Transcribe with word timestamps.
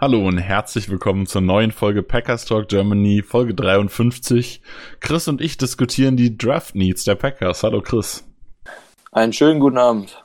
Hallo 0.00 0.26
und 0.26 0.38
herzlich 0.38 0.88
willkommen 0.88 1.24
zur 1.24 1.40
neuen 1.40 1.70
Folge 1.70 2.02
Packers 2.02 2.46
Talk 2.46 2.66
Germany, 2.68 3.22
Folge 3.22 3.54
53. 3.54 4.60
Chris 4.98 5.28
und 5.28 5.40
ich 5.40 5.56
diskutieren 5.56 6.16
die 6.16 6.36
Draft 6.36 6.74
Needs 6.74 7.04
der 7.04 7.14
Packers. 7.14 7.62
Hallo 7.62 7.80
Chris. 7.80 8.28
Einen 9.12 9.32
schönen 9.32 9.60
guten 9.60 9.78
Abend. 9.78 10.24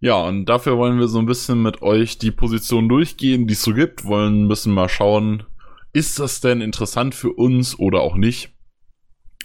Ja, 0.00 0.22
und 0.22 0.46
dafür 0.46 0.78
wollen 0.78 0.98
wir 0.98 1.08
so 1.08 1.18
ein 1.18 1.26
bisschen 1.26 1.62
mit 1.62 1.82
euch 1.82 2.16
die 2.16 2.30
Position 2.30 2.88
durchgehen, 2.88 3.46
die 3.46 3.52
es 3.52 3.62
so 3.62 3.74
gibt, 3.74 4.06
wollen 4.06 4.44
ein 4.44 4.48
bisschen 4.48 4.72
mal 4.72 4.88
schauen, 4.88 5.42
ist 5.92 6.18
das 6.18 6.40
denn 6.40 6.62
interessant 6.62 7.14
für 7.14 7.32
uns 7.32 7.78
oder 7.78 8.00
auch 8.00 8.16
nicht? 8.16 8.54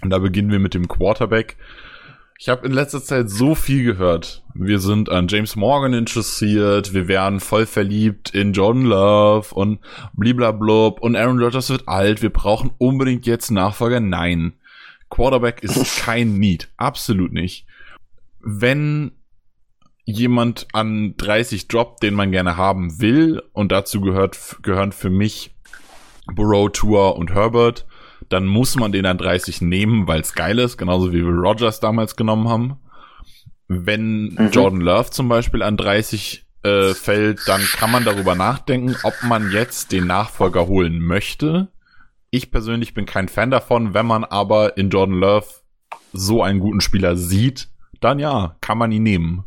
Und 0.02 0.12
da 0.12 0.20
beginnen 0.20 0.52
wir 0.52 0.60
mit 0.60 0.74
dem 0.74 0.88
Quarterback. 0.88 1.58
Ich 2.44 2.50
habe 2.50 2.66
in 2.66 2.74
letzter 2.74 3.04
Zeit 3.04 3.30
so 3.30 3.54
viel 3.54 3.84
gehört. 3.84 4.42
Wir 4.56 4.80
sind 4.80 5.12
an 5.12 5.28
James 5.28 5.56
Morgan 5.56 5.94
interessiert, 5.94 6.92
wir 6.92 7.08
wären 7.08 7.40
voll 7.40 7.68
verliebt 7.68 8.32
in 8.32 8.54
John 8.54 8.82
Love 8.84 9.54
und 9.54 9.78
bliblablub 10.14 11.02
und 11.02 11.16
Aaron 11.16 11.40
Rodgers 11.40 11.70
wird 11.70 11.88
alt, 11.88 12.24
wir 12.24 12.32
brauchen 12.32 12.72
unbedingt 12.80 13.28
jetzt 13.28 13.52
Nachfolger. 13.52 14.00
Nein. 14.00 14.54
Quarterback 15.12 15.62
ist 15.62 15.98
kein 16.04 16.40
Need. 16.40 16.70
Absolut 16.78 17.32
nicht. 17.32 17.68
Wenn 18.40 19.12
jemand 20.06 20.68
an 20.74 21.14
30 21.18 21.68
droppt, 21.68 22.02
den 22.02 22.16
man 22.16 22.32
gerne 22.32 22.58
haben 22.58 23.00
will, 23.00 23.44
und 23.54 23.72
dazu 23.72 24.02
gehört, 24.02 24.58
gehören 24.64 24.94
für 24.94 25.12
mich 25.12 25.54
Burrow, 26.26 26.72
Tour 26.72 27.18
und 27.18 27.36
Herbert, 27.36 27.86
dann 28.30 28.46
muss 28.46 28.76
man 28.76 28.92
den 28.92 29.06
an 29.06 29.18
30 29.18 29.62
nehmen, 29.62 30.08
weil 30.08 30.22
es 30.22 30.34
geil 30.34 30.60
ist, 30.60 30.78
genauso 30.78 31.12
wie 31.12 31.24
wir 31.24 31.34
Rogers 31.34 31.80
damals 31.80 32.16
genommen 32.16 32.50
haben. 32.50 32.78
Wenn 33.68 34.34
mhm. 34.34 34.50
Jordan 34.52 34.82
Love 34.82 35.12
zum 35.12 35.30
Beispiel 35.30 35.64
an 35.64 35.78
30 35.78 36.46
äh, 36.64 36.94
fällt, 36.94 37.48
dann 37.48 37.62
kann 37.62 37.92
man 37.92 38.06
darüber 38.06 38.36
nachdenken, 38.36 38.96
ob 39.04 39.14
man 39.24 39.52
jetzt 39.52 39.92
den 39.92 40.08
Nachfolger 40.08 40.68
holen 40.68 41.00
möchte. 41.00 41.70
Ich 42.30 42.52
persönlich 42.52 42.94
bin 42.94 43.06
kein 43.06 43.28
Fan 43.28 43.52
davon, 43.52 43.94
wenn 43.94 44.06
man 44.06 44.24
aber 44.24 44.78
in 44.78 44.90
Jordan 44.90 45.20
Love 45.20 45.48
so 46.14 46.44
einen 46.44 46.60
guten 46.60 46.82
Spieler 46.82 47.16
sieht, 47.16 47.70
dann 48.00 48.20
ja, 48.20 48.56
kann 48.62 48.78
man 48.78 48.92
ihn 48.92 49.04
nehmen. 49.04 49.46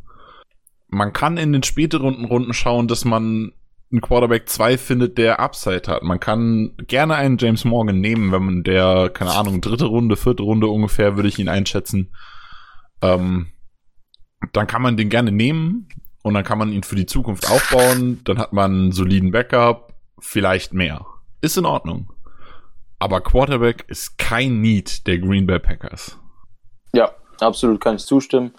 Man 0.89 1.13
kann 1.13 1.37
in 1.37 1.53
den 1.53 1.63
späteren 1.63 2.25
Runden 2.25 2.53
schauen, 2.53 2.89
dass 2.89 3.05
man 3.05 3.53
einen 3.95 4.01
Quarterback 4.01 4.49
2 4.49 4.77
findet, 4.77 5.19
der 5.19 5.39
Upside 5.39 5.83
hat. 5.87 6.03
Man 6.03 6.19
kann 6.19 6.75
gerne 6.89 7.15
einen 7.15 7.39
James 7.39 7.65
Morgan 7.65 8.01
nehmen, 8.01 8.33
wenn 8.33 8.45
man 8.45 8.63
der, 8.65 9.09
keine 9.15 9.31
Ahnung, 9.31 9.61
dritte 9.61 9.85
Runde, 9.85 10.17
vierte 10.17 10.43
Runde 10.43 10.67
ungefähr, 10.67 11.15
würde 11.15 11.29
ich 11.29 11.39
ihn 11.39 11.49
einschätzen. 11.49 12.13
Ähm, 13.03 13.53
dann 14.53 14.67
kann 14.67 14.83
man 14.83 14.97
den 14.97 15.11
gerne 15.11 15.31
nehmen 15.31 15.89
und 16.23 16.35
dann 16.35 16.43
kann 16.43 16.59
man 16.59 16.73
ihn 16.73 16.83
für 16.83 16.97
die 16.97 17.07
Zukunft 17.07 17.49
aufbauen. 17.49 18.21
Dann 18.25 18.39
hat 18.39 18.53
man 18.53 18.73
einen 18.73 18.93
soliden 18.93 19.31
Backup, 19.31 19.95
vielleicht 20.19 20.75
mehr. 20.75 21.07
Ist 21.41 21.57
in 21.57 21.65
Ordnung. 21.65 22.13
Aber 22.99 23.21
Quarterback 23.21 23.85
ist 23.87 24.19
kein 24.19 24.61
Need 24.61 25.07
der 25.07 25.19
Green 25.19 25.47
Bay 25.47 25.61
Packers. 25.61 26.19
Ja, 26.93 27.13
absolut 27.41 27.81
kann 27.81 27.97
ich 27.97 28.05
zustimmen. 28.05 28.53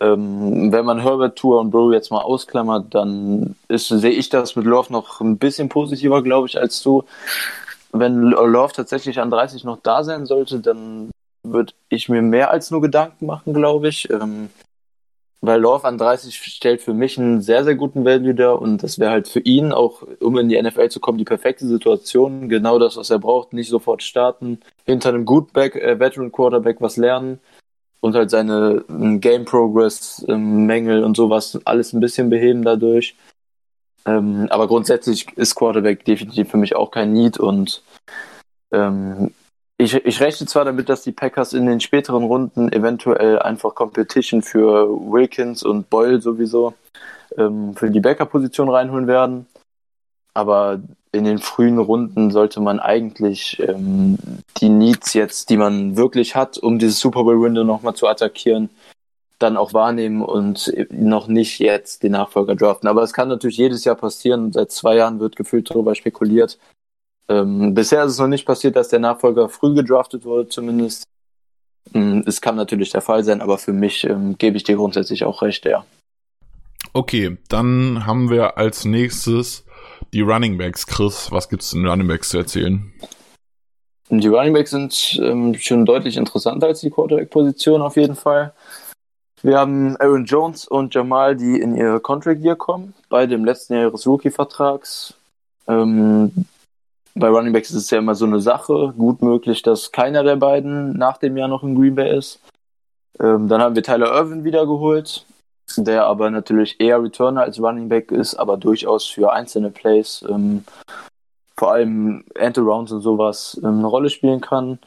Ähm, 0.00 0.72
wenn 0.72 0.84
man 0.84 1.00
Herbert, 1.00 1.36
Tour 1.36 1.60
und 1.60 1.70
Burrow 1.70 1.92
jetzt 1.92 2.10
mal 2.10 2.20
ausklammert, 2.20 2.94
dann 2.94 3.56
sehe 3.68 4.10
ich 4.10 4.28
das 4.28 4.56
mit 4.56 4.66
Love 4.66 4.92
noch 4.92 5.20
ein 5.20 5.38
bisschen 5.38 5.68
positiver, 5.68 6.22
glaube 6.22 6.48
ich, 6.48 6.58
als 6.58 6.82
du. 6.82 7.04
Wenn 7.92 8.22
Love 8.22 8.72
tatsächlich 8.72 9.20
an 9.20 9.30
30 9.30 9.64
noch 9.64 9.78
da 9.82 10.02
sein 10.02 10.26
sollte, 10.26 10.58
dann 10.58 11.10
würde 11.44 11.72
ich 11.88 12.08
mir 12.08 12.22
mehr 12.22 12.50
als 12.50 12.70
nur 12.70 12.80
Gedanken 12.80 13.26
machen, 13.26 13.54
glaube 13.54 13.88
ich. 13.88 14.10
Ähm, 14.10 14.50
weil 15.40 15.60
Love 15.60 15.86
an 15.86 15.98
30 15.98 16.36
stellt 16.36 16.80
für 16.80 16.94
mich 16.94 17.18
einen 17.18 17.42
sehr, 17.42 17.64
sehr 17.64 17.74
guten 17.74 18.04
Value 18.04 18.34
dar 18.34 18.60
und 18.62 18.82
das 18.82 18.98
wäre 18.98 19.10
halt 19.10 19.28
für 19.28 19.40
ihn 19.40 19.72
auch, 19.72 20.02
um 20.20 20.38
in 20.38 20.48
die 20.48 20.60
NFL 20.60 20.88
zu 20.88 21.00
kommen, 21.00 21.18
die 21.18 21.24
perfekte 21.24 21.66
Situation. 21.66 22.48
Genau 22.48 22.78
das, 22.78 22.96
was 22.96 23.10
er 23.10 23.18
braucht. 23.18 23.52
Nicht 23.52 23.68
sofort 23.68 24.02
starten, 24.02 24.60
hinter 24.86 25.10
einem 25.10 25.26
gut 25.26 25.52
Back, 25.52 25.76
äh, 25.76 26.00
Veteran 26.00 26.32
Quarterback 26.32 26.80
was 26.80 26.96
lernen 26.96 27.40
und 28.04 28.14
halt 28.14 28.28
seine 28.28 28.84
ähm, 28.90 29.18
Game 29.18 29.46
Progress 29.46 30.22
ähm, 30.28 30.66
Mängel 30.66 31.02
und 31.02 31.16
sowas 31.16 31.58
alles 31.64 31.94
ein 31.94 32.00
bisschen 32.00 32.28
beheben 32.28 32.62
dadurch. 32.62 33.16
Ähm, 34.04 34.46
aber 34.50 34.68
grundsätzlich 34.68 35.26
ist 35.38 35.54
Quarterback 35.54 36.04
definitiv 36.04 36.50
für 36.50 36.58
mich 36.58 36.76
auch 36.76 36.90
kein 36.90 37.14
Need 37.14 37.40
und 37.40 37.82
ähm, 38.72 39.32
ich, 39.78 39.94
ich 39.94 40.20
rechne 40.20 40.46
zwar 40.46 40.66
damit, 40.66 40.90
dass 40.90 41.02
die 41.02 41.12
Packers 41.12 41.54
in 41.54 41.64
den 41.64 41.80
späteren 41.80 42.24
Runden 42.24 42.70
eventuell 42.70 43.38
einfach 43.38 43.74
Competition 43.74 44.42
für 44.42 44.86
Wilkins 44.86 45.62
und 45.62 45.88
Boyle 45.88 46.20
sowieso 46.20 46.74
ähm, 47.38 47.74
für 47.74 47.90
die 47.90 48.00
Backup-Position 48.00 48.68
reinholen 48.68 49.06
werden. 49.06 49.46
Aber 50.34 50.78
in 51.14 51.24
den 51.24 51.38
frühen 51.38 51.78
Runden 51.78 52.30
sollte 52.30 52.60
man 52.60 52.80
eigentlich 52.80 53.58
ähm, 53.60 54.18
die 54.58 54.68
Needs 54.68 55.14
jetzt, 55.14 55.50
die 55.50 55.56
man 55.56 55.96
wirklich 55.96 56.34
hat, 56.34 56.58
um 56.58 56.78
dieses 56.78 57.00
Super 57.00 57.24
Bowl 57.24 57.40
Window 57.40 57.64
nochmal 57.64 57.94
zu 57.94 58.06
attackieren, 58.06 58.70
dann 59.38 59.56
auch 59.56 59.72
wahrnehmen 59.72 60.22
und 60.22 60.72
noch 60.90 61.28
nicht 61.28 61.58
jetzt 61.58 62.02
den 62.02 62.12
Nachfolger 62.12 62.54
draften. 62.54 62.88
Aber 62.88 63.02
es 63.02 63.12
kann 63.12 63.28
natürlich 63.28 63.56
jedes 63.56 63.84
Jahr 63.84 63.96
passieren. 63.96 64.52
Seit 64.52 64.70
zwei 64.70 64.96
Jahren 64.96 65.20
wird 65.20 65.36
gefühlt 65.36 65.70
darüber 65.70 65.94
spekuliert. 65.94 66.58
Ähm, 67.28 67.74
bisher 67.74 68.04
ist 68.04 68.12
es 68.12 68.18
noch 68.18 68.28
nicht 68.28 68.46
passiert, 68.46 68.76
dass 68.76 68.88
der 68.88 68.98
Nachfolger 68.98 69.48
früh 69.48 69.74
gedraftet 69.74 70.24
wurde, 70.24 70.48
zumindest. 70.48 71.04
Ähm, 71.92 72.22
es 72.26 72.40
kann 72.40 72.56
natürlich 72.56 72.90
der 72.90 73.00
Fall 73.00 73.24
sein, 73.24 73.40
aber 73.40 73.58
für 73.58 73.72
mich 73.72 74.04
ähm, 74.04 74.36
gebe 74.38 74.56
ich 74.56 74.64
dir 74.64 74.76
grundsätzlich 74.76 75.24
auch 75.24 75.42
recht, 75.42 75.64
ja. 75.64 75.84
Okay, 76.92 77.38
dann 77.48 78.06
haben 78.06 78.30
wir 78.30 78.56
als 78.58 78.84
nächstes 78.84 79.64
die 80.14 80.20
Running 80.20 80.56
Backs, 80.56 80.86
Chris, 80.86 81.30
was 81.32 81.48
gibt 81.48 81.62
es 81.62 81.72
in 81.72 81.84
Running 81.86 82.06
Backs 82.06 82.28
zu 82.28 82.38
erzählen? 82.38 82.92
Die 84.10 84.28
Running 84.28 84.52
Backs 84.52 84.70
sind 84.70 85.18
ähm, 85.20 85.54
schon 85.54 85.84
deutlich 85.84 86.16
interessanter 86.16 86.68
als 86.68 86.80
die 86.80 86.90
Quarterback-Position 86.90 87.82
auf 87.82 87.96
jeden 87.96 88.14
Fall. 88.14 88.52
Wir 89.42 89.58
haben 89.58 89.96
Aaron 89.96 90.24
Jones 90.24 90.68
und 90.68 90.94
Jamal, 90.94 91.36
die 91.36 91.60
in 91.60 91.76
ihr 91.76 91.98
Contract 91.98 92.40
Year 92.40 92.54
kommen, 92.54 92.94
beide 93.08 93.34
im 93.34 93.44
letzten 93.44 93.74
Jahr 93.74 93.88
ihres 93.88 94.06
Rookie-Vertrags. 94.06 95.14
Ähm, 95.66 96.46
bei 97.16 97.28
Running 97.28 97.52
Backs 97.52 97.70
ist 97.70 97.76
es 97.76 97.90
ja 97.90 97.98
immer 97.98 98.14
so 98.14 98.24
eine 98.24 98.40
Sache. 98.40 98.94
Gut 98.96 99.20
möglich, 99.20 99.62
dass 99.62 99.90
keiner 99.90 100.22
der 100.22 100.36
beiden 100.36 100.96
nach 100.96 101.18
dem 101.18 101.36
Jahr 101.36 101.48
noch 101.48 101.64
in 101.64 101.74
Green 101.74 101.96
Bay 101.96 102.16
ist. 102.16 102.38
Ähm, 103.18 103.48
dann 103.48 103.60
haben 103.60 103.74
wir 103.74 103.82
Tyler 103.82 104.14
Irvin 104.14 104.44
wiedergeholt 104.44 105.26
der 105.76 106.06
aber 106.06 106.30
natürlich 106.30 106.80
eher 106.80 107.02
Returner 107.02 107.42
als 107.42 107.60
Running 107.60 107.88
Back 107.88 108.10
ist, 108.10 108.34
aber 108.34 108.56
durchaus 108.56 109.06
für 109.06 109.32
einzelne 109.32 109.70
Plays, 109.70 110.24
ähm, 110.28 110.64
vor 111.56 111.72
allem 111.72 112.24
End-Arounds 112.34 112.92
und 112.92 113.00
sowas, 113.00 113.60
ähm, 113.62 113.78
eine 113.78 113.86
Rolle 113.86 114.10
spielen 114.10 114.40
kann. 114.40 114.78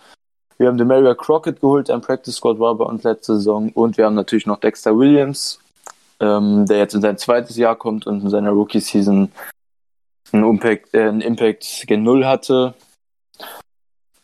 Wir 0.57 0.67
haben 0.67 0.77
Demaria 0.77 1.13
Crockett 1.13 1.61
geholt, 1.61 1.89
im 1.89 2.01
Practice 2.01 2.35
Squad 2.35 2.59
war 2.59 2.75
bei 2.75 2.85
uns 2.85 3.03
letzte 3.03 3.35
Saison. 3.35 3.69
Und 3.73 3.97
wir 3.97 4.05
haben 4.05 4.15
natürlich 4.15 4.47
noch 4.47 4.59
Dexter 4.59 4.97
Williams, 4.97 5.59
ähm, 6.19 6.65
der 6.65 6.79
jetzt 6.79 6.95
in 6.95 7.01
sein 7.01 7.17
zweites 7.17 7.57
Jahr 7.57 7.75
kommt 7.75 8.07
und 8.07 8.21
in 8.21 8.29
seiner 8.29 8.51
Rookie-Season 8.51 9.31
einen 10.31 10.43
Impact, 10.43 10.93
äh, 10.93 11.07
einen 11.07 11.21
Impact 11.21 11.85
gen 11.87 12.03
Null 12.03 12.25
hatte. 12.25 12.73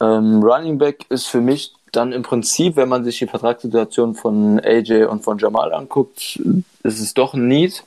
Ähm, 0.01 0.41
Running 0.43 0.77
Back 0.77 1.05
ist 1.09 1.27
für 1.27 1.39
mich 1.39 1.73
dann 1.95 2.11
im 2.11 2.23
Prinzip, 2.23 2.75
wenn 2.75 2.89
man 2.89 3.03
sich 3.03 3.19
die 3.19 3.27
Vertragssituation 3.27 4.15
von 4.15 4.59
AJ 4.59 5.05
und 5.05 5.23
von 5.23 5.37
Jamal 5.37 5.73
anguckt, 5.73 6.41
ist 6.83 6.99
es 6.99 7.13
doch 7.13 7.33
ein 7.33 7.47
Need, 7.47 7.83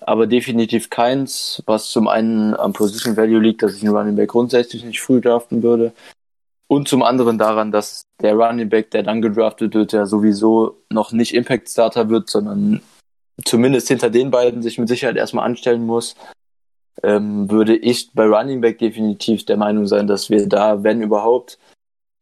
aber 0.00 0.26
definitiv 0.26 0.90
keins, 0.90 1.62
was 1.66 1.90
zum 1.90 2.08
einen 2.08 2.54
am 2.54 2.72
Position 2.72 3.16
Value 3.16 3.40
liegt, 3.40 3.62
dass 3.62 3.74
ich 3.74 3.82
einen 3.82 3.96
Running 3.96 4.16
Back 4.16 4.30
grundsätzlich 4.30 4.84
nicht 4.84 5.00
früh 5.00 5.20
draften 5.20 5.62
würde. 5.62 5.92
Und 6.68 6.88
zum 6.88 7.02
anderen 7.02 7.38
daran, 7.38 7.70
dass 7.70 8.02
der 8.20 8.34
Running 8.34 8.68
Back, 8.68 8.90
der 8.90 9.04
dann 9.04 9.22
gedraftet 9.22 9.74
wird, 9.74 9.92
ja 9.92 10.06
sowieso 10.06 10.82
noch 10.90 11.12
nicht 11.12 11.34
Impact 11.34 11.68
Starter 11.68 12.08
wird, 12.08 12.28
sondern 12.28 12.82
zumindest 13.44 13.88
hinter 13.88 14.10
den 14.10 14.30
beiden 14.30 14.62
sich 14.62 14.78
mit 14.78 14.88
Sicherheit 14.88 15.16
erstmal 15.16 15.44
anstellen 15.44 15.86
muss, 15.86 16.16
ähm, 17.02 17.50
würde 17.50 17.76
ich 17.76 18.10
bei 18.12 18.26
Running 18.26 18.60
Back 18.60 18.78
definitiv 18.78 19.44
der 19.44 19.56
Meinung 19.56 19.86
sein, 19.86 20.06
dass 20.06 20.30
wir 20.30 20.48
da, 20.48 20.82
wenn 20.82 21.02
überhaupt, 21.02 21.58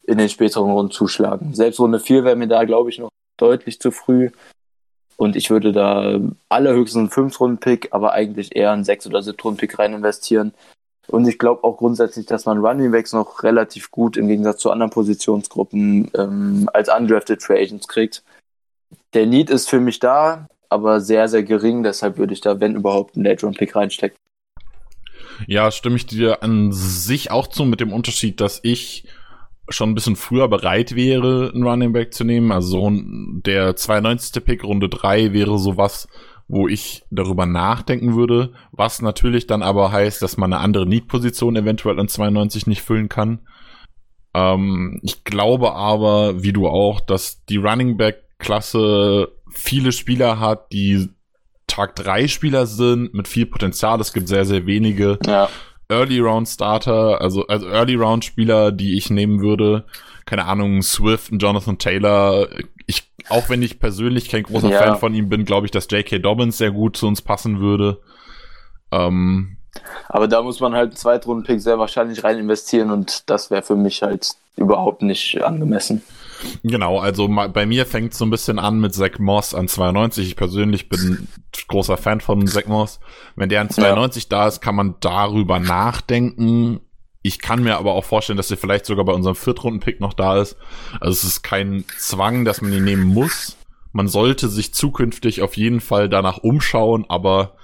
in 0.06 0.18
den 0.18 0.28
späteren 0.28 0.70
Runden 0.70 0.92
zuschlagen. 0.92 1.54
Selbst 1.54 1.80
Runde 1.80 2.00
4 2.00 2.24
wäre 2.24 2.36
mir 2.36 2.48
da, 2.48 2.64
glaube 2.64 2.90
ich, 2.90 2.98
noch 2.98 3.10
deutlich 3.36 3.80
zu 3.80 3.90
früh. 3.90 4.30
Und 5.16 5.36
ich 5.36 5.50
würde 5.50 5.72
da 5.72 6.20
allerhöchstens 6.48 7.16
einen 7.16 7.28
5-Runden-Pick, 7.28 7.88
aber 7.92 8.12
eigentlich 8.12 8.56
eher 8.56 8.72
einen 8.72 8.84
6- 8.84 9.08
oder 9.08 9.20
7-Runden-Pick 9.20 9.78
rein 9.78 9.94
investieren. 9.94 10.52
Und 11.06 11.28
ich 11.28 11.38
glaube 11.38 11.64
auch 11.64 11.76
grundsätzlich, 11.76 12.26
dass 12.26 12.46
man 12.46 12.58
Running 12.58 12.90
Backs 12.90 13.12
noch 13.12 13.42
relativ 13.42 13.90
gut 13.90 14.16
im 14.16 14.26
Gegensatz 14.26 14.60
zu 14.60 14.70
anderen 14.70 14.90
Positionsgruppen 14.90 16.10
ähm, 16.16 16.68
als 16.72 16.88
undrafted 16.88 17.42
Free 17.42 17.62
Agents 17.62 17.88
kriegt. 17.88 18.22
Der 19.12 19.26
Need 19.26 19.50
ist 19.50 19.68
für 19.68 19.80
mich 19.80 20.00
da, 20.00 20.48
aber 20.68 21.00
sehr, 21.00 21.28
sehr 21.28 21.42
gering. 21.42 21.82
Deshalb 21.82 22.18
würde 22.18 22.32
ich 22.32 22.40
da, 22.40 22.58
wenn 22.58 22.74
überhaupt, 22.74 23.14
einen 23.14 23.24
Late-Round-Pick 23.24 23.76
reinstecken. 23.76 24.18
Ja, 25.46 25.70
stimme 25.70 25.96
ich 25.96 26.06
dir 26.06 26.42
an 26.42 26.72
sich 26.72 27.30
auch 27.30 27.46
zu, 27.46 27.64
mit 27.64 27.80
dem 27.80 27.92
Unterschied, 27.92 28.40
dass 28.40 28.60
ich 28.62 29.06
schon 29.68 29.90
ein 29.90 29.94
bisschen 29.94 30.16
früher 30.16 30.48
bereit 30.48 30.94
wäre, 30.94 31.50
einen 31.54 31.66
Running 31.66 31.92
Back 31.92 32.12
zu 32.12 32.24
nehmen. 32.24 32.52
Also 32.52 32.80
so 32.80 32.90
der 32.92 33.76
92. 33.76 34.44
Pick, 34.44 34.64
Runde 34.64 34.88
3 34.88 35.32
wäre 35.32 35.58
sowas, 35.58 36.08
wo 36.48 36.68
ich 36.68 37.04
darüber 37.10 37.46
nachdenken 37.46 38.14
würde, 38.16 38.52
was 38.70 39.00
natürlich 39.00 39.46
dann 39.46 39.62
aber 39.62 39.92
heißt, 39.92 40.20
dass 40.20 40.36
man 40.36 40.52
eine 40.52 40.62
andere 40.62 40.86
Need-Position 40.86 41.56
eventuell 41.56 41.98
an 41.98 42.08
92 42.08 42.66
nicht 42.66 42.82
füllen 42.82 43.08
kann. 43.08 43.40
Ähm, 44.34 45.00
ich 45.02 45.24
glaube 45.24 45.74
aber, 45.74 46.42
wie 46.42 46.52
du 46.52 46.68
auch, 46.68 47.00
dass 47.00 47.44
die 47.46 47.56
Running 47.56 47.96
Back-Klasse 47.96 49.28
viele 49.50 49.92
Spieler 49.92 50.40
hat, 50.40 50.72
die 50.72 51.08
Tag 51.66 51.96
3 51.96 52.28
Spieler 52.28 52.66
sind, 52.66 53.14
mit 53.14 53.26
viel 53.26 53.46
Potenzial. 53.46 54.00
Es 54.00 54.12
gibt 54.12 54.28
sehr, 54.28 54.44
sehr 54.44 54.66
wenige. 54.66 55.18
Ja. 55.26 55.48
Early 55.88 56.20
Round 56.20 56.48
Starter, 56.48 57.20
also, 57.20 57.46
also 57.46 57.68
Early 57.68 57.94
Round 57.94 58.24
Spieler, 58.24 58.72
die 58.72 58.96
ich 58.96 59.10
nehmen 59.10 59.40
würde. 59.40 59.84
Keine 60.24 60.46
Ahnung, 60.46 60.82
Swift 60.82 61.30
und 61.32 61.42
Jonathan 61.42 61.78
Taylor. 61.78 62.48
Ich, 62.86 63.10
auch 63.28 63.48
wenn 63.50 63.62
ich 63.62 63.78
persönlich 63.78 64.28
kein 64.28 64.44
großer 64.44 64.70
ja. 64.70 64.78
Fan 64.78 64.98
von 64.98 65.14
ihm 65.14 65.28
bin, 65.28 65.44
glaube 65.44 65.66
ich, 65.66 65.70
dass 65.70 65.90
J.K. 65.90 66.18
Dobbins 66.18 66.58
sehr 66.58 66.70
gut 66.70 66.96
zu 66.96 67.06
uns 67.06 67.20
passen 67.20 67.60
würde. 67.60 68.00
Ähm, 68.90 69.56
aber 70.08 70.28
da 70.28 70.42
muss 70.42 70.60
man 70.60 70.74
halt 70.74 70.90
einen 70.90 70.96
Zweitrunden-Pick 70.96 71.60
sehr 71.60 71.78
wahrscheinlich 71.78 72.24
rein 72.24 72.38
investieren 72.38 72.90
und 72.90 73.28
das 73.28 73.50
wäre 73.50 73.62
für 73.62 73.76
mich 73.76 74.02
halt 74.02 74.30
überhaupt 74.56 75.02
nicht 75.02 75.42
angemessen. 75.42 76.02
Genau, 76.62 76.98
also 76.98 77.28
bei 77.28 77.66
mir 77.66 77.86
fängt 77.86 78.12
es 78.12 78.18
so 78.18 78.24
ein 78.24 78.30
bisschen 78.30 78.58
an 78.58 78.80
mit 78.80 78.94
Zach 78.94 79.18
Moss 79.18 79.54
an 79.54 79.68
92. 79.68 80.26
Ich 80.26 80.36
persönlich 80.36 80.88
bin 80.88 81.28
großer 81.68 81.96
Fan 81.96 82.20
von 82.20 82.46
Zach 82.46 82.66
Moss. 82.66 83.00
Wenn 83.36 83.48
der 83.48 83.60
an 83.60 83.70
92 83.70 84.24
ja. 84.24 84.28
da 84.30 84.48
ist, 84.48 84.60
kann 84.60 84.74
man 84.74 84.94
darüber 85.00 85.58
nachdenken. 85.58 86.80
Ich 87.22 87.40
kann 87.40 87.62
mir 87.62 87.78
aber 87.78 87.92
auch 87.92 88.04
vorstellen, 88.04 88.36
dass 88.36 88.50
er 88.50 88.56
vielleicht 88.56 88.86
sogar 88.86 89.04
bei 89.04 89.12
unserem 89.12 89.36
Viertrunden-Pick 89.36 90.00
noch 90.00 90.12
da 90.12 90.40
ist. 90.40 90.56
Also 91.00 91.12
es 91.12 91.24
ist 91.24 91.42
kein 91.42 91.84
Zwang, 91.98 92.44
dass 92.44 92.60
man 92.60 92.72
ihn 92.72 92.84
nehmen 92.84 93.04
muss. 93.04 93.56
Man 93.92 94.08
sollte 94.08 94.48
sich 94.48 94.74
zukünftig 94.74 95.40
auf 95.40 95.56
jeden 95.56 95.80
Fall 95.80 96.08
danach 96.08 96.38
umschauen, 96.38 97.06
aber 97.08 97.56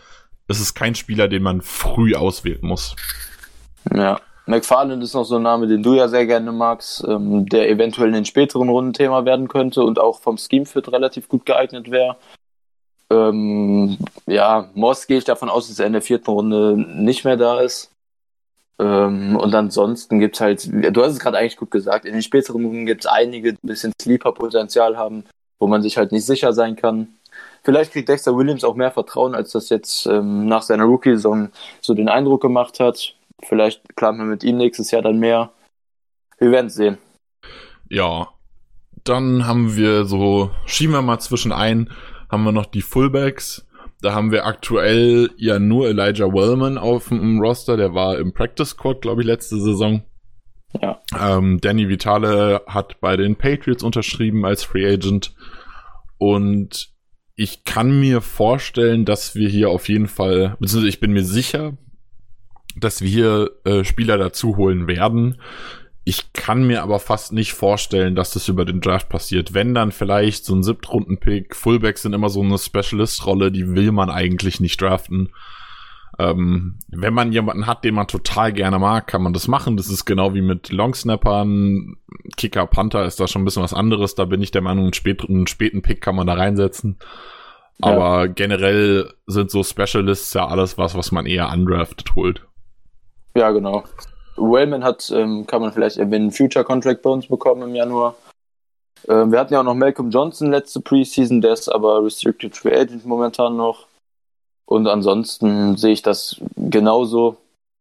es 0.49 0.61
ist 0.61 0.75
kein 0.75 0.95
Spieler, 0.95 1.29
den 1.29 1.43
man 1.43 1.61
früh 1.61 2.15
auswählen 2.15 2.61
muss. 2.63 2.97
Ja. 3.93 4.21
McFarland 4.51 5.03
ist 5.03 5.15
noch 5.15 5.25
so 5.25 5.37
ein 5.37 5.43
Name, 5.43 5.69
den 5.69 5.83
du 5.83 5.95
ja 5.95 6.09
sehr 6.09 6.27
gerne 6.27 6.51
magst, 6.51 7.05
ähm, 7.07 7.47
der 7.47 7.71
eventuell 7.71 8.09
in 8.09 8.15
den 8.15 8.25
späteren 8.25 8.69
Runden 8.69 8.93
Thema 8.93 9.25
werden 9.25 9.49
könnte 9.49 9.83
und 9.85 9.99
auch 9.99 10.21
vom 10.21 10.37
Scheme 10.39 10.67
Fit 10.67 10.91
relativ 10.93 11.29
gut 11.29 11.47
geeignet 11.47 11.91
wäre. 11.91 12.17
Ähm, 13.11 13.97
ja, 14.27 14.69
Moss 14.75 15.07
gehe 15.07 15.19
ich 15.19 15.25
davon 15.25 15.49
aus, 15.49 15.69
dass 15.69 15.79
er 15.79 15.87
in 15.87 15.93
der 15.93 16.03
vierten 16.03 16.31
Runde 16.31 16.77
nicht 16.77 17.25
mehr 17.25 17.37
da 17.37 17.61
ist. 17.61 17.91
Ähm, 18.81 19.37
und 19.37 19.55
ansonsten 19.55 20.19
gibt 20.19 20.37
es 20.37 20.41
halt, 20.41 20.97
du 20.97 21.03
hast 21.03 21.13
es 21.13 21.21
gerade 21.21 21.39
eigentlich 21.39 21.57
gut 21.57 21.71
gesagt, 21.71 22.05
in 22.05 22.13
den 22.13 22.23
späteren 22.23 22.65
Runden 22.65 22.87
gibt 22.87 23.05
es 23.05 23.11
einige, 23.11 23.53
die 23.53 23.59
ein 23.63 23.69
bisschen 23.69 23.93
Sleeper-Potenzial 24.03 24.97
haben, 24.97 25.25
wo 25.61 25.69
man 25.69 25.83
sich 25.83 25.97
halt 25.97 26.11
nicht 26.11 26.27
sicher 26.27 26.53
sein 26.53 26.75
kann. 26.77 27.09
Vielleicht 27.63 27.93
kriegt 27.93 28.09
Dexter 28.09 28.37
Williams 28.37 28.65
auch 28.65 28.75
mehr 28.75 28.91
Vertrauen, 28.91 29.35
als 29.35 29.53
das 29.53 29.69
jetzt 29.69 30.07
ähm, 30.07 30.47
nach 30.47 30.63
seiner 30.63 30.85
Rookie-Saison 30.85 31.51
so 31.81 31.95
den 31.95 32.09
Eindruck 32.09 32.43
gemacht 32.43 32.81
hat. 32.81 33.15
Vielleicht 33.49 33.83
plant 33.97 34.19
man 34.19 34.29
mit 34.29 34.45
ihm 34.45 34.57
nächstes 34.57 34.91
Jahr 34.91 35.03
dann 35.03 35.19
mehr. 35.19 35.53
Wir 36.39 36.51
werden 36.51 36.67
es 36.67 36.75
sehen. 36.75 36.99
Ja, 37.89 38.29
dann 39.05 39.47
haben 39.47 39.77
wir 39.77 40.05
so, 40.05 40.51
schieben 40.67 40.95
wir 40.95 41.03
mal 41.03 41.19
zwischen 41.19 41.53
ein, 41.53 41.91
haben 42.31 42.45
wir 42.45 42.53
noch 42.53 42.67
die 42.67 42.83
Fullbacks. 42.83 43.67
Da 44.03 44.15
haben 44.15 44.33
wir 44.33 44.47
aktuell 44.47 45.31
ja 45.37 45.59
nur 45.59 45.89
Elijah 45.89 46.33
Wellman 46.33 46.79
auf 46.79 47.09
dem 47.09 47.41
Roster, 47.41 47.77
der 47.77 47.95
war 47.95 48.19
im 48.19 48.33
Practice 48.33 48.71
Squad, 48.71 49.03
glaube 49.03 49.21
ich, 49.21 49.27
letzte 49.27 49.61
Saison. 49.61 50.03
Ja. 50.81 51.01
Ähm, 51.19 51.61
Danny 51.61 51.89
Vitale 51.89 52.63
hat 52.67 53.01
bei 53.01 53.17
den 53.17 53.37
Patriots 53.37 53.83
unterschrieben 53.83 54.45
als 54.47 54.63
Free 54.63 54.87
Agent. 54.87 55.35
Und 56.17 56.91
ich 57.35 57.65
kann 57.65 57.99
mir 57.99 58.21
vorstellen, 58.21 59.05
dass 59.05 59.35
wir 59.35 59.49
hier 59.49 59.71
auf 59.71 59.89
jeden 59.89 60.09
Fall, 60.09 60.57
beziehungsweise 60.61 60.89
ich 60.89 61.01
bin 61.01 61.13
mir 61.13 61.25
sicher, 61.25 61.77
dass 62.77 63.03
wir 63.03 63.51
äh, 63.65 63.85
Spieler 63.85 64.19
dazu 64.19 64.57
holen 64.57 64.87
werden. 64.87 65.41
Ich 66.05 66.33
kann 66.33 66.67
mir 66.67 66.83
aber 66.83 66.99
fast 66.99 67.33
nicht 67.33 67.53
vorstellen, 67.53 68.15
dass 68.15 68.33
das 68.33 68.49
über 68.49 68.65
den 68.65 68.81
Draft 68.81 69.09
passiert. 69.09 69.55
Wenn 69.55 69.75
dann 69.75 69.93
vielleicht 69.93 70.45
so 70.45 70.55
ein 70.55 70.63
Siebtrunden-Pick, 70.63 71.55
Fullbacks 71.55 72.03
sind 72.03 72.15
immer 72.15 72.31
so 72.31 72.43
eine 72.43 72.59
Specialist-Rolle, 72.59 73.53
die 73.53 73.75
will 73.75 73.93
man 73.93 74.11
eigentlich 74.11 74.61
nicht 74.61 74.81
draften. 74.81 75.31
Ähm, 76.19 76.79
wenn 76.89 77.15
man 77.15 77.33
jemanden 77.33 77.67
hat, 77.67 77.85
den 77.85 77.95
man 77.95 78.09
total 78.09 78.53
gerne 78.53 78.79
mag, 78.79 79.07
kann 79.07 79.23
man 79.23 79.33
das 79.33 79.47
machen. 79.47 79.77
Das 79.77 79.89
ist 79.89 80.05
genau 80.05 80.35
wie 80.35 80.43
mit 80.43 80.71
Longsnappern. 80.71 81.97
Kicker, 82.37 82.67
Panther 82.67 83.05
ist 83.05 83.21
da 83.21 83.29
schon 83.29 83.43
ein 83.43 83.45
bisschen 83.45 83.63
was 83.63 83.75
anderes. 83.75 84.15
Da 84.15 84.25
bin 84.25 84.43
ich 84.43 84.51
der 84.51 84.63
Meinung, 84.63 84.85
einen 84.85 84.95
späten, 84.95 85.35
einen 85.35 85.47
späten 85.47 85.83
Pick 85.83 86.01
kann 86.01 86.17
man 86.17 86.27
da 86.27 86.35
reinsetzen. 86.35 86.99
Aber 87.81 88.25
ja. 88.25 88.27
generell 88.27 89.13
sind 89.27 89.51
so 89.51 89.63
Specialists 89.63 90.35
ja 90.35 90.47
alles 90.47 90.77
was, 90.77 90.95
was 90.95 91.13
man 91.13 91.27
eher 91.27 91.51
undrafted 91.51 92.15
holt. 92.15 92.47
Ja, 93.35 93.51
genau. 93.51 93.85
Wellman 94.37 94.85
hat, 94.85 95.11
ähm, 95.15 95.47
kann 95.47 95.61
man 95.61 95.73
vielleicht 95.73 95.99
erwähnen, 95.99 96.33
Future 96.33 96.65
Contract 96.65 97.03
bei 97.03 97.11
uns 97.11 97.27
bekommen 97.27 97.63
im 97.63 97.75
Januar. 97.75 98.17
Ähm, 99.09 99.33
wir 99.33 99.39
hatten 99.39 99.53
ja 99.53 99.61
auch 99.61 99.65
noch 99.65 99.75
Malcolm 99.75 100.11
Johnson 100.11 100.51
letzte 100.51 100.81
Preseason, 100.81 101.41
der 101.41 101.53
ist 101.53 101.69
aber 101.69 102.05
Restricted 102.05 102.57
Free 102.57 102.75
Agent 102.75 103.05
momentan 103.07 103.57
noch. 103.57 103.87
Und 104.67 104.87
ansonsten 104.87 105.77
sehe 105.77 105.93
ich 105.93 106.03
das 106.03 106.41
genauso. 106.57 107.37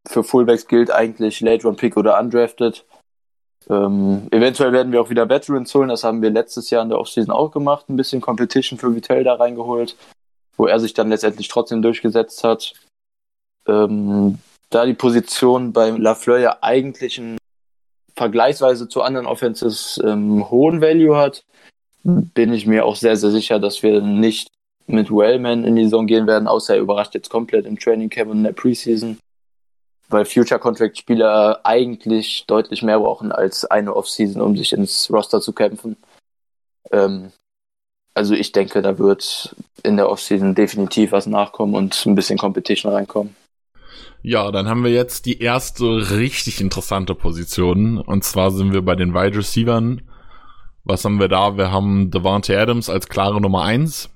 Für 0.07 0.23
Fullbacks 0.23 0.67
gilt 0.67 0.91
eigentlich 0.91 1.39
Late 1.41 1.63
Round 1.63 1.77
Pick 1.77 1.97
oder 1.97 2.19
Undrafted. 2.19 2.83
Ähm, 3.69 4.27
eventuell 4.31 4.71
werden 4.71 4.91
wir 4.91 5.01
auch 5.01 5.11
wieder 5.11 5.29
Veterans 5.29 5.73
holen. 5.75 5.89
Das 5.89 6.03
haben 6.03 6.21
wir 6.21 6.31
letztes 6.31 6.69
Jahr 6.71 6.81
in 6.81 6.89
der 6.89 6.99
Offseason 6.99 7.31
auch 7.31 7.51
gemacht. 7.51 7.89
Ein 7.89 7.95
bisschen 7.95 8.21
Competition 8.21 8.79
für 8.79 8.95
Vitell 8.95 9.23
da 9.23 9.35
reingeholt, 9.35 9.95
wo 10.57 10.65
er 10.65 10.79
sich 10.79 10.93
dann 10.95 11.09
letztendlich 11.09 11.47
trotzdem 11.47 11.83
durchgesetzt 11.83 12.43
hat. 12.43 12.73
Ähm, 13.67 14.39
da 14.69 14.85
die 14.85 14.93
Position 14.93 15.73
bei 15.73 15.89
Lafleur 15.89 16.39
ja 16.39 16.57
eigentlich 16.61 17.19
einen 17.19 17.37
vergleichsweise 18.15 18.87
zu 18.87 19.01
anderen 19.01 19.25
Offenses 19.25 19.99
ähm, 20.03 20.49
hohen 20.49 20.81
Value 20.81 21.17
hat, 21.17 21.43
bin 22.03 22.53
ich 22.53 22.65
mir 22.65 22.85
auch 22.85 22.95
sehr, 22.95 23.15
sehr 23.17 23.31
sicher, 23.31 23.59
dass 23.59 23.83
wir 23.83 24.01
nicht 24.01 24.49
mit 24.87 25.11
Wellman 25.11 25.63
in 25.63 25.75
die 25.75 25.83
Saison 25.83 26.07
gehen 26.07 26.27
werden, 26.27 26.47
außer 26.47 26.75
er 26.75 26.81
überrascht 26.81 27.13
jetzt 27.13 27.29
komplett 27.29 27.65
im 27.65 27.79
Training 27.79 28.09
Camp 28.09 28.31
und 28.31 28.37
in 28.37 28.43
der 28.43 28.53
Preseason, 28.53 29.19
weil 30.09 30.25
Future 30.25 30.59
Contract 30.59 30.97
Spieler 30.97 31.61
eigentlich 31.63 32.45
deutlich 32.47 32.81
mehr 32.81 32.99
brauchen 32.99 33.31
als 33.31 33.65
eine 33.65 33.95
Offseason, 33.95 34.41
um 34.41 34.57
sich 34.57 34.73
ins 34.73 35.11
Roster 35.11 35.41
zu 35.41 35.53
kämpfen. 35.53 35.95
Ähm, 36.91 37.31
also 38.15 38.33
ich 38.33 38.51
denke, 38.51 38.81
da 38.81 38.97
wird 38.97 39.55
in 39.83 39.95
der 39.95 40.09
Offseason 40.09 40.55
definitiv 40.55 41.11
was 41.11 41.27
nachkommen 41.27 41.75
und 41.75 42.05
ein 42.05 42.15
bisschen 42.15 42.37
Competition 42.37 42.91
reinkommen. 42.91 43.35
Ja, 44.21 44.51
dann 44.51 44.67
haben 44.67 44.83
wir 44.83 44.91
jetzt 44.91 45.25
die 45.25 45.39
erste 45.39 46.11
richtig 46.11 46.59
interessante 46.61 47.15
Position. 47.15 47.97
Und 47.97 48.23
zwar 48.23 48.51
sind 48.51 48.73
wir 48.73 48.81
bei 48.81 48.95
den 48.95 49.13
Wide 49.13 49.37
Receivern. 49.37 50.01
Was 50.83 51.05
haben 51.05 51.19
wir 51.19 51.27
da? 51.27 51.57
Wir 51.57 51.71
haben 51.71 52.11
Devante 52.11 52.59
Adams 52.59 52.89
als 52.89 53.07
klare 53.09 53.39
Nummer 53.39 53.63
eins 53.63 54.09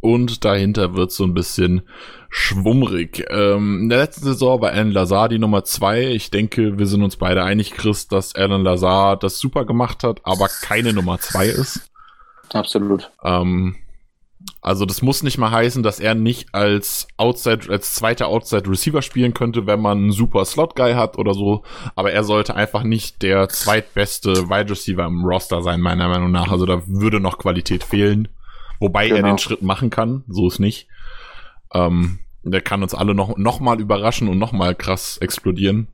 Und 0.00 0.44
dahinter 0.44 0.94
wird 0.94 1.12
so 1.12 1.24
ein 1.24 1.32
bisschen 1.34 1.82
schwummrig. 2.28 3.24
Ähm, 3.30 3.82
in 3.82 3.88
der 3.88 3.98
letzten 3.98 4.24
Saison 4.24 4.60
war 4.60 4.72
Alan 4.72 4.90
Lazar 4.90 5.28
die 5.28 5.38
Nummer 5.38 5.64
zwei. 5.64 6.06
Ich 6.08 6.30
denke, 6.30 6.78
wir 6.78 6.86
sind 6.86 7.02
uns 7.02 7.16
beide 7.16 7.44
einig, 7.44 7.72
Chris, 7.72 8.08
dass 8.08 8.34
Alan 8.34 8.64
Lazar 8.64 9.16
das 9.16 9.38
super 9.38 9.64
gemacht 9.64 10.02
hat, 10.02 10.20
aber 10.24 10.48
keine 10.62 10.92
Nummer 10.92 11.18
zwei 11.18 11.46
ist. 11.46 11.90
Absolut. 12.52 13.10
Ähm, 13.22 13.76
also 14.60 14.86
das 14.86 15.02
muss 15.02 15.24
nicht 15.24 15.38
mal 15.38 15.50
heißen, 15.50 15.82
dass 15.82 15.98
er 15.98 16.14
nicht 16.14 16.54
als 16.54 17.08
Outside, 17.16 17.68
als 17.68 17.94
zweiter 17.94 18.28
Outside 18.28 18.70
Receiver 18.70 19.02
spielen 19.02 19.34
könnte, 19.34 19.66
wenn 19.66 19.80
man 19.80 19.98
einen 19.98 20.12
super 20.12 20.44
Slot 20.44 20.76
Guy 20.76 20.94
hat 20.94 21.18
oder 21.18 21.34
so. 21.34 21.64
Aber 21.96 22.12
er 22.12 22.22
sollte 22.22 22.54
einfach 22.54 22.84
nicht 22.84 23.22
der 23.22 23.48
zweitbeste 23.48 24.48
Wide 24.48 24.70
Receiver 24.70 25.04
im 25.04 25.24
Roster 25.24 25.62
sein, 25.62 25.80
meiner 25.80 26.08
Meinung 26.08 26.30
nach. 26.30 26.50
Also 26.50 26.64
da 26.64 26.82
würde 26.86 27.18
noch 27.18 27.38
Qualität 27.38 27.82
fehlen. 27.82 28.28
Wobei 28.78 29.08
genau. 29.08 29.18
er 29.18 29.22
den 29.34 29.38
Schritt 29.38 29.62
machen 29.62 29.90
kann, 29.90 30.24
so 30.28 30.46
ist 30.46 30.60
nicht. 30.60 30.86
Ähm, 31.74 32.20
der 32.44 32.60
kann 32.60 32.82
uns 32.82 32.94
alle 32.94 33.14
noch, 33.14 33.36
noch 33.36 33.60
mal 33.60 33.80
überraschen 33.80 34.28
und 34.28 34.38
noch 34.38 34.52
mal 34.52 34.74
krass 34.74 35.18
explodieren. 35.18 35.88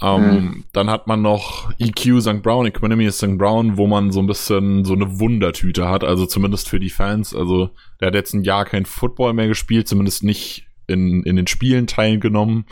Ähm, 0.00 0.22
mhm. 0.22 0.64
Dann 0.72 0.90
hat 0.90 1.06
man 1.06 1.22
noch 1.22 1.72
EQ 1.78 2.20
St. 2.20 2.42
Brown, 2.42 2.66
Equanimity 2.66 3.10
St. 3.10 3.36
Brown, 3.36 3.76
wo 3.76 3.86
man 3.86 4.12
so 4.12 4.20
ein 4.20 4.26
bisschen 4.26 4.84
so 4.84 4.94
eine 4.94 5.18
Wundertüte 5.18 5.88
hat, 5.88 6.04
also 6.04 6.26
zumindest 6.26 6.68
für 6.68 6.78
die 6.78 6.90
Fans. 6.90 7.34
Also 7.34 7.70
der 8.00 8.08
hat 8.08 8.14
jetzt 8.14 8.34
ein 8.34 8.44
Jahr 8.44 8.64
kein 8.64 8.86
Football 8.86 9.32
mehr 9.32 9.48
gespielt, 9.48 9.88
zumindest 9.88 10.22
nicht 10.22 10.66
in, 10.86 11.22
in 11.24 11.36
den 11.36 11.46
Spielen 11.46 11.86
teilgenommen. 11.86 12.66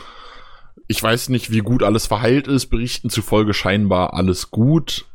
ich 0.87 1.03
weiß 1.03 1.29
nicht, 1.29 1.51
wie 1.51 1.59
gut 1.59 1.83
alles 1.83 2.07
verheilt 2.07 2.47
ist. 2.47 2.67
Berichten 2.67 3.09
zufolge 3.09 3.53
scheinbar 3.53 4.13
alles 4.13 4.51
gut. 4.51 5.05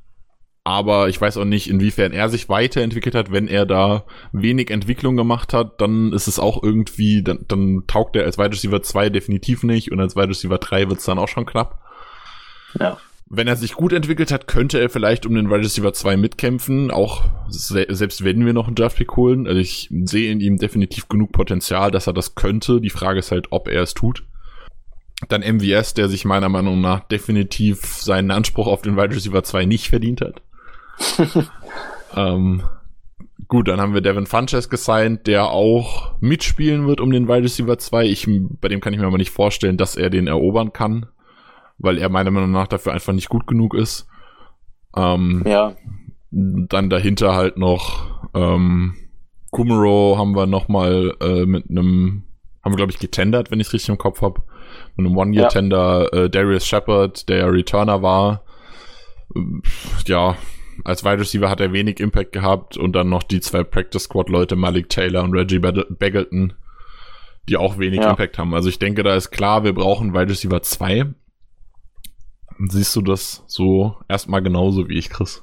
Aber 0.65 1.09
ich 1.09 1.21
weiß 1.21 1.39
auch 1.39 1.45
nicht, 1.45 1.69
inwiefern 1.69 2.13
er 2.13 2.29
sich 2.29 2.49
weiterentwickelt 2.49 3.17
hat. 3.17 3.33
Wenn 3.33 3.49
er 3.49 3.67
da 3.67 4.05
wenig 4.31 4.71
Entwicklung 4.71 5.17
gemacht 5.17 5.53
hat, 5.53 5.81
dann 5.81 6.13
ist 6.13 6.29
es 6.29 6.39
auch 6.39 6.63
irgendwie, 6.63 7.23
dann, 7.23 7.47
dann 7.49 7.85
taugt 7.89 8.15
er 8.15 8.25
als 8.25 8.39
Wide 8.39 8.53
Receiver 8.53 8.81
2 8.81 9.11
definitiv 9.11 9.65
nicht 9.65 9.91
und 9.91 9.99
als 9.99 10.15
Wide 10.15 10.29
Receiver 10.29 10.59
3 10.59 10.89
wird 10.89 11.01
es 11.01 11.05
dann 11.05 11.19
auch 11.19 11.29
schon 11.29 11.47
knapp. 11.47 11.82
Ja. 12.79 12.99
Wenn 13.35 13.49
er 13.49 13.57
sich 13.57 13.73
gut 13.73 13.95
entwickelt 13.95 14.31
hat, 14.31 14.47
könnte 14.47 14.79
er 14.79 14.91
vielleicht 14.91 15.25
um 15.25 15.35
den 15.35 15.49
Wide 15.49 15.61
Receiver 15.61 15.95
2 15.95 16.19
mitkämpfen, 16.19 16.91
auch 16.91 17.25
se 17.49 17.87
selbst 17.89 18.25
wenn 18.25 18.45
wir 18.45 18.53
noch 18.53 18.67
einen 18.67 18.75
Draftpick 18.75 19.17
holen. 19.17 19.47
Also 19.47 19.59
ich 19.59 19.89
sehe 20.05 20.31
in 20.31 20.41
ihm 20.41 20.59
definitiv 20.59 21.09
genug 21.09 21.33
Potenzial, 21.33 21.91
dass 21.91 22.07
er 22.07 22.13
das 22.13 22.35
könnte. 22.35 22.81
Die 22.81 22.91
Frage 22.91 23.21
ist 23.21 23.31
halt, 23.31 23.47
ob 23.51 23.69
er 23.69 23.83
es 23.83 23.95
tut. 23.95 24.25
Dann 25.29 25.41
MVS, 25.41 25.95
der 25.95 26.11
sich 26.11 26.27
meiner 26.27 26.51
Meinung 26.51 26.83
nach 26.83 27.01
definitiv 27.09 27.85
seinen 28.03 28.31
Anspruch 28.31 28.67
auf 28.67 28.83
den 28.83 28.97
Wide 28.97 29.15
Receiver 29.15 29.43
2 29.43 29.65
nicht 29.65 29.89
verdient 29.89 30.21
hat. 30.21 30.43
ähm, 32.17 32.65
gut, 33.49 33.69
dann 33.69 33.81
haben 33.81 33.95
wir 33.95 34.01
Devin 34.03 34.27
Funches 34.27 34.69
gesigned, 34.69 35.27
der 35.27 35.47
auch 35.47 36.21
mitspielen 36.21 36.87
wird 36.87 37.01
um 37.01 37.11
den 37.11 37.29
Wide 37.29 37.45
Receiver 37.45 37.79
2. 37.79 38.07
Ich, 38.07 38.29
bei 38.61 38.69
dem 38.69 38.81
kann 38.81 38.93
ich 38.93 39.01
mir 39.01 39.07
aber 39.07 39.17
nicht 39.19 39.31
vorstellen, 39.31 39.79
dass 39.79 39.97
er 39.97 40.11
den 40.11 40.27
erobern 40.27 40.73
kann, 40.73 41.07
weil 41.83 41.99
er 41.99 42.09
meiner 42.09 42.31
Meinung 42.31 42.53
nach 42.53 42.69
dafür 42.69 42.93
einfach 42.93 43.13
nicht 43.13 43.29
gut 43.29 43.47
genug 43.47 43.75
ist. 43.75 44.07
Ähm, 44.97 45.43
ja. 45.47 45.75
Dann 46.31 46.89
dahinter 46.89 47.35
halt 47.35 47.59
noch 47.59 48.07
ähm, 48.35 48.95
Kumaro 49.51 50.17
haben 50.17 50.35
wir 50.35 50.47
nochmal 50.47 51.15
äh, 51.21 51.45
mit 51.45 51.69
einem, 51.69 52.25
haben 52.63 52.73
wir 52.73 52.77
glaube 52.77 52.93
ich 52.93 52.99
getendert, 52.99 53.51
wenn 53.51 53.61
ich 53.61 53.67
es 53.69 53.73
richtig 53.75 53.91
im 53.91 53.99
Kopf 53.99 54.23
habe. 54.23 54.43
Mit 54.97 55.07
einem 55.07 55.17
One-Year-Tender, 55.17 56.09
ja. 56.13 56.23
äh, 56.25 56.31
Darius 56.31 56.67
Shepard, 56.67 57.29
der 57.29 57.53
Returner 57.53 58.03
war. 58.03 58.45
Ja, 60.07 60.37
als 60.85 61.05
Wide 61.05 61.21
Receiver 61.21 61.51
hat 61.51 61.61
er 61.61 61.73
wenig 61.73 62.01
Impact 62.01 62.33
gehabt 62.33 62.77
und 62.77 62.93
dann 62.93 63.09
noch 63.09 63.23
die 63.23 63.41
zwei 63.41 63.63
Practice 63.63 64.05
Squad 64.05 64.31
Leute, 64.31 64.57
Malik 64.57 64.89
Taylor 64.89 65.23
und 65.23 65.35
Reggie 65.35 65.59
Baggleton, 65.59 66.55
die 67.49 67.57
auch 67.57 67.79
wenig 67.79 68.01
ja. 68.01 68.11
Impact 68.11 68.39
haben. 68.39 68.55
Also 68.55 68.69
ich 68.69 68.79
denke, 68.79 69.03
da 69.03 69.15
ist 69.15 69.31
klar, 69.31 69.65
wir 69.65 69.75
brauchen 69.75 70.15
Wide 70.15 70.31
Receiver 70.31 70.63
2. 70.63 71.13
Siehst 72.59 72.95
du 72.97 73.03
das 73.03 73.43
so 73.47 73.97
erstmal 74.09 74.43
genauso 74.43 74.89
wie 74.89 74.99
ich, 74.99 75.11
Chris? 75.11 75.43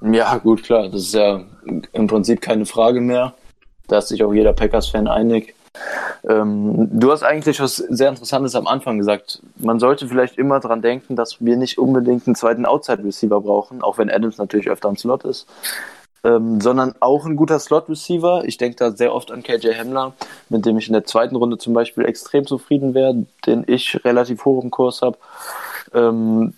Ja, 0.00 0.36
gut, 0.38 0.62
klar. 0.62 0.88
Das 0.88 1.02
ist 1.02 1.14
ja 1.14 1.44
im 1.92 2.06
Prinzip 2.06 2.40
keine 2.40 2.66
Frage 2.66 3.00
mehr. 3.00 3.34
Da 3.88 3.98
ist 3.98 4.08
sich 4.08 4.22
auch 4.22 4.32
jeder 4.32 4.52
Packers-Fan 4.52 5.08
einig. 5.08 5.54
Ähm, 6.28 6.88
du 6.90 7.10
hast 7.12 7.22
eigentlich 7.22 7.60
was 7.60 7.76
sehr 7.76 8.08
Interessantes 8.08 8.54
am 8.54 8.66
Anfang 8.66 8.98
gesagt. 8.98 9.40
Man 9.56 9.78
sollte 9.78 10.08
vielleicht 10.08 10.36
immer 10.38 10.60
dran 10.60 10.82
denken, 10.82 11.16
dass 11.16 11.36
wir 11.40 11.56
nicht 11.56 11.78
unbedingt 11.78 12.26
einen 12.26 12.36
zweiten 12.36 12.66
Outside-Receiver 12.66 13.40
brauchen, 13.40 13.82
auch 13.82 13.98
wenn 13.98 14.10
Adams 14.10 14.38
natürlich 14.38 14.68
öfter 14.68 14.88
ein 14.88 14.96
Slot 14.96 15.24
ist, 15.24 15.46
ähm, 16.24 16.60
sondern 16.60 16.94
auch 17.00 17.26
ein 17.26 17.36
guter 17.36 17.58
Slot-Receiver. 17.58 18.44
Ich 18.44 18.56
denke 18.56 18.76
da 18.76 18.90
sehr 18.90 19.14
oft 19.14 19.30
an 19.30 19.42
KJ 19.42 19.74
Hamler, 19.74 20.14
mit 20.48 20.66
dem 20.66 20.78
ich 20.78 20.88
in 20.88 20.94
der 20.94 21.04
zweiten 21.04 21.36
Runde 21.36 21.58
zum 21.58 21.74
Beispiel 21.74 22.04
extrem 22.04 22.46
zufrieden 22.46 22.94
wäre, 22.94 23.26
den 23.46 23.64
ich 23.66 24.04
relativ 24.04 24.44
hoch 24.44 24.62
im 24.62 24.70
Kurs 24.70 25.02
habe. 25.02 25.18
Ähm, 25.94 26.54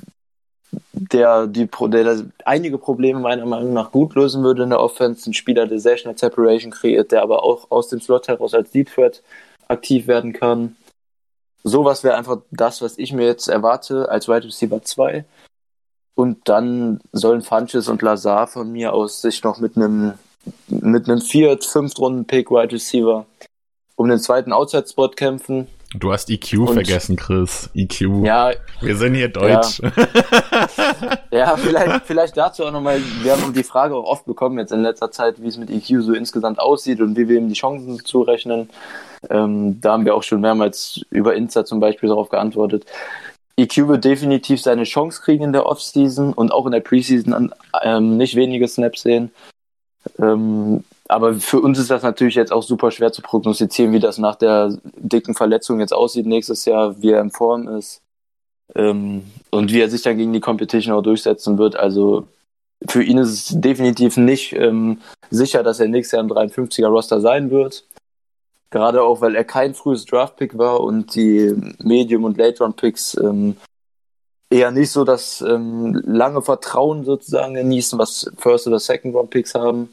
der, 0.92 1.46
die, 1.46 1.66
der 1.66 2.24
einige 2.44 2.78
Probleme 2.78 3.18
meiner 3.18 3.46
Meinung 3.46 3.72
nach 3.72 3.90
gut 3.90 4.14
lösen 4.14 4.42
würde 4.42 4.62
in 4.62 4.70
der 4.70 4.80
Offense. 4.80 5.28
Ein 5.28 5.34
Spieler, 5.34 5.66
der 5.66 5.80
sehr 5.80 5.96
schnell 5.96 6.16
Separation 6.16 6.70
kreiert, 6.70 7.12
der 7.12 7.22
aber 7.22 7.42
auch 7.42 7.70
aus 7.70 7.88
dem 7.88 8.00
Slot 8.00 8.28
heraus 8.28 8.54
als 8.54 8.70
Deep 8.70 8.92
Threat 8.92 9.22
aktiv 9.68 10.06
werden 10.06 10.32
kann. 10.32 10.76
Sowas 11.62 12.04
wäre 12.04 12.16
einfach 12.16 12.38
das, 12.50 12.80
was 12.82 12.98
ich 12.98 13.12
mir 13.12 13.26
jetzt 13.26 13.48
erwarte 13.48 14.08
als 14.08 14.28
Wide 14.28 14.46
Receiver 14.46 14.82
2. 14.82 15.24
Und 16.14 16.48
dann 16.48 17.00
sollen 17.12 17.42
Funches 17.42 17.88
und 17.88 18.02
Lazar 18.02 18.46
von 18.46 18.70
mir 18.70 18.92
aus 18.92 19.20
sich 19.22 19.42
noch 19.42 19.58
mit 19.58 19.76
einem 19.76 20.14
mit 20.68 21.08
einem 21.08 21.20
4 21.20 21.58
5 21.60 21.98
Runden 21.98 22.26
Pick 22.26 22.50
Wide 22.50 22.72
Receiver 22.72 23.26
um 23.96 24.08
den 24.08 24.18
zweiten 24.18 24.52
Outside 24.52 24.88
Spot 24.88 25.08
kämpfen. 25.08 25.66
Du 25.98 26.12
hast 26.12 26.30
EQ 26.30 26.58
und, 26.58 26.74
vergessen, 26.74 27.16
Chris. 27.16 27.68
EQ. 27.74 28.24
Ja. 28.24 28.52
Wir 28.80 28.96
sind 28.96 29.14
hier 29.14 29.28
deutsch. 29.28 29.80
Ja, 29.80 31.18
ja 31.32 31.56
vielleicht, 31.56 32.06
vielleicht 32.06 32.36
dazu 32.36 32.64
auch 32.64 32.70
nochmal. 32.70 33.00
Wir 33.22 33.32
haben 33.32 33.52
die 33.52 33.64
Frage 33.64 33.96
auch 33.96 34.04
oft 34.04 34.24
bekommen 34.24 34.58
jetzt 34.58 34.70
in 34.70 34.82
letzter 34.82 35.10
Zeit, 35.10 35.42
wie 35.42 35.48
es 35.48 35.56
mit 35.56 35.68
EQ 35.68 36.02
so 36.02 36.12
insgesamt 36.12 36.60
aussieht 36.60 37.00
und 37.00 37.16
wie 37.16 37.28
wir 37.28 37.38
ihm 37.38 37.48
die 37.48 37.54
Chancen 37.54 38.04
zurechnen. 38.04 38.70
Ähm, 39.28 39.80
da 39.80 39.92
haben 39.92 40.04
wir 40.04 40.14
auch 40.14 40.22
schon 40.22 40.40
mehrmals 40.40 41.00
über 41.10 41.34
Insta 41.34 41.64
zum 41.64 41.80
Beispiel 41.80 42.08
darauf 42.08 42.28
geantwortet. 42.28 42.86
EQ 43.56 43.88
wird 43.88 44.04
definitiv 44.04 44.62
seine 44.62 44.84
Chance 44.84 45.20
kriegen 45.20 45.44
in 45.44 45.52
der 45.52 45.66
Offseason 45.66 46.32
und 46.32 46.52
auch 46.52 46.66
in 46.66 46.72
der 46.72 46.80
Preseason 46.80 47.52
ähm, 47.82 48.16
nicht 48.16 48.36
wenige 48.36 48.68
Snaps 48.68 49.02
sehen. 49.02 49.32
Ähm, 50.20 50.84
aber 51.10 51.34
für 51.34 51.60
uns 51.60 51.78
ist 51.78 51.90
das 51.90 52.02
natürlich 52.02 52.36
jetzt 52.36 52.52
auch 52.52 52.62
super 52.62 52.90
schwer 52.90 53.12
zu 53.12 53.20
prognostizieren, 53.20 53.92
wie 53.92 53.98
das 53.98 54.18
nach 54.18 54.36
der 54.36 54.78
dicken 54.96 55.34
Verletzung 55.34 55.80
jetzt 55.80 55.92
aussieht 55.92 56.26
nächstes 56.26 56.64
Jahr, 56.64 57.02
wie 57.02 57.10
er 57.10 57.20
in 57.20 57.30
Form 57.30 57.68
ist 57.68 58.00
ähm, 58.76 59.24
und 59.50 59.72
wie 59.72 59.80
er 59.80 59.90
sich 59.90 60.02
dann 60.02 60.16
gegen 60.16 60.32
die 60.32 60.40
Competition 60.40 60.94
auch 60.94 61.02
durchsetzen 61.02 61.58
wird. 61.58 61.74
Also 61.74 62.28
für 62.86 63.02
ihn 63.02 63.18
ist 63.18 63.30
es 63.30 63.60
definitiv 63.60 64.16
nicht 64.16 64.52
ähm, 64.52 65.00
sicher, 65.30 65.62
dass 65.62 65.80
er 65.80 65.88
nächstes 65.88 66.12
Jahr 66.12 66.22
im 66.22 66.30
53er 66.30 66.86
Roster 66.86 67.20
sein 67.20 67.50
wird. 67.50 67.84
Gerade 68.70 69.02
auch, 69.02 69.20
weil 69.20 69.34
er 69.34 69.44
kein 69.44 69.74
frühes 69.74 70.04
Draft-Pick 70.04 70.56
war 70.56 70.80
und 70.80 71.16
die 71.16 71.52
Medium- 71.78 72.24
und 72.24 72.38
Late-Round-Picks 72.38 73.16
ähm, 73.16 73.56
eher 74.48 74.70
nicht 74.70 74.92
so 74.92 75.04
das 75.04 75.40
ähm, 75.40 76.00
lange 76.06 76.40
Vertrauen 76.40 77.04
sozusagen 77.04 77.54
genießen, 77.54 77.98
was 77.98 78.30
First- 78.36 78.68
oder 78.68 78.78
Second-Round-Picks 78.78 79.54
haben. 79.56 79.90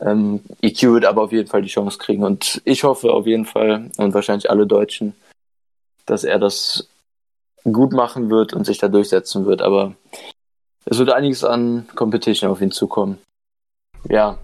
Ähm, 0.00 0.40
EQ 0.62 0.82
wird 0.94 1.04
aber 1.04 1.22
auf 1.22 1.32
jeden 1.32 1.48
Fall 1.48 1.62
die 1.62 1.68
Chance 1.68 1.98
kriegen 1.98 2.24
und 2.24 2.62
ich 2.64 2.84
hoffe 2.84 3.12
auf 3.12 3.26
jeden 3.26 3.44
Fall 3.44 3.90
und 3.98 4.14
wahrscheinlich 4.14 4.50
alle 4.50 4.66
Deutschen, 4.66 5.14
dass 6.06 6.24
er 6.24 6.38
das 6.38 6.88
gut 7.64 7.92
machen 7.92 8.30
wird 8.30 8.54
und 8.54 8.64
sich 8.64 8.78
da 8.78 8.88
durchsetzen 8.88 9.44
wird. 9.44 9.60
Aber 9.60 9.94
es 10.86 10.98
wird 10.98 11.10
einiges 11.10 11.44
an 11.44 11.86
Competition 11.94 12.50
auf 12.50 12.60
ihn 12.60 12.70
zukommen. 12.70 13.18
Ja. 14.08 14.38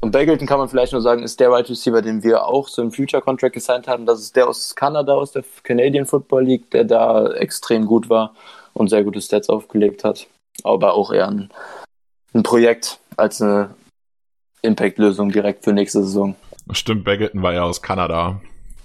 Und 0.00 0.10
Bagleton 0.10 0.48
kann 0.48 0.58
man 0.58 0.68
vielleicht 0.68 0.92
nur 0.92 1.00
sagen, 1.00 1.22
ist 1.22 1.38
der 1.38 1.52
Wide 1.52 1.68
Receiver, 1.68 2.02
den 2.02 2.24
wir 2.24 2.44
auch 2.44 2.66
so 2.66 2.82
im 2.82 2.90
Future 2.90 3.22
Contract 3.22 3.54
gesigned 3.54 3.86
haben. 3.86 4.04
Das 4.04 4.18
ist 4.18 4.34
der 4.34 4.48
aus 4.48 4.74
Kanada, 4.74 5.14
aus 5.14 5.30
der 5.30 5.44
Canadian 5.62 6.06
Football 6.06 6.44
League, 6.44 6.70
der 6.72 6.82
da 6.82 7.32
extrem 7.34 7.86
gut 7.86 8.10
war 8.10 8.34
und 8.74 8.88
sehr 8.88 9.04
gute 9.04 9.20
Stats 9.20 9.48
aufgelegt 9.48 10.02
hat. 10.02 10.26
Aber 10.64 10.94
auch 10.94 11.12
eher 11.12 11.28
ein, 11.28 11.50
ein 12.34 12.42
Projekt 12.42 12.98
als 13.16 13.40
eine 13.40 13.70
Impact-Lösung 14.62 15.30
direkt 15.30 15.64
für 15.64 15.72
nächste 15.72 16.02
Saison. 16.02 16.36
Stimmt, 16.70 17.04
Bagleton 17.04 17.42
war 17.42 17.52
ja 17.52 17.64
aus 17.64 17.82
Kanada. 17.82 18.40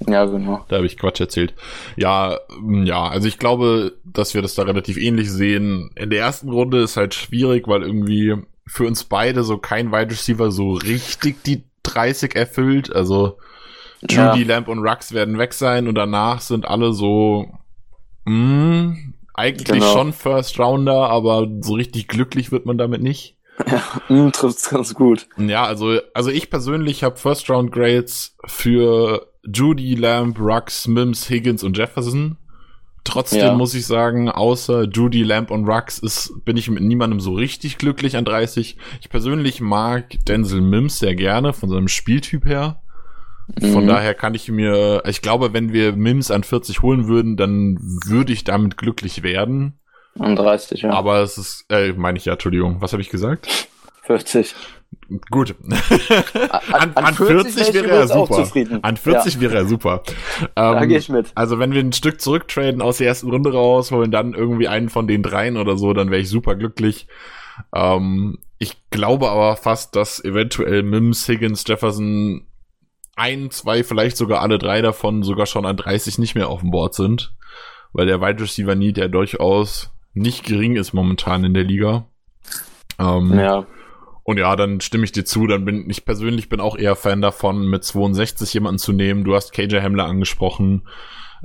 Ja, 0.06 0.26
genau. 0.26 0.64
Da 0.68 0.78
habe 0.78 0.86
ich 0.86 0.98
Quatsch 0.98 1.20
erzählt. 1.20 1.54
Ja, 1.96 2.38
mm, 2.60 2.84
ja, 2.84 3.08
also 3.08 3.28
ich 3.28 3.40
glaube, 3.40 3.94
dass 4.04 4.34
wir 4.34 4.42
das 4.42 4.56
da 4.56 4.64
relativ 4.64 4.98
ähnlich 4.98 5.32
sehen. 5.32 5.90
In 5.96 6.10
der 6.10 6.20
ersten 6.20 6.50
Runde 6.50 6.82
ist 6.82 6.98
halt 6.98 7.14
schwierig, 7.14 7.68
weil 7.68 7.82
irgendwie 7.82 8.36
für 8.68 8.86
uns 8.86 9.06
beide 9.06 9.44
so 9.44 9.58
kein 9.58 9.92
Wide 9.92 10.12
Receiver 10.12 10.52
so 10.52 10.74
richtig 10.74 11.44
die 11.44 11.64
30 11.84 12.36
erfüllt. 12.36 12.94
Also 12.94 13.38
Judy, 14.02 14.44
ja. 14.44 14.56
Lamp 14.56 14.68
und 14.68 14.80
Rux 14.88 15.14
werden 15.14 15.40
weg 15.40 15.54
sein 15.54 15.88
und 15.88 15.96
danach 15.96 16.42
sind 16.42 16.68
alle 16.68 16.94
so 16.94 17.48
mh, 18.26 18.34
mm, 18.34 19.14
eigentlich 19.34 19.80
genau. 19.80 19.94
schon 19.94 20.14
First 20.14 20.60
Rounder, 20.60 21.10
aber 21.10 21.48
so 21.62 21.74
richtig 21.74 22.08
glücklich 22.08 22.52
wird 22.52 22.66
man 22.66 22.78
damit 22.78 23.02
nicht. 23.02 23.37
Ja, 23.66 23.82
mm, 24.14 24.32
trifft's 24.32 24.70
ganz 24.70 24.94
gut. 24.94 25.28
Ja, 25.38 25.64
also, 25.64 26.00
also 26.14 26.30
ich 26.30 26.50
persönlich 26.50 27.04
habe 27.04 27.18
First 27.18 27.50
Round 27.50 27.72
Grades 27.72 28.36
für 28.46 29.28
Judy, 29.44 29.96
Lamb, 29.96 30.40
Rux, 30.40 30.88
Mims, 30.88 31.30
Higgins 31.30 31.64
und 31.64 31.78
Jefferson. 31.78 32.38
Trotzdem 33.04 33.40
ja. 33.40 33.54
muss 33.54 33.74
ich 33.74 33.86
sagen, 33.86 34.30
außer 34.30 34.84
Judy, 34.84 35.24
Lamb 35.24 35.50
und 35.50 35.66
Rux 35.66 35.98
ist, 36.00 36.34
bin 36.44 36.58
ich 36.58 36.70
mit 36.70 36.84
niemandem 36.84 37.22
so 37.22 37.34
richtig 37.34 37.78
glücklich 37.78 38.18
an 38.18 38.26
30. 38.26 38.78
Ich 39.00 39.10
persönlich 39.10 39.62
mag 39.62 40.24
Denzel 40.28 40.62
Mims 40.62 41.00
sehr 41.00 41.16
gerne 41.16 41.54
von 41.54 41.70
seinem 41.70 41.88
Spieltyp 41.88 42.46
her. 42.46 42.82
Von 43.62 43.86
mhm. 43.86 43.88
daher 43.88 44.14
kann 44.14 44.36
ich 44.36 44.52
mir, 44.52 45.04
ich 45.08 45.22
glaube, 45.22 45.54
wenn 45.54 45.72
wir 45.72 45.94
Mims 45.94 46.32
an 46.32 46.44
40 46.44 46.82
holen 46.82 47.08
würden, 47.08 47.38
dann 47.38 47.78
würde 47.80 48.34
ich 48.34 48.44
damit 48.44 48.76
glücklich 48.76 49.24
werden. 49.24 49.80
An 50.20 50.36
30, 50.36 50.82
ja. 50.82 50.92
Aber 50.92 51.22
es 51.22 51.38
ist, 51.38 51.66
äh, 51.70 51.94
meine 51.94 52.18
ich 52.18 52.26
ja, 52.26 52.34
Entschuldigung, 52.34 52.82
was 52.82 52.94
habe 52.94 53.02
ich 53.02 53.10
gesagt? 53.10 53.68
40. 54.04 54.56
Gut. 55.30 55.56
An, 56.72 56.92
an, 56.96 57.06
an 57.06 57.14
40, 57.14 57.54
40 57.54 57.74
wäre 57.74 57.90
er 57.90 58.08
super. 58.08 58.48
An 58.82 58.98
40 58.98 59.36
ja. 59.36 59.42
wäre 59.42 59.56
er 59.56 59.66
super. 59.66 60.04
Ähm, 60.40 60.48
da 60.56 60.86
gehe 60.86 60.98
ich 60.98 61.10
mit. 61.10 61.32
Also 61.36 61.60
wenn 61.60 61.74
wir 61.74 61.82
ein 61.82 61.94
Stück 61.94 62.22
zurücktraden 62.22 62.82
aus 62.82 62.98
der 62.98 63.08
ersten 63.08 63.30
Runde 63.30 63.52
raus, 63.52 63.92
holen 63.92 64.12
dann 64.12 64.34
irgendwie 64.34 64.68
einen 64.68 64.90
von 64.90 65.08
den 65.08 65.24
dreien 65.24 65.58
oder 65.58 65.78
so, 65.78 65.94
dann 65.94 66.10
wäre 66.10 66.22
ich 66.22 66.30
super 66.30 66.56
glücklich. 66.56 67.08
Ähm, 67.76 68.40
ich 68.60 68.78
glaube 68.90 69.30
aber 69.30 69.56
fast, 69.56 69.96
dass 69.96 70.24
eventuell 70.24 70.84
Mims, 70.84 71.28
Higgins, 71.28 71.64
Jefferson 71.68 72.48
ein, 73.16 73.50
zwei, 73.52 73.84
vielleicht 73.84 74.16
sogar 74.16 74.42
alle 74.42 74.58
drei 74.58 74.82
davon 74.82 75.24
sogar 75.24 75.48
schon 75.48 75.66
an 75.66 75.78
30 75.78 76.18
nicht 76.18 76.36
mehr 76.36 76.50
auf 76.50 76.62
dem 76.62 76.72
Board 76.72 76.94
sind. 76.94 77.34
weil 77.94 78.06
der 78.06 78.22
Wide 78.22 78.42
Receiver 78.42 78.76
Need 78.76 78.98
ja 78.98 79.08
durchaus 79.08 79.92
nicht 80.18 80.46
gering 80.46 80.76
ist 80.76 80.94
momentan 80.94 81.44
in 81.44 81.54
der 81.54 81.64
Liga. 81.64 82.06
Ähm, 83.00 83.38
ja. 83.38 83.66
Und 84.24 84.38
ja, 84.38 84.56
dann 84.56 84.82
stimme 84.82 85.06
ich 85.06 85.12
dir 85.14 85.24
zu. 85.24 85.48
Dann 85.48 85.64
bin 85.64 85.90
ich 85.90 86.04
persönlich 86.04 86.50
bin 86.50 86.60
auch 86.60 86.78
eher 86.78 86.96
Fan 86.96 87.22
davon, 87.22 87.68
mit 87.68 87.84
62 87.84 88.54
jemanden 88.54 88.80
zu 88.80 88.92
nehmen. 88.92 89.24
Du 89.24 89.36
hast 89.36 89.54
KJ 89.54 89.78
Hamler 89.82 90.06
angesprochen. 90.06 90.88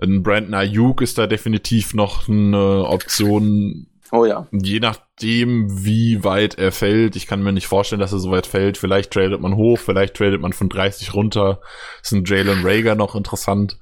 Ein 0.00 0.22
Brandon 0.22 0.54
Ayuk 0.54 1.00
ist 1.02 1.18
da 1.18 1.26
definitiv 1.26 1.94
noch 1.94 2.28
eine 2.28 2.86
Option. 2.88 3.86
Oh 4.10 4.24
ja. 4.24 4.46
Je 4.50 4.80
nachdem, 4.80 5.84
wie 5.84 6.24
weit 6.24 6.58
er 6.58 6.72
fällt. 6.72 7.14
Ich 7.14 7.26
kann 7.26 7.42
mir 7.42 7.52
nicht 7.52 7.68
vorstellen, 7.68 8.00
dass 8.00 8.12
er 8.12 8.18
so 8.18 8.30
weit 8.30 8.46
fällt. 8.46 8.78
Vielleicht 8.78 9.12
tradet 9.12 9.40
man 9.40 9.56
hoch, 9.56 9.78
vielleicht 9.78 10.14
tradet 10.14 10.40
man 10.40 10.52
von 10.52 10.68
30 10.68 11.14
runter. 11.14 11.60
Ist 12.02 12.12
ein 12.12 12.24
Jalen 12.24 12.66
Rager 12.66 12.94
noch 12.94 13.14
interessant. 13.14 13.78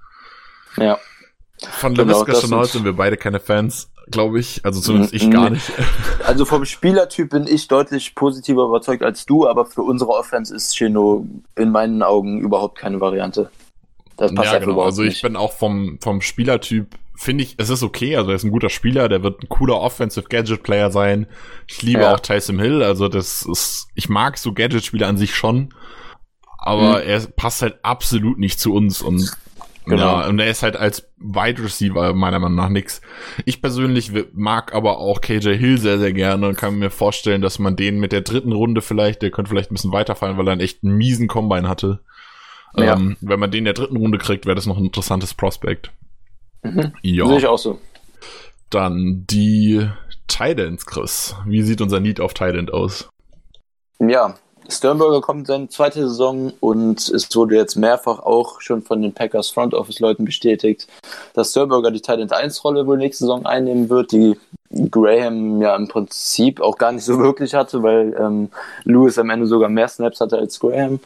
Ja. 0.77 0.99
Von 1.69 1.95
genau, 1.95 2.21
LaVisca 2.21 2.41
Chenault 2.41 2.69
sind 2.69 2.85
wir 2.85 2.95
beide 2.95 3.17
keine 3.17 3.41
Fans, 3.41 3.90
glaube 4.11 4.41
ich. 4.41 4.65
Also 4.65 4.81
zumindest 4.81 5.15
ich 5.15 5.31
gar 5.31 5.51
nicht. 5.51 5.71
Also 6.27 6.45
vom 6.45 6.65
Spielertyp 6.65 7.31
bin 7.31 7.47
ich 7.47 7.67
deutlich 7.67 8.15
positiver 8.15 8.67
überzeugt 8.67 9.03
als 9.03 9.27
du, 9.27 9.49
aber 9.49 9.67
für 9.67 9.83
unsere 9.83 10.11
Offense 10.11 10.55
ist 10.55 10.77
Chino 10.77 11.27
in 11.57 11.71
meinen 11.71 12.03
Augen 12.03 12.41
überhaupt 12.41 12.79
keine 12.79 13.01
Variante. 13.01 13.51
Das 14.17 14.35
passt 14.35 14.53
ja, 14.53 14.59
genau. 14.59 14.83
Also 14.83 15.03
ich 15.03 15.09
nicht. 15.09 15.23
bin 15.23 15.35
auch 15.35 15.53
vom, 15.53 15.99
vom 16.01 16.21
Spielertyp, 16.21 16.95
finde 17.17 17.43
ich, 17.43 17.55
es 17.57 17.71
ist 17.71 17.83
okay. 17.83 18.17
Also 18.17 18.31
er 18.31 18.37
ist 18.37 18.45
ein 18.45 18.51
guter 18.51 18.69
Spieler, 18.69 19.09
der 19.09 19.23
wird 19.23 19.43
ein 19.43 19.49
cooler 19.49 19.81
Offensive 19.81 20.29
Gadget 20.29 20.63
Player 20.63 20.91
sein. 20.91 21.27
Ich 21.67 21.83
liebe 21.83 22.03
ja. 22.03 22.15
auch 22.15 22.21
Tyson 22.21 22.61
Hill, 22.61 22.83
also 22.83 23.09
das 23.09 23.43
ist, 23.43 23.89
ich 23.95 24.09
mag 24.09 24.39
so 24.39 24.53
Gadget-Spieler 24.53 25.09
an 25.09 25.17
sich 25.17 25.35
schon. 25.35 25.75
Aber 26.59 26.99
mhm. 26.99 27.09
er 27.09 27.27
passt 27.29 27.63
halt 27.63 27.79
absolut 27.83 28.39
nicht 28.39 28.61
zu 28.61 28.75
uns 28.75 29.01
und 29.01 29.33
Genau. 29.91 30.21
Ja, 30.21 30.29
und 30.29 30.39
er 30.39 30.49
ist 30.49 30.63
halt 30.63 30.77
als 30.77 31.11
Wide 31.19 31.63
Receiver 31.63 32.15
meiner 32.15 32.39
Meinung 32.39 32.57
nach 32.57 32.69
nix. 32.69 33.01
Ich 33.45 33.61
persönlich 33.61 34.13
mag 34.33 34.75
aber 34.75 34.99
auch 34.99 35.21
KJ 35.21 35.57
Hill 35.57 35.79
sehr, 35.79 35.99
sehr 35.99 36.13
gerne 36.13 36.47
und 36.47 36.57
kann 36.57 36.79
mir 36.79 36.91
vorstellen, 36.91 37.43
dass 37.43 37.59
man 37.59 37.77
den 37.77 37.99
mit 37.99 38.13
der 38.13 38.21
dritten 38.21 38.53
Runde 38.53 38.83
vielleicht, 38.83 39.21
der 39.23 39.31
könnte 39.31 39.51
vielleicht 39.51 39.71
ein 39.71 39.75
bisschen 39.75 39.93
weiterfallen, 39.93 40.39
weil 40.39 40.47
er 40.49 40.53
einen 40.53 40.61
echt 40.61 40.85
miesen 40.85 41.27
Combine 41.27 41.69
hatte. 41.69 42.01
Ja. 42.77 42.95
Ähm, 42.95 43.17
wenn 43.21 43.41
man 43.41 43.51
den 43.51 43.59
in 43.59 43.65
der 43.65 43.75
dritten 43.75 43.97
Runde 43.97 44.19
kriegt, 44.19 44.47
wäre 44.47 44.55
das 44.55 44.67
noch 44.67 44.79
ein 44.79 44.85
interessantes 44.85 45.35
Prospect. 45.35 45.91
Mhm. 46.63 46.93
Ja. 47.03 47.27
Sehe 47.27 47.39
ich 47.39 47.47
auch 47.47 47.59
so. 47.59 47.81
Dann 48.71 49.25
die 49.29 49.89
Tidans, 50.29 50.87
Chris. 50.87 51.35
Wie 51.47 51.63
sieht 51.63 51.81
unser 51.81 51.99
Need 51.99 52.21
auf 52.21 52.33
Tident 52.35 52.73
aus? 52.73 53.09
Ja, 53.99 54.37
Sternberger 54.71 55.21
kommt 55.21 55.47
seine 55.47 55.69
zweite 55.69 56.09
Saison 56.09 56.53
und 56.61 57.09
es 57.09 57.35
wurde 57.35 57.57
jetzt 57.57 57.77
mehrfach 57.77 58.21
auch 58.21 58.61
schon 58.61 58.83
von 58.83 59.03
den 59.03 59.13
Packers 59.13 59.51
Front 59.51 59.75
Office 59.75 59.99
Leuten 59.99 60.25
bestätigt, 60.25 60.87
dass 61.35 61.51
Sternberger 61.51 61.91
die 61.91 62.01
Titan 62.01 62.31
1 62.31 62.63
Rolle 62.65 62.87
wohl 62.87 62.97
nächste 62.97 63.25
Saison 63.25 63.45
einnehmen 63.47 63.89
wird, 63.89 64.13
die 64.13 64.39
Graham 64.91 65.61
ja 65.61 65.75
im 65.75 65.89
Prinzip 65.89 66.61
auch 66.61 66.79
gar 66.79 66.93
nicht 66.93 67.05
so 67.05 67.19
wirklich 67.23 67.55
hatte, 67.55 67.83
weil 67.83 68.17
ähm, 68.19 68.51
Lewis 68.85 69.19
am 69.19 69.31
Ende 69.31 69.47
sogar 69.47 69.69
mehr 69.69 69.89
Snaps 69.89 70.21
hatte 70.21 70.39
als 70.39 70.59
Graham. 70.61 71.01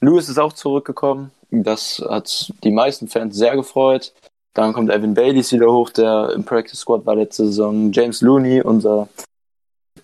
Lewis 0.00 0.28
ist 0.28 0.38
auch 0.38 0.52
zurückgekommen. 0.52 1.30
Das 1.50 2.02
hat 2.08 2.52
die 2.62 2.70
meisten 2.70 3.08
Fans 3.08 3.36
sehr 3.36 3.56
gefreut. 3.56 4.12
Dann 4.54 4.72
kommt 4.72 4.90
Evan 4.90 5.14
Baileys 5.14 5.52
wieder 5.52 5.72
hoch, 5.72 5.90
der 5.90 6.30
im 6.34 6.44
Practice 6.44 6.78
Squad 6.78 7.04
war 7.06 7.16
letzte 7.16 7.46
Saison. 7.46 7.90
James 7.90 8.20
Looney, 8.20 8.62
unser 8.62 9.08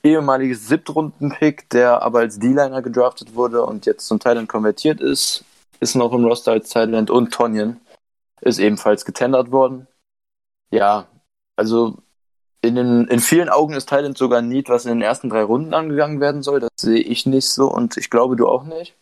ehemaliges 0.02 0.68
Siebtrunden-Pick, 0.68 1.70
der 1.70 2.02
aber 2.02 2.20
als 2.20 2.38
D-Liner 2.38 2.82
gedraftet 2.82 3.34
wurde 3.34 3.64
und 3.64 3.86
jetzt 3.86 4.06
zum 4.06 4.18
Thailand 4.18 4.48
konvertiert 4.48 5.00
ist, 5.00 5.44
ist 5.80 5.94
noch 5.94 6.12
im 6.12 6.24
Roster 6.24 6.52
als 6.52 6.70
Thailand 6.70 7.10
und 7.10 7.32
Tonyan 7.32 7.80
ist 8.40 8.58
ebenfalls 8.58 9.04
getendert 9.04 9.50
worden. 9.50 9.86
Ja, 10.70 11.06
also 11.56 11.98
in, 12.62 12.74
den, 12.74 13.06
in 13.08 13.20
vielen 13.20 13.48
Augen 13.48 13.74
ist 13.74 13.88
Thailand 13.88 14.16
sogar 14.16 14.38
ein 14.38 14.48
Need, 14.48 14.68
was 14.68 14.84
in 14.84 14.90
den 14.90 15.02
ersten 15.02 15.30
drei 15.30 15.42
Runden 15.42 15.74
angegangen 15.74 16.20
werden 16.20 16.42
soll. 16.42 16.60
Das 16.60 16.70
sehe 16.78 17.00
ich 17.00 17.26
nicht 17.26 17.48
so 17.48 17.70
und 17.70 17.96
ich 17.96 18.10
glaube, 18.10 18.36
du 18.36 18.46
auch 18.48 18.64
nicht, 18.64 18.94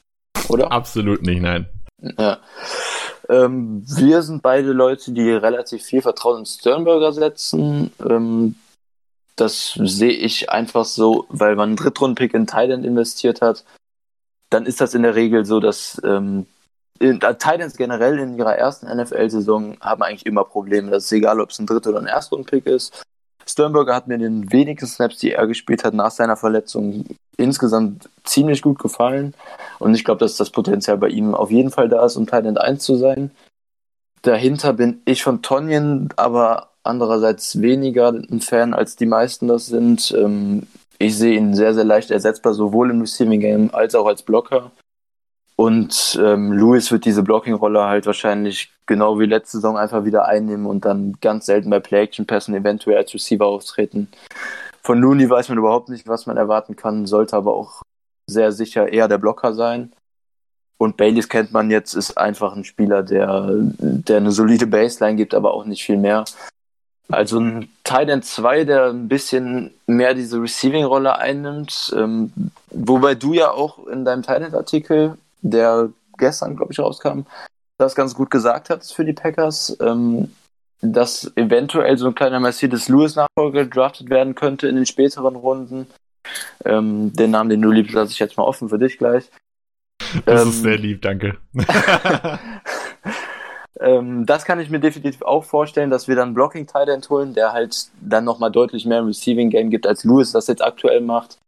oder? 0.49 0.73
Absolut 0.73 1.23
nicht, 1.23 1.43
nein. 1.43 1.69
Ja. 2.19 2.39
Ähm, 3.29 3.83
wir 3.87 4.23
sind 4.23 4.43
beide 4.43 4.73
Leute, 4.73 5.13
die 5.13 5.31
relativ 5.31 5.83
viel 5.83 6.01
Vertrauen 6.01 6.41
in 6.41 6.47
Sternberger 6.47 7.13
setzen. 7.13 7.93
Ähm, 8.09 8.55
das 9.41 9.79
sehe 9.83 10.13
ich 10.13 10.51
einfach 10.51 10.85
so, 10.85 11.27
weil 11.29 11.57
man 11.57 11.71
einen 11.71 11.77
Drittrunden-Pick 11.77 12.35
in 12.35 12.47
Thailand 12.47 12.85
investiert 12.85 13.41
hat. 13.41 13.65
Dann 14.51 14.67
ist 14.67 14.81
das 14.81 14.95
in 14.95 15.03
der 15.03 15.15
Regel 15.15 15.45
so, 15.45 15.61
dass 15.61 16.01
ähm, 16.05 16.47
Titans 16.99 17.77
generell 17.77 18.19
in 18.19 18.37
ihrer 18.37 18.57
ersten 18.57 18.87
NFL-Saison 18.87 19.77
haben 19.81 20.03
eigentlich 20.03 20.27
immer 20.27 20.45
Probleme. 20.45 20.91
Das 20.91 21.05
ist 21.05 21.13
egal, 21.13 21.41
ob 21.41 21.51
es 21.51 21.59
ein 21.59 21.67
Dritt- 21.67 21.87
oder 21.87 21.99
ein 21.99 22.07
Erstrunden-Pick 22.07 22.67
ist. 22.67 23.05
Sternberger 23.47 23.95
hat 23.95 24.09
mir 24.09 24.15
in 24.15 24.21
den 24.21 24.53
wenigen 24.53 24.87
Snaps, 24.87 25.19
die 25.19 25.33
er 25.33 25.47
gespielt 25.47 25.85
hat, 25.85 25.95
nach 25.95 26.11
seiner 26.11 26.37
Verletzung 26.37 27.05
insgesamt 27.37 28.11
ziemlich 28.25 28.63
gut 28.63 28.79
gefallen. 28.79 29.35
Und 29.79 29.95
ich 29.95 30.05
glaube, 30.05 30.21
dass 30.21 30.37
das 30.37 30.51
Potenzial 30.51 30.99
bei 30.99 31.09
ihm 31.09 31.35
auf 31.35 31.51
jeden 31.51 31.71
Fall 31.71 31.89
da 31.89 32.05
ist, 32.05 32.17
um 32.17 32.27
Titan 32.27 32.59
1 32.59 32.83
zu 32.83 32.97
sein. 32.97 33.31
Dahinter 34.23 34.73
bin 34.73 35.01
ich 35.05 35.23
von 35.23 35.43
Tonjen 35.43 36.09
aber 36.17 36.71
andererseits 36.89 37.61
weniger 37.61 38.09
ein 38.09 38.41
Fan, 38.41 38.75
als 38.75 38.97
die 38.97 39.07
meisten 39.07 39.49
das 39.49 39.67
sind. 39.67 40.15
Ähm, 40.17 40.67
ich 40.99 41.17
sehe 41.17 41.37
ihn 41.37 41.55
sehr, 41.55 41.75
sehr 41.75 41.85
leicht 41.85 42.11
ersetzbar, 42.11 42.55
sowohl 42.55 42.91
im 42.91 43.01
Receiving 43.01 43.41
Game 43.41 43.71
als 43.73 43.95
auch 43.95 44.07
als 44.07 44.23
Blocker. 44.23 44.73
Und 45.55 46.19
ähm, 46.23 46.53
Lewis 46.53 46.91
wird 46.93 47.05
diese 47.05 47.23
Blocking-Rolle 47.23 47.85
halt 47.85 48.07
wahrscheinlich 48.07 48.73
genau 48.87 49.19
wie 49.19 49.27
letzte 49.27 49.57
Saison 49.57 49.77
einfach 49.77 50.05
wieder 50.05 50.27
einnehmen 50.27 50.67
und 50.67 50.85
dann 50.85 51.17
ganz 51.21 51.47
selten 51.47 51.71
bei 51.71 51.81
Play-Action-Pässen 51.81 52.55
eventuell 52.55 52.97
als 52.97 53.13
Receiver 53.13 53.45
auftreten. 53.45 54.09
Von 54.83 55.01
Looney 55.01 55.29
weiß 55.29 55.49
man 55.49 55.59
überhaupt 55.59 55.89
nicht, 55.89 56.07
was 56.07 56.27
man 56.27 56.37
erwarten 56.37 56.77
kann, 56.77 57.07
sollte 57.07 57.37
aber 57.37 57.55
auch 57.55 57.83
sehr 58.29 58.53
sicher 58.53 58.93
eher 58.93 59.09
der 59.09 59.19
Blocker 59.19 59.53
sein. 59.53 59.93
Und 60.79 60.97
Baileys 60.97 61.29
kennt 61.29 61.53
man 61.53 61.71
jetzt, 61.71 61.95
ist 61.95 62.17
einfach 62.17 62.55
ein 62.55 62.65
Spieler, 62.65 63.03
der, 63.03 63.49
der 63.51 64.19
eine 64.19 64.31
solide 64.31 64.67
Baseline 64.69 65.17
gibt, 65.17 65.35
aber 65.35 65.55
auch 65.55 65.65
nicht 65.65 65.85
viel 65.85 65.97
mehr. 65.97 66.25
Also 67.11 67.41
ein 67.41 67.69
Titan 67.85 68.23
2, 68.23 68.65
der 68.65 68.91
ein 68.91 69.09
bisschen 69.09 69.73
mehr 69.87 70.13
diese 70.15 70.43
Receiving-Rolle 70.43 71.17
einnimmt, 71.17 71.95
ähm, 71.97 72.33
wobei 72.71 73.15
du 73.15 73.33
ja 73.33 73.51
auch 73.51 73.87
in 73.87 74.05
deinem 74.05 74.23
Titan-Artikel, 74.23 75.17
der 75.41 75.89
gestern, 76.19 76.57
glaube 76.57 76.73
ich, 76.73 76.79
rauskam, 76.79 77.23
das 77.79 77.95
ganz 77.95 78.15
gut 78.15 78.31
gesagt 78.31 78.69
hast 78.69 78.93
für 78.93 79.07
die 79.07 79.15
Packers, 79.15 79.77
ähm, 79.81 80.33
dass 80.83 81.33
eventuell 81.35 81.97
so 81.97 82.09
ein 82.09 82.15
kleiner 82.15 82.41
Mercedes 82.41 82.89
Lewis-Nachfolger 82.89 83.65
gedraftet 83.65 84.11
werden 84.11 84.35
könnte 84.35 84.69
in 84.69 84.77
den 84.77 84.87
späteren 84.87 85.37
Runden. 85.37 85.87
Ähm, 86.65 87.13
den 87.15 87.31
Namen, 87.31 87.49
den 87.49 87.63
du 87.63 87.71
liebst, 87.71 87.95
lasse 87.95 88.13
ich 88.13 88.19
jetzt 88.19 88.37
mal 88.37 88.45
offen 88.45 88.69
für 88.69 88.79
dich 88.79 88.99
gleich. 88.99 89.31
Das 90.27 90.43
ist 90.43 90.57
ähm, 90.57 90.63
sehr 90.63 90.79
lieb, 90.79 91.03
danke. 91.03 91.39
Ähm, 93.81 94.27
das 94.27 94.45
kann 94.45 94.61
ich 94.61 94.71
mir 94.71 94.81
definitiv 94.81 95.23
auch 95.23 95.45
vorstellen, 95.45 95.91
dass 95.91 96.09
wir 96.09 96.17
dann 96.17 96.35
Blocking 96.35 96.67
End 96.75 97.09
holen, 97.11 97.35
der 97.35 97.53
halt 97.53 97.89
dann 98.01 98.25
nochmal 98.25 98.51
deutlich 98.51 98.85
mehr 98.87 99.01
im 99.01 99.07
Receiving 99.07 99.51
Game 99.51 99.71
gibt, 99.71 99.87
als 99.87 100.05
Lewis 100.05 100.33
das 100.33 100.47
jetzt 100.49 100.63
aktuell 100.63 101.01
macht. 101.01 101.39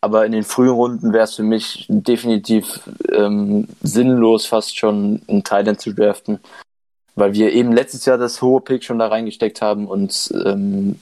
Aber 0.00 0.26
in 0.26 0.32
den 0.32 0.44
frühen 0.44 0.70
Runden 0.70 1.12
wäre 1.12 1.24
es 1.24 1.34
für 1.34 1.42
mich 1.42 1.86
definitiv 1.88 2.80
ähm, 3.10 3.66
sinnlos, 3.82 4.46
fast 4.46 4.76
schon 4.76 5.22
einen 5.28 5.42
End 5.44 5.80
zu 5.80 5.94
draften, 5.94 6.40
weil 7.14 7.32
wir 7.32 7.52
eben 7.52 7.72
letztes 7.72 8.04
Jahr 8.04 8.18
das 8.18 8.42
hohe 8.42 8.60
Pick 8.60 8.84
schon 8.84 8.98
da 8.98 9.08
reingesteckt 9.08 9.62
haben 9.62 9.86
und 9.88 10.30
ähm, 10.44 11.00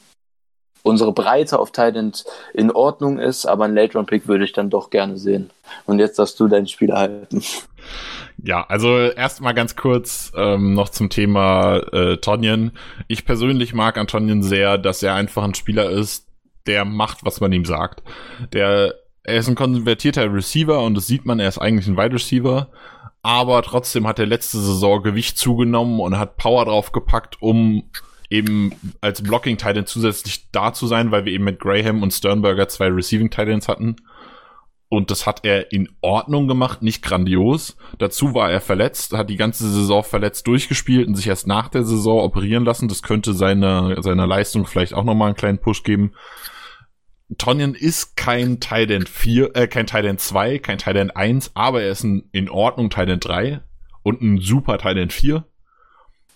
unsere 0.83 1.13
Breite 1.13 1.59
auf 1.59 1.71
End 1.77 2.25
in 2.55 2.71
Ordnung 2.71 3.19
ist, 3.19 3.47
aber 3.47 3.65
ein 3.65 3.75
Late 3.75 3.95
Round 3.95 4.09
Pick 4.09 4.29
würde 4.29 4.45
ich 4.45 4.53
dann 4.53 4.71
doch 4.71 4.91
gerne 4.91 5.17
sehen. 5.17 5.51
Und 5.87 5.99
jetzt 5.99 6.19
darfst 6.19 6.39
du 6.41 6.49
dein 6.49 6.67
Spiel 6.67 6.91
erhalten. 6.91 7.43
Ja, 8.45 8.65
also 8.69 8.99
erstmal 8.99 9.55
ganz 9.55 9.77
kurz 9.77 10.33
ähm, 10.37 10.75
noch 10.75 10.89
zum 10.89 11.11
Thema 11.11 11.77
äh, 11.93 12.17
Tonjen. 12.17 12.73
Ich 13.07 13.25
persönlich 13.25 13.73
mag 13.73 13.97
Antonien 13.97 14.43
sehr, 14.43 14.79
dass 14.79 15.03
er 15.03 15.15
einfach 15.15 15.45
ein 15.45 15.55
Spieler 15.55 15.91
ist, 15.91 16.27
der 16.67 16.85
macht, 16.85 17.25
was 17.25 17.41
man 17.41 17.53
ihm 17.53 17.65
sagt. 17.65 18.03
Der, 18.53 18.95
er 19.23 19.37
ist 19.37 19.49
ein 19.49 19.55
konvertierter 19.55 20.33
Receiver 20.33 20.83
und 20.83 20.95
das 20.95 21.07
sieht 21.07 21.25
man, 21.25 21.39
er 21.41 21.49
ist 21.49 21.59
eigentlich 21.59 21.87
ein 21.87 21.97
Wide 21.97 22.15
Receiver, 22.15 22.69
aber 23.23 23.63
trotzdem 23.63 24.07
hat 24.07 24.19
er 24.19 24.27
letzte 24.27 24.59
Saison 24.59 25.03
Gewicht 25.03 25.39
zugenommen 25.39 26.01
und 26.01 26.19
hat 26.19 26.37
Power 26.37 26.65
draufgepackt, 26.65 27.41
um 27.41 27.85
eben 28.33 28.73
als 29.01 29.23
Blocking 29.23 29.59
Titan 29.59 29.87
zusätzlich 29.87 30.51
da 30.51 30.73
zu 30.73 30.87
sein, 30.87 31.11
weil 31.11 31.25
wir 31.25 31.33
eben 31.33 31.45
mit 31.45 31.61
Graham 31.61 32.03
und 32.03 32.13
Sternberger 32.13 32.69
zwei 32.69 32.89
Receiving 32.89 33.31
Titans 33.31 33.69
hatten. 33.69 33.97
Und 34.89 35.11
das 35.11 35.27
hat 35.27 35.45
er 35.45 35.73
in 35.73 35.89
Ordnung 36.03 36.49
gemacht, 36.49 36.83
nicht 36.83 37.03
grandios. 37.03 37.77
Dazu 37.99 38.35
war 38.35 38.51
er 38.51 38.61
verletzt, 38.61 39.15
hat 39.15 39.31
die 39.31 39.37
ganze 39.37 39.71
Saison 39.71 40.05
verletzt 40.05 40.47
durchgespielt 40.47 41.09
und 41.09 41.15
sich 41.15 41.29
erst 41.29 41.47
nach 41.47 41.69
der 41.69 41.85
Saison 41.85 42.23
operieren 42.23 42.65
lassen. 42.65 42.89
Das 42.89 43.03
könnte 43.03 43.33
seiner 43.33 44.03
seiner 44.03 44.27
Leistung 44.27 44.67
vielleicht 44.67 44.93
auch 44.93 45.05
nochmal 45.05 45.29
einen 45.29 45.37
kleinen 45.37 45.59
Push 45.59 45.83
geben. 45.83 46.13
Tonyan 47.39 47.75
ist 47.75 48.17
kein 48.17 48.61
Titan 48.61 49.07
4, 49.07 49.57
äh, 49.57 49.67
kein 49.67 49.87
Titan 49.87 50.19
2, 50.19 50.59
kein 50.59 50.77
Titan 50.77 51.11
1, 51.11 51.53
aber 51.55 51.83
er 51.83 51.93
ist 51.93 52.05
ein 52.05 52.29
in 52.33 52.51
Ordnung 52.51 52.91
Titan 52.91 53.21
3 53.21 53.63
und 54.03 54.21
ein 54.21 54.39
super 54.39 54.77
Titan 54.77 55.09
4. 55.09 55.45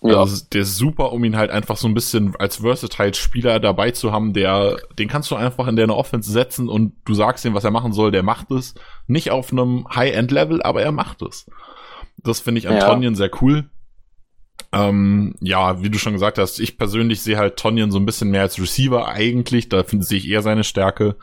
Ja. 0.01 0.19
Also 0.19 0.45
der 0.53 0.61
ist 0.61 0.77
super, 0.77 1.11
um 1.11 1.23
ihn 1.23 1.37
halt 1.37 1.49
einfach 1.49 1.75
so 1.75 1.87
ein 1.87 1.93
bisschen 1.93 2.35
als 2.35 2.57
Versatile-Spieler 2.57 3.59
dabei 3.59 3.91
zu 3.91 4.11
haben, 4.11 4.33
der, 4.33 4.77
den 4.99 5.07
kannst 5.07 5.31
du 5.31 5.35
einfach 5.35 5.67
in 5.67 5.75
deine 5.75 5.95
Offense 5.95 6.31
setzen 6.31 6.69
und 6.69 6.93
du 7.05 7.13
sagst 7.15 7.45
ihm, 7.45 7.55
was 7.55 7.63
er 7.63 7.71
machen 7.71 7.93
soll, 7.93 8.11
der 8.11 8.23
macht 8.23 8.51
es. 8.51 8.75
Nicht 9.07 9.31
auf 9.31 9.51
einem 9.51 9.87
High-End-Level, 9.93 10.61
aber 10.61 10.83
er 10.83 10.91
macht 10.91 11.23
es. 11.23 11.49
Das 12.17 12.39
finde 12.39 12.59
ich 12.59 12.67
an 12.67 12.75
ja. 12.75 12.87
Tonyan 12.87 13.15
sehr 13.15 13.31
cool. 13.41 13.69
Ähm, 14.71 15.35
ja, 15.39 15.81
wie 15.81 15.89
du 15.89 15.97
schon 15.97 16.13
gesagt 16.13 16.37
hast, 16.37 16.59
ich 16.59 16.77
persönlich 16.77 17.21
sehe 17.21 17.37
halt 17.37 17.57
Tonyan 17.57 17.91
so 17.91 17.99
ein 17.99 18.05
bisschen 18.05 18.29
mehr 18.29 18.41
als 18.41 18.59
Receiver 18.59 19.07
eigentlich. 19.07 19.69
Da 19.69 19.83
finde 19.83 20.05
ich 20.09 20.27
eher 20.27 20.41
seine 20.41 20.63
Stärke. 20.63 21.15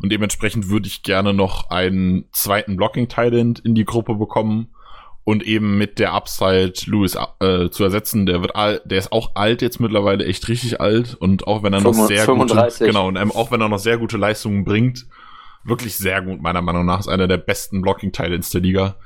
Und 0.00 0.10
dementsprechend 0.10 0.68
würde 0.68 0.88
ich 0.88 1.02
gerne 1.02 1.32
noch 1.32 1.70
einen 1.70 2.26
zweiten 2.32 2.76
Blocking-Talent 2.76 3.60
in 3.60 3.74
die 3.74 3.84
Gruppe 3.84 4.14
bekommen 4.14 4.68
und 5.24 5.42
eben 5.44 5.78
mit 5.78 5.98
der 5.98 6.12
Upside 6.12 6.72
Lewis 6.86 7.16
äh, 7.40 7.70
zu 7.70 7.84
ersetzen. 7.84 8.26
Der 8.26 8.40
wird 8.40 8.56
alt, 8.56 8.82
der 8.84 8.98
ist 8.98 9.12
auch 9.12 9.36
alt 9.36 9.62
jetzt 9.62 9.80
mittlerweile, 9.80 10.24
echt 10.24 10.48
richtig 10.48 10.80
alt 10.80 11.14
und 11.14 11.46
auch 11.46 11.62
wenn 11.62 11.72
er 11.72 11.80
noch 11.80 11.94
35. 11.94 12.08
sehr 12.08 12.26
gute, 12.26 12.86
genau 12.86 13.08
und 13.08 13.16
auch 13.36 13.50
wenn 13.50 13.60
er 13.60 13.68
noch 13.68 13.78
sehr 13.78 13.98
gute 13.98 14.16
Leistungen 14.16 14.64
bringt, 14.64 15.06
wirklich 15.64 15.96
sehr 15.96 16.22
gut 16.22 16.42
meiner 16.42 16.62
Meinung 16.62 16.84
nach 16.84 17.00
ist 17.00 17.08
einer 17.08 17.28
der 17.28 17.38
besten 17.38 17.82
Blocking 17.82 18.12
Talents 18.12 18.50
der 18.50 18.62
Liga. 18.62 18.96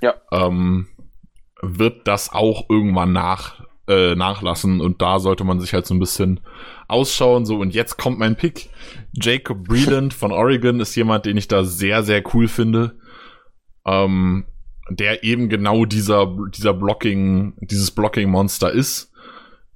Ja. 0.00 0.14
Ähm, 0.30 0.88
wird 1.60 2.08
das 2.08 2.32
auch 2.32 2.68
irgendwann 2.68 3.12
nach, 3.12 3.62
äh, 3.88 4.14
nachlassen 4.14 4.80
und 4.80 5.00
da 5.02 5.20
sollte 5.20 5.44
man 5.44 5.60
sich 5.60 5.74
halt 5.74 5.86
so 5.86 5.94
ein 5.94 6.00
bisschen 6.00 6.40
ausschauen. 6.88 7.46
So, 7.46 7.58
und 7.58 7.74
jetzt 7.74 7.98
kommt 7.98 8.18
mein 8.18 8.36
Pick. 8.36 8.70
Jacob 9.12 9.64
Breland 9.64 10.12
von 10.12 10.32
Oregon 10.32 10.80
ist 10.80 10.94
jemand, 10.96 11.26
den 11.26 11.36
ich 11.36 11.46
da 11.46 11.62
sehr, 11.64 12.02
sehr 12.02 12.22
cool 12.34 12.48
finde. 12.48 12.98
Ähm, 13.86 14.44
der 14.96 15.24
eben 15.24 15.48
genau 15.48 15.84
dieser, 15.84 16.34
dieser 16.54 16.74
Blocking, 16.74 17.54
dieses 17.60 17.90
Blocking-Monster 17.90 18.70
ist. 18.70 19.12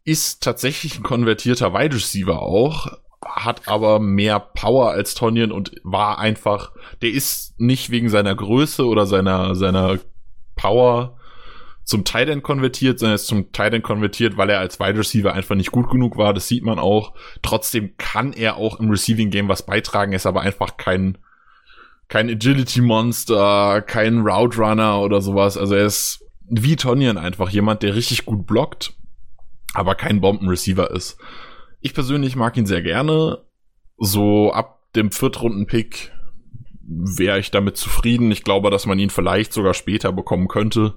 Ist 0.05 0.43
tatsächlich 0.43 0.99
ein 0.99 1.03
konvertierter 1.03 1.75
Wide 1.75 1.97
Receiver 1.97 2.41
auch, 2.41 2.99
hat 3.25 3.67
aber 3.67 3.99
mehr 3.99 4.39
Power 4.39 4.91
als 4.91 5.15
Tonyan 5.15 5.51
und 5.51 5.73
war 5.83 6.19
einfach, 6.19 6.73
der 7.03 7.11
ist 7.11 7.59
nicht 7.59 7.91
wegen 7.91 8.09
seiner 8.09 8.35
Größe 8.35 8.87
oder 8.87 9.07
seiner, 9.07 9.57
seiner 9.57 9.99
Power 10.55 11.17
zum 11.87 12.05
Tight 12.05 12.43
konvertiert, 12.43 12.99
sondern 12.99 13.15
ist 13.15 13.29
zum 13.29 13.53
Tight 13.53 13.81
konvertiert, 13.83 14.37
weil 14.37 14.51
er 14.51 14.59
als 14.59 14.81
Wide 14.81 14.99
Receiver 14.99 15.33
einfach 15.33 15.55
nicht 15.55 15.71
gut 15.71 15.89
genug 15.89 16.17
war. 16.17 16.35
Das 16.35 16.49
sieht 16.49 16.65
man 16.65 16.81
auch. 16.81 17.15
Trotzdem 17.43 17.97
kann 17.97 18.33
er 18.33 18.57
auch 18.57 18.81
im 18.81 18.91
Receiving 18.91 19.31
Game 19.31 19.49
was 19.49 19.65
beitragen, 19.65 20.13
ist 20.13 20.27
aber 20.27 20.41
einfach 20.41 20.77
kein, 20.77 21.17
kein 22.09 22.31
Agility 22.31 22.81
Monster, 22.81 23.83
kein 23.83 24.21
Route 24.21 24.59
Runner 24.59 25.01
oder 25.01 25.21
sowas. 25.21 25.57
Also 25.57 25.75
er 25.75 25.87
ist 25.87 26.25
wie 26.49 26.77
Tonyan 26.77 27.19
einfach 27.19 27.51
jemand, 27.51 27.83
der 27.83 27.97
richtig 27.97 28.25
gut 28.25 28.47
blockt, 28.47 28.95
aber 29.75 29.95
kein 29.95 30.21
Bomben-Receiver 30.21 30.91
ist. 30.91 31.19
Ich 31.81 31.95
persönlich 31.95 32.37
mag 32.37 32.57
ihn 32.57 32.67
sehr 32.67 32.83
gerne. 32.83 33.43
So 33.99 34.53
ab 34.53 34.93
dem 34.95 35.11
Viertrunden-Pick 35.11 36.13
wäre 36.83 37.39
ich 37.39 37.51
damit 37.51 37.77
zufrieden. 37.77 38.31
Ich 38.31 38.45
glaube, 38.45 38.71
dass 38.71 38.87
man 38.87 38.99
ihn 38.99 39.11
vielleicht 39.11 39.53
sogar 39.53 39.75
später 39.75 40.13
bekommen 40.13 40.49
könnte. 40.49 40.95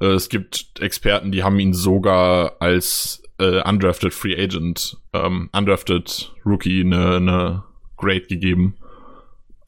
Äh, 0.00 0.06
es 0.06 0.28
gibt 0.28 0.80
Experten, 0.80 1.32
die 1.32 1.44
haben 1.44 1.58
ihn 1.58 1.72
sogar 1.72 2.56
als 2.60 3.22
äh, 3.38 3.62
undrafted 3.68 4.12
Free 4.12 4.40
Agent, 4.40 4.98
ähm, 5.12 5.48
undrafted 5.52 6.32
Rookie 6.44 6.80
eine, 6.80 7.16
eine 7.16 7.64
Grade 7.96 8.26
gegeben. 8.26 8.76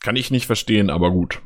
Kann 0.05 0.17
ich 0.17 0.31
nicht 0.31 0.45
verstehen, 0.45 0.90
aber 0.90 1.11
gut. 1.11 1.40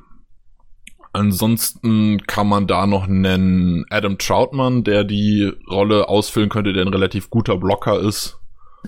Ansonsten 1.13 2.21
kann 2.27 2.49
man 2.49 2.67
da 2.67 2.89
noch 2.89 3.07
nennen 3.07 3.85
Adam 3.89 4.19
Troutman, 4.19 4.83
der 4.83 5.05
die 5.05 5.53
Rolle 5.71 6.09
ausfüllen 6.09 6.49
könnte, 6.49 6.73
der 6.73 6.85
ein 6.85 6.93
relativ 6.93 7.31
guter 7.31 7.57
Blocker 7.57 8.01
ist. 8.01 8.41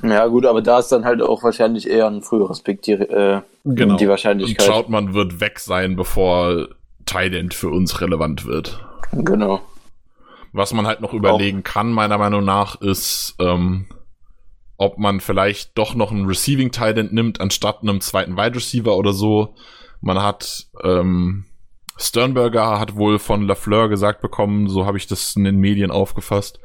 Ja, 0.03 0.27
gut, 0.27 0.45
aber 0.45 0.61
da 0.61 0.81
ist 0.81 0.89
dann 0.89 1.05
halt 1.05 1.23
auch 1.23 1.45
wahrscheinlich 1.45 1.89
eher 1.89 2.09
ein 2.09 2.23
früheres 2.23 2.63
Pick 2.63 2.83
die, 2.83 2.95
äh, 2.95 3.43
genau. 3.65 3.97
die 3.97 4.09
Wahrscheinlichkeit. 4.09 4.67
Und 4.67 4.75
Troutman 4.75 5.15
wird 5.15 5.39
weg 5.39 5.61
sein, 5.61 5.95
bevor 5.95 6.67
Tident 7.07 7.55
für 7.55 7.69
uns 7.69 8.01
relevant 8.01 8.47
wird. 8.47 8.85
Genau. 9.13 9.61
Was 10.53 10.75
man 10.75 10.89
halt 10.89 11.01
noch 11.01 11.15
überlegen 11.15 11.63
kann, 11.63 11.93
meiner 11.93 12.19
Meinung 12.19 12.45
nach, 12.45 12.81
ist, 12.81 13.37
ähm, 13.39 13.87
ob 14.81 14.97
man 14.97 15.21
vielleicht 15.21 15.77
doch 15.77 15.95
noch 15.95 16.11
einen 16.11 16.25
Receiving 16.25 16.73
Tight 16.73 17.13
nimmt, 17.13 17.39
anstatt 17.39 17.83
einem 17.83 18.01
zweiten 18.01 18.39
Wide 18.39 18.57
Receiver 18.57 18.97
oder 18.97 19.13
so. 19.13 19.55
Man 20.01 20.23
hat, 20.23 20.69
ähm, 20.83 21.45
Sternberger 21.99 22.81
hat 22.81 22.97
wohl 22.97 23.19
von 23.19 23.47
Lafleur 23.47 23.91
gesagt 23.91 24.23
bekommen, 24.23 24.69
so 24.69 24.87
habe 24.87 24.97
ich 24.97 25.07
das 25.07 25.37
in 25.37 25.45
den 25.45 25.59
Medien 25.59 25.91
aufgefasst, 25.91 26.61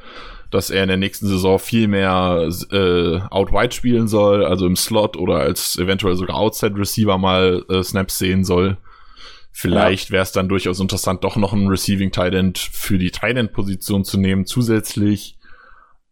dass 0.49 0.69
er 0.69 0.83
in 0.83 0.87
der 0.87 0.95
nächsten 0.95 1.27
Saison 1.27 1.59
viel 1.59 1.89
mehr 1.89 2.49
äh, 2.71 3.19
Out-Wide 3.31 3.73
spielen 3.73 4.07
soll, 4.07 4.45
also 4.45 4.65
im 4.65 4.77
Slot 4.77 5.17
oder 5.17 5.39
als 5.39 5.77
eventuell 5.77 6.15
sogar 6.15 6.37
Outside 6.37 6.79
Receiver 6.79 7.17
mal 7.17 7.65
äh, 7.69 7.83
Snaps 7.83 8.17
sehen 8.17 8.45
soll. 8.45 8.77
Vielleicht 9.51 10.11
wäre 10.11 10.23
es 10.23 10.31
dann 10.31 10.47
durchaus 10.47 10.79
interessant, 10.79 11.25
doch 11.25 11.35
noch 11.35 11.51
einen 11.51 11.67
Receiving 11.67 12.13
Tight 12.13 12.57
für 12.59 12.97
die 12.97 13.11
Tight 13.11 13.51
Position 13.51 14.05
zu 14.05 14.17
nehmen 14.17 14.45
zusätzlich, 14.45 15.35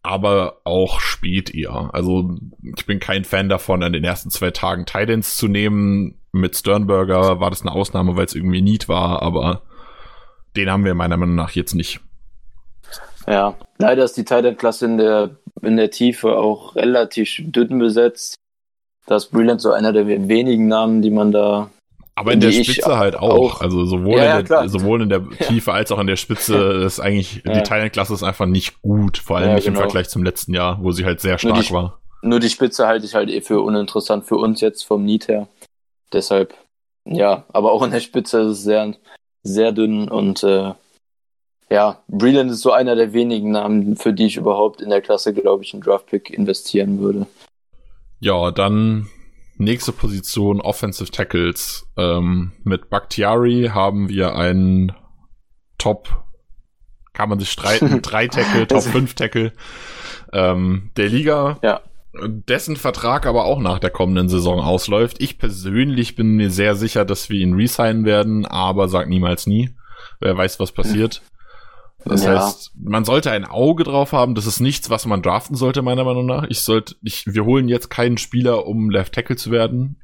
aber 0.03 0.61
auch 0.65 0.99
spät 0.99 1.55
eher. 1.55 1.89
Also 1.93 2.35
ich 2.61 2.85
bin 2.85 2.99
kein 2.99 3.23
Fan 3.23 3.49
davon, 3.49 3.81
an 3.83 3.93
den 3.93 4.03
ersten 4.03 4.29
zwei 4.29 4.51
Tagen 4.51 4.85
Tight 4.85 5.23
zu 5.23 5.47
nehmen. 5.47 6.19
Mit 6.33 6.57
Sternberger 6.57 7.39
war 7.39 7.49
das 7.49 7.61
eine 7.61 7.71
Ausnahme, 7.71 8.15
weil 8.15 8.25
es 8.25 8.35
irgendwie 8.35 8.61
Need 8.61 8.89
war, 8.89 9.21
aber 9.21 9.61
den 10.55 10.69
haben 10.69 10.83
wir 10.83 10.93
meiner 10.93 11.17
Meinung 11.17 11.35
nach 11.35 11.51
jetzt 11.51 11.73
nicht. 11.73 12.01
Ja, 13.27 13.55
leider 13.77 14.03
ist 14.03 14.17
die 14.17 14.25
Tight-Klasse 14.25 14.85
in 14.85 14.97
der, 14.97 15.37
in 15.61 15.77
der 15.77 15.89
Tiefe 15.89 16.35
auch 16.35 16.75
relativ 16.75 17.37
dünn 17.39 17.79
besetzt. 17.79 18.35
Da 19.05 19.15
ist 19.15 19.31
Brilliant 19.31 19.61
so 19.61 19.71
einer 19.71 19.93
der 19.93 20.07
wenigen 20.07 20.67
Namen, 20.67 21.01
die 21.01 21.11
man 21.11 21.31
da 21.31 21.69
aber 22.15 22.33
in 22.33 22.39
der 22.39 22.51
Spitze 22.51 22.97
halt 22.97 23.15
auch. 23.15 23.55
auch. 23.55 23.61
Also 23.61 23.85
sowohl, 23.85 24.19
ja, 24.19 24.39
in 24.39 24.45
der, 24.45 24.69
sowohl 24.69 25.01
in 25.01 25.09
der 25.09 25.27
Tiefe 25.47 25.73
als 25.73 25.91
auch 25.91 25.99
in 25.99 26.07
der 26.07 26.15
Spitze 26.15 26.55
ist 26.85 26.99
eigentlich, 26.99 27.41
ja. 27.45 27.53
die 27.53 27.63
Thailand-Klasse 27.63 28.13
ist 28.13 28.23
einfach 28.23 28.45
nicht 28.45 28.81
gut. 28.81 29.17
Vor 29.17 29.37
allem 29.37 29.55
nicht 29.55 29.65
genau. 29.65 29.79
im 29.79 29.83
Vergleich 29.83 30.09
zum 30.09 30.23
letzten 30.23 30.53
Jahr, 30.53 30.79
wo 30.81 30.91
sie 30.91 31.05
halt 31.05 31.21
sehr 31.21 31.37
stark 31.37 31.71
nur 31.71 31.71
war. 31.71 31.99
Nur 32.21 32.39
die 32.39 32.49
Spitze 32.49 32.87
halte 32.87 33.05
ich 33.05 33.15
halt 33.15 33.29
eh 33.29 33.41
für 33.41 33.61
uninteressant 33.61 34.25
für 34.25 34.37
uns 34.37 34.61
jetzt 34.61 34.83
vom 34.83 35.03
Need 35.03 35.27
her. 35.27 35.47
Deshalb, 36.13 36.53
ja, 37.05 37.45
aber 37.51 37.71
auch 37.71 37.83
in 37.83 37.91
der 37.91 37.99
Spitze 37.99 38.41
ist 38.41 38.57
es 38.59 38.63
sehr, 38.63 38.93
sehr 39.41 39.71
dünn 39.71 40.07
und 40.07 40.43
äh, 40.43 40.73
ja, 41.69 42.03
Breland 42.07 42.51
ist 42.51 42.61
so 42.61 42.71
einer 42.71 42.95
der 42.95 43.13
wenigen 43.13 43.51
Namen, 43.51 43.95
für 43.95 44.13
die 44.13 44.27
ich 44.27 44.37
überhaupt 44.37 44.81
in 44.81 44.91
der 44.91 45.01
Klasse, 45.01 45.33
glaube 45.33 45.63
ich, 45.63 45.73
einen 45.73 45.81
Draftpick 45.81 46.29
investieren 46.29 46.99
würde. 46.99 47.25
Ja, 48.19 48.51
dann 48.51 49.09
Nächste 49.57 49.91
Position 49.91 50.61
Offensive 50.61 51.11
Tackles. 51.11 51.87
Ähm, 51.97 52.53
mit 52.63 52.89
Bakhtiari 52.89 53.69
haben 53.73 54.09
wir 54.09 54.35
einen 54.35 54.93
Top, 55.77 56.23
kann 57.13 57.29
man 57.29 57.39
sich 57.39 57.51
streiten, 57.51 58.01
drei 58.01 58.27
Tackle, 58.27 58.67
Top 58.67 58.83
5 58.83 59.13
Tackle 59.13 59.53
ähm, 60.31 60.91
der 60.97 61.09
Liga. 61.09 61.59
Ja. 61.61 61.81
Dessen 62.25 62.75
Vertrag 62.75 63.25
aber 63.25 63.45
auch 63.45 63.59
nach 63.59 63.79
der 63.79 63.89
kommenden 63.89 64.29
Saison 64.29 64.59
ausläuft. 64.59 65.17
Ich 65.19 65.39
persönlich 65.39 66.15
bin 66.15 66.35
mir 66.35 66.51
sehr 66.51 66.75
sicher, 66.75 67.05
dass 67.05 67.29
wir 67.29 67.39
ihn 67.39 67.55
resignen 67.55 68.05
werden, 68.05 68.45
aber 68.45 68.87
sag 68.87 69.09
niemals 69.09 69.47
nie. 69.47 69.71
Wer 70.19 70.37
weiß, 70.37 70.59
was 70.59 70.71
passiert. 70.71 71.21
Das 72.05 72.23
ja. 72.23 72.35
heißt, 72.35 72.71
man 72.75 73.05
sollte 73.05 73.31
ein 73.31 73.45
Auge 73.45 73.83
drauf 73.83 74.11
haben. 74.11 74.35
Das 74.35 74.45
ist 74.45 74.59
nichts, 74.59 74.89
was 74.89 75.05
man 75.05 75.21
draften 75.21 75.55
sollte, 75.55 75.81
meiner 75.81 76.03
Meinung 76.03 76.25
nach. 76.25 76.45
Ich 76.49 76.59
sollte, 76.61 76.95
ich, 77.01 77.25
wir 77.27 77.45
holen 77.45 77.69
jetzt 77.69 77.89
keinen 77.89 78.17
Spieler, 78.17 78.65
um 78.65 78.89
Left 78.89 79.13
Tackle 79.13 79.35
zu 79.35 79.51
werden. 79.51 79.97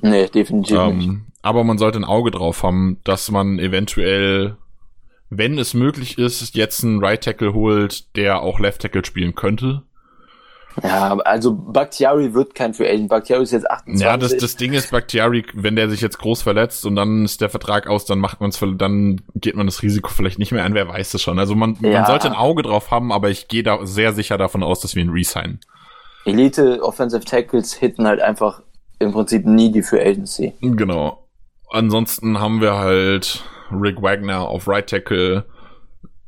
Nee, 0.00 0.28
definitiv 0.28 0.76
ähm, 0.76 0.98
nicht. 0.98 1.10
Aber 1.42 1.64
man 1.64 1.78
sollte 1.78 1.98
ein 1.98 2.04
Auge 2.04 2.30
drauf 2.30 2.62
haben, 2.62 2.98
dass 3.04 3.30
man 3.30 3.58
eventuell, 3.58 4.56
wenn 5.28 5.58
es 5.58 5.74
möglich 5.74 6.18
ist, 6.18 6.54
jetzt 6.54 6.84
einen 6.84 7.02
Right 7.02 7.22
Tackle 7.22 7.54
holt, 7.54 8.16
der 8.16 8.42
auch 8.42 8.58
Left 8.58 8.82
Tackle 8.82 9.04
spielen 9.04 9.34
könnte. 9.34 9.82
Ja, 10.82 11.16
also 11.18 11.54
Bakhtiari 11.54 12.34
wird 12.34 12.54
kein 12.54 12.74
Free 12.74 12.88
Agent. 12.88 13.08
Bakhtiari 13.08 13.42
ist 13.42 13.52
jetzt 13.52 13.70
28. 13.70 14.04
Ja, 14.04 14.16
das, 14.16 14.36
das 14.36 14.56
Ding 14.56 14.72
ist, 14.72 14.90
Bakhtiari, 14.90 15.44
wenn 15.54 15.76
der 15.76 15.90
sich 15.90 16.00
jetzt 16.00 16.18
groß 16.18 16.42
verletzt 16.42 16.86
und 16.86 16.96
dann 16.96 17.24
ist 17.24 17.40
der 17.40 17.50
Vertrag 17.50 17.86
aus, 17.86 18.04
dann 18.04 18.18
macht 18.18 18.40
man 18.40 18.50
es, 18.50 18.60
dann 18.76 19.20
geht 19.34 19.56
man 19.56 19.66
das 19.66 19.82
Risiko 19.82 20.10
vielleicht 20.10 20.38
nicht 20.38 20.52
mehr 20.52 20.64
ein. 20.64 20.74
Wer 20.74 20.88
weiß 20.88 21.14
es 21.14 21.22
schon. 21.22 21.38
Also 21.38 21.54
man, 21.54 21.76
ja. 21.80 22.00
man 22.00 22.06
sollte 22.06 22.28
ein 22.28 22.36
Auge 22.36 22.62
drauf 22.62 22.90
haben, 22.90 23.12
aber 23.12 23.30
ich 23.30 23.48
gehe 23.48 23.62
da 23.62 23.84
sehr 23.84 24.12
sicher 24.12 24.38
davon 24.38 24.62
aus, 24.62 24.80
dass 24.80 24.94
wir 24.94 25.02
ihn 25.02 25.10
resignen. 25.10 25.60
Elite 26.24 26.82
Offensive 26.82 27.24
Tackles 27.24 27.74
hitten 27.74 28.06
halt 28.06 28.20
einfach 28.20 28.62
im 28.98 29.12
Prinzip 29.12 29.46
nie 29.46 29.72
die 29.72 29.82
Free 29.82 30.00
Agency. 30.00 30.52
Genau. 30.60 31.26
Ansonsten 31.70 32.40
haben 32.40 32.60
wir 32.60 32.76
halt 32.76 33.42
Rick 33.70 34.02
Wagner 34.02 34.40
auf 34.40 34.68
Right 34.68 34.88
Tackle. 34.88 35.44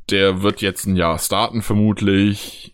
Der 0.09 0.41
wird 0.41 0.61
jetzt 0.61 0.85
ein 0.85 0.95
Jahr 0.95 1.19
starten 1.19 1.61
vermutlich 1.61 2.72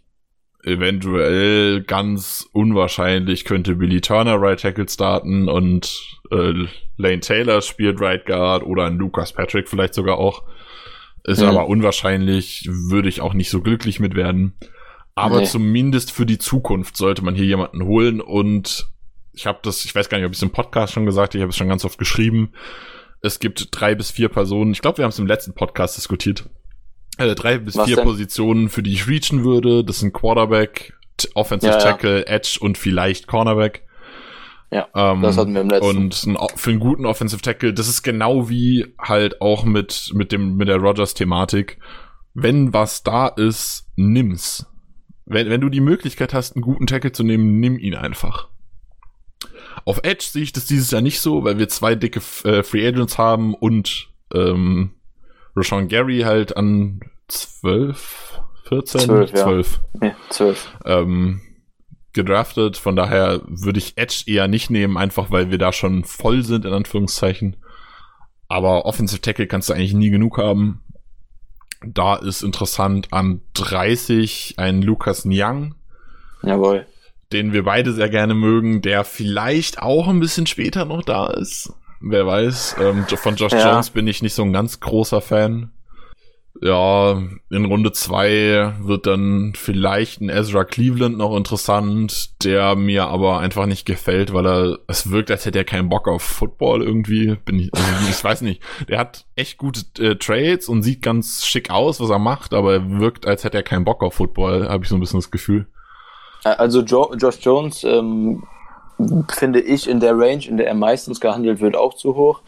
eventuell 0.63 1.81
ganz 1.83 2.47
unwahrscheinlich 2.51 3.45
könnte 3.45 3.75
Billy 3.75 4.01
Turner 4.01 4.35
Right 4.41 4.59
Tackle 4.59 4.87
starten 4.89 5.47
und 5.47 6.19
äh, 6.31 6.53
Lane 6.97 7.19
Taylor 7.21 7.61
spielt 7.61 8.01
Right 8.01 8.25
Guard 8.25 8.63
oder 8.63 8.85
ein 8.85 8.97
Lucas 8.97 9.33
Patrick 9.33 9.69
vielleicht 9.69 9.93
sogar 9.93 10.17
auch. 10.17 10.43
Ist 11.23 11.41
Mhm. 11.41 11.47
aber 11.49 11.67
unwahrscheinlich, 11.67 12.67
würde 12.69 13.09
ich 13.09 13.21
auch 13.21 13.33
nicht 13.33 13.49
so 13.49 13.61
glücklich 13.61 13.99
mit 13.99 14.15
werden. 14.15 14.53
Aber 15.15 15.39
Nee. 15.41 15.45
zumindest 15.45 16.11
für 16.11 16.25
die 16.25 16.37
Zukunft 16.39 16.95
sollte 16.97 17.23
man 17.23 17.35
hier 17.35 17.45
jemanden 17.45 17.83
holen 17.83 18.21
und 18.21 18.87
ich 19.33 19.45
habe 19.45 19.59
das, 19.63 19.83
ich 19.85 19.93
weiß 19.95 20.09
gar 20.09 20.17
nicht, 20.17 20.25
ob 20.25 20.31
ich 20.31 20.37
es 20.37 20.43
im 20.43 20.49
Podcast 20.51 20.93
schon 20.93 21.05
gesagt 21.05 21.31
habe, 21.33 21.37
ich 21.37 21.41
habe 21.41 21.49
es 21.51 21.57
schon 21.57 21.67
ganz 21.69 21.85
oft 21.85 21.97
geschrieben. 21.97 22.51
Es 23.21 23.39
gibt 23.39 23.67
drei 23.71 23.95
bis 23.95 24.11
vier 24.11 24.29
Personen, 24.29 24.71
ich 24.71 24.81
glaube, 24.81 24.97
wir 24.99 25.03
haben 25.03 25.09
es 25.11 25.19
im 25.19 25.27
letzten 25.27 25.53
Podcast 25.53 25.97
diskutiert. 25.97 26.49
Äh, 27.19 27.35
drei 27.35 27.57
bis 27.57 27.77
Was 27.77 27.85
vier 27.85 27.97
denn? 27.97 28.05
Positionen, 28.05 28.69
für 28.69 28.83
die 28.83 28.93
ich 28.93 29.07
reachen 29.07 29.43
würde. 29.43 29.83
Das 29.83 29.99
sind 29.99 30.13
Quarterback, 30.13 30.93
Offensive 31.35 31.73
Ja, 31.73 31.77
ja. 31.79 31.83
Tackle, 31.83 32.27
Edge 32.27 32.57
und 32.59 32.77
vielleicht 32.77 33.27
Cornerback. 33.27 33.83
Ja, 34.71 34.87
Ähm, 34.95 35.21
das 35.21 35.37
hatten 35.37 35.53
wir 35.53 35.61
im 35.61 35.69
letzten. 35.69 35.97
Und 35.97 36.25
ein, 36.25 36.37
für 36.55 36.69
einen 36.69 36.79
guten 36.79 37.05
Offensive 37.05 37.41
Tackle, 37.41 37.73
das 37.73 37.87
ist 37.87 38.03
genau 38.03 38.49
wie 38.49 38.85
halt 38.99 39.41
auch 39.41 39.65
mit, 39.65 40.11
mit 40.13 40.31
dem, 40.31 40.57
mit 40.57 40.67
der 40.67 40.77
Rogers-Thematik. 40.77 41.79
Wenn 42.35 42.71
was 42.71 43.03
da 43.03 43.27
ist, 43.27 43.87
nimm's. 43.95 44.67
Wenn, 45.25 45.49
wenn 45.49 45.61
du 45.61 45.69
die 45.69 45.81
Möglichkeit 45.81 46.33
hast, 46.33 46.55
einen 46.55 46.61
guten 46.61 46.87
Tackle 46.87 47.11
zu 47.11 47.23
nehmen, 47.23 47.59
nimm 47.59 47.79
ihn 47.79 47.95
einfach. 47.95 48.47
Auf 49.85 50.01
Edge 50.03 50.25
sehe 50.25 50.43
ich 50.43 50.53
das 50.53 50.65
dieses 50.65 50.91
Jahr 50.91 51.01
nicht 51.01 51.19
so, 51.19 51.43
weil 51.43 51.57
wir 51.57 51.67
zwei 51.69 51.95
dicke 51.95 52.21
äh, 52.43 52.63
Free 52.63 52.87
Agents 52.87 53.17
haben 53.17 53.55
und 53.55 54.09
ähm, 54.33 54.91
Rashawn 55.59 55.87
Gary 55.87 56.21
halt 56.21 56.55
an 56.57 57.01
12, 57.27 58.41
14, 58.69 59.01
Zwölf, 59.01 59.31
ja. 59.31 59.43
12 59.43 59.79
Nee, 60.01 60.11
zwölf. 60.29 60.67
ähm, 60.85 61.41
gedraftet. 62.13 62.77
Von 62.77 62.95
daher 62.95 63.41
würde 63.45 63.79
ich 63.79 63.97
Edge 63.97 64.23
eher 64.27 64.47
nicht 64.47 64.69
nehmen, 64.69 64.97
einfach 64.97 65.31
weil 65.31 65.51
wir 65.51 65.57
da 65.57 65.71
schon 65.73 66.03
voll 66.03 66.43
sind, 66.43 66.65
in 66.65 66.73
Anführungszeichen. 66.73 67.57
Aber 68.47 68.85
Offensive 68.85 69.21
Tackle 69.21 69.47
kannst 69.47 69.69
du 69.69 69.73
eigentlich 69.73 69.93
nie 69.93 70.09
genug 70.09 70.37
haben. 70.37 70.81
Da 71.85 72.15
ist 72.15 72.41
interessant 72.41 73.13
an 73.13 73.41
30 73.53 74.55
ein 74.57 74.81
Lukas 74.81 75.23
Nyang, 75.25 75.75
Jawohl. 76.41 76.85
den 77.31 77.53
wir 77.53 77.63
beide 77.63 77.93
sehr 77.93 78.09
gerne 78.09 78.33
mögen, 78.33 78.81
der 78.81 79.03
vielleicht 79.03 79.81
auch 79.81 80.07
ein 80.07 80.19
bisschen 80.19 80.45
später 80.47 80.85
noch 80.85 81.03
da 81.03 81.27
ist. 81.27 81.71
Wer 82.01 82.25
weiß. 82.25 82.77
Ähm, 82.81 83.05
von 83.07 83.35
Josh 83.35 83.51
Ja. 83.53 83.71
Jones 83.73 83.89
bin 83.89 84.07
ich 84.07 84.21
nicht 84.21 84.33
so 84.33 84.43
ein 84.43 84.53
ganz 84.53 84.79
großer 84.79 85.21
Fan. 85.21 85.71
Ja, 86.61 87.21
in 87.49 87.65
Runde 87.65 87.93
zwei 87.93 88.73
wird 88.81 89.07
dann 89.07 89.53
vielleicht 89.55 90.19
ein 90.19 90.29
Ezra 90.29 90.65
Cleveland 90.65 91.17
noch 91.17 91.37
interessant, 91.37 92.43
der 92.43 92.75
mir 92.75 93.07
aber 93.07 93.39
einfach 93.39 93.65
nicht 93.65 93.85
gefällt, 93.85 94.33
weil 94.33 94.45
er, 94.45 94.79
es 94.87 95.09
wirkt, 95.09 95.31
als 95.31 95.45
hätte 95.45 95.59
er 95.59 95.63
keinen 95.63 95.87
Bock 95.87 96.07
auf 96.09 96.21
Football 96.21 96.81
irgendwie. 96.81 97.37
Bin 97.45 97.59
ich, 97.59 97.73
also 97.73 97.87
ich 98.09 98.21
weiß 98.21 98.41
nicht. 98.41 98.61
Der 98.89 98.99
hat 98.99 99.25
echt 99.35 99.57
gute 99.57 99.81
äh, 100.03 100.15
Trades 100.15 100.67
und 100.67 100.83
sieht 100.83 101.01
ganz 101.01 101.45
schick 101.45 101.69
aus, 101.69 102.01
was 102.01 102.09
er 102.09 102.19
macht, 102.19 102.53
aber 102.53 102.73
er 102.73 102.99
wirkt, 102.99 103.25
als 103.25 103.43
hätte 103.45 103.57
er 103.57 103.63
keinen 103.63 103.85
Bock 103.85 104.03
auf 104.03 104.15
Football, 104.15 104.67
habe 104.67 104.83
ich 104.83 104.89
so 104.89 104.95
ein 104.95 104.99
bisschen 104.99 105.19
das 105.19 105.31
Gefühl. 105.31 105.67
Also 106.43 106.81
jo 106.81 107.13
Josh 107.15 107.39
Jones 107.41 107.83
ähm, 107.83 108.43
finde 109.29 109.61
ich 109.61 109.87
in 109.87 109.99
der 109.99 110.17
Range, 110.17 110.45
in 110.45 110.57
der 110.57 110.67
er 110.67 110.75
meistens 110.75 111.19
gehandelt 111.19 111.61
wird, 111.61 111.75
auch 111.75 111.93
zu 111.93 112.15
hoch. 112.15 112.41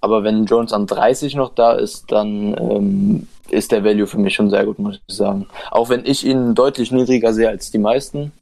Aber 0.00 0.22
wenn 0.22 0.44
Jones 0.44 0.72
an 0.72 0.86
30 0.86 1.34
noch 1.34 1.54
da 1.54 1.72
ist, 1.72 2.12
dann 2.12 2.56
ähm, 2.58 3.28
ist 3.50 3.72
der 3.72 3.84
Value 3.84 4.06
für 4.06 4.18
mich 4.18 4.34
schon 4.34 4.50
sehr 4.50 4.64
gut, 4.64 4.78
muss 4.78 5.00
ich 5.06 5.14
sagen. 5.14 5.46
Auch 5.70 5.88
wenn 5.88 6.04
ich 6.04 6.24
ihn 6.24 6.54
deutlich 6.54 6.92
niedriger 6.92 7.32
sehe 7.32 7.48
als 7.48 7.70
die 7.70 7.78
meisten 7.78 8.32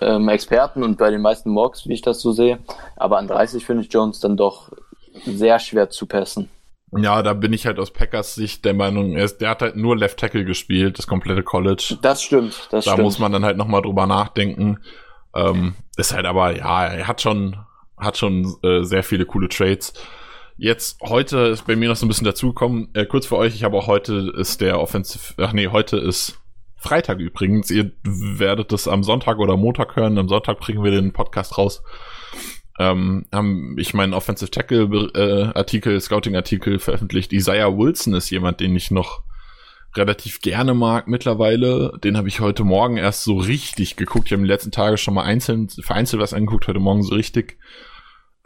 ähm, 0.00 0.28
Experten 0.28 0.82
und 0.82 0.98
bei 0.98 1.10
den 1.10 1.22
meisten 1.22 1.50
Mocks, 1.50 1.86
wie 1.86 1.94
ich 1.94 2.02
das 2.02 2.20
so 2.20 2.32
sehe. 2.32 2.58
Aber 2.96 3.18
an 3.18 3.28
30 3.28 3.64
finde 3.64 3.84
ich 3.84 3.92
Jones 3.92 4.20
dann 4.20 4.36
doch 4.36 4.70
sehr 5.24 5.58
schwer 5.58 5.90
zu 5.90 6.06
passen. 6.06 6.50
Ja, 6.94 7.22
da 7.22 7.32
bin 7.32 7.54
ich 7.54 7.64
halt 7.64 7.78
aus 7.78 7.90
Packers 7.90 8.34
Sicht 8.34 8.66
der 8.66 8.74
Meinung, 8.74 9.16
er 9.16 9.24
ist, 9.24 9.38
der 9.38 9.48
hat 9.48 9.62
halt 9.62 9.76
nur 9.76 9.96
Left 9.96 10.18
Tackle 10.18 10.44
gespielt, 10.44 10.98
das 10.98 11.06
komplette 11.06 11.42
College. 11.42 11.96
Das 12.02 12.22
stimmt, 12.22 12.68
das 12.70 12.84
da 12.84 12.92
stimmt. 12.92 13.04
muss 13.04 13.18
man 13.18 13.32
dann 13.32 13.46
halt 13.46 13.56
nochmal 13.56 13.80
drüber 13.80 14.06
nachdenken. 14.06 14.78
Ähm, 15.34 15.74
ist 15.96 16.12
halt 16.12 16.26
aber, 16.26 16.56
ja, 16.56 16.86
er 16.86 17.08
hat 17.08 17.20
schon, 17.20 17.56
hat 17.96 18.16
schon 18.16 18.56
äh, 18.62 18.82
sehr 18.82 19.02
viele 19.02 19.26
coole 19.26 19.48
Trades. 19.48 19.94
Jetzt, 20.56 21.00
heute 21.00 21.38
ist 21.38 21.66
bei 21.66 21.76
mir 21.76 21.88
noch 21.88 21.96
so 21.96 22.06
ein 22.06 22.08
bisschen 22.08 22.26
dazugekommen. 22.26 22.88
Äh, 22.94 23.06
kurz 23.06 23.26
für 23.26 23.36
euch, 23.36 23.54
ich 23.54 23.64
habe 23.64 23.76
auch 23.76 23.86
heute 23.86 24.32
ist 24.36 24.60
der 24.60 24.80
Offensive, 24.80 25.34
ach 25.38 25.52
nee, 25.52 25.68
heute 25.68 25.96
ist 25.96 26.38
Freitag 26.76 27.20
übrigens. 27.20 27.70
Ihr 27.70 27.92
werdet 28.02 28.72
das 28.72 28.88
am 28.88 29.04
Sonntag 29.04 29.38
oder 29.38 29.56
Montag 29.56 29.96
hören. 29.96 30.18
Am 30.18 30.28
Sonntag 30.28 30.58
bringen 30.58 30.82
wir 30.82 30.90
den 30.90 31.12
Podcast 31.12 31.56
raus. 31.56 31.82
Ähm, 32.78 33.26
haben 33.32 33.76
ich 33.78 33.94
meinen 33.94 34.14
Offensive 34.14 34.50
Tackle 34.50 35.10
äh, 35.14 35.56
Artikel, 35.56 36.00
Scouting 36.00 36.34
Artikel 36.34 36.78
veröffentlicht. 36.78 37.32
Isaiah 37.32 37.76
Wilson 37.76 38.14
ist 38.14 38.30
jemand, 38.30 38.60
den 38.60 38.74
ich 38.74 38.90
noch 38.90 39.22
relativ 39.94 40.40
gerne 40.40 40.74
mag 40.74 41.08
mittlerweile. 41.08 41.98
Den 42.02 42.16
habe 42.16 42.28
ich 42.28 42.40
heute 42.40 42.64
Morgen 42.64 42.96
erst 42.96 43.24
so 43.24 43.36
richtig 43.36 43.96
geguckt. 43.96 44.26
Ich 44.26 44.32
habe 44.32 44.42
die 44.42 44.48
letzten 44.48 44.70
Tage 44.70 44.96
schon 44.96 45.14
mal 45.14 45.24
einzeln, 45.24 45.68
vereinzelt 45.68 46.22
was 46.22 46.34
angeguckt, 46.34 46.68
heute 46.68 46.80
Morgen 46.80 47.02
so 47.02 47.14
richtig. 47.14 47.58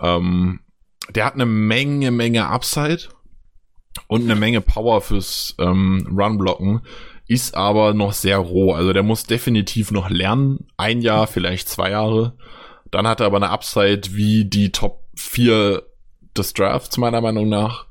Ähm, 0.00 0.60
der 1.10 1.24
hat 1.24 1.34
eine 1.34 1.46
Menge, 1.46 2.10
Menge 2.10 2.46
Upside 2.46 3.08
und 4.08 4.22
eine 4.22 4.36
Menge 4.36 4.60
Power 4.60 5.00
fürs 5.00 5.54
ähm, 5.58 6.06
Run-Blocken, 6.10 6.82
ist 7.28 7.54
aber 7.54 7.94
noch 7.94 8.12
sehr 8.12 8.38
roh. 8.38 8.72
Also 8.72 8.92
der 8.92 9.02
muss 9.02 9.24
definitiv 9.24 9.90
noch 9.90 10.10
lernen. 10.10 10.66
Ein 10.76 11.00
Jahr, 11.00 11.26
vielleicht 11.26 11.68
zwei 11.68 11.90
Jahre. 11.90 12.36
Dann 12.90 13.06
hat 13.06 13.20
er 13.20 13.26
aber 13.26 13.36
eine 13.36 13.50
Upside 13.50 14.14
wie 14.14 14.44
die 14.44 14.70
Top 14.70 15.04
4 15.16 15.82
des 16.36 16.52
Drafts, 16.52 16.96
meiner 16.98 17.20
Meinung 17.20 17.48
nach. 17.48 17.86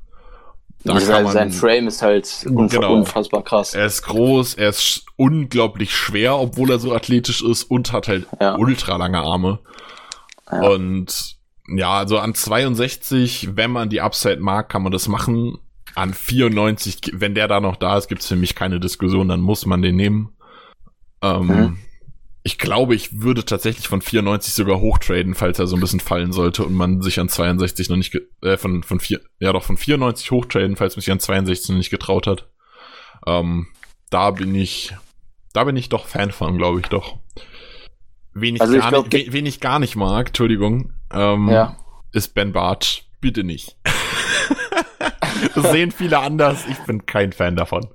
Da 0.94 1.00
sein, 1.00 1.24
man- 1.24 1.32
sein 1.32 1.50
Frame 1.52 1.88
ist 1.88 2.02
halt 2.02 2.46
unf 2.48 2.72
Genau. 2.72 2.94
unfassbar 2.94 3.42
krass. 3.42 3.74
er 3.74 3.86
ist 3.86 4.02
groß, 4.02 4.54
er 4.54 4.68
ist 4.70 5.04
unglaublich 5.16 5.94
schwer, 5.94 6.38
obwohl 6.38 6.70
er 6.70 6.78
so 6.78 6.94
athletisch 6.94 7.42
ist 7.42 7.64
und 7.64 7.92
hat 7.92 8.08
halt 8.08 8.26
Ja. 8.40 8.56
ultra 8.56 8.96
lange 8.96 9.18
Arme. 9.18 9.58
Ja. 10.50 10.60
Und 10.68 11.36
ja, 11.68 11.90
also 11.98 12.18
an 12.18 12.34
62, 12.34 13.56
wenn 13.56 13.70
man 13.70 13.88
die 13.88 14.00
Upside 14.00 14.38
mag, 14.40 14.68
kann 14.68 14.82
man 14.82 14.92
das 14.92 15.08
machen. 15.08 15.58
An 15.94 16.12
94, 16.14 17.00
wenn 17.14 17.34
der 17.34 17.48
da 17.48 17.58
noch 17.60 17.76
da 17.76 17.96
ist, 17.98 18.08
gibt's 18.08 18.26
für 18.28 18.36
mich 18.36 18.54
keine 18.54 18.78
Diskussion, 18.80 19.28
dann 19.28 19.40
muss 19.40 19.66
man 19.66 19.82
den 19.82 19.96
nehmen. 19.96 20.32
Ähm, 21.22 21.46
Mhm. 21.46 21.78
Ich 22.46 22.58
glaube, 22.58 22.94
ich 22.94 23.22
würde 23.22 23.44
tatsächlich 23.44 23.88
von 23.88 24.00
94 24.00 24.54
sogar 24.54 24.78
hochtraden, 24.78 25.34
falls 25.34 25.58
er 25.58 25.66
so 25.66 25.74
ein 25.74 25.80
bisschen 25.80 25.98
fallen 25.98 26.30
sollte 26.30 26.64
und 26.64 26.74
man 26.74 27.02
sich 27.02 27.18
an 27.18 27.28
62 27.28 27.88
noch 27.88 27.96
nicht, 27.96 28.16
äh, 28.40 28.56
von, 28.56 28.84
von 28.84 29.00
vier, 29.00 29.20
ja 29.40 29.52
doch, 29.52 29.64
von 29.64 29.76
94 29.76 30.30
hochtraden, 30.30 30.76
falls 30.76 30.94
man 30.94 31.00
sich 31.00 31.10
an 31.10 31.18
62 31.18 31.70
noch 31.70 31.76
nicht 31.78 31.90
getraut 31.90 32.28
hat. 32.28 32.48
Ähm, 33.26 33.66
da 34.10 34.30
bin 34.30 34.54
ich, 34.54 34.94
da 35.54 35.64
bin 35.64 35.74
ich 35.74 35.88
doch 35.88 36.06
Fan 36.06 36.30
von, 36.30 36.56
glaube 36.56 36.78
ich 36.78 36.86
doch. 36.86 37.18
Wen 38.32 38.54
ich, 38.54 38.60
Also 38.60 38.78
gar 38.78 38.90
glaub, 38.90 39.12
nicht, 39.12 39.32
wen 39.32 39.44
ich 39.46 39.58
gar 39.58 39.80
nicht 39.80 39.96
mag, 39.96 40.28
Entschuldigung, 40.28 40.92
ähm, 41.12 41.48
Ja. 41.48 41.76
ist 42.12 42.32
Ben 42.34 42.52
Bartsch. 42.52 43.02
Bitte 43.20 43.42
nicht. 43.42 43.76
das 45.56 45.72
sehen 45.72 45.90
viele 45.90 46.20
anders. 46.20 46.64
Ich 46.70 46.78
bin 46.86 47.06
kein 47.06 47.32
Fan 47.32 47.56
davon. 47.56 47.88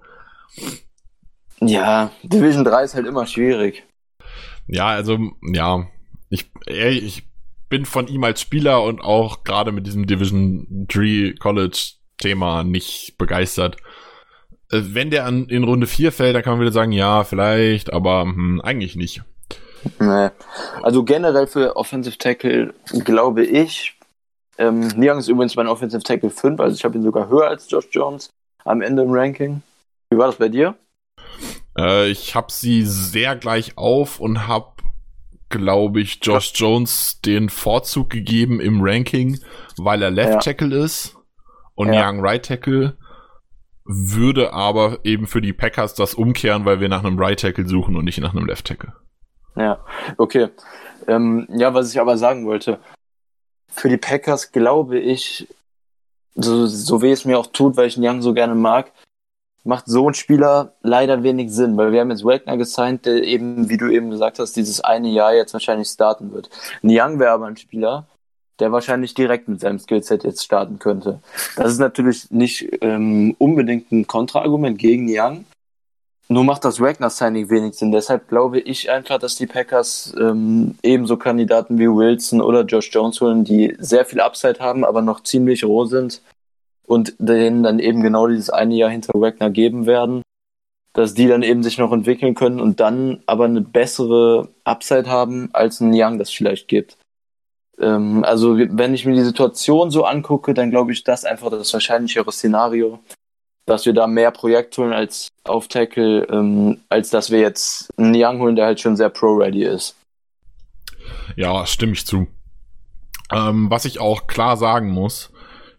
Ja, 1.62 2.12
Division 2.24 2.66
3 2.66 2.84
ist 2.84 2.96
halt 2.96 3.08
immer 3.08 3.26
schwierig. 3.26 3.86
Ja, 4.72 4.88
also, 4.88 5.20
ja, 5.42 5.86
ich, 6.30 6.50
ich 6.66 7.24
bin 7.68 7.86
von 7.86 8.08
ihm 8.08 8.24
als 8.24 8.42
Spieler 8.42 8.84
und 8.84 9.02
auch 9.02 9.44
gerade 9.44 9.72
mit 9.72 9.86
diesem 9.86 10.08
Division 10.08 10.88
3 10.88 11.36
College 11.40 11.94
Thema 12.18 12.64
nicht 12.64 13.16
begeistert. 13.18 13.78
Äh, 14.72 14.82
Wenn 14.82 15.12
der 15.12 15.26
an, 15.26 15.48
in 15.48 15.66
Runde 15.66 15.88
4 15.88 16.12
fällt, 16.14 16.36
dann 16.36 16.44
kann 16.44 16.54
man 16.54 16.62
wieder 16.62 16.72
sagen, 16.72 16.94
ja, 16.94 17.26
vielleicht, 17.26 17.92
aber 17.92 18.22
hm, 18.22 18.62
eigentlich 18.62 18.96
nicht. 18.96 19.24
Nee. 20.00 20.30
Also 20.82 21.04
generell 21.04 21.48
für 21.48 21.76
Offensive 21.76 22.18
Tackle 22.18 22.74
glaube 23.04 23.44
ich, 23.44 23.98
ähm, 24.58 24.88
Niang 24.96 25.20
ist 25.20 25.28
übrigens 25.28 25.56
mein 25.56 25.68
Offensive 25.68 26.04
Tackle 26.04 26.30
5, 26.30 26.60
also 26.60 26.76
ich 26.76 26.86
habe 26.86 26.98
ihn 26.98 27.04
sogar 27.04 27.28
höher 27.28 27.48
als 27.48 27.70
Josh 27.70 27.88
Jones 27.92 28.30
am 28.64 28.82
Ende 28.82 29.02
im 29.02 29.12
Ranking. 29.12 29.64
Wie 30.10 30.18
war 30.18 30.28
das 30.28 30.36
bei 30.36 30.50
dir? 30.50 30.76
Äh, 31.78 32.10
ich 32.10 32.36
habe 32.36 32.52
sie 32.52 32.86
sehr 32.86 33.36
gleich 33.36 33.78
auf 33.78 34.20
und 34.20 34.48
habe, 34.48 34.72
glaube 35.50 36.02
ich, 36.02 36.20
Josh 36.22 36.54
Jones 36.56 37.22
den 37.22 37.50
Vorzug 37.50 38.10
gegeben 38.10 38.60
im 38.60 38.82
Ranking, 38.82 39.40
weil 39.78 40.02
er 40.02 40.12
Left 40.12 40.34
Ja. 40.34 40.40
Tackle 40.40 40.76
ist 40.84 41.16
und 41.76 41.94
Ja. 41.94 42.10
Young 42.10 42.20
Right 42.20 42.46
Tackle. 42.46 42.98
Würde 43.84 44.54
aber 44.54 45.00
eben 45.04 45.28
für 45.28 45.42
die 45.42 45.54
Packers 45.54 45.96
das 45.96 46.14
umkehren, 46.14 46.66
weil 46.66 46.80
wir 46.80 46.88
nach 46.88 47.04
einem 47.04 47.20
Right 47.20 47.40
Tackle 47.40 47.68
suchen 47.68 47.96
und 47.96 48.06
nicht 48.06 48.20
nach 48.20 48.34
einem 48.34 48.46
Left 48.46 48.66
Tackle. 48.66 48.94
Ja, 49.56 49.84
okay. 50.18 50.50
Ähm, 51.08 51.48
ja, 51.50 51.74
was 51.74 51.92
ich 51.92 52.00
aber 52.00 52.18
sagen 52.18 52.46
wollte, 52.46 52.80
für 53.68 53.90
die 53.90 53.98
Packers 53.98 54.52
glaube 54.52 55.00
ich, 55.00 55.48
so, 56.36 56.68
so 56.68 57.02
weh 57.02 57.12
es 57.12 57.26
mir 57.26 57.38
auch 57.40 57.48
tut, 57.48 57.76
weil 57.76 57.88
ich 57.88 57.98
Niang 57.98 58.22
so 58.22 58.34
gerne 58.34 58.56
mag, 58.56 58.92
macht 59.64 59.86
so 59.88 60.08
ein 60.10 60.14
Spieler 60.14 60.74
leider 60.82 61.24
wenig 61.24 61.52
Sinn, 61.52 61.78
weil 61.78 61.92
wir 61.92 62.02
haben 62.02 62.10
jetzt 62.10 62.26
Wagner 62.26 62.58
gesigned, 62.58 63.06
der 63.06 63.24
eben, 63.24 63.70
wie 63.70 63.78
du 63.78 63.90
eben 63.90 64.10
gesagt 64.10 64.40
hast, 64.40 64.56
dieses 64.56 64.82
eine 64.82 65.10
Jahr 65.10 65.34
jetzt 65.34 65.54
wahrscheinlich 65.54 65.88
starten 65.88 66.34
wird. 66.34 66.50
Niang 66.82 67.20
wäre 67.20 67.32
aber 67.32 67.46
ein 67.46 67.58
Spieler, 67.58 68.08
der 68.60 68.72
wahrscheinlich 68.72 69.14
direkt 69.14 69.48
mit 69.48 69.60
seinem 69.60 69.80
Skillset 69.80 70.24
jetzt 70.24 70.44
starten 70.44 70.80
könnte. 70.80 71.20
Das 71.56 71.72
ist 71.72 71.80
natürlich 71.80 72.30
nicht 72.32 72.70
ähm, 72.82 73.36
unbedingt 73.38 73.92
ein 73.92 74.08
Kontraargument 74.08 74.78
gegen 74.78 75.08
Young. 75.10 75.46
Nur 76.28 76.46
macht 76.46 76.64
das 76.64 76.80
Wagner-Signing 76.80 77.50
wenig 77.50 77.76
Sinn. 77.76 77.92
Deshalb 77.92 78.30
glaube 78.30 78.60
ich 78.60 78.90
einfach, 78.90 79.20
dass 79.20 79.36
die 79.36 79.48
Packers 79.48 80.14
ähm, 80.18 80.76
ebenso 80.82 81.18
Kandidaten 81.18 81.78
wie 81.78 81.90
Wilson 81.90 82.40
oder 82.40 82.64
Josh 82.64 82.90
Jones 82.92 83.20
holen, 83.20 83.44
die 83.44 83.76
sehr 83.80 84.06
viel 84.06 84.22
Upside 84.22 84.60
haben, 84.60 84.86
aber 84.86 85.02
noch 85.02 85.22
ziemlich 85.24 85.66
roh 85.66 85.86
sind 85.86 86.22
und 86.86 87.16
denen 87.20 87.64
dann 87.64 87.80
eben 87.80 88.02
genau 88.02 88.28
dieses 88.28 88.50
eine 88.50 88.76
Jahr 88.76 88.90
hinter 88.90 89.14
Wagner 89.20 89.50
geben 89.50 89.86
werden, 89.86 90.22
dass 90.94 91.14
die 91.14 91.28
dann 91.28 91.44
eben 91.44 91.64
sich 91.64 91.78
noch 91.78 91.92
entwickeln 91.92 92.36
können 92.36 92.60
und 92.60 92.80
dann 92.80 93.24
aber 93.26 93.46
eine 93.46 93.62
bessere 93.62 94.50
Upside 94.64 95.10
haben, 95.10 95.50
als 95.54 95.80
ein 95.80 95.92
Young 95.94 96.18
das 96.18 96.32
vielleicht 96.32 96.68
gibt. 96.68 96.98
Ähm, 97.80 98.24
also 98.24 98.58
wenn 98.58 98.94
ich 98.94 99.06
mir 99.06 99.16
die 99.16 99.24
Situation 99.24 99.92
so 99.92 100.04
angucke, 100.04 100.54
dann 100.54 100.72
glaube 100.72 100.92
ich, 100.92 101.04
das 101.04 101.26
einfach 101.26 101.50
das 101.50 101.74
wahrscheinlichere 101.74 102.32
Szenario, 102.32 103.00
dass 103.66 103.86
wir 103.86 103.94
da 103.94 104.08
mehr 104.08 104.32
Projekt 104.32 104.78
holen 104.78 104.94
als 104.94 105.30
auf 105.46 105.68
Tackle, 105.68 106.24
ähm, 106.26 106.82
als 106.90 107.10
dass 107.10 107.32
wir 107.32 107.40
jetzt 107.40 107.90
einen 107.98 108.14
Young 108.16 108.40
holen, 108.40 108.56
der 108.56 108.66
halt 108.66 108.80
schon 108.82 108.98
sehr 108.98 109.10
pro-ready 109.10 109.64
ist. 109.64 109.96
Ja, 111.36 111.66
stimme 111.66 111.94
ich 111.94 112.06
zu. 112.06 112.28
Ähm, 113.32 113.70
was 113.70 113.86
ich 113.86 114.00
auch 114.00 114.28
klar 114.28 114.58
sagen 114.58 114.90
muss, 114.92 115.32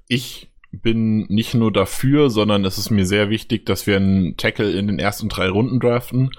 ich 0.09 0.52
bin 0.81 1.27
nicht 1.29 1.55
nur 1.55 1.73
dafür, 1.73 2.31
sondern 2.31 2.65
es 2.65 2.79
ist 2.79 2.91
mir 2.91 3.07
sehr 3.07 3.29
wichtig, 3.29 3.67
dass 3.67 3.87
wir 3.87 3.97
einen 3.97 4.37
Tackle 4.37 4.73
in 4.73 4.87
den 4.87 4.99
ersten 4.99 5.29
drei 5.29 5.49
Runden 5.49 5.81
draften. 5.81 6.31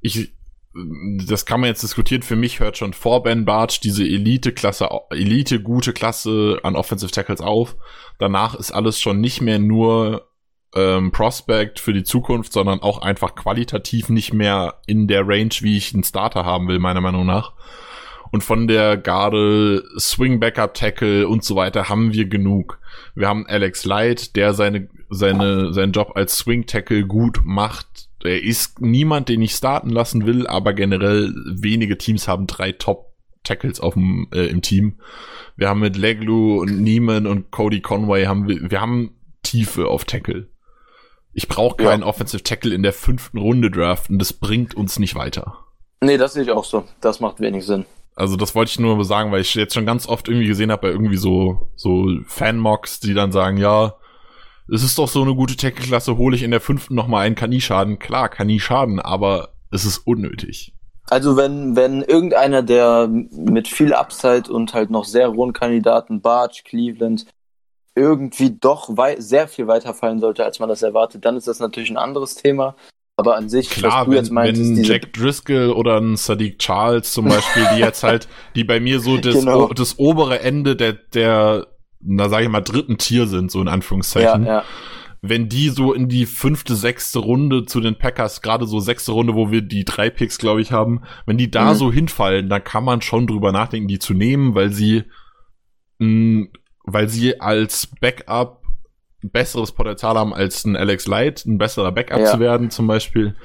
Ich 0.00 0.32
das 0.74 1.44
kann 1.44 1.60
man 1.60 1.68
jetzt 1.68 1.82
diskutieren. 1.82 2.22
Für 2.22 2.36
mich 2.36 2.60
hört 2.60 2.78
schon 2.78 2.94
vor 2.94 3.22
Ben 3.22 3.44
Bartsch 3.44 3.80
diese 3.82 4.04
Elite-Klasse, 4.04 4.88
Elite-gute 5.10 5.92
Klasse 5.92 6.60
an 6.62 6.76
Offensive 6.76 7.12
Tackles 7.12 7.40
auf. 7.40 7.76
Danach 8.18 8.54
ist 8.54 8.70
alles 8.70 8.98
schon 8.98 9.20
nicht 9.20 9.42
mehr 9.42 9.58
nur 9.58 10.28
ähm, 10.74 11.12
Prospect 11.12 11.78
für 11.78 11.92
die 11.92 12.04
Zukunft, 12.04 12.52
sondern 12.52 12.80
auch 12.80 13.02
einfach 13.02 13.34
qualitativ 13.34 14.08
nicht 14.08 14.32
mehr 14.32 14.80
in 14.86 15.08
der 15.08 15.28
Range, 15.28 15.54
wie 15.60 15.76
ich 15.76 15.92
einen 15.92 16.04
Starter 16.04 16.46
haben 16.46 16.68
will, 16.68 16.78
meiner 16.78 17.02
Meinung 17.02 17.26
nach. 17.26 17.52
Und 18.30 18.42
von 18.42 18.66
der 18.66 18.96
Garde, 18.96 19.84
Swing 19.98 20.40
Backup 20.40 20.72
Tackle 20.72 21.28
und 21.28 21.44
so 21.44 21.54
weiter 21.54 21.90
haben 21.90 22.14
wir 22.14 22.26
genug. 22.26 22.78
Wir 23.14 23.28
haben 23.28 23.46
Alex 23.46 23.84
Light, 23.84 24.36
der 24.36 24.54
seine, 24.54 24.88
seine, 25.10 25.72
seinen 25.72 25.92
Job 25.92 26.12
als 26.14 26.38
Swing 26.38 26.66
Tackle 26.66 27.06
gut 27.06 27.40
macht 27.44 28.08
er 28.24 28.42
ist 28.42 28.80
niemand, 28.80 29.28
den 29.28 29.42
ich 29.42 29.54
starten 29.54 29.90
lassen 29.90 30.26
will, 30.26 30.46
aber 30.46 30.74
generell 30.74 31.32
wenige 31.46 31.98
Teams 31.98 32.28
haben 32.28 32.46
drei 32.46 32.72
Top 32.72 33.12
Tackles 33.44 33.80
auf 33.80 33.94
dem, 33.94 34.28
äh, 34.32 34.46
im 34.46 34.62
Team. 34.62 35.00
Wir 35.56 35.68
haben 35.68 35.80
mit 35.80 35.96
Leglu 35.96 36.60
und 36.60 36.82
Neiman 36.82 37.26
und 37.26 37.50
Cody 37.50 37.80
Conway 37.80 38.26
haben 38.26 38.46
wir, 38.46 38.70
wir 38.70 38.80
haben 38.80 39.16
Tiefe 39.42 39.88
auf 39.88 40.04
Tackle. 40.04 40.48
Ich 41.32 41.48
brauche 41.48 41.76
keinen 41.76 42.02
ja. 42.02 42.06
Offensive 42.06 42.42
Tackle 42.42 42.74
in 42.74 42.82
der 42.82 42.92
fünften 42.92 43.38
Runde 43.38 43.70
draften, 43.70 44.18
das 44.18 44.32
bringt 44.32 44.74
uns 44.74 44.98
nicht 44.98 45.14
weiter. 45.14 45.58
Nee, 46.00 46.18
das 46.18 46.34
sehe 46.34 46.44
ich 46.44 46.50
auch 46.50 46.64
so. 46.64 46.84
Das 47.00 47.20
macht 47.20 47.40
wenig 47.40 47.64
Sinn. 47.64 47.84
Also 48.14 48.36
das 48.36 48.54
wollte 48.54 48.70
ich 48.70 48.78
nur 48.78 49.04
sagen, 49.04 49.32
weil 49.32 49.40
ich 49.40 49.54
jetzt 49.54 49.74
schon 49.74 49.86
ganz 49.86 50.06
oft 50.06 50.28
irgendwie 50.28 50.46
gesehen 50.46 50.70
habe 50.70 50.82
bei 50.82 50.88
irgendwie 50.88 51.16
so 51.16 51.70
so 51.76 52.06
Fanmocks, 52.26 53.00
die 53.00 53.14
dann 53.14 53.32
sagen, 53.32 53.56
ja, 53.56 53.94
es 54.72 54.82
ist 54.82 54.98
doch 54.98 55.08
so 55.08 55.22
eine 55.22 55.34
gute 55.34 55.56
Tackle-Klasse, 55.56 56.16
hole 56.16 56.36
ich 56.36 56.42
in 56.42 56.50
der 56.50 56.60
fünften 56.60 56.94
nochmal 56.94 57.26
einen, 57.26 57.34
kann 57.34 57.50
nie 57.50 57.60
schaden. 57.60 57.98
Klar, 57.98 58.28
kann 58.28 58.46
nie 58.46 58.60
schaden, 58.60 59.00
aber 59.00 59.54
es 59.70 59.84
ist 59.84 59.98
unnötig. 59.98 60.74
Also 61.10 61.36
wenn, 61.36 61.74
wenn 61.76 62.02
irgendeiner 62.02 62.62
der 62.62 63.08
mit 63.08 63.68
viel 63.68 63.92
Upside 63.92 64.52
und 64.52 64.72
halt 64.72 64.90
noch 64.90 65.04
sehr 65.04 65.32
hohen 65.32 65.52
Kandidaten, 65.52 66.20
Barge, 66.20 66.62
Cleveland, 66.64 67.26
irgendwie 67.94 68.50
doch 68.58 68.88
sehr 69.18 69.48
viel 69.48 69.66
weiterfallen 69.66 70.20
sollte, 70.20 70.44
als 70.44 70.58
man 70.58 70.68
das 70.68 70.82
erwartet, 70.82 71.24
dann 71.24 71.36
ist 71.36 71.48
das 71.48 71.58
natürlich 71.58 71.90
ein 71.90 71.98
anderes 71.98 72.36
Thema. 72.36 72.76
Aber 73.16 73.36
an 73.36 73.48
sich, 73.48 73.68
Klar, 73.68 74.08
wenn, 74.10 74.32
meintest, 74.32 74.76
wenn 74.76 74.84
Jack 74.84 75.12
Driscoll 75.12 75.70
oder 75.70 76.00
ein 76.00 76.16
Sadiq 76.16 76.58
Charles 76.58 77.12
zum 77.12 77.26
Beispiel, 77.26 77.66
die 77.74 77.80
jetzt 77.80 78.02
halt, 78.02 78.26
die 78.56 78.64
bei 78.64 78.80
mir 78.80 79.00
so 79.00 79.18
das, 79.18 79.34
genau. 79.34 79.68
das 79.68 79.98
obere 79.98 80.40
Ende 80.40 80.76
der, 80.76 80.94
der 80.94 81.66
na 82.02 82.28
sage 82.28 82.44
ich 82.44 82.50
mal, 82.50 82.60
dritten 82.60 82.98
Tier 82.98 83.26
sind, 83.26 83.50
so 83.50 83.60
in 83.60 83.68
Anführungszeichen. 83.68 84.44
Ja, 84.44 84.56
ja. 84.56 84.64
Wenn 85.20 85.48
die 85.48 85.68
so 85.68 85.92
in 85.92 86.08
die 86.08 86.26
fünfte, 86.26 86.74
sechste 86.74 87.20
Runde 87.20 87.64
zu 87.64 87.80
den 87.80 87.96
Packers, 87.96 88.42
gerade 88.42 88.66
so 88.66 88.80
sechste 88.80 89.12
Runde, 89.12 89.34
wo 89.34 89.52
wir 89.52 89.62
die 89.62 89.84
drei 89.84 90.10
Picks, 90.10 90.36
glaube 90.38 90.60
ich, 90.60 90.72
haben, 90.72 91.02
wenn 91.26 91.38
die 91.38 91.50
da 91.50 91.72
mhm. 91.72 91.76
so 91.76 91.92
hinfallen, 91.92 92.48
dann 92.48 92.64
kann 92.64 92.84
man 92.84 93.02
schon 93.02 93.28
drüber 93.28 93.52
nachdenken, 93.52 93.86
die 93.86 94.00
zu 94.00 94.14
nehmen, 94.14 94.56
weil 94.56 94.70
sie, 94.70 95.04
mh, 96.00 96.48
weil 96.84 97.08
sie 97.08 97.40
als 97.40 97.86
Backup 98.00 98.61
besseres 99.22 99.72
Potenzial 99.72 100.16
haben 100.16 100.34
als 100.34 100.64
ein 100.64 100.76
Alex 100.76 101.06
Light, 101.06 101.44
ein 101.46 101.58
besserer 101.58 101.92
Backup 101.92 102.20
ja. 102.20 102.26
zu 102.26 102.40
werden 102.40 102.70
zum 102.70 102.86
Beispiel. 102.86 103.36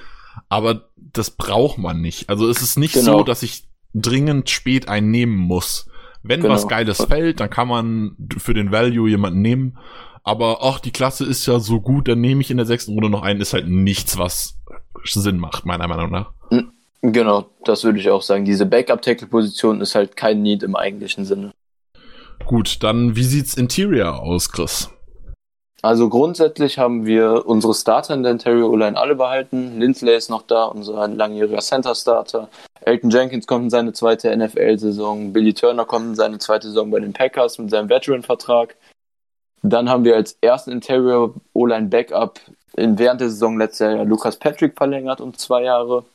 Aber 0.50 0.90
das 0.96 1.32
braucht 1.32 1.78
man 1.78 2.02
nicht. 2.02 2.30
Also 2.30 2.50
es 2.50 2.62
ist 2.62 2.78
nicht 2.78 2.94
genau. 2.94 3.20
so, 3.20 3.24
dass 3.24 3.44
ich 3.44 3.68
dringend 3.94 4.50
spät 4.50 4.90
einen 4.90 5.12
nehmen 5.12 5.36
muss. 5.36 5.90
Wenn 6.24 6.42
genau. 6.42 6.54
was 6.54 6.68
Geiles 6.68 7.04
fällt, 7.04 7.40
dann 7.40 7.50
kann 7.50 7.68
man 7.68 8.16
für 8.38 8.54
den 8.54 8.72
Value 8.72 9.10
jemanden 9.10 9.42
nehmen. 9.42 9.78
Aber 10.24 10.60
ach, 10.62 10.80
die 10.80 10.92
Klasse 10.92 11.26
ist 11.26 11.46
ja 11.46 11.60
so 11.60 11.80
gut, 11.80 12.08
dann 12.08 12.20
nehme 12.20 12.42
ich 12.42 12.52
in 12.52 12.58
der 12.58 12.66
sechsten 12.66 12.94
Runde 12.94 13.10
noch 13.10 13.22
einen, 13.22 13.40
ist 13.40 13.54
halt 13.54 13.68
nichts, 13.68 14.18
was 14.18 14.58
Sinn 15.06 15.38
macht, 15.40 15.66
meiner 15.66 15.88
Meinung 15.88 16.12
nach. 16.12 16.32
Genau, 17.02 17.50
das 17.64 17.84
würde 17.84 18.00
ich 18.00 18.10
auch 18.10 18.22
sagen. 18.22 18.44
Diese 18.44 18.66
Backup-Tackle-Position 18.66 19.82
ist 19.82 19.96
halt 19.96 20.18
kein 20.18 20.42
Need 20.42 20.64
im 20.64 20.76
eigentlichen 20.76 21.26
Sinne. 21.26 21.52
Gut, 22.46 22.84
dann 22.84 23.16
wie 23.16 23.24
sieht's 23.24 23.56
Interior 23.56 24.20
aus, 24.20 24.52
Chris? 24.52 24.90
Also 25.84 26.10
grundsätzlich 26.10 26.80
haben 26.80 27.06
wir 27.06 27.46
unsere 27.46 27.74
Starter 27.74 28.16
in 28.16 28.24
der 28.24 28.32
Interior 28.32 28.72
O-Line 28.72 28.98
alle 28.98 29.16
behalten. 29.16 29.80
Lindsley 29.80 30.16
ist 30.16 30.30
noch 30.30 30.42
da, 30.42 30.66
unser 30.66 31.08
langjähriger 31.08 31.60
Center-Starter. 31.60 32.50
Elton 32.82 33.10
Jenkins 33.12 33.46
kommt 33.46 33.66
in 33.66 33.70
seine 33.70 33.94
zweite 33.94 34.36
NFL-Saison. 34.36 35.34
Billy 35.34 35.54
Turner 35.54 35.86
kommt 35.86 36.08
in 36.08 36.16
seine 36.16 36.40
zweite 36.40 36.68
Saison 36.68 36.90
bei 36.90 37.00
den 37.00 37.14
Packers 37.14 37.60
mit 37.60 37.70
seinem 37.70 37.90
Veteran-Vertrag. 37.90 38.76
Dann 39.62 39.90
haben 39.90 40.04
wir 40.04 40.16
als 40.16 40.38
ersten 40.42 40.72
Interior 40.72 41.34
O-Line 41.54 41.88
Backup 41.88 42.40
während 42.78 43.22
der 43.22 43.30
Saison 43.30 43.58
letztes 43.58 43.80
Jahr 43.80 44.06
Lukas 44.06 44.38
Patrick 44.38 44.78
verlängert 44.78 45.20
um 45.20 45.36
zwei 45.36 45.64
Jahre, 45.64 46.06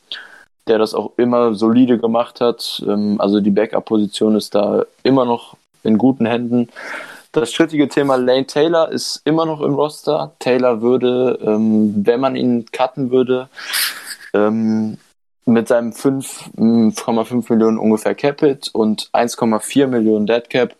der 0.67 0.77
das 0.77 0.93
auch 0.93 1.11
immer 1.17 1.53
solide 1.53 1.97
gemacht 1.97 2.41
hat. 2.41 2.81
Ähm, 2.87 3.19
also 3.19 3.41
die 3.41 3.51
Backup-Position 3.51 4.35
ist 4.35 4.55
da 4.55 4.85
immer 5.03 5.25
noch 5.25 5.55
in 5.83 5.97
guten 5.97 6.25
Händen. 6.25 6.69
Das 7.33 7.51
strittige 7.51 7.89
Thema 7.89 8.15
Lane 8.15 8.45
Taylor 8.45 8.89
ist 8.89 9.21
immer 9.25 9.47
noch 9.47 9.61
im 9.61 9.73
Roster. 9.73 10.33
Taylor 10.37 10.83
würde, 10.83 11.39
ähm, 11.41 12.05
wenn 12.05 12.19
man 12.19 12.35
ihn 12.35 12.67
cutten 12.71 13.09
würde, 13.09 13.49
ähm, 14.35 14.99
mit 15.45 15.67
seinem 15.67 15.93
5,5 15.93 17.49
Millionen 17.49 17.79
ungefähr 17.79 18.13
Capit 18.13 18.69
und 18.71 19.09
1,4 19.13 19.87
Millionen 19.87 20.27
Dead 20.27 20.47
Cap 20.47 20.75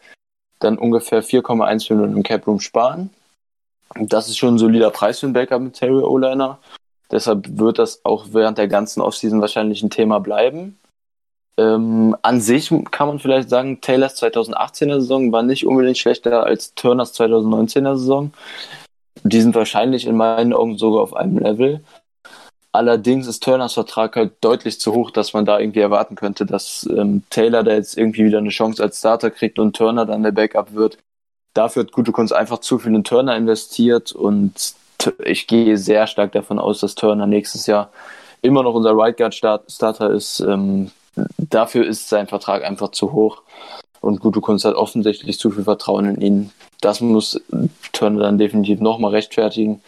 dann 0.59 0.77
ungefähr 0.77 1.23
4,1 1.23 1.91
Millionen 1.91 2.17
im 2.17 2.23
Cap 2.23 2.45
Room 2.45 2.59
sparen. 2.59 3.09
Das 3.95 4.29
ist 4.29 4.37
schon 4.37 4.55
ein 4.55 4.59
solider 4.59 4.91
Preis 4.91 5.19
für 5.19 5.25
einen 5.25 5.33
Backup 5.33 5.59
mit 5.59 5.73
Terry 5.73 6.03
O-Liner. 6.03 6.59
Deshalb 7.11 7.57
wird 7.57 7.79
das 7.79 8.05
auch 8.05 8.27
während 8.31 8.59
der 8.59 8.67
ganzen 8.67 9.01
Offseason 9.01 9.41
wahrscheinlich 9.41 9.81
ein 9.81 9.89
Thema 9.89 10.19
bleiben. 10.19 10.77
Ähm, 11.57 12.15
an 12.21 12.41
sich 12.41 12.73
kann 12.91 13.07
man 13.07 13.19
vielleicht 13.19 13.49
sagen, 13.49 13.79
Taylors 13.81 14.21
2018er 14.21 14.99
Saison 14.99 15.31
war 15.31 15.43
nicht 15.43 15.65
unbedingt 15.67 15.97
schlechter 15.97 16.43
als 16.43 16.73
Turners 16.73 17.13
2019er 17.19 17.95
Saison. 17.95 18.33
Die 19.23 19.41
sind 19.41 19.55
wahrscheinlich 19.55 20.07
in 20.07 20.17
meinen 20.17 20.53
Augen 20.53 20.77
sogar 20.77 21.01
auf 21.01 21.15
einem 21.15 21.37
Level. 21.37 21.83
Allerdings 22.71 23.27
ist 23.27 23.43
Turners 23.43 23.73
Vertrag 23.73 24.15
halt 24.15 24.33
deutlich 24.41 24.79
zu 24.79 24.95
hoch, 24.95 25.11
dass 25.11 25.33
man 25.33 25.45
da 25.45 25.59
irgendwie 25.59 25.81
erwarten 25.81 26.15
könnte, 26.15 26.47
dass 26.47 26.89
ähm, 26.89 27.21
Taylor 27.29 27.63
da 27.63 27.73
jetzt 27.73 27.95
irgendwie 27.95 28.25
wieder 28.25 28.39
eine 28.39 28.49
Chance 28.49 28.81
als 28.81 28.97
Starter 28.97 29.29
kriegt 29.29 29.59
und 29.59 29.75
Turner 29.75 30.07
dann 30.07 30.23
der 30.23 30.31
Backup 30.31 30.73
wird. 30.73 30.97
Dafür 31.53 31.83
hat 31.83 31.91
Gute 31.91 32.11
Kunst 32.11 32.33
einfach 32.33 32.59
zu 32.59 32.79
viel 32.79 32.95
in 32.95 33.03
Turner 33.03 33.37
investiert 33.37 34.11
und 34.11 34.73
ich 35.23 35.45
gehe 35.45 35.77
sehr 35.77 36.07
stark 36.07 36.31
davon 36.31 36.57
aus, 36.57 36.79
dass 36.79 36.95
Turner 36.95 37.27
nächstes 37.27 37.67
Jahr 37.67 37.91
immer 38.41 38.63
noch 38.63 38.73
unser 38.73 38.97
Right 38.97 39.17
Guard 39.17 39.35
Starter 39.35 40.10
ist. 40.10 40.39
Ähm, 40.39 40.91
dafür 41.37 41.85
ist 41.85 42.09
sein 42.09 42.27
Vertrag 42.27 42.63
einfach 42.63 42.91
zu 42.91 43.11
hoch. 43.11 43.41
Und 44.01 44.19
Gute 44.19 44.41
Kunst 44.41 44.65
hat 44.65 44.75
offensichtlich 44.75 45.39
zu 45.39 45.49
viel 45.49 45.63
Vertrauen 45.63 46.05
in 46.15 46.21
ihn. 46.21 46.51
Das 46.81 46.99
muss 46.99 47.41
Turner 47.93 48.23
dann 48.23 48.37
definitiv 48.37 48.81
nochmal 48.81 49.11
rechtfertigen. 49.11 49.81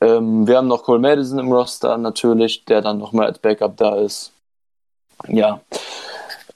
Ähm, 0.00 0.48
wir 0.48 0.56
haben 0.56 0.66
noch 0.66 0.82
Cole 0.82 0.98
Madison 0.98 1.38
im 1.38 1.52
Roster 1.52 1.96
natürlich, 1.96 2.64
der 2.64 2.82
dann 2.82 2.98
nochmal 2.98 3.26
als 3.26 3.38
Backup 3.38 3.76
da 3.76 3.96
ist. 3.96 4.32
Ja. 5.28 5.60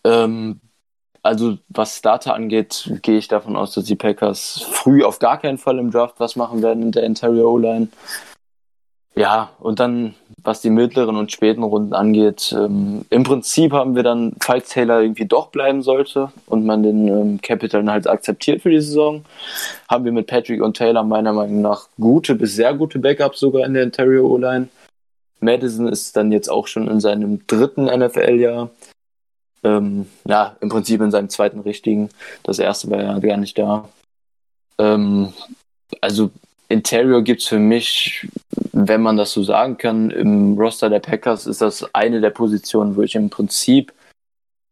Ähm, 0.03 0.61
also 1.23 1.59
was 1.69 1.97
Starter 1.97 2.35
angeht, 2.35 2.91
gehe 3.03 3.19
ich 3.19 3.29
davon 3.29 3.57
aus, 3.57 3.75
dass 3.75 3.85
die 3.85 3.95
Packers 3.95 4.67
früh 4.71 5.05
auf 5.05 5.19
gar 5.19 5.39
keinen 5.39 5.59
Fall 5.59 5.79
im 5.79 5.91
Draft 5.91 6.19
was 6.19 6.35
machen 6.35 6.63
werden 6.63 6.83
in 6.83 6.93
der 6.93 7.05
Interior 7.05 7.53
O-Line. 7.53 7.89
Ja, 9.15 9.51
und 9.59 9.81
dann 9.81 10.15
was 10.45 10.61
die 10.61 10.71
mittleren 10.71 11.17
und 11.17 11.33
späten 11.33 11.63
Runden 11.63 11.93
angeht. 11.93 12.55
Ähm, 12.57 13.05
Im 13.11 13.23
Prinzip 13.23 13.73
haben 13.73 13.95
wir 13.97 14.03
dann, 14.03 14.35
falls 14.41 14.69
Taylor 14.69 15.01
irgendwie 15.01 15.27
doch 15.27 15.49
bleiben 15.49 15.83
sollte 15.83 16.33
und 16.47 16.65
man 16.65 16.83
den 16.83 17.09
ähm, 17.09 17.41
Capital 17.41 17.89
halt 17.91 18.07
akzeptiert 18.07 18.63
für 18.63 18.71
die 18.71 18.81
Saison, 18.81 19.25
haben 19.89 20.05
wir 20.05 20.13
mit 20.13 20.27
Patrick 20.27 20.63
und 20.63 20.77
Taylor 20.77 21.03
meiner 21.03 21.33
Meinung 21.33 21.63
nach 21.63 21.89
gute 21.99 22.35
bis 22.35 22.55
sehr 22.55 22.75
gute 22.75 22.99
Backups 22.99 23.41
sogar 23.41 23.65
in 23.67 23.75
der 23.75 23.83
Interior 23.83 24.31
O-Line. 24.31 24.69
Madison 25.41 25.89
ist 25.89 26.17
dann 26.17 26.33
jetzt 26.33 26.49
auch 26.49 26.67
schon 26.67 26.89
in 26.89 27.01
seinem 27.01 27.47
dritten 27.47 27.85
NFL-Jahr. 27.85 28.71
Ähm, 29.63 30.07
ja, 30.27 30.57
im 30.61 30.69
Prinzip 30.69 31.01
in 31.01 31.11
seinem 31.11 31.29
zweiten 31.29 31.61
richtigen. 31.61 32.11
Das 32.43 32.59
erste 32.59 32.91
war 32.91 33.03
ja 33.03 33.19
gar 33.19 33.37
nicht 33.37 33.59
da. 33.59 33.89
Ähm, 34.79 35.33
also 36.01 36.31
Interior 36.71 37.23
gibt 37.23 37.43
es 37.43 37.49
für 37.49 37.59
mich, 37.59 38.29
wenn 38.73 39.03
man 39.03 39.17
das 39.17 39.33
so 39.33 39.43
sagen 39.43 39.77
kann, 39.77 40.11
im 40.11 40.57
Roster 40.57 40.89
der 40.89 41.01
Packers 41.01 41.47
ist 41.47 41.61
das 41.61 41.95
eine 41.95 42.21
der 42.21 42.31
Positionen, 42.31 42.97
wo 42.97 43.03
ich 43.03 43.17
im 43.17 43.29
Prinzip 43.29 43.93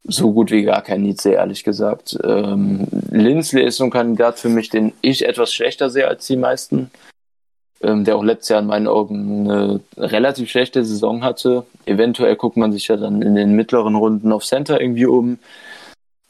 so 0.04 0.32
gut 0.32 0.52
wie 0.52 0.62
gar 0.62 0.80
kein 0.82 1.02
Need 1.02 1.20
sehe, 1.20 1.34
ehrlich 1.34 1.64
gesagt. 1.64 2.16
Ähm, 2.22 2.86
Lindsley 3.10 3.64
ist 3.64 3.78
so 3.78 3.84
ein 3.84 3.90
Kandidat 3.90 4.38
für 4.38 4.48
mich, 4.48 4.70
den 4.70 4.92
ich 5.02 5.26
etwas 5.26 5.52
schlechter 5.52 5.90
sehe 5.90 6.06
als 6.06 6.24
die 6.28 6.36
meisten, 6.36 6.90
ähm, 7.82 8.04
der 8.04 8.14
auch 8.14 8.22
letztes 8.22 8.50
Jahr 8.50 8.60
in 8.60 8.68
meinen 8.68 8.86
Augen 8.86 9.50
eine 9.50 9.80
relativ 9.96 10.50
schlechte 10.50 10.84
Saison 10.84 11.24
hatte. 11.24 11.66
Eventuell 11.84 12.36
guckt 12.36 12.56
man 12.56 12.72
sich 12.72 12.86
ja 12.86 12.96
dann 12.96 13.22
in 13.22 13.34
den 13.34 13.56
mittleren 13.56 13.96
Runden 13.96 14.30
auf 14.30 14.44
Center 14.44 14.80
irgendwie 14.80 15.06
um. 15.06 15.40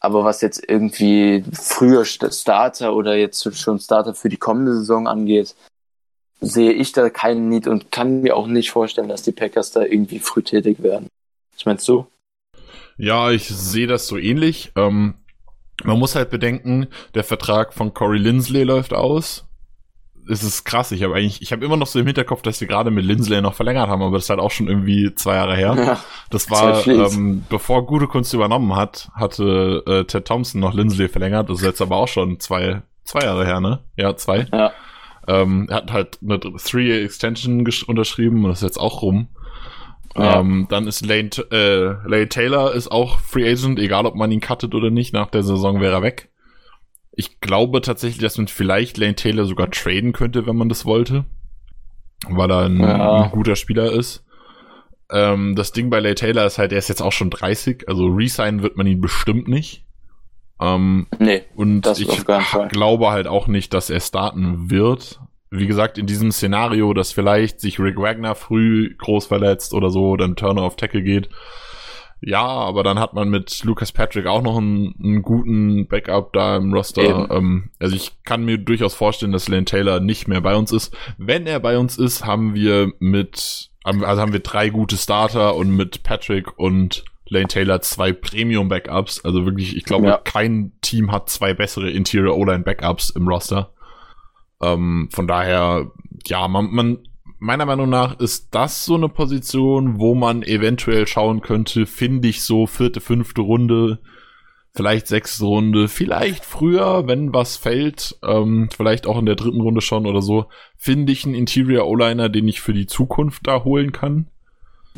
Aber 0.00 0.24
was 0.24 0.40
jetzt 0.40 0.62
irgendwie 0.68 1.44
früher 1.52 2.04
Starter 2.04 2.94
oder 2.94 3.16
jetzt 3.16 3.56
schon 3.56 3.80
Starter 3.80 4.14
für 4.14 4.28
die 4.28 4.36
kommende 4.36 4.74
Saison 4.74 5.08
angeht, 5.08 5.56
sehe 6.40 6.72
ich 6.72 6.92
da 6.92 7.10
keinen 7.10 7.48
Need 7.48 7.66
und 7.66 7.90
kann 7.90 8.20
mir 8.20 8.36
auch 8.36 8.46
nicht 8.46 8.70
vorstellen, 8.70 9.08
dass 9.08 9.22
die 9.22 9.32
Packers 9.32 9.72
da 9.72 9.82
irgendwie 9.82 10.20
früh 10.20 10.42
tätig 10.42 10.82
werden. 10.82 11.08
Was 11.52 11.64
meinst 11.64 11.88
du? 11.88 12.06
Ja, 12.96 13.30
ich 13.30 13.48
sehe 13.48 13.88
das 13.88 14.06
so 14.06 14.16
ähnlich. 14.16 14.72
Ähm, 14.76 15.14
man 15.82 15.98
muss 15.98 16.14
halt 16.14 16.30
bedenken, 16.30 16.88
der 17.14 17.24
Vertrag 17.24 17.72
von 17.74 17.94
Corey 17.94 18.18
Lindsley 18.18 18.62
läuft 18.62 18.92
aus 18.92 19.47
es 20.28 20.42
ist 20.42 20.64
krass. 20.64 20.92
Ich 20.92 21.02
habe 21.02 21.14
eigentlich, 21.14 21.42
ich 21.42 21.52
habe 21.52 21.64
immer 21.64 21.76
noch 21.76 21.86
so 21.86 21.98
im 21.98 22.06
Hinterkopf, 22.06 22.42
dass 22.42 22.60
wir 22.60 22.68
gerade 22.68 22.90
mit 22.90 23.04
Lindsley 23.04 23.40
noch 23.40 23.54
verlängert 23.54 23.88
haben, 23.88 24.02
aber 24.02 24.16
das 24.16 24.24
ist 24.24 24.30
halt 24.30 24.40
auch 24.40 24.50
schon 24.50 24.68
irgendwie 24.68 25.14
zwei 25.14 25.34
Jahre 25.34 25.56
her. 25.56 25.74
Ja, 25.76 25.98
das 26.30 26.50
war, 26.50 26.86
ähm, 26.86 27.44
bevor 27.48 27.86
Gute 27.86 28.06
Kunst 28.06 28.32
übernommen 28.34 28.76
hat, 28.76 29.10
hatte 29.14 29.82
äh, 29.86 30.04
Ted 30.04 30.26
Thompson 30.26 30.60
noch 30.60 30.74
Lindsley 30.74 31.08
verlängert. 31.08 31.48
Das 31.48 31.58
ist 31.58 31.64
jetzt 31.64 31.82
aber 31.82 31.96
auch 31.96 32.08
schon 32.08 32.40
zwei, 32.40 32.82
zwei 33.04 33.20
Jahre 33.20 33.46
her, 33.46 33.60
ne? 33.60 33.80
Ja, 33.96 34.16
zwei. 34.16 34.46
Ja. 34.52 34.72
Ähm, 35.26 35.66
er 35.68 35.76
hat 35.76 35.92
halt 35.92 36.18
eine 36.22 36.40
Three-Extension 36.40 37.68
unterschrieben 37.86 38.44
und 38.44 38.50
ist 38.50 38.62
jetzt 38.62 38.80
auch 38.80 39.02
rum. 39.02 39.28
Ja. 40.16 40.40
Ähm, 40.40 40.66
dann 40.70 40.86
ist 40.86 41.04
Lane, 41.04 41.30
äh, 41.50 42.08
Lane 42.08 42.28
Taylor 42.28 42.72
ist 42.72 42.90
auch 42.90 43.20
Free 43.20 43.48
Agent, 43.48 43.78
egal 43.78 44.06
ob 44.06 44.14
man 44.14 44.32
ihn 44.32 44.40
cuttet 44.40 44.74
oder 44.74 44.90
nicht. 44.90 45.12
Nach 45.12 45.28
der 45.30 45.42
Saison 45.42 45.80
wäre 45.80 45.94
er 45.94 46.02
weg. 46.02 46.30
Ich 47.18 47.40
glaube 47.40 47.80
tatsächlich, 47.80 48.20
dass 48.20 48.38
man 48.38 48.46
vielleicht 48.46 48.96
Lane 48.96 49.16
Taylor 49.16 49.44
sogar 49.44 49.72
traden 49.72 50.12
könnte, 50.12 50.46
wenn 50.46 50.54
man 50.54 50.68
das 50.68 50.86
wollte. 50.86 51.24
Weil 52.28 52.48
er 52.48 52.66
ein, 52.66 52.78
ja. 52.78 53.24
ein 53.24 53.30
guter 53.32 53.56
Spieler 53.56 53.90
ist. 53.90 54.24
Ähm, 55.10 55.56
das 55.56 55.72
Ding 55.72 55.90
bei 55.90 55.98
Lane 55.98 56.14
Taylor 56.14 56.46
ist 56.46 56.58
halt, 56.58 56.70
er 56.70 56.78
ist 56.78 56.88
jetzt 56.88 57.02
auch 57.02 57.10
schon 57.10 57.30
30, 57.30 57.88
also 57.88 58.06
resignen 58.06 58.62
wird 58.62 58.76
man 58.76 58.86
ihn 58.86 59.00
bestimmt 59.00 59.48
nicht. 59.48 59.84
Ähm, 60.60 61.08
nee, 61.18 61.42
und 61.56 61.88
ich 61.98 62.24
glaube 62.24 63.10
halt 63.10 63.26
auch 63.26 63.48
nicht, 63.48 63.74
dass 63.74 63.90
er 63.90 63.98
starten 63.98 64.70
wird. 64.70 65.18
Wie 65.50 65.66
gesagt, 65.66 65.98
in 65.98 66.06
diesem 66.06 66.30
Szenario, 66.30 66.94
dass 66.94 67.10
vielleicht 67.10 67.58
sich 67.58 67.80
Rick 67.80 67.96
Wagner 67.96 68.36
früh 68.36 68.94
groß 68.96 69.26
verletzt 69.26 69.74
oder 69.74 69.90
so, 69.90 70.14
dann 70.14 70.36
Turner 70.36 70.62
auf 70.62 70.76
Tackle 70.76 71.02
geht, 71.02 71.30
ja, 72.20 72.44
aber 72.44 72.82
dann 72.82 72.98
hat 72.98 73.14
man 73.14 73.28
mit 73.28 73.62
Lucas 73.64 73.92
Patrick 73.92 74.26
auch 74.26 74.42
noch 74.42 74.58
einen, 74.58 74.94
einen 75.02 75.22
guten 75.22 75.86
Backup 75.86 76.32
da 76.32 76.56
im 76.56 76.72
Roster. 76.72 77.30
Ähm, 77.30 77.70
also 77.78 77.94
ich 77.94 78.22
kann 78.24 78.44
mir 78.44 78.58
durchaus 78.58 78.94
vorstellen, 78.94 79.32
dass 79.32 79.48
Lane 79.48 79.64
Taylor 79.64 80.00
nicht 80.00 80.26
mehr 80.26 80.40
bei 80.40 80.56
uns 80.56 80.72
ist. 80.72 80.96
Wenn 81.16 81.46
er 81.46 81.60
bei 81.60 81.78
uns 81.78 81.96
ist, 81.96 82.24
haben 82.24 82.54
wir 82.54 82.92
mit, 82.98 83.70
also 83.84 84.20
haben 84.20 84.32
wir 84.32 84.40
drei 84.40 84.68
gute 84.68 84.96
Starter 84.96 85.54
und 85.54 85.70
mit 85.70 86.02
Patrick 86.02 86.58
und 86.58 87.04
Lane 87.28 87.48
Taylor 87.48 87.80
zwei 87.82 88.12
Premium 88.12 88.68
Backups. 88.68 89.24
Also 89.24 89.44
wirklich, 89.44 89.76
ich 89.76 89.84
glaube, 89.84 90.08
ja. 90.08 90.18
kein 90.18 90.72
Team 90.80 91.12
hat 91.12 91.30
zwei 91.30 91.54
bessere 91.54 91.90
Interior 91.90 92.36
O-Line 92.36 92.64
Backups 92.64 93.10
im 93.10 93.28
Roster. 93.28 93.72
Ähm, 94.60 95.08
von 95.12 95.28
daher, 95.28 95.92
ja, 96.26 96.48
man, 96.48 96.70
man 96.72 96.98
meiner 97.38 97.66
Meinung 97.66 97.88
nach 97.88 98.18
ist 98.18 98.48
das 98.50 98.84
so 98.84 98.94
eine 98.94 99.08
Position, 99.08 99.98
wo 99.98 100.14
man 100.14 100.42
eventuell 100.42 101.06
schauen 101.06 101.40
könnte, 101.40 101.86
finde 101.86 102.28
ich 102.28 102.42
so 102.42 102.66
vierte, 102.66 103.00
fünfte 103.00 103.42
Runde, 103.42 103.98
vielleicht 104.74 105.06
sechste 105.06 105.44
Runde, 105.44 105.88
vielleicht 105.88 106.44
früher, 106.44 107.06
wenn 107.06 107.32
was 107.32 107.56
fällt, 107.56 108.18
ähm, 108.22 108.68
vielleicht 108.74 109.06
auch 109.06 109.18
in 109.18 109.26
der 109.26 109.36
dritten 109.36 109.60
Runde 109.60 109.80
schon 109.80 110.06
oder 110.06 110.22
so, 110.22 110.46
finde 110.76 111.12
ich 111.12 111.24
einen 111.24 111.34
Interior 111.34 111.86
O-Liner, 111.86 112.28
den 112.28 112.48
ich 112.48 112.60
für 112.60 112.72
die 112.72 112.86
Zukunft 112.86 113.46
da 113.46 113.64
holen 113.64 113.92
kann. 113.92 114.28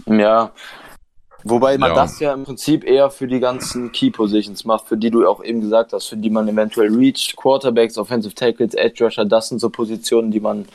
Ja. 0.07 0.53
Wobei 1.45 1.78
man 1.78 1.91
ja. 1.91 1.97
das 1.97 2.20
ja 2.20 2.34
im 2.34 2.45
Prinzip 2.45 2.84
eher 2.84 3.11
für 3.11 3.26
die 3.26 3.41
ganzen 3.41 3.93
Key 3.93 4.11
Positions 4.11 4.66
macht, 4.66 4.88
für 4.88 4.99
die 4.99 5.11
du 5.11 5.26
auch 5.26 5.43
eben 5.43 5.62
gesagt 5.62 5.95
hast, 5.95 6.09
für 6.09 6.16
die 6.16 6.28
man 6.28 6.47
eventuell 6.49 6.95
reached, 6.95 7.36
Quarterbacks, 7.36 7.97
Offensive 7.97 8.34
Tackles, 8.34 8.74
Edge 8.74 9.05
Rusher, 9.05 9.24
das 9.24 9.49
sind 9.49 9.59
so 9.59 9.70
Positionen, 9.70 10.30
die 10.30 10.41
man 10.41 10.66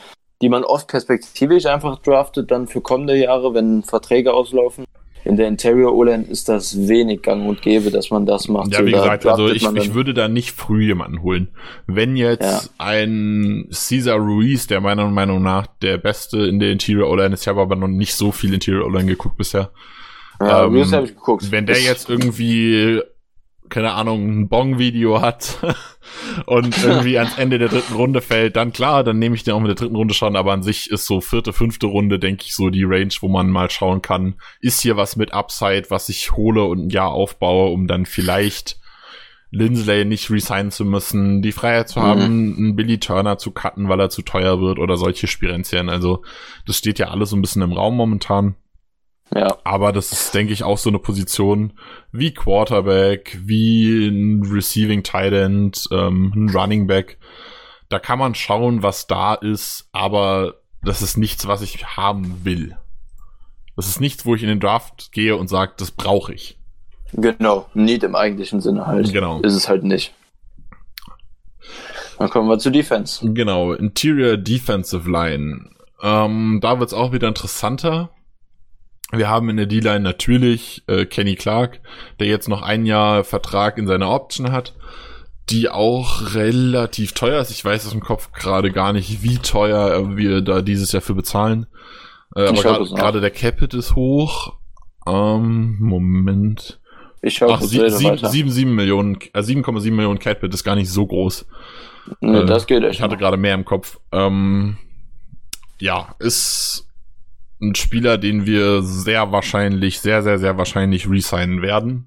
die 0.42 0.48
man 0.48 0.64
oft 0.64 0.88
perspektivisch 0.88 1.66
einfach 1.66 1.98
draftet, 2.00 2.50
dann 2.50 2.66
für 2.66 2.80
kommende 2.80 3.16
Jahre, 3.16 3.54
wenn 3.54 3.82
Verträge 3.82 4.32
auslaufen. 4.32 4.84
In 5.24 5.36
der 5.36 5.48
Interior 5.48 5.92
O-Line 5.92 6.22
ist 6.22 6.48
das 6.48 6.86
wenig 6.86 7.22
gang 7.22 7.48
und 7.48 7.60
gäbe, 7.60 7.90
dass 7.90 8.10
man 8.10 8.26
das 8.26 8.46
macht. 8.46 8.72
Ja, 8.72 8.86
wie 8.86 8.92
so, 8.92 8.98
gesagt, 8.98 9.26
also 9.26 9.48
ich, 9.48 9.68
ich 9.74 9.92
würde 9.92 10.14
da 10.14 10.28
nicht 10.28 10.52
früh 10.52 10.84
jemanden 10.84 11.20
holen. 11.22 11.48
Wenn 11.88 12.14
jetzt 12.14 12.42
ja. 12.42 12.60
ein 12.78 13.66
Cesar 13.72 14.18
Ruiz, 14.18 14.68
der 14.68 14.80
meiner 14.80 15.08
Meinung 15.08 15.42
nach 15.42 15.66
der 15.82 15.98
Beste 15.98 16.46
in 16.46 16.60
der 16.60 16.70
Interior 16.70 17.10
O-Line 17.10 17.34
ist, 17.34 17.42
ich 17.42 17.48
habe 17.48 17.60
aber 17.60 17.74
noch 17.74 17.88
nicht 17.88 18.14
so 18.14 18.30
viel 18.30 18.54
Interior 18.54 18.86
O-Line 18.86 19.06
geguckt 19.06 19.36
bisher. 19.36 19.72
Ja, 20.40 20.66
ähm, 20.66 20.92
habe 20.92 21.06
ich 21.06 21.16
geguckt. 21.16 21.50
Wenn 21.50 21.66
der 21.66 21.80
jetzt 21.80 22.08
irgendwie 22.08 23.02
keine 23.68 23.92
Ahnung, 23.92 24.28
ein 24.28 24.48
Bong-Video 24.48 25.20
hat 25.20 25.58
und 26.46 26.82
irgendwie 26.82 27.18
ans 27.18 27.38
Ende 27.38 27.58
der 27.58 27.68
dritten 27.68 27.94
Runde 27.94 28.20
fällt, 28.20 28.56
dann 28.56 28.72
klar, 28.72 29.04
dann 29.04 29.18
nehme 29.18 29.34
ich 29.34 29.44
den 29.44 29.54
auch 29.54 29.60
mit 29.60 29.68
der 29.68 29.76
dritten 29.76 29.96
Runde 29.96 30.14
schon, 30.14 30.36
aber 30.36 30.52
an 30.52 30.62
sich 30.62 30.90
ist 30.90 31.06
so 31.06 31.20
vierte, 31.20 31.52
fünfte 31.52 31.86
Runde, 31.86 32.18
denke 32.18 32.44
ich, 32.46 32.54
so 32.54 32.70
die 32.70 32.84
Range, 32.84 33.12
wo 33.20 33.28
man 33.28 33.50
mal 33.50 33.70
schauen 33.70 34.02
kann, 34.02 34.34
ist 34.60 34.80
hier 34.80 34.96
was 34.96 35.16
mit 35.16 35.32
Upside, 35.32 35.84
was 35.88 36.08
ich 36.08 36.32
hole 36.32 36.64
und 36.64 36.86
ein 36.86 36.90
Jahr 36.90 37.10
aufbaue, 37.10 37.70
um 37.70 37.86
dann 37.86 38.06
vielleicht 38.06 38.78
Lindsley 39.50 40.04
nicht 40.04 40.30
resignen 40.30 40.70
zu 40.70 40.84
müssen, 40.84 41.40
die 41.40 41.52
Freiheit 41.52 41.88
zu 41.88 42.02
haben, 42.02 42.20
mhm. 42.20 42.56
einen 42.56 42.76
Billy 42.76 42.98
Turner 42.98 43.38
zu 43.38 43.52
cutten, 43.52 43.88
weil 43.88 44.00
er 44.00 44.10
zu 44.10 44.22
teuer 44.22 44.60
wird 44.60 44.78
oder 44.78 44.96
solche 44.96 45.26
Spirenzien. 45.26 45.88
Also 45.88 46.22
das 46.66 46.78
steht 46.78 46.98
ja 46.98 47.08
alles 47.08 47.30
so 47.30 47.36
ein 47.36 47.42
bisschen 47.42 47.62
im 47.62 47.72
Raum 47.72 47.96
momentan. 47.96 48.56
Ja. 49.34 49.58
Aber 49.64 49.92
das 49.92 50.12
ist, 50.12 50.34
denke 50.34 50.52
ich, 50.52 50.62
auch 50.62 50.78
so 50.78 50.88
eine 50.88 50.98
Position 50.98 51.72
wie 52.12 52.32
Quarterback, 52.32 53.38
wie 53.42 54.08
ein 54.08 54.42
Receiving 54.44 55.02
Tight 55.02 55.32
End, 55.32 55.88
ähm, 55.90 56.32
ein 56.34 56.50
Running 56.50 56.86
Back. 56.86 57.18
Da 57.88 57.98
kann 57.98 58.18
man 58.18 58.34
schauen, 58.34 58.82
was 58.82 59.06
da 59.06 59.34
ist, 59.34 59.88
aber 59.92 60.54
das 60.82 61.02
ist 61.02 61.16
nichts, 61.16 61.46
was 61.46 61.62
ich 61.62 61.84
haben 61.96 62.44
will. 62.44 62.76
Das 63.76 63.88
ist 63.88 64.00
nichts, 64.00 64.24
wo 64.24 64.34
ich 64.34 64.42
in 64.42 64.48
den 64.48 64.60
Draft 64.60 65.12
gehe 65.12 65.36
und 65.36 65.48
sage, 65.48 65.74
das 65.76 65.90
brauche 65.90 66.32
ich. 66.32 66.58
Genau, 67.12 67.68
nicht 67.74 68.02
im 68.02 68.14
eigentlichen 68.14 68.60
Sinne 68.60 68.86
halt. 68.86 69.12
Genau. 69.12 69.40
Ist 69.40 69.54
es 69.54 69.68
halt 69.68 69.84
nicht. 69.84 70.14
Dann 72.18 72.30
kommen 72.30 72.48
wir 72.48 72.58
zu 72.58 72.70
Defense. 72.70 73.30
Genau, 73.32 73.72
Interior 73.72 74.36
Defensive 74.36 75.08
Line. 75.10 75.70
Ähm, 76.02 76.60
da 76.62 76.80
wird's 76.80 76.94
auch 76.94 77.12
wieder 77.12 77.28
interessanter. 77.28 78.10
Wir 79.12 79.28
haben 79.28 79.48
in 79.48 79.56
der 79.56 79.66
D-Line 79.66 80.00
natürlich 80.00 80.82
äh, 80.88 81.06
Kenny 81.06 81.36
Clark, 81.36 81.80
der 82.18 82.26
jetzt 82.26 82.48
noch 82.48 82.62
ein 82.62 82.86
Jahr 82.86 83.22
Vertrag 83.24 83.78
in 83.78 83.86
seiner 83.86 84.10
Option 84.10 84.50
hat, 84.50 84.74
die 85.48 85.68
auch 85.68 86.34
relativ 86.34 87.12
teuer 87.12 87.40
ist. 87.40 87.50
Ich 87.50 87.64
weiß 87.64 87.86
aus 87.86 87.92
dem 87.92 88.00
Kopf 88.00 88.32
gerade 88.32 88.72
gar 88.72 88.92
nicht, 88.92 89.22
wie 89.22 89.38
teuer 89.38 90.16
wir 90.16 90.40
da 90.40 90.60
dieses 90.60 90.90
Jahr 90.90 91.02
für 91.02 91.14
bezahlen. 91.14 91.66
Äh, 92.34 92.48
aber 92.48 92.84
gerade 92.84 93.20
der 93.20 93.30
Capit 93.30 93.74
ist 93.74 93.94
hoch. 93.94 94.54
Ähm, 95.06 95.76
Moment. 95.78 96.80
Ich 97.22 97.34
schaue 97.34 97.54
Ach, 97.54 97.60
7,7 97.60 98.66
Millionen, 98.66 99.18
äh, 99.32 99.40
7,7 99.40 99.92
Millionen 99.92 100.18
Capit 100.18 100.52
ist 100.52 100.64
gar 100.64 100.74
nicht 100.74 100.90
so 100.90 101.06
groß. 101.06 101.46
Nee, 102.20 102.40
äh, 102.40 102.44
das 102.44 102.66
geht 102.66 102.82
echt. 102.82 102.94
Ich 102.94 103.02
hatte 103.02 103.16
gerade 103.16 103.36
mehr 103.36 103.54
im 103.54 103.64
Kopf. 103.64 103.98
Ähm, 104.10 104.78
ja, 105.78 106.14
ist 106.18 106.85
ein 107.60 107.74
Spieler, 107.74 108.18
den 108.18 108.46
wir 108.46 108.82
sehr 108.82 109.32
wahrscheinlich, 109.32 110.00
sehr, 110.00 110.22
sehr, 110.22 110.38
sehr 110.38 110.58
wahrscheinlich 110.58 111.08
resignen 111.08 111.62
werden. 111.62 112.06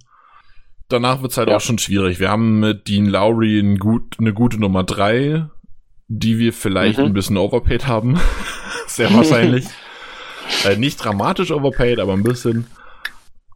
Danach 0.89 1.21
wird's 1.21 1.37
halt 1.37 1.49
ja. 1.49 1.57
auch 1.57 1.61
schon 1.61 1.77
schwierig. 1.77 2.19
Wir 2.19 2.29
haben 2.29 2.59
mit 2.59 2.87
Dean 2.87 3.05
Lowry 3.05 3.59
ein 3.59 3.77
gut, 3.77 4.17
eine 4.19 4.33
gute 4.33 4.59
Nummer 4.59 4.83
drei, 4.83 5.47
die 6.07 6.39
wir 6.39 6.53
vielleicht 6.53 6.99
mhm. 6.99 7.05
ein 7.05 7.13
bisschen 7.13 7.37
overpaid 7.37 7.87
haben. 7.87 8.19
sehr 8.87 9.13
wahrscheinlich. 9.13 9.65
Äh, 10.65 10.77
nicht 10.77 10.97
dramatisch 10.97 11.51
overpaid, 11.51 11.99
aber 11.99 12.13
ein 12.13 12.23
bisschen. 12.23 12.65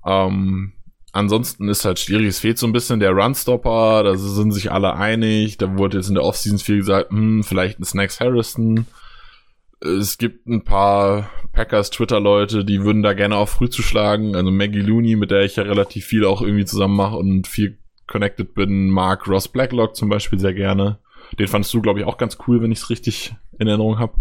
Ähm, 0.05 0.73
ansonsten 1.11 1.67
ist 1.67 1.85
halt 1.85 1.97
schwierig. 1.97 2.27
Es 2.27 2.39
fehlt 2.39 2.59
so 2.59 2.67
ein 2.67 2.71
bisschen 2.71 2.99
der 2.99 3.13
Runstopper. 3.13 4.03
Da 4.03 4.15
sind 4.15 4.51
sich 4.51 4.71
alle 4.71 4.93
einig. 4.93 5.57
Da 5.57 5.75
wurde 5.75 5.97
jetzt 5.97 6.09
in 6.09 6.13
der 6.13 6.23
Offseason 6.23 6.59
viel 6.59 6.77
gesagt, 6.77 7.09
hm, 7.09 7.43
vielleicht 7.43 7.79
ein 7.79 7.83
Snacks 7.83 8.19
Harrison. 8.19 8.85
Es 9.83 10.17
gibt 10.17 10.47
ein 10.47 10.63
paar 10.63 11.29
Packers 11.51 11.89
Twitter-Leute, 11.89 12.63
die 12.63 12.83
würden 12.83 13.03
da 13.03 13.13
gerne 13.13 13.35
auch 13.35 13.49
früh 13.49 13.69
zu 13.69 13.81
schlagen. 13.81 14.35
Also 14.35 14.49
Maggie 14.49 14.79
Looney, 14.79 15.17
mit 15.17 15.29
der 15.29 15.41
ich 15.41 15.57
ja 15.57 15.63
relativ 15.63 16.05
viel 16.05 16.25
auch 16.25 16.41
irgendwie 16.41 16.65
zusammen 16.65 16.95
mache 16.95 17.17
und 17.17 17.47
viel 17.47 17.77
connected 18.07 18.53
bin, 18.53 18.89
mag 18.89 19.27
Ross 19.27 19.49
Blacklock 19.49 19.95
zum 19.95 20.07
Beispiel 20.07 20.39
sehr 20.39 20.53
gerne. 20.53 20.99
Den 21.37 21.47
fandest 21.47 21.73
du, 21.73 21.81
glaube 21.81 21.99
ich, 21.99 22.05
auch 22.05 22.17
ganz 22.17 22.37
cool, 22.47 22.61
wenn 22.61 22.71
ich 22.71 22.79
es 22.79 22.89
richtig 22.89 23.35
in 23.59 23.67
Erinnerung 23.67 23.99
habe. 23.99 24.13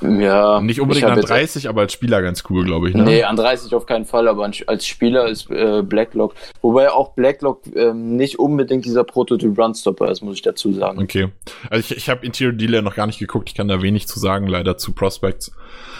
Ja. 0.00 0.60
Nicht 0.60 0.80
unbedingt 0.80 1.06
an 1.06 1.20
30, 1.20 1.68
aber 1.68 1.82
als 1.82 1.92
Spieler 1.92 2.22
ganz 2.22 2.44
cool, 2.50 2.64
glaube 2.64 2.88
ich. 2.88 2.94
Ne? 2.94 3.02
Nee, 3.02 3.22
an 3.24 3.36
30 3.36 3.74
auf 3.74 3.86
keinen 3.86 4.04
Fall, 4.04 4.28
aber 4.28 4.48
als 4.66 4.86
Spieler 4.86 5.26
ist 5.26 5.50
äh, 5.50 5.82
Blacklock. 5.82 6.34
Wobei 6.62 6.90
auch 6.90 7.14
Blacklock 7.14 7.62
ähm, 7.74 8.16
nicht 8.16 8.38
unbedingt 8.38 8.84
dieser 8.84 9.04
Prototyp 9.04 9.58
Runstopper 9.58 10.10
ist, 10.10 10.22
muss 10.22 10.36
ich 10.36 10.42
dazu 10.42 10.72
sagen. 10.72 11.00
Okay. 11.02 11.28
Also 11.70 11.80
ich, 11.80 11.96
ich 11.96 12.08
habe 12.08 12.24
Interior 12.24 12.52
Dealer 12.52 12.82
noch 12.82 12.94
gar 12.94 13.06
nicht 13.06 13.18
geguckt, 13.18 13.48
ich 13.48 13.54
kann 13.54 13.68
da 13.68 13.82
wenig 13.82 14.06
zu 14.06 14.18
sagen, 14.18 14.46
leider 14.46 14.76
zu 14.76 14.92
Prospects. 14.92 15.52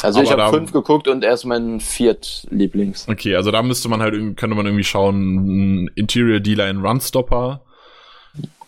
Also 0.02 0.20
aber 0.20 0.28
ich 0.28 0.32
habe 0.32 0.56
fünf 0.56 0.72
geguckt 0.72 1.08
und 1.08 1.24
er 1.24 1.34
ist 1.34 1.44
mein 1.44 1.80
Viert-Lieblings. 1.80 3.08
Okay, 3.08 3.34
also 3.34 3.50
da 3.50 3.62
müsste 3.62 3.88
man 3.88 4.00
halt, 4.00 4.14
könnte 4.36 4.54
man 4.54 4.66
irgendwie 4.66 4.84
schauen, 4.84 5.90
Interior 5.94 6.40
Dealer 6.40 6.68
in 6.70 6.78
Runstopper 6.84 7.62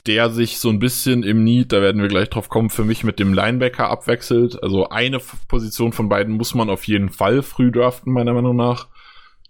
der 0.06 0.30
sich 0.30 0.58
so 0.58 0.68
ein 0.70 0.78
bisschen 0.78 1.22
im 1.22 1.44
Need, 1.44 1.72
da 1.72 1.82
werden 1.82 2.00
wir 2.00 2.08
gleich 2.08 2.30
drauf 2.30 2.48
kommen, 2.48 2.70
für 2.70 2.84
mich 2.84 3.04
mit 3.04 3.18
dem 3.18 3.34
Linebacker 3.34 3.88
abwechselt. 3.88 4.62
Also 4.62 4.88
eine 4.88 5.20
Position 5.48 5.92
von 5.92 6.08
beiden 6.08 6.36
muss 6.36 6.54
man 6.54 6.70
auf 6.70 6.84
jeden 6.86 7.10
Fall 7.10 7.42
früh 7.42 7.70
draften, 7.70 8.12
meiner 8.12 8.32
Meinung 8.32 8.56
nach. 8.56 8.88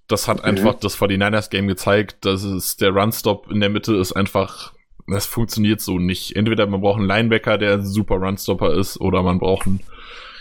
Das 0.08 0.26
hat 0.26 0.40
okay. 0.40 0.48
einfach 0.48 0.74
das 0.74 0.98
49ers 0.98 1.50
Game 1.50 1.68
gezeigt, 1.68 2.24
dass 2.24 2.42
es 2.42 2.76
der 2.76 2.90
Runstop 2.90 3.50
in 3.50 3.60
der 3.60 3.70
Mitte 3.70 3.94
ist 3.94 4.12
einfach, 4.12 4.72
das 5.06 5.26
funktioniert 5.26 5.80
so 5.80 5.98
nicht. 5.98 6.34
Entweder 6.34 6.66
man 6.66 6.80
braucht 6.80 6.98
einen 6.98 7.08
Linebacker, 7.08 7.58
der 7.58 7.74
ein 7.74 7.86
super 7.86 8.16
Runstopper 8.16 8.74
ist, 8.74 9.00
oder 9.00 9.22
man 9.22 9.38
braucht 9.38 9.66
einen 9.66 9.80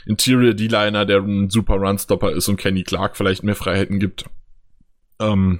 Interior 0.05 0.53
D-Liner, 0.55 1.05
der 1.05 1.19
ein 1.19 1.49
super 1.51 1.75
Runstopper 1.75 2.31
ist 2.31 2.47
und 2.47 2.57
Kenny 2.57 2.83
Clark 2.83 3.15
vielleicht 3.15 3.43
mehr 3.43 3.55
Freiheiten 3.55 3.99
gibt. 3.99 4.25
Ähm, 5.19 5.59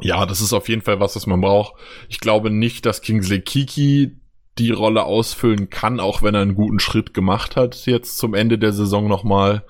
ja, 0.00 0.26
das 0.26 0.40
ist 0.40 0.52
auf 0.52 0.68
jeden 0.68 0.82
Fall 0.82 1.00
was, 1.00 1.16
was 1.16 1.26
man 1.26 1.40
braucht. 1.40 1.74
Ich 2.08 2.20
glaube 2.20 2.50
nicht, 2.50 2.86
dass 2.86 3.00
Kingsley 3.00 3.40
Kiki 3.40 4.20
die 4.58 4.70
Rolle 4.70 5.04
ausfüllen 5.04 5.70
kann, 5.70 6.00
auch 6.00 6.22
wenn 6.22 6.34
er 6.34 6.42
einen 6.42 6.54
guten 6.54 6.78
Schritt 6.78 7.14
gemacht 7.14 7.56
hat 7.56 7.86
jetzt 7.86 8.18
zum 8.18 8.34
Ende 8.34 8.58
der 8.58 8.72
Saison 8.72 9.08
nochmal. 9.08 9.64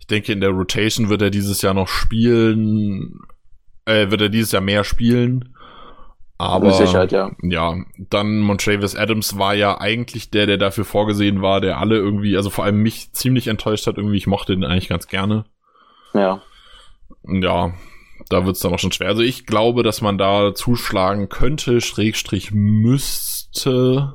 Ich 0.00 0.06
denke, 0.06 0.32
in 0.32 0.40
der 0.40 0.50
Rotation 0.50 1.08
wird 1.08 1.22
er 1.22 1.30
dieses 1.30 1.62
Jahr 1.62 1.74
noch 1.74 1.88
spielen, 1.88 3.20
äh, 3.84 4.10
wird 4.10 4.20
er 4.20 4.28
dieses 4.28 4.52
Jahr 4.52 4.62
mehr 4.62 4.84
spielen. 4.84 5.54
Aber 6.40 6.70
Sicherheit, 6.70 7.10
ja. 7.10 7.32
ja, 7.42 7.74
dann 7.98 8.38
Montravis 8.38 8.94
Adams 8.94 9.38
war 9.38 9.54
ja 9.54 9.80
eigentlich 9.80 10.30
der, 10.30 10.46
der 10.46 10.56
dafür 10.56 10.84
vorgesehen 10.84 11.42
war, 11.42 11.60
der 11.60 11.78
alle 11.78 11.96
irgendwie, 11.96 12.36
also 12.36 12.48
vor 12.48 12.64
allem 12.64 12.80
mich 12.80 13.12
ziemlich 13.12 13.48
enttäuscht 13.48 13.88
hat. 13.88 13.96
Irgendwie, 13.96 14.18
ich 14.18 14.28
mochte 14.28 14.54
den 14.54 14.62
eigentlich 14.62 14.88
ganz 14.88 15.08
gerne. 15.08 15.46
Ja. 16.14 16.40
Ja, 17.24 17.72
da 18.28 18.44
wird 18.44 18.56
es 18.56 18.62
dann 18.62 18.72
auch 18.74 18.78
schon 18.78 18.92
schwer. 18.92 19.08
Also 19.08 19.22
ich 19.22 19.46
glaube, 19.46 19.82
dass 19.82 20.00
man 20.00 20.18
da 20.18 20.54
zuschlagen 20.54 21.28
könnte, 21.28 21.80
Schrägstrich 21.80 22.50
müsste, 22.52 24.14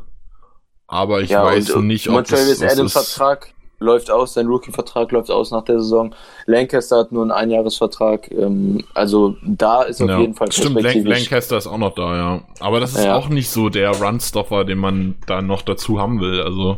aber 0.87 1.21
ich 1.21 1.31
ja, 1.31 1.43
weiß 1.43 1.71
und, 1.71 1.87
nicht, 1.87 2.07
ob 2.07 2.15
Montrevis 2.15 2.59
das 2.59 2.73
Adams 2.73 2.93
Vertrag 2.93 3.53
läuft 3.79 4.09
aus, 4.09 4.33
sein 4.33 4.47
Rookie-Vertrag 4.47 5.11
läuft 5.11 5.29
aus 5.29 5.51
nach 5.51 5.63
der 5.63 5.79
Saison. 5.79 6.15
Lancaster 6.45 6.99
hat 6.99 7.11
nur 7.11 7.23
einen 7.23 7.31
Einjahresvertrag. 7.31 8.31
Ähm, 8.31 8.83
also 8.93 9.35
da 9.43 9.83
ist 9.83 10.01
auf 10.01 10.09
ja, 10.09 10.19
jeden 10.19 10.35
Fall 10.35 10.51
Stimmt, 10.51 10.81
Lancaster 10.81 11.57
ist 11.57 11.67
auch 11.67 11.77
noch 11.77 11.93
da, 11.93 12.15
ja. 12.15 12.41
Aber 12.59 12.79
das 12.79 12.95
ist 12.95 13.05
ja. 13.05 13.15
auch 13.15 13.27
nicht 13.27 13.49
so 13.49 13.69
der 13.69 13.91
Runstopper, 13.91 14.63
den 14.63 14.77
man 14.77 15.15
da 15.27 15.41
noch 15.41 15.61
dazu 15.61 15.99
haben 15.99 16.21
will. 16.21 16.41
Also 16.41 16.77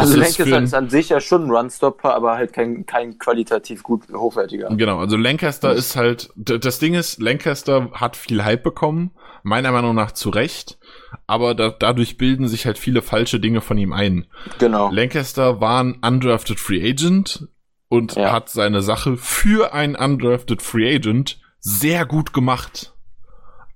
also 0.00 0.16
Lancaster 0.16 0.58
ist, 0.58 0.64
ist 0.64 0.74
an 0.74 0.90
sich 0.90 1.08
ja 1.08 1.20
schon 1.20 1.44
ein 1.44 1.50
Runstopper, 1.50 2.14
aber 2.14 2.36
halt 2.36 2.52
kein, 2.52 2.86
kein 2.86 3.18
qualitativ 3.18 3.82
gut 3.82 4.04
hochwertiger. 4.12 4.68
Genau, 4.76 4.98
also 4.98 5.16
Lancaster 5.16 5.72
ist 5.72 5.96
halt, 5.96 6.30
das 6.36 6.78
Ding 6.78 6.94
ist, 6.94 7.20
Lancaster 7.20 7.90
hat 7.92 8.16
viel 8.16 8.44
Hype 8.44 8.62
bekommen, 8.62 9.12
meiner 9.42 9.72
Meinung 9.72 9.94
nach 9.94 10.12
zu 10.12 10.30
Recht, 10.30 10.78
aber 11.26 11.54
da, 11.54 11.70
dadurch 11.70 12.16
bilden 12.18 12.48
sich 12.48 12.66
halt 12.66 12.78
viele 12.78 13.02
falsche 13.02 13.40
Dinge 13.40 13.60
von 13.60 13.78
ihm 13.78 13.92
ein. 13.92 14.26
Genau. 14.58 14.90
Lancaster 14.90 15.60
war 15.60 15.82
ein 15.82 15.98
undrafted 16.04 16.58
Free 16.60 16.88
Agent 16.88 17.48
und 17.88 18.14
ja. 18.16 18.32
hat 18.32 18.48
seine 18.48 18.82
Sache 18.82 19.16
für 19.16 19.74
einen 19.74 19.96
undrafted 19.96 20.62
Free 20.62 20.94
Agent 20.94 21.40
sehr 21.60 22.06
gut 22.06 22.32
gemacht 22.32 22.94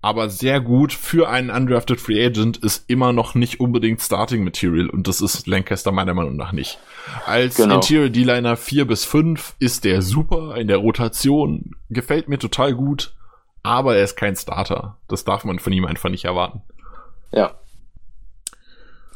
aber 0.05 0.29
sehr 0.29 0.61
gut 0.61 0.93
für 0.93 1.31
einen 1.31 1.49
undrafted 1.49 1.99
Free 1.99 2.23
Agent 2.27 2.59
ist 2.59 2.91
immer 2.91 3.15
noch 3.15 3.35
nicht 3.35 3.59
unbedingt 3.59 4.03
Starting 4.03 4.45
Material 4.45 4.91
und 4.91 5.09
das 5.09 5.23
ist 5.23 5.47
Lancaster 5.47 5.93
meiner 5.93 6.13
Meinung 6.13 6.37
nach 6.37 6.53
nicht. 6.53 6.79
Als 7.25 7.57
genau. 7.57 7.77
Interior 7.77 8.11
D-Liner 8.11 8.59
4 8.59 8.87
bis 8.87 9.07
5 9.07 9.55
ist 9.61 9.87
der 9.87 10.03
super 10.03 10.57
in 10.57 10.69
der 10.69 10.77
Rotation, 10.77 11.75
gefällt 11.89 12.29
mir 12.29 12.39
total 12.39 12.75
gut, 12.75 13.15
aber 13.63 13.97
er 13.97 14.05
ist 14.05 14.17
kein 14.17 14.37
Starter. 14.37 14.99
Das 15.09 15.25
darf 15.25 15.45
man 15.45 15.59
von 15.59 15.73
ihm 15.73 15.87
einfach 15.87 16.11
nicht 16.11 16.27
erwarten. 16.27 16.61
Ja. 17.33 17.53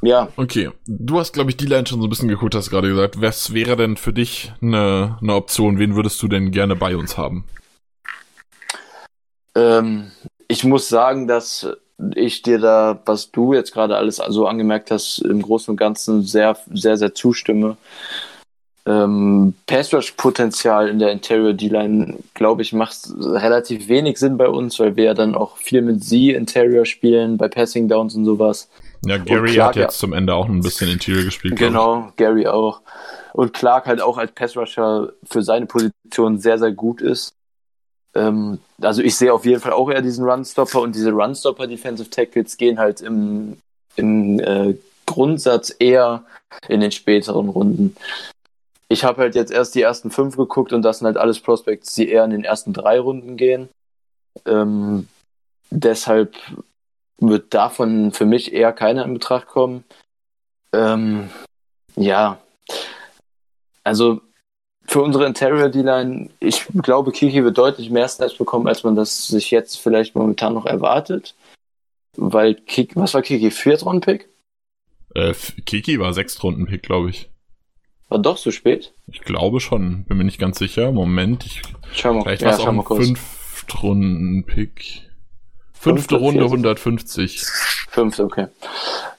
Ja. 0.01 0.29
Okay, 0.37 0.71
du 0.87 1.19
hast, 1.19 1.35
glaube 1.35 1.51
ich, 1.51 1.59
D-Line 1.59 1.87
schon 1.87 2.01
so 2.01 2.07
ein 2.07 2.11
bisschen 2.11 2.29
geguckt, 2.29 2.55
hast 2.55 2.71
gerade 2.71 2.89
gesagt. 2.89 3.21
Was 3.21 3.53
wäre 3.53 3.77
denn 3.77 3.99
für 3.99 4.15
dich 4.15 4.55
eine, 4.63 5.19
eine 5.21 5.35
Option? 5.35 5.79
Wen 5.79 5.97
würdest 5.97 6.23
du 6.23 6.29
denn 6.29 6.51
gerne 6.51 6.77
bei 6.77 6.97
uns 6.97 7.19
haben? 7.19 7.45
Ähm, 9.55 10.13
ich 10.49 10.65
muss 10.65 10.89
sagen, 10.89 11.29
dass 11.29 11.69
ich 12.15 12.43
dir 12.43 12.59
da, 12.59 13.01
was 13.05 13.31
du 13.31 13.55
jetzt 13.55 13.73
gerade 13.73 13.97
alles 13.97 14.17
so 14.29 14.47
angemerkt 14.47 14.91
hast, 14.91 15.19
im 15.19 15.43
Großen 15.43 15.73
und 15.73 15.77
Ganzen 15.77 16.23
sehr, 16.23 16.57
sehr, 16.73 16.97
sehr 16.97 17.15
zustimme. 17.15 17.77
Ähm, 18.87 19.55
Pass-Rush-Potenzial 19.67 20.89
in 20.89 20.99
der 20.99 21.13
Interior 21.13 21.53
D-Line, 21.53 22.17
glaube 22.33 22.63
ich, 22.63 22.73
macht 22.73 22.97
relativ 23.21 23.89
wenig 23.89 24.19
Sinn 24.19 24.39
bei 24.39 24.49
uns, 24.49 24.79
weil 24.81 24.97
wir 24.97 25.05
ja 25.05 25.15
dann 25.15 25.35
auch 25.35 25.59
viel 25.59 25.83
mit 25.83 26.03
sie 26.03 26.31
Interior 26.31 26.87
spielen, 26.87 27.37
bei 27.37 27.49
Passing 27.49 27.89
Downs 27.89 28.15
und 28.15 28.25
sowas. 28.25 28.71
Ja, 29.05 29.19
Gary 29.19 29.53
Clark, 29.53 29.71
hat 29.71 29.77
jetzt 29.77 29.97
ja, 29.97 30.01
zum 30.01 30.13
Ende 30.15 30.35
auch 30.35 30.49
ein 30.49 30.63
bisschen 30.63 30.89
Interior 30.89 31.25
gespielt. 31.25 31.57
Genau, 31.57 32.13
Gary 32.17 32.47
auch. 32.47 32.81
Und 33.35 33.53
Clark 33.53 33.87
halt 33.87 34.01
auch 34.01 34.17
als 34.17 34.33
Pass-Rusher 34.33 35.13
für 35.25 35.43
seine 35.43 35.67
Position 35.67 36.39
sehr, 36.39 36.59
sehr 36.59 36.73
gut 36.73 37.03
ist. 37.03 37.35
Ähm, 38.15 38.59
also 38.81 39.03
ich 39.03 39.17
sehe 39.17 39.33
auf 39.33 39.45
jeden 39.45 39.61
Fall 39.61 39.73
auch 39.73 39.91
eher 39.91 40.03
diesen 40.03 40.25
Runstopper 40.25 40.81
und 40.81 40.95
diese 40.95 41.13
Runstopper 41.13 41.67
Defensive 41.67 42.11
Tackles 42.11 42.57
gehen 42.57 42.79
halt 42.79 43.01
im, 43.01 43.59
im 43.97 44.41
äh, 44.41 44.75
Grundsatz 45.07 45.75
eher 45.79 46.25
in 46.69 46.81
den 46.81 46.93
späteren 46.93 47.49
Runden. 47.49 47.97
Ich 48.89 49.05
habe 49.05 49.23
halt 49.23 49.35
jetzt 49.35 49.53
erst 49.53 49.75
die 49.75 49.83
ersten 49.83 50.11
fünf 50.11 50.37
geguckt 50.37 50.73
und 50.73 50.83
das 50.83 50.99
sind 50.99 51.07
halt 51.07 51.19
alles 51.19 51.41
Prospects, 51.41 51.95
die 51.95 52.09
eher 52.09 52.25
in 52.25 52.31
den 52.31 52.45
ersten 52.45 52.73
drei 52.73 52.99
Runden 52.99 53.37
gehen. 53.37 53.69
Ähm, 54.47 55.09
deshalb 55.71 56.35
wird 57.19 57.53
davon 57.53 58.13
für 58.13 58.25
mich 58.25 58.53
eher 58.53 58.73
keiner 58.73 59.05
in 59.05 59.15
Betracht 59.15 59.47
kommen. 59.47 59.85
Ähm, 60.73 61.31
ja, 61.97 62.39
also 63.85 64.21
für 64.89 65.03
unsere 65.03 65.27
Interior 65.27 65.69
D-Line, 65.69 66.31
ich 66.41 66.67
glaube, 66.83 67.13
Kiki 67.13 67.45
wird 67.45 67.59
deutlich 67.59 67.91
mehr 67.91 68.09
Snaps 68.09 68.39
bekommen, 68.39 68.67
als 68.67 68.85
man 68.85 68.97
das 68.97 69.29
sich 69.29 69.51
jetzt 69.51 69.79
vielleicht 69.79 70.15
momentan 70.15 70.55
noch 70.55 70.65
erwartet. 70.65 71.35
Weil 72.17 72.55
Kiki, 72.55 72.97
was 72.97 73.13
war 73.13 73.21
Kiki? 73.21 73.51
Viertrunden-Pick? 73.51 74.31
Äh, 75.15 75.35
Kiki 75.67 76.01
war 76.01 76.15
Sechstrunden-Pick, 76.15 76.83
glaube 76.83 77.11
ich. 77.11 77.29
War 78.09 78.19
doch 78.19 78.39
so 78.39 78.51
spät? 78.51 78.95
Ich 79.07 79.21
glaube 79.21 79.61
schon, 79.61 80.05
bin 80.05 80.17
mir 80.17 80.25
nicht 80.25 80.41
ganz 80.41 80.59
sicher. 80.59 80.91
Moment, 80.91 81.45
ich. 81.45 81.61
Schau 81.93 82.15
mal, 82.15 82.23
vielleicht 82.23 82.43
war 82.43 82.55
es 82.55 82.65
ja, 82.65 82.71
auch 82.71 82.91
ein 82.91 83.17
Fünftrunden-Pick. 83.17 85.08
Fünfte 85.81 86.17
Runde 86.17 86.45
150. 86.45 87.45
Fünfte, 87.91 88.25
okay. 88.25 88.47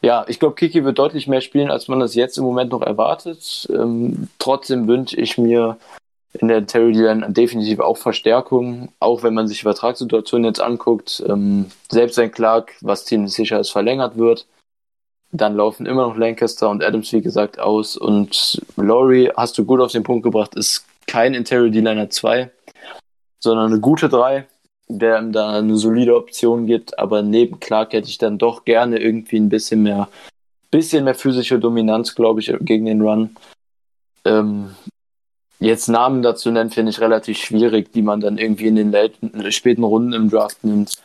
Ja, 0.01 0.25
ich 0.27 0.39
glaube, 0.39 0.55
Kiki 0.55 0.83
wird 0.83 0.99
deutlich 0.99 1.27
mehr 1.27 1.41
spielen, 1.41 1.71
als 1.71 1.87
man 1.87 1.99
das 1.99 2.15
jetzt 2.15 2.37
im 2.37 2.43
Moment 2.43 2.71
noch 2.71 2.81
erwartet. 2.81 3.67
Ähm, 3.73 4.27
trotzdem 4.39 4.87
wünsche 4.87 5.15
ich 5.15 5.37
mir 5.37 5.77
in 6.33 6.47
der 6.47 6.65
Terry 6.67 6.91
Line 6.91 7.31
definitiv 7.31 7.79
auch 7.79 7.97
Verstärkung, 7.97 8.89
auch 8.99 9.23
wenn 9.23 9.33
man 9.33 9.47
sich 9.47 9.59
die 9.59 9.63
Vertragssituation 9.63 10.43
jetzt 10.43 10.61
anguckt. 10.61 11.23
Ähm, 11.27 11.71
selbst 11.89 12.17
wenn 12.17 12.31
Clark, 12.31 12.75
was 12.81 13.05
ziemlich 13.05 13.33
sicher 13.33 13.59
ist, 13.59 13.71
verlängert 13.71 14.17
wird, 14.17 14.45
dann 15.31 15.55
laufen 15.55 15.85
immer 15.85 16.07
noch 16.07 16.17
Lancaster 16.17 16.69
und 16.69 16.83
Adams, 16.83 17.11
wie 17.13 17.21
gesagt, 17.21 17.59
aus. 17.59 17.95
Und 17.95 18.61
Laurie, 18.75 19.31
hast 19.35 19.57
du 19.57 19.65
gut 19.65 19.79
auf 19.79 19.91
den 19.91 20.03
Punkt 20.03 20.23
gebracht, 20.23 20.55
ist 20.55 20.85
kein 21.07 21.33
Interior 21.33 21.69
D-Liner 21.69 22.09
2, 22.09 22.51
sondern 23.39 23.71
eine 23.71 23.79
gute 23.79 24.09
3 24.09 24.45
der 24.89 25.19
ihm 25.19 25.31
da 25.31 25.57
eine 25.59 25.77
solide 25.77 26.15
Option 26.15 26.65
gibt. 26.65 26.99
Aber 26.99 27.21
neben 27.21 27.59
Clark 27.59 27.93
hätte 27.93 28.09
ich 28.09 28.17
dann 28.17 28.37
doch 28.37 28.65
gerne 28.65 28.99
irgendwie 28.99 29.37
ein 29.37 29.49
bisschen 29.49 29.83
mehr, 29.83 30.09
bisschen 30.71 31.05
mehr 31.05 31.15
physische 31.15 31.59
Dominanz, 31.59 32.15
glaube 32.15 32.41
ich, 32.41 32.53
gegen 32.61 32.85
den 32.85 33.01
Run. 33.01 33.35
Ähm, 34.25 34.75
jetzt 35.59 35.87
Namen 35.87 36.21
dazu 36.21 36.51
nennen, 36.51 36.71
finde 36.71 36.91
ich 36.91 36.99
relativ 36.99 37.37
schwierig, 37.37 37.91
die 37.93 38.01
man 38.01 38.19
dann 38.19 38.37
irgendwie 38.37 38.67
in 38.67 38.75
den 38.75 39.51
späten 39.51 39.83
Runden 39.83 40.13
im 40.13 40.29
Draft 40.29 40.63
nimmt. 40.63 40.95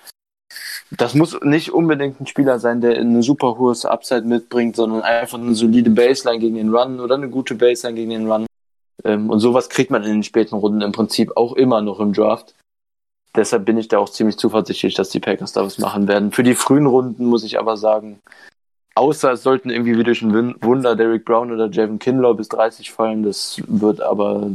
Das 0.91 1.15
muss 1.15 1.39
nicht 1.43 1.73
unbedingt 1.73 2.21
ein 2.21 2.27
Spieler 2.27 2.59
sein, 2.59 2.81
der 2.81 2.99
ein 2.99 3.23
super 3.23 3.59
hohes 3.59 3.85
Upside 3.85 4.23
mitbringt, 4.23 4.77
sondern 4.77 5.03
einfach 5.03 5.39
eine 5.39 5.55
solide 5.55 5.91
Baseline 5.91 6.39
gegen 6.39 6.57
den 6.57 6.75
Run 6.75 7.01
oder 7.01 7.17
eine 7.17 7.29
gute 7.29 7.55
Baseline 7.55 7.97
gegen 7.97 8.11
den 8.11 8.31
Run. 8.31 8.47
Ähm, 9.03 9.31
und 9.31 9.41
sowas 9.41 9.69
kriegt 9.69 9.91
man 9.91 10.05
in 10.05 10.13
den 10.13 10.23
späten 10.23 10.55
Runden 10.55 10.83
im 10.83 10.93
Prinzip 10.93 11.37
auch 11.37 11.55
immer 11.55 11.81
noch 11.81 12.01
im 12.01 12.13
Draft. 12.13 12.55
Deshalb 13.37 13.65
bin 13.65 13.79
ich 13.79 13.89
da 13.89 13.99
auch 13.99 14.09
ziemlich 14.09 14.37
zuversichtlich, 14.37 14.95
dass 14.95 15.11
die 15.11 15.21
Packers 15.21 15.53
da 15.53 15.65
was 15.65 15.79
machen 15.79 16.07
werden. 16.07 16.31
Für 16.31 16.45
die 16.45 16.55
frühen 16.55 16.87
Runden 16.87 17.25
muss 17.25 17.43
ich 17.43 17.59
aber 17.59 17.77
sagen, 17.77 18.21
außer 18.95 19.33
es 19.33 19.43
sollten 19.43 19.71
irgendwie 19.71 19.99
wie 19.99 20.05
durch 20.05 20.23
ein 20.23 20.55
Wunder 20.63 20.95
Derek 20.95 21.25
Brown 21.25 21.51
oder 21.51 21.69
Javon 21.69 21.99
Kinlaw 21.99 22.35
bis 22.35 22.49
30 22.49 22.93
fallen, 22.93 23.25
das 23.25 23.61
wird 23.67 24.01
aber 24.01 24.51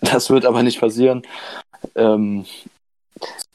das 0.00 0.30
wird 0.30 0.44
aber 0.44 0.62
nicht 0.62 0.80
passieren. 0.80 1.22
Ähm, 1.94 2.44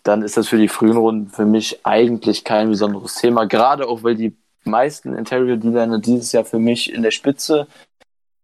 dann 0.04 0.22
ist 0.24 0.38
das 0.38 0.48
für 0.48 0.58
die 0.58 0.68
frühen 0.68 0.98
Runden 0.98 1.30
für 1.30 1.46
mich 1.46 1.86
eigentlich 1.86 2.44
kein 2.44 2.70
besonderes 2.70 3.16
Thema. 3.16 3.46
Gerade 3.46 3.88
auch, 3.88 4.04
weil 4.04 4.16
die 4.16 4.36
meisten 4.64 5.14
Interior 5.14 5.58
D-Liner 5.58 6.00
dieses 6.00 6.32
Jahr 6.32 6.46
für 6.46 6.60
mich 6.60 6.92
in 6.92 7.02
der 7.02 7.12
Spitze 7.12 7.68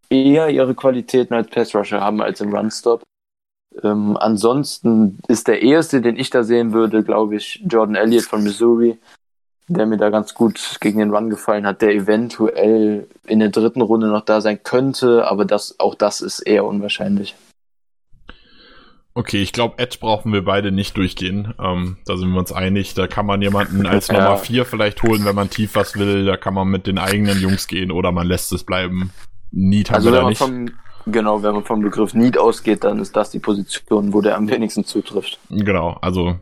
eher 0.09 0.49
ihre 0.49 0.75
Qualitäten 0.75 1.33
als 1.33 1.49
Pass 1.49 1.75
Rusher 1.75 2.01
haben 2.01 2.21
als 2.21 2.41
im 2.41 2.53
Run-Stop. 2.53 3.03
Ähm, 3.83 4.17
ansonsten 4.17 5.19
ist 5.27 5.47
der 5.47 5.61
erste, 5.61 6.01
den 6.01 6.17
ich 6.17 6.29
da 6.29 6.43
sehen 6.43 6.73
würde, 6.73 7.03
glaube 7.03 7.35
ich, 7.35 7.61
Jordan 7.67 7.95
Elliott 7.95 8.23
von 8.23 8.43
Missouri, 8.43 8.97
der 9.67 9.85
mir 9.85 9.97
da 9.97 10.09
ganz 10.09 10.33
gut 10.33 10.77
gegen 10.79 10.99
den 10.99 11.11
Run 11.13 11.29
gefallen 11.29 11.65
hat, 11.65 11.81
der 11.81 11.93
eventuell 11.93 13.07
in 13.25 13.39
der 13.39 13.49
dritten 13.49 13.81
Runde 13.81 14.07
noch 14.07 14.23
da 14.23 14.41
sein 14.41 14.61
könnte, 14.63 15.27
aber 15.27 15.45
das, 15.45 15.79
auch 15.79 15.95
das 15.95 16.21
ist 16.21 16.39
eher 16.39 16.65
unwahrscheinlich. 16.65 17.35
Okay, 19.17 19.41
ich 19.41 19.53
glaube, 19.53 19.77
Edge 19.77 19.97
brauchen 20.01 20.33
wir 20.33 20.43
beide 20.43 20.73
nicht 20.73 20.97
durchgehen. 20.97 21.53
Ähm, 21.57 21.95
da 22.05 22.17
sind 22.17 22.31
wir 22.31 22.37
uns 22.39 22.51
einig. 22.51 22.95
Da 22.95 23.07
kann 23.07 23.25
man 23.25 23.41
jemanden 23.41 23.85
als 23.87 24.07
ja. 24.07 24.15
Nummer 24.15 24.37
4 24.37 24.65
vielleicht 24.65 25.01
holen, 25.03 25.23
wenn 25.23 25.35
man 25.35 25.49
tief 25.49 25.75
was 25.75 25.95
will. 25.95 26.25
Da 26.25 26.35
kann 26.35 26.53
man 26.53 26.67
mit 26.67 26.85
den 26.85 26.97
eigenen 26.97 27.39
Jungs 27.39 27.67
gehen 27.67 27.91
oder 27.91 28.11
man 28.11 28.27
lässt 28.27 28.51
es 28.51 28.65
bleiben. 28.65 29.11
Need 29.51 29.89
haben 29.89 29.95
also 29.95 30.11
wir 30.11 30.19
da 30.19 30.27
nicht. 30.27 30.37
Vom, 30.37 30.69
genau, 31.05 31.43
wenn 31.43 31.53
man 31.53 31.63
vom 31.63 31.81
Begriff 31.81 32.13
Need 32.13 32.37
ausgeht, 32.37 32.83
dann 32.83 32.99
ist 32.99 33.15
das 33.15 33.31
die 33.31 33.39
Position, 33.39 34.13
wo 34.13 34.21
der 34.21 34.37
am 34.37 34.49
wenigsten 34.49 34.85
zutrifft. 34.85 35.39
Genau, 35.49 35.97
also 36.01 36.35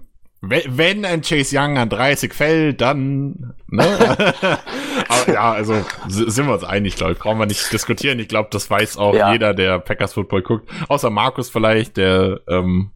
wenn 0.45 1.05
ein 1.05 1.21
Chase 1.21 1.57
Young 1.57 1.77
an 1.77 1.87
30 1.87 2.33
fällt, 2.33 2.81
dann. 2.81 3.53
Ne? 3.67 3.85
Aber 5.07 5.31
ja, 5.31 5.53
also 5.53 5.73
sind 6.07 6.47
wir 6.47 6.53
uns 6.53 6.65
einig, 6.65 6.97
glaube 6.97 7.13
ich. 7.13 7.19
Brauchen 7.19 7.39
wir 7.39 7.45
nicht 7.45 7.71
diskutieren. 7.71 8.19
Ich 8.19 8.27
glaube, 8.27 8.49
das 8.51 8.69
weiß 8.69 8.97
auch 8.97 9.15
ja. 9.15 9.31
jeder, 9.31 9.53
der 9.53 9.79
Packers 9.79 10.13
Football 10.13 10.41
guckt. 10.41 10.69
Außer 10.89 11.09
Markus 11.09 11.49
vielleicht, 11.49 11.95
der, 11.95 12.41
ähm, 12.49 12.91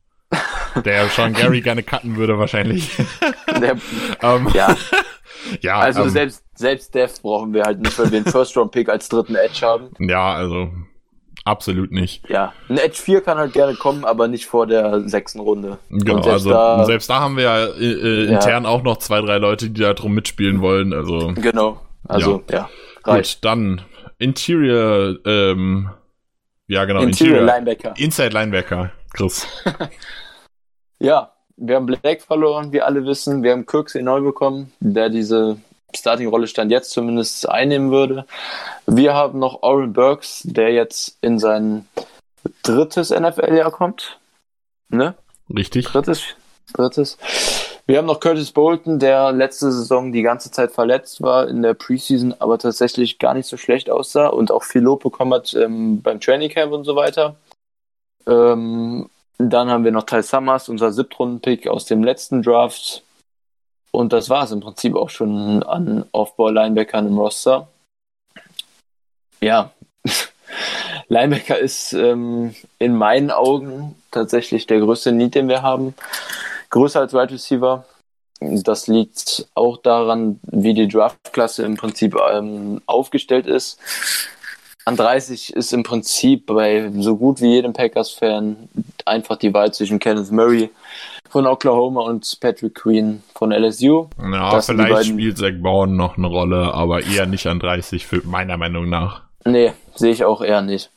der 0.83 1.09
schon 1.09 1.33
Gary 1.33 1.61
gerne 1.61 1.83
cutten 1.83 2.17
würde, 2.17 2.37
wahrscheinlich. 2.37 2.91
Der, 3.61 3.77
ähm, 4.21 4.49
ja. 4.53 4.75
ja. 5.61 5.79
Also 5.79 6.03
ähm, 6.03 6.09
selbst, 6.09 6.43
selbst 6.53 6.93
Dev 6.93 7.21
brauchen 7.21 7.53
wir 7.53 7.63
halt 7.63 7.79
nicht, 7.79 7.97
weil 7.97 8.11
wir 8.11 8.17
einen 8.17 8.27
First-Round-Pick 8.27 8.89
als 8.89 9.07
dritten 9.07 9.35
Edge 9.35 9.65
haben. 9.65 9.89
Ja, 9.99 10.33
also 10.33 10.69
Absolut 11.47 11.93
nicht. 11.93 12.27
Ja, 12.29 12.51
ein 12.67 12.77
Edge 12.77 12.97
4 13.01 13.21
kann 13.21 13.37
halt 13.37 13.53
gerne 13.53 13.73
kommen, 13.75 14.03
aber 14.03 14.27
nicht 14.27 14.47
vor 14.47 14.67
der 14.67 15.07
sechsten 15.07 15.39
Runde. 15.39 15.77
Genau, 15.89 16.21
selbst 16.21 16.27
also 16.27 16.49
da, 16.49 16.83
selbst 16.83 17.09
da 17.09 17.21
haben 17.21 17.37
wir 17.37 17.43
ja, 17.43 17.65
äh, 17.67 17.69
äh 17.69 18.25
intern 18.33 18.65
ja. 18.65 18.69
auch 18.69 18.83
noch 18.83 18.97
zwei, 18.97 19.21
drei 19.21 19.37
Leute, 19.37 19.69
die 19.69 19.79
da 19.79 19.93
drum 19.93 20.13
mitspielen 20.13 20.59
wollen. 20.59 20.91
Also 20.91 21.31
Genau, 21.35 21.79
also 22.05 22.43
ja. 22.51 22.69
ja 23.05 23.15
Gut, 23.15 23.37
dann 23.43 23.81
Interior, 24.19 25.19
ähm, 25.25 25.89
ja 26.67 26.83
genau, 26.83 26.99
Interior, 26.99 27.39
Interior 27.39 27.55
Linebacker. 27.55 27.93
Inside 27.95 28.29
Linebacker, 28.29 28.91
Chris. 29.13 29.47
ja, 30.99 31.31
wir 31.55 31.75
haben 31.77 31.85
Black 31.85 32.21
verloren, 32.23 32.73
wie 32.73 32.81
alle 32.81 33.05
wissen. 33.05 33.41
Wir 33.41 33.53
haben 33.53 33.65
Kirksey 33.65 34.03
neu 34.03 34.19
bekommen, 34.19 34.73
der 34.81 35.07
diese 35.07 35.61
Starting-Rolle 35.95 36.47
stand 36.47 36.71
jetzt 36.71 36.91
zumindest 36.91 37.47
einnehmen 37.47 37.91
würde. 37.91 38.25
Wir 38.85 39.13
haben 39.13 39.39
noch 39.39 39.63
Oren 39.63 39.93
Burks, 39.93 40.41
der 40.43 40.71
jetzt 40.71 41.17
in 41.21 41.39
sein 41.39 41.87
drittes 42.63 43.09
NFL-Jahr 43.09 43.71
kommt. 43.71 44.19
Ne? 44.89 45.15
Richtig. 45.53 45.85
Drittes. 45.85 46.23
Drittes. 46.73 47.17
Wir 47.87 47.99
haben 47.99 48.05
noch 48.05 48.19
Curtis 48.19 48.51
Bolton, 48.51 48.99
der 48.99 49.31
letzte 49.31 49.71
Saison 49.71 50.11
die 50.11 50.21
ganze 50.21 50.51
Zeit 50.51 50.71
verletzt 50.71 51.21
war 51.21 51.47
in 51.47 51.61
der 51.61 51.73
Preseason, 51.73 52.35
aber 52.39 52.59
tatsächlich 52.59 53.17
gar 53.17 53.33
nicht 53.33 53.47
so 53.47 53.55
schlecht 53.55 53.89
aussah 53.89 54.27
und 54.27 54.51
auch 54.51 54.63
viel 54.63 54.81
Lob 54.81 55.03
bekommen 55.03 55.33
hat 55.33 55.53
ähm, 55.53 56.01
beim 56.01 56.19
Training 56.19 56.49
Camp 56.49 56.73
und 56.73 56.83
so 56.83 56.97
weiter. 56.97 57.37
Ähm, 58.27 59.09
dann 59.37 59.69
haben 59.69 59.85
wir 59.85 59.93
noch 59.93 60.03
Ty 60.03 60.21
Summers, 60.21 60.67
unser 60.67 60.91
Siebtrunden-Pick 60.91 61.69
aus 61.69 61.85
dem 61.85 62.03
letzten 62.03 62.41
Draft. 62.41 63.03
Und 63.91 64.13
das 64.13 64.29
war 64.29 64.43
es 64.43 64.51
im 64.51 64.59
Prinzip 64.59 64.95
auch 64.95 65.09
schon 65.09 65.63
an 65.63 66.05
Off-Ball-Linebackern 66.11 67.07
im 67.07 67.17
Roster. 67.17 67.67
Ja, 69.41 69.71
Linebacker 71.07 71.57
ist 71.57 71.93
ähm, 71.93 72.53
in 72.79 72.95
meinen 72.95 73.31
Augen 73.31 73.95
tatsächlich 74.11 74.67
der 74.67 74.79
größte 74.79 75.11
Need, 75.11 75.35
den 75.35 75.47
wir 75.47 75.61
haben. 75.61 75.93
Größer 76.69 76.99
als 76.99 77.13
Wide 77.13 77.31
Receiver. 77.31 77.85
Das 78.39 78.87
liegt 78.87 79.47
auch 79.55 79.77
daran, 79.77 80.39
wie 80.43 80.73
die 80.73 80.87
Draftklasse 80.87 81.63
im 81.63 81.75
Prinzip 81.75 82.15
ähm, 82.31 82.81
aufgestellt 82.85 83.47
ist. 83.47 83.79
An 84.85 84.95
30 84.95 85.53
ist 85.53 85.73
im 85.73 85.83
Prinzip 85.83 86.45
bei 86.45 86.89
so 86.99 87.17
gut 87.17 87.41
wie 87.41 87.55
jedem 87.55 87.73
Packers-Fan 87.73 88.69
einfach 89.05 89.37
die 89.37 89.53
Wahl 89.53 89.73
zwischen 89.73 89.99
Kenneth 89.99 90.31
Murray 90.31 90.69
von 91.29 91.45
Oklahoma 91.45 92.01
und 92.01 92.37
Patrick 92.39 92.75
Queen 92.75 93.23
von 93.35 93.51
LSU. 93.51 94.07
Ja, 94.19 94.51
das 94.51 94.67
vielleicht 94.67 95.09
spielt 95.09 95.37
Zach 95.37 95.53
Bourne 95.61 95.95
noch 95.95 96.17
eine 96.17 96.27
Rolle, 96.27 96.73
aber 96.73 97.03
eher 97.03 97.25
nicht 97.25 97.47
an 97.47 97.59
30, 97.59 98.05
für 98.05 98.21
meiner 98.25 98.57
Meinung 98.57 98.89
nach. 98.89 99.23
Nee, 99.45 99.73
sehe 99.95 100.11
ich 100.11 100.23
auch 100.25 100.41
eher 100.41 100.61
nicht. 100.61 100.91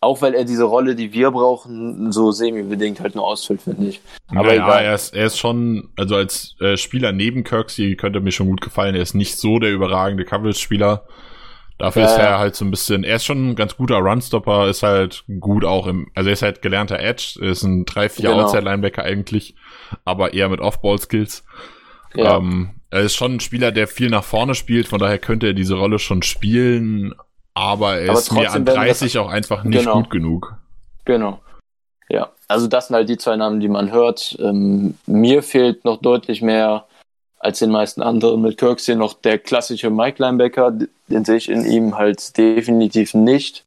Auch 0.00 0.20
weil 0.20 0.34
er 0.34 0.44
diese 0.44 0.64
Rolle, 0.64 0.96
die 0.96 1.12
wir 1.12 1.30
brauchen, 1.30 2.10
so 2.10 2.32
semi-bedingt 2.32 2.98
halt 3.00 3.14
nur 3.14 3.24
ausfüllt, 3.24 3.62
finde 3.62 3.86
ich. 3.86 4.00
Aber 4.30 4.48
naja, 4.48 4.64
egal. 4.64 4.84
Er 4.84 4.94
ist, 4.96 5.14
er 5.14 5.26
ist 5.26 5.38
schon, 5.38 5.90
also 5.96 6.16
als 6.16 6.56
äh, 6.60 6.76
Spieler 6.76 7.12
neben 7.12 7.44
Kirksey 7.44 7.94
könnte 7.94 8.20
mir 8.20 8.32
schon 8.32 8.48
gut 8.48 8.60
gefallen. 8.60 8.96
Er 8.96 9.02
ist 9.02 9.14
nicht 9.14 9.38
so 9.38 9.60
der 9.60 9.70
überragende 9.70 10.24
Coverage-Spieler. 10.24 11.06
Dafür 11.78 12.02
ja, 12.02 12.08
ist 12.08 12.18
er 12.18 12.38
halt 12.38 12.54
so 12.54 12.64
ein 12.64 12.70
bisschen, 12.70 13.02
er 13.02 13.16
ist 13.16 13.24
schon 13.24 13.50
ein 13.50 13.56
ganz 13.56 13.76
guter 13.76 13.96
Runstopper, 13.96 14.68
ist 14.68 14.82
halt 14.82 15.24
gut 15.40 15.64
auch 15.64 15.86
im, 15.86 16.10
also 16.14 16.28
er 16.28 16.34
ist 16.34 16.42
halt 16.42 16.62
gelernter 16.62 16.98
Edge, 16.98 17.38
ist 17.40 17.62
ein 17.62 17.84
3-4 17.86 18.22
genau. 18.22 18.42
Outside-Linebacker 18.42 19.02
eigentlich, 19.02 19.54
aber 20.04 20.32
eher 20.34 20.48
mit 20.48 20.60
Off-Ball-Skills. 20.60 21.44
Ja. 22.14 22.36
Ähm, 22.36 22.70
er 22.90 23.00
ist 23.00 23.14
schon 23.14 23.36
ein 23.36 23.40
Spieler, 23.40 23.72
der 23.72 23.88
viel 23.88 24.10
nach 24.10 24.24
vorne 24.24 24.54
spielt, 24.54 24.86
von 24.86 24.98
daher 24.98 25.18
könnte 25.18 25.48
er 25.48 25.54
diese 25.54 25.74
Rolle 25.74 25.98
schon 25.98 26.22
spielen, 26.22 27.14
aber 27.54 27.98
er 27.98 28.10
aber 28.10 28.18
ist 28.18 28.32
mir 28.32 28.50
an 28.50 28.64
30 28.64 29.18
auch 29.18 29.28
einfach 29.28 29.64
nicht 29.64 29.80
genau. 29.80 29.94
gut 29.94 30.10
genug. 30.10 30.56
Genau. 31.04 31.40
Ja, 32.08 32.30
also 32.48 32.66
das 32.66 32.88
sind 32.88 32.96
halt 32.96 33.08
die 33.08 33.16
zwei 33.16 33.36
Namen, 33.36 33.60
die 33.60 33.68
man 33.68 33.90
hört. 33.90 34.36
Ähm, 34.38 34.94
mir 35.06 35.42
fehlt 35.42 35.84
noch 35.84 36.00
deutlich 36.00 36.42
mehr 36.42 36.84
als 37.42 37.58
den 37.58 37.70
meisten 37.70 38.02
anderen. 38.02 38.40
Mit 38.40 38.56
Kirksey 38.56 38.94
noch 38.94 39.14
der 39.14 39.38
klassische 39.38 39.90
Mike 39.90 40.22
Linebacker, 40.22 40.78
den 41.08 41.24
sehe 41.24 41.36
ich 41.36 41.50
in 41.50 41.66
ihm 41.66 41.98
halt 41.98 42.36
definitiv 42.38 43.14
nicht. 43.14 43.64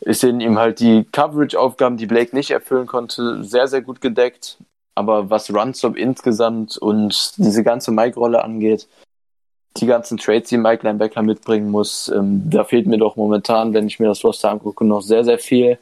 Ich 0.00 0.18
sehe 0.18 0.30
in 0.30 0.40
ihm 0.40 0.58
halt 0.58 0.78
die 0.78 1.04
Coverage-Aufgaben, 1.10 1.96
die 1.96 2.06
Blake 2.06 2.36
nicht 2.36 2.50
erfüllen 2.50 2.86
konnte, 2.86 3.42
sehr, 3.42 3.66
sehr 3.66 3.82
gut 3.82 4.00
gedeckt. 4.00 4.58
Aber 4.94 5.30
was 5.30 5.52
Runstop 5.52 5.96
insgesamt 5.96 6.76
und 6.76 7.32
diese 7.38 7.64
ganze 7.64 7.92
Mike-Rolle 7.92 8.44
angeht, 8.44 8.86
die 9.76 9.86
ganzen 9.86 10.18
Trades, 10.18 10.48
die 10.48 10.56
Mike 10.56 10.86
Linebacker 10.86 11.22
mitbringen 11.22 11.70
muss, 11.70 12.08
ähm, 12.08 12.42
da 12.50 12.64
fehlt 12.64 12.86
mir 12.86 12.98
doch 12.98 13.16
momentan, 13.16 13.72
wenn 13.74 13.86
ich 13.86 13.98
mir 13.98 14.08
das 14.08 14.24
Roster 14.24 14.50
angucke, 14.50 14.84
noch 14.84 15.02
sehr, 15.02 15.24
sehr 15.24 15.38
viel. 15.38 15.78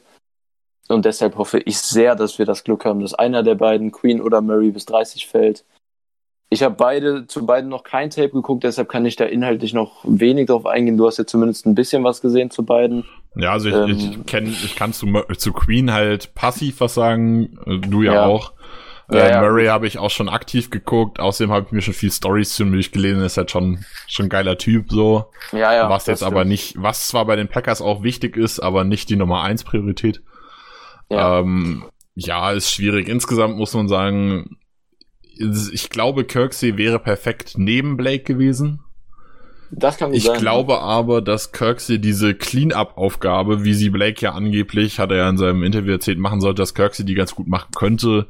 Und 0.87 1.03
deshalb 1.05 1.35
hoffe 1.35 1.59
ich 1.59 1.79
sehr, 1.79 2.15
dass 2.15 2.39
wir 2.39 2.45
das 2.45 2.63
Glück 2.63 2.85
haben, 2.85 3.01
dass 3.01 3.13
einer 3.13 3.43
der 3.43 3.55
beiden, 3.55 3.91
Queen 3.91 4.21
oder 4.21 4.41
Murray, 4.41 4.71
bis 4.71 4.85
30 4.85 5.27
fällt. 5.27 5.65
Ich 6.49 6.63
habe 6.63 6.75
beide 6.75 7.27
zu 7.27 7.45
beiden 7.45 7.69
noch 7.69 7.83
kein 7.83 8.09
Tape 8.09 8.29
geguckt, 8.29 8.63
deshalb 8.63 8.87
kann 8.87 9.05
ich 9.05 9.17
da 9.17 9.25
inhaltlich 9.25 9.73
noch 9.73 10.03
wenig 10.03 10.47
drauf 10.47 10.65
eingehen. 10.65 10.95
Du 10.95 11.05
hast 11.05 11.17
ja 11.17 11.25
zumindest 11.25 11.65
ein 11.65 11.75
bisschen 11.75 12.03
was 12.05 12.21
gesehen 12.21 12.51
zu 12.51 12.63
beiden. 12.63 13.03
Ja, 13.35 13.51
also 13.51 13.67
ich, 13.67 13.75
ähm, 13.75 13.89
ich 13.89 14.25
kenne, 14.25 14.49
ich 14.49 14.75
kann 14.75 14.93
zu, 14.93 15.07
zu 15.37 15.51
Queen 15.51 15.91
halt 15.91 16.33
passiv 16.35 16.79
was 16.79 16.93
sagen, 16.93 17.57
äh, 17.65 17.79
du 17.79 18.01
ja, 18.01 18.13
ja. 18.13 18.25
auch. 18.25 18.53
Ja, 19.11 19.19
äh, 19.19 19.31
ja. 19.31 19.41
Murray 19.41 19.67
habe 19.67 19.87
ich 19.87 19.99
auch 19.99 20.09
schon 20.09 20.29
aktiv 20.29 20.69
geguckt. 20.69 21.19
Außerdem 21.19 21.51
habe 21.51 21.65
ich 21.67 21.71
mir 21.71 21.81
schon 21.81 21.93
viel 21.93 22.11
Stories 22.11 22.53
zu 22.53 22.63
ihm 22.63 22.71
durchgelesen. 22.71 23.23
Ist 23.23 23.37
halt 23.37 23.51
schon 23.51 23.85
schon 24.07 24.25
ein 24.25 24.29
geiler 24.29 24.57
Typ 24.57 24.89
so. 24.89 25.31
Ja, 25.51 25.73
ja. 25.73 25.89
Was 25.89 26.07
jetzt 26.07 26.19
stimmt. 26.19 26.31
aber 26.31 26.45
nicht, 26.45 26.75
was 26.77 27.07
zwar 27.07 27.25
bei 27.25 27.35
den 27.35 27.47
Packers 27.47 27.81
auch 27.81 28.03
wichtig 28.03 28.35
ist, 28.35 28.59
aber 28.59 28.83
nicht 28.83 29.09
die 29.09 29.15
Nummer 29.15 29.43
eins 29.43 29.63
Priorität. 29.63 30.21
Ja. 31.09 31.39
Ähm, 31.39 31.85
ja, 32.15 32.51
ist 32.51 32.71
schwierig. 32.71 33.07
Insgesamt 33.07 33.57
muss 33.57 33.73
man 33.73 33.87
sagen, 33.87 34.57
ich 35.39 35.89
glaube, 35.89 36.23
Kirksey 36.25 36.77
wäre 36.77 36.99
perfekt 36.99 37.53
neben 37.57 37.97
Blake 37.97 38.23
gewesen. 38.23 38.81
Das 39.69 39.97
kann 39.97 40.13
Ich 40.13 40.23
sein. 40.23 40.39
glaube 40.39 40.79
aber, 40.79 41.21
dass 41.21 41.51
Kirksey 41.51 41.99
diese 41.99 42.33
Clean-Up-Aufgabe, 42.33 43.65
wie 43.65 43.73
sie 43.73 43.89
Blake 43.89 44.21
ja 44.21 44.31
angeblich, 44.31 44.99
hat 44.99 45.11
er 45.11 45.17
ja 45.17 45.29
in 45.29 45.37
seinem 45.37 45.63
Interview 45.63 45.91
erzählt, 45.91 46.19
machen 46.19 46.39
sollte, 46.39 46.61
dass 46.61 46.73
Kirksey 46.73 47.03
die 47.05 47.15
ganz 47.15 47.35
gut 47.35 47.47
machen 47.47 47.71
könnte. 47.75 48.27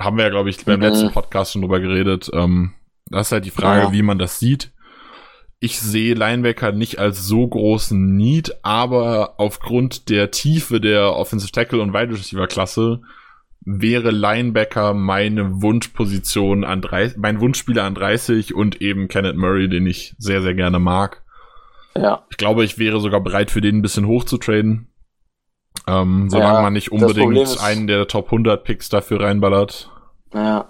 Haben 0.00 0.16
wir 0.16 0.24
ja, 0.24 0.30
glaube 0.30 0.50
ich, 0.50 0.64
beim 0.64 0.80
Mhm. 0.80 0.86
letzten 0.86 1.12
Podcast 1.12 1.52
schon 1.52 1.62
drüber 1.62 1.78
geredet. 1.78 2.30
Ähm, 2.32 2.72
das 3.06 3.28
ist 3.28 3.32
halt 3.32 3.44
die 3.44 3.50
Frage, 3.50 3.82
Ja. 3.82 3.92
wie 3.92 4.02
man 4.02 4.18
das 4.18 4.38
sieht. 4.40 4.72
Ich 5.60 5.78
sehe 5.78 6.14
Linebacker 6.14 6.72
nicht 6.72 6.98
als 6.98 7.24
so 7.24 7.46
großen 7.46 8.16
Need, 8.16 8.56
aber 8.64 9.34
aufgrund 9.38 10.08
der 10.08 10.32
Tiefe 10.32 10.80
der 10.80 11.12
Offensive 11.14 11.52
Tackle 11.52 11.80
und 11.80 11.92
Wide 11.94 12.12
Receiver 12.12 12.48
Klasse 12.48 13.02
wäre 13.64 14.10
Linebacker 14.10 14.92
meine 14.94 15.62
Wunschposition 15.62 16.64
an 16.64 16.82
30, 16.82 17.18
mein 17.18 17.40
Wunschspieler 17.40 17.84
an 17.84 17.94
30 17.94 18.54
und 18.54 18.80
eben 18.82 19.08
Kenneth 19.08 19.36
Murray, 19.36 19.68
den 19.68 19.86
ich 19.86 20.14
sehr, 20.18 20.42
sehr 20.42 20.54
gerne 20.54 20.78
mag. 20.78 21.22
Ja, 21.96 22.24
Ich 22.30 22.36
glaube, 22.38 22.64
ich 22.64 22.78
wäre 22.78 23.00
sogar 23.00 23.20
bereit 23.20 23.50
für 23.50 23.60
den 23.60 23.76
ein 23.78 23.82
bisschen 23.82 24.06
hoch 24.06 24.24
zu 24.24 24.38
traden. 24.38 24.88
Ähm, 25.86 26.28
solange 26.30 26.54
Ja, 26.54 26.62
man 26.62 26.72
nicht 26.72 26.92
unbedingt 26.92 27.36
ist- 27.38 27.58
einen 27.62 27.86
der 27.86 28.06
Top 28.08 28.30
100 28.30 28.64
Picks 28.64 28.88
dafür 28.88 29.20
reinballert. 29.20 29.90
ja. 30.34 30.66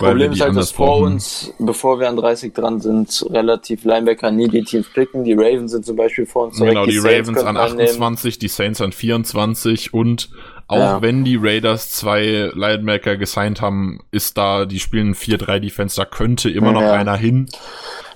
Weil 0.00 0.10
Problem 0.10 0.30
ist 0.30 0.38
die 0.38 0.42
halt, 0.44 0.56
dass 0.56 0.70
vor 0.70 0.98
uns, 0.98 1.52
bevor 1.58 1.98
wir 1.98 2.08
an 2.08 2.14
30 2.16 2.54
dran 2.54 2.78
sind, 2.80 3.26
relativ 3.30 3.82
Linebacker 3.82 4.30
nie 4.30 4.46
die 4.46 4.62
Teams 4.62 4.88
picken. 4.92 5.24
Die 5.24 5.32
Ravens 5.32 5.72
sind 5.72 5.84
zum 5.84 5.96
Beispiel 5.96 6.24
vor 6.24 6.44
uns. 6.44 6.56
direkt, 6.56 6.70
Genau, 6.74 6.86
die 6.86 7.00
Saints 7.00 7.28
Ravens 7.30 7.38
an 7.40 7.56
könnten 7.56 7.72
annehmen. 7.72 7.88
28, 7.88 8.38
die 8.38 8.46
Saints 8.46 8.80
an 8.80 8.92
24 8.92 9.92
und 9.92 10.30
auch 10.68 10.78
Ja. 10.78 11.02
wenn 11.02 11.24
die 11.24 11.36
Raiders 11.36 11.90
zwei 11.90 12.50
Linebacker 12.54 13.16
gesigned 13.16 13.60
haben, 13.60 14.00
ist 14.10 14.38
da, 14.38 14.64
die 14.66 14.78
spielen 14.80 15.14
4-3 15.14 15.58
Defense, 15.60 15.96
da 15.96 16.04
könnte 16.04 16.50
immer 16.50 16.72
noch 16.72 16.82
Ja. 16.82 16.92
einer 16.92 17.16
hin. 17.16 17.48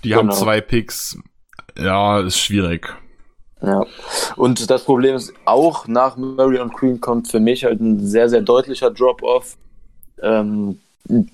Die 0.05 0.15
haben 0.15 0.29
Genau. 0.29 0.39
zwei 0.41 0.61
Picks. 0.61 1.19
Ja, 1.79 2.21
ist 2.21 2.39
schwierig. 2.39 2.95
Ja. 3.63 3.85
Und 4.37 4.71
das 4.71 4.85
Problem 4.85 5.15
ist, 5.15 5.33
auch 5.45 5.87
nach 5.87 6.17
Murray 6.17 6.59
und 6.59 6.75
Queen 6.75 7.01
kommt 7.01 7.29
für 7.29 7.41
mich 7.41 7.65
halt 7.65 7.81
ein 7.81 8.01
sehr, 8.07 8.29
sehr 8.29 8.43
deutlicher 8.43 8.91
Drop-Off. 8.91 9.57
Ähm, 10.21 10.79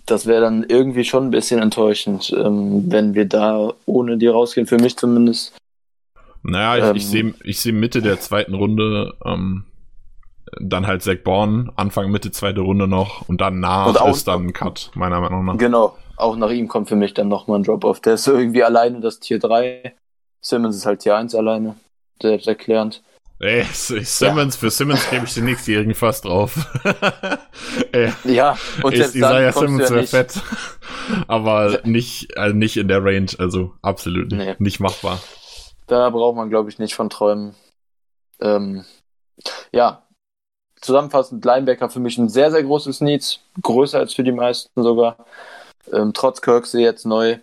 das 0.07 0.27
wäre 0.27 0.43
dann 0.43 0.65
irgendwie 0.69 1.05
schon 1.05 1.25
ein 1.25 1.31
bisschen 1.31 1.61
enttäuschend, 1.61 2.33
ähm, 2.37 2.85
wenn 2.91 3.15
wir 3.15 3.25
da 3.27 3.73
ohne 3.87 4.17
die 4.19 4.27
rausgehen, 4.27 4.67
für 4.67 4.77
mich 4.79 4.97
zumindest. 4.97 5.55
Naja, 6.43 6.77
ich, 6.77 6.91
Ähm. 6.91 6.97
ich 6.97 7.07
sehe 7.07 7.35
ich 7.45 7.61
seh 7.61 7.73
Mitte 7.73 8.01
der 8.03 8.21
zweiten 8.21 8.55
Runde, 8.55 9.15
ähm, 9.25 9.65
dann 10.61 10.87
halt 10.87 11.03
Zach 11.03 11.19
Bourne, 11.25 11.73
Anfang, 11.77 12.11
Mitte 12.11 12.31
zweite 12.31 12.61
Runde 12.61 12.87
noch 12.89 13.29
und 13.29 13.41
danach 13.41 13.87
Und 13.87 14.01
auch- 14.01 14.11
ist 14.11 14.29
dann 14.29 14.47
ein 14.47 14.53
Cut, 14.53 14.91
meiner 14.95 15.21
Meinung 15.21 15.45
nach. 15.45 15.57
Genau, 15.59 15.97
auch 16.17 16.37
nach 16.37 16.51
ihm 16.51 16.69
kommt 16.69 16.89
für 16.89 16.97
mich 16.97 17.15
dann 17.15 17.29
nochmal 17.29 17.59
ein 17.61 17.63
Drop-Off. 17.65 18.01
Der 18.01 18.15
ist 18.15 18.25
so 18.25 18.37
irgendwie 18.37 18.63
alleine 18.65 19.01
das 19.01 19.21
Tier 19.21 19.39
3. 19.39 19.95
Simmons 20.41 20.77
ist 20.77 20.87
halt 20.87 21.01
Tier 21.01 21.17
1 21.17 21.35
alleine. 21.35 21.77
Selbsterklärend. 22.23 23.03
Ey, 23.41 23.63
Simmons, 23.73 24.57
für 24.57 24.69
Simmons 24.71 25.09
gebe 25.11 25.25
ich 25.25 25.35
den 25.35 25.45
nächstjährigen 25.45 25.95
fast 25.95 26.25
drauf. 26.25 26.57
Ey, 27.93 28.13
Ja, 28.25 28.57
und 28.83 28.93
Ist 28.95 28.99
jetzt 29.01 29.15
Isaiah 29.15 29.53
Simmons 29.53 29.83
ja 29.85 29.91
wäre 29.91 30.01
nicht. 30.01 30.11
fett. 30.11 30.43
Aber 31.29 31.79
nicht, 31.85 32.37
also 32.37 32.57
nicht 32.57 32.77
in 32.77 32.89
der 32.89 33.05
Range, 33.05 33.29
also 33.39 33.75
absolut 33.83 34.33
nicht, 34.33 34.45
Nee. 34.47 34.55
nicht 34.59 34.81
machbar. 34.81 35.21
Da 35.87 36.11
braucht 36.11 36.37
man, 36.37 36.51
glaube 36.51 36.69
ich, 36.69 36.79
nicht 36.81 36.95
von 36.95 37.09
träumen. 37.11 37.55
Ähm, 38.41 38.85
ja, 39.73 40.03
zusammenfassend 40.81 41.45
Linebacker 41.45 41.89
für 41.91 42.01
mich 42.01 42.19
ein 42.19 42.29
sehr, 42.29 42.51
sehr 42.51 42.63
großes 42.63 43.01
Needs. 43.01 43.41
Größer 43.63 43.99
als 43.99 44.15
für 44.15 44.25
die 44.25 44.33
meisten 44.33 44.83
sogar. 44.83 45.17
Ähm, 45.93 46.13
trotz 46.15 46.41
Kirksey 46.41 46.83
jetzt 46.83 47.07
neu. 47.07 47.39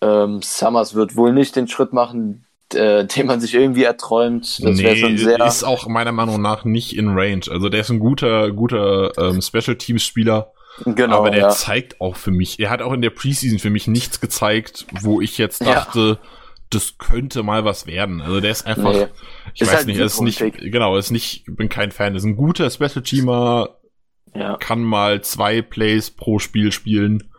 Ähm, 0.00 0.42
Summers 0.42 0.94
wird 0.94 1.16
wohl 1.16 1.32
nicht 1.32 1.56
den 1.56 1.68
Schritt 1.68 1.92
machen, 1.92 2.44
äh, 2.74 3.04
den 3.16 3.26
man 3.26 3.40
sich 3.40 3.54
irgendwie 3.54 3.84
erträumt. 3.84 4.62
Das 4.62 4.78
wäre 4.78 4.96
schon 4.96 5.16
sehr. 5.18 5.44
ist 5.44 5.64
auch 5.64 5.86
meiner 5.86 6.12
Meinung 6.12 6.40
nach 6.40 6.64
nicht 6.64 6.96
in 6.96 7.08
Range. 7.08 7.42
Also 7.50 7.68
der 7.68 7.80
ist 7.80 7.90
ein 7.90 7.98
guter, 8.00 8.52
guter 8.52 9.12
ähm, 9.18 9.40
Special 9.40 9.76
Teams 9.76 10.02
Spieler, 10.02 10.52
genau, 10.84 11.18
aber 11.18 11.30
der 11.30 11.40
ja. 11.40 11.48
zeigt 11.48 12.00
auch 12.00 12.16
für 12.16 12.30
mich, 12.30 12.60
er 12.60 12.70
hat 12.70 12.82
auch 12.82 12.92
in 12.92 13.02
der 13.02 13.10
Preseason 13.10 13.58
für 13.58 13.70
mich 13.70 13.86
nichts 13.86 14.20
gezeigt, 14.20 14.86
wo 15.00 15.20
ich 15.20 15.38
jetzt 15.38 15.62
Ja. 16.06 16.18
Das 16.70 16.98
könnte 16.98 17.42
mal 17.42 17.64
was 17.64 17.86
werden. 17.86 18.20
Also 18.20 18.40
der 18.40 18.50
ist 18.50 18.66
einfach, 18.66 18.92
Nee. 18.92 19.06
ich 19.54 19.62
Ist 19.62 19.68
weiß 19.68 19.76
halt 19.78 19.86
nicht, 19.86 19.98
er 19.98 20.06
ist 20.06 20.20
nicht, 20.20 20.40
genau, 20.58 20.96
ist 20.96 21.10
nicht, 21.10 21.44
bin 21.46 21.68
kein 21.68 21.92
Fan, 21.92 22.14
ist 22.14 22.24
ein 22.24 22.36
guter 22.36 22.70
Special 22.70 23.02
Teamer, 23.02 23.76
ja. 24.34 24.56
kann 24.56 24.82
mal 24.82 25.22
zwei 25.22 25.62
Plays 25.62 26.10
pro 26.10 26.38
Spiel 26.38 26.72
spielen. 26.72 27.30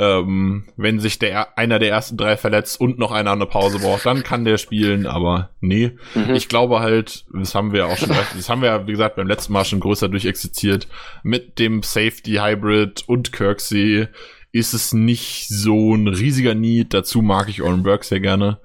Ähm, 0.00 0.68
wenn 0.76 1.00
sich 1.00 1.18
der 1.18 1.58
einer 1.58 1.80
der 1.80 1.90
ersten 1.90 2.16
drei 2.16 2.36
verletzt 2.36 2.80
und 2.80 3.00
noch 3.00 3.10
einer 3.10 3.32
eine 3.32 3.46
Pause 3.46 3.80
braucht, 3.80 4.06
dann 4.06 4.22
kann 4.22 4.44
der 4.44 4.56
spielen, 4.56 5.06
aber 5.06 5.50
nee. 5.60 5.96
Mhm. 6.14 6.34
Ich 6.34 6.48
glaube 6.48 6.78
halt, 6.78 7.24
das 7.34 7.52
haben 7.56 7.72
wir 7.72 7.86
auch 7.88 7.96
schon, 7.96 8.10
das 8.36 8.48
haben 8.48 8.62
wir 8.62 8.68
ja, 8.68 8.86
wie 8.86 8.92
gesagt, 8.92 9.16
beim 9.16 9.26
letzten 9.26 9.52
Mal 9.52 9.64
schon 9.64 9.80
größer 9.80 10.08
durchexerziert. 10.08 10.86
Mit 11.24 11.58
dem 11.58 11.82
Safety 11.82 12.34
Hybrid 12.34 13.08
und 13.08 13.32
Kirksey 13.32 14.06
ist 14.52 14.74
es 14.74 14.92
nicht 14.92 15.48
so 15.48 15.94
ein 15.94 16.08
riesiger 16.08 16.54
Need. 16.54 16.94
Dazu 16.94 17.22
mag 17.22 17.48
ich 17.48 17.62
Oren 17.62 17.82
Burke 17.82 18.04
sehr 18.04 18.20
gerne. 18.20 18.60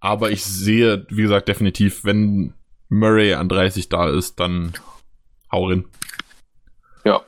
Aber 0.00 0.30
ich 0.30 0.44
sehe, 0.44 1.06
wie 1.10 1.22
gesagt, 1.22 1.48
definitiv, 1.48 2.04
wenn 2.04 2.54
Murray 2.88 3.34
an 3.34 3.48
30 3.48 3.88
da 3.88 4.08
ist, 4.08 4.40
dann 4.40 4.72
hau 5.50 5.68
rein. 5.68 5.84
ja, 7.04 7.20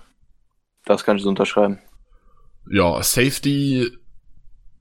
das 0.85 1.05
kann 1.05 1.17
ich 1.17 1.23
so 1.23 1.29
unterschreiben. 1.29 1.79
Ja, 2.71 3.03
Safety 3.03 3.91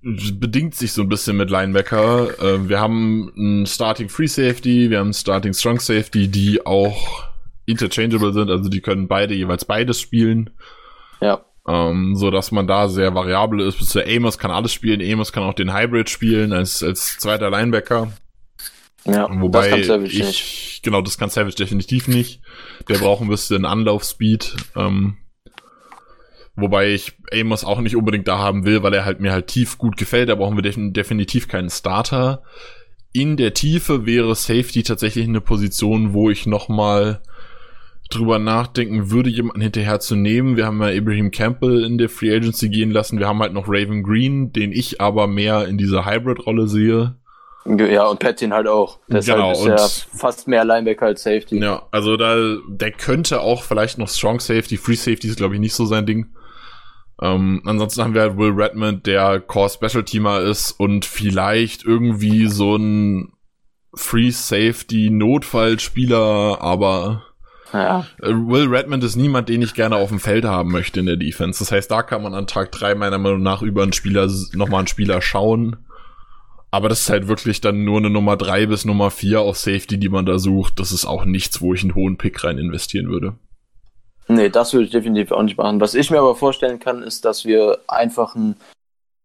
bedingt 0.02 0.76
sich 0.76 0.94
so 0.94 1.02
ein 1.02 1.10
bisschen 1.10 1.36
mit 1.36 1.50
Linebacker. 1.50 2.40
Äh, 2.40 2.70
wir 2.70 2.80
haben 2.80 3.34
einen 3.36 3.66
Starting 3.66 4.08
Free 4.08 4.28
Safety, 4.28 4.90
wir 4.90 5.00
haben 5.00 5.08
einen 5.08 5.14
Starting 5.14 5.54
Strong 5.54 5.80
Safety, 5.80 6.30
die 6.30 6.66
auch 6.66 7.28
interchangeable 7.66 8.34
sind, 8.34 8.50
also 8.50 8.70
die 8.70 8.82
können 8.82 9.08
beide 9.08 9.34
jeweils 9.36 9.66
beides 9.66 10.00
spielen, 10.00 10.50
Ja, 11.22 11.46
ähm, 11.70 12.16
so 12.16 12.32
dass 12.32 12.52
man 12.52 12.68
da 12.68 12.88
sehr 12.90 13.14
variabel 13.14 13.62
ist. 13.62 13.78
Bis 13.78 13.90
zu 13.90 14.04
Amos 14.04 14.40
kann 14.40 14.52
alles 14.52 14.74
spielen, 14.74 15.02
Amos 15.02 15.32
kann 15.32 15.44
auch 15.44 15.54
den 15.54 15.74
Hybrid 15.74 16.10
spielen 16.10 16.52
als 16.52 16.82
als 16.82 17.18
zweiter 17.20 17.50
Linebacker. 17.52 18.12
ja. 19.06 19.30
Wobei 19.40 19.70
das 19.70 19.88
kann 19.88 20.06
ich, 20.06 20.18
nicht. 20.18 20.82
genau, 20.84 21.02
das 21.02 21.18
kann 21.18 21.30
Savage 21.30 21.56
definitiv 21.56 22.08
nicht. 22.08 22.42
Der 22.88 22.98
braucht 22.98 23.22
ein 23.22 23.30
bisschen 23.30 23.66
Anlaufspeed. 23.66 24.56
Ähm, 24.76 25.18
wobei 26.56 26.92
ich 26.94 27.14
Amos 27.32 27.64
auch 27.64 27.80
nicht 27.82 27.96
unbedingt 27.96 28.28
da 28.28 28.40
haben 28.40 28.66
will, 28.66 28.82
weil 28.82 28.94
er 28.96 29.06
halt 29.06 29.20
mir 29.20 29.32
halt 29.32 29.48
tief 29.48 29.78
gut 29.78 29.96
gefällt. 29.96 30.30
Da 30.30 30.36
brauchen 30.36 30.58
wir 30.58 30.64
defin 30.64 30.92
definitiv 30.94 31.48
keinen 31.48 31.70
Starter. 31.70 32.42
In 33.12 33.38
der 33.38 33.54
Tiefe 33.54 34.06
wäre 34.08 34.34
Safety 34.34 34.82
tatsächlich 34.84 35.28
eine 35.28 35.42
Position, 35.42 36.14
wo 36.14 36.30
ich 36.32 36.48
noch 36.48 36.68
mal 36.68 37.22
drüber 38.10 38.40
nachdenken 38.40 39.12
würde, 39.12 39.30
jemanden 39.30 39.62
hinterher 39.62 40.00
zu 40.00 40.16
nehmen. 40.16 40.58
Wir 40.58 40.66
haben 40.66 40.82
ja 40.82 40.90
Ibrahim 40.92 41.32
Campbell 41.32 41.84
in 41.84 41.98
der 41.98 42.10
Free 42.10 42.36
Agency 42.36 42.70
gehen 42.70 42.92
lassen. 42.92 43.20
Wir 43.20 43.28
haben 43.28 43.40
halt 43.40 43.54
noch 43.54 43.68
Raven 43.68 44.02
Green, 44.04 44.52
den 44.52 44.72
ich 44.72 45.00
aber 45.00 45.28
mehr 45.28 45.68
in 45.68 45.78
dieser 45.78 46.06
Hybrid-Rolle 46.06 46.68
sehe. 46.68 47.16
Ja, 47.66 48.06
und 48.08 48.20
Pattin 48.20 48.52
halt 48.54 48.68
auch. 48.68 49.00
Deshalb 49.08 49.38
Genau, 49.38 49.52
ist 49.52 49.66
er 49.66 49.74
und- 49.84 50.08
fast 50.20 50.48
mehr 50.48 50.66
Linebacker 50.66 51.06
als 51.08 51.22
Safety. 51.24 51.60
Ja, 51.60 51.84
also 51.92 52.18
da, 52.18 52.36
der 52.68 52.92
könnte 52.92 53.42
auch 53.42 53.62
vielleicht 53.64 53.98
noch 54.00 54.10
Strong 54.10 54.40
Safety, 54.40 54.78
Free 54.78 54.96
Safety 54.96 55.28
ist 55.28 55.38
glaube 55.38 55.54
ich 55.56 55.60
nicht 55.60 55.76
so 55.76 55.86
sein 55.86 56.06
Ding. 56.08 56.28
Ähm, 57.22 57.62
ansonsten 57.66 58.02
haben 58.02 58.14
wir 58.14 58.22
halt 58.22 58.38
Will 58.38 58.54
Redmond, 58.54 59.06
der 59.06 59.42
Core 59.42 59.70
Special 59.70 60.04
Teamer 60.04 60.40
ist 60.40 60.72
und 60.72 61.04
vielleicht 61.06 61.84
irgendwie 61.84 62.48
so 62.48 62.78
ein 62.78 63.34
Free 63.94 64.32
Safety 64.32 65.10
Notfallspieler, 65.12 66.60
aber 66.62 67.24
Ja, 67.74 68.06
äh, 68.22 68.30
Will 68.30 68.68
Redmond 68.68 69.04
ist 69.04 69.16
niemand, 69.16 69.50
den 69.50 69.62
ich 69.62 69.74
gerne 69.74 69.96
auf 69.96 70.10
dem 70.10 70.20
Feld 70.20 70.46
haben 70.46 70.72
möchte 70.72 71.00
in 71.00 71.06
der 71.06 71.18
Defense. 71.18 71.60
Das 71.60 71.72
heißt, 71.72 71.92
da 71.92 72.04
kann 72.04 72.24
man 72.24 72.34
an 72.34 72.48
Tag 72.48 72.72
drei 72.72 72.96
meiner 72.96 73.18
Meinung 73.18 73.44
nach 73.44 73.62
über 73.62 73.84
einen 73.84 73.94
Spieler, 73.94 74.30
nochmal 74.54 74.80
einen 74.80 74.88
Spieler 74.88 75.22
schauen. 75.22 75.78
Aber 76.72 76.90
das 76.90 77.02
ist 77.02 77.10
halt 77.10 77.28
wirklich 77.28 77.62
dann 77.62 77.84
nur 77.84 77.98
eine 77.98 78.10
Nummer 78.10 78.38
drei 78.38 78.68
bis 78.68 78.86
Nummer 78.86 79.10
vier 79.10 79.42
auf 79.42 79.58
Safety, 79.58 79.98
die 79.98 80.10
man 80.10 80.26
da 80.26 80.38
sucht. 80.38 80.80
Das 80.80 80.92
ist 80.92 81.06
auch 81.06 81.26
nichts, 81.26 81.62
wo 81.62 81.74
ich 81.74 81.82
einen 81.82 81.96
hohen 81.96 82.18
Pick 82.18 82.44
rein 82.44 82.60
investieren 82.60 83.10
würde. 83.10 83.34
Nee, 84.28 84.50
das 84.50 84.74
würde 84.74 84.86
ich 84.86 84.92
definitiv 84.92 85.32
auch 85.32 85.42
nicht 85.42 85.58
machen. 85.58 85.82
Was 85.82 85.96
ich 85.96 86.12
mir 86.12 86.20
aber 86.20 86.36
vorstellen 86.36 86.80
kann, 86.80 87.02
ist, 87.02 87.26
dass 87.26 87.46
wir 87.46 87.80
einfach 87.88 88.36
einen, 88.36 88.56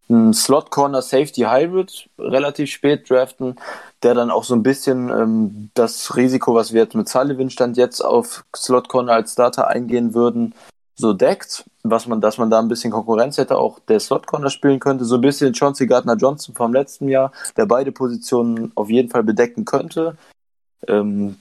einen 0.09 0.35
Slot 0.35 0.71
Corner 0.71 1.03
Safety 1.03 1.43
Hybrid 1.43 2.09
relativ 2.19 2.71
spät 2.71 3.09
draften, 3.09 3.57
der 4.03 4.15
dann 4.15 4.31
auch 4.31 4.45
so 4.45 4.55
ein 4.55 4.63
bisschen 4.63 5.09
ähm, 5.09 5.71
das 5.75 6.17
Risiko, 6.17 6.55
was 6.55 6.73
wir 6.73 6.83
jetzt 6.83 6.95
mit 6.95 7.09
Sullivan 7.09 7.51
stand 7.51 7.77
jetzt 7.77 8.01
auf 8.01 8.45
Slot 8.55 8.89
Corner 8.89 9.13
als 9.13 9.33
Starter 9.33 9.69
eingehen 9.69 10.15
würden, 10.15 10.55
so 10.97 11.13
deckt, 11.13 11.65
was 11.83 12.07
man, 12.07 12.21
dass 12.21 12.39
man 12.39 12.51
da 12.51 12.61
ein 12.61 12.69
bisschen 12.69 12.93
Konkurrenz 12.93 13.39
hätte, 13.39 13.57
auch 13.57 13.79
der 13.81 14.01
Slot 14.01 14.27
Corner 14.27 14.51
spielen 14.51 14.79
könnte, 14.79 15.05
so 15.05 15.17
ein 15.17 15.21
bisschen 15.21 15.55
Chauncey 15.55 15.87
Gardner 15.87 16.17
Johnson 16.17 16.55
vom 16.55 16.73
letzten 16.73 17.09
Jahr, 17.09 17.33
der 17.57 17.67
beide 17.67 17.91
Positionen 17.91 18.73
auf 18.75 18.91
jeden 18.91 19.11
Fall 19.11 19.25
bedecken 19.25 19.65
könnte. 19.65 20.17
Ähm, 20.87 21.37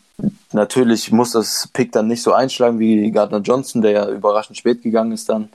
natürlich 0.52 1.12
muss 1.12 1.32
das 1.32 1.70
Pick 1.74 1.92
dann 1.92 2.08
nicht 2.08 2.24
so 2.24 2.34
einschlagen 2.34 2.80
wie 2.80 3.12
Gardner 3.12 3.40
Johnson, 3.40 3.82
der 3.82 3.92
ja 3.92 4.10
überraschend 4.10 4.58
spät 4.58 4.82
gegangen 4.82 5.12
ist 5.12 5.30
dann. 5.30 5.50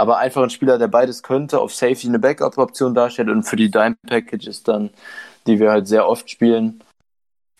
Aber 0.00 0.18
einfach 0.18 0.42
ein 0.42 0.50
Spieler, 0.50 0.78
der 0.78 0.88
beides 0.88 1.22
könnte, 1.22 1.60
auf 1.60 1.74
Safety 1.74 2.08
eine 2.08 2.18
Backup-Option 2.18 2.94
darstellt 2.94 3.28
und 3.28 3.42
für 3.42 3.56
die 3.56 3.70
Dime-Packages 3.70 4.62
dann, 4.62 4.90
die 5.46 5.60
wir 5.60 5.70
halt 5.70 5.86
sehr 5.86 6.08
oft 6.08 6.30
spielen, 6.30 6.82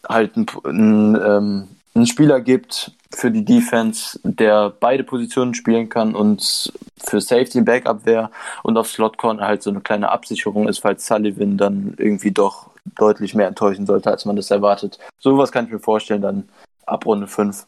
halt 0.08 0.36
ein, 0.36 0.46
ähm, 0.64 1.68
einen 1.94 2.06
Spieler 2.06 2.40
gibt 2.40 2.92
für 3.12 3.30
die 3.30 3.44
Defense, 3.44 4.18
der 4.22 4.70
beide 4.70 5.04
Positionen 5.04 5.54
spielen 5.54 5.88
kann 5.88 6.14
und 6.14 6.72
für 6.96 7.20
Safety 7.20 7.58
ein 7.58 7.64
Backup 7.64 8.06
wäre 8.06 8.30
und 8.62 8.78
auf 8.78 8.88
Slot 8.88 9.18
Corner 9.18 9.46
halt 9.46 9.62
so 9.62 9.70
eine 9.70 9.80
kleine 9.80 10.10
Absicherung 10.10 10.68
ist, 10.68 10.78
falls 10.78 11.06
Sullivan 11.06 11.58
dann 11.58 11.94
irgendwie 11.98 12.30
doch 12.30 12.70
deutlich 12.96 13.34
mehr 13.34 13.48
enttäuschen 13.48 13.84
sollte, 13.86 14.10
als 14.10 14.24
man 14.24 14.36
das 14.36 14.50
erwartet. 14.50 14.98
Sowas 15.18 15.52
kann 15.52 15.66
ich 15.66 15.72
mir 15.72 15.80
vorstellen, 15.80 16.22
dann 16.22 16.48
ab 16.86 17.04
Runde 17.04 17.26
5. 17.26 17.66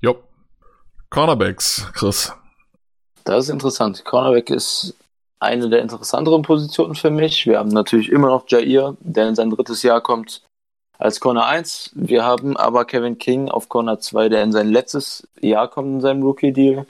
Jo. 0.00 0.16
Cornerbacks, 1.10 1.90
Chris. 1.94 2.32
Das 3.24 3.44
ist 3.44 3.50
interessant. 3.50 4.04
Cornerback 4.04 4.50
ist 4.50 4.94
eine 5.38 5.68
der 5.68 5.82
interessanteren 5.82 6.42
Positionen 6.42 6.94
für 6.94 7.10
mich. 7.10 7.46
Wir 7.46 7.58
haben 7.58 7.70
natürlich 7.70 8.10
immer 8.10 8.28
noch 8.28 8.44
Jair, 8.48 8.96
der 9.00 9.28
in 9.28 9.34
sein 9.34 9.50
drittes 9.50 9.82
Jahr 9.82 10.00
kommt 10.00 10.42
als 10.98 11.20
Corner 11.20 11.46
1. 11.46 11.90
Wir 11.94 12.24
haben 12.24 12.56
aber 12.56 12.84
Kevin 12.84 13.18
King 13.18 13.48
auf 13.48 13.68
Corner 13.68 13.98
2, 13.98 14.28
der 14.28 14.42
in 14.42 14.52
sein 14.52 14.68
letztes 14.68 15.26
Jahr 15.40 15.68
kommt 15.68 15.88
in 15.88 16.00
seinem 16.00 16.22
Rookie-Deal. 16.22 16.86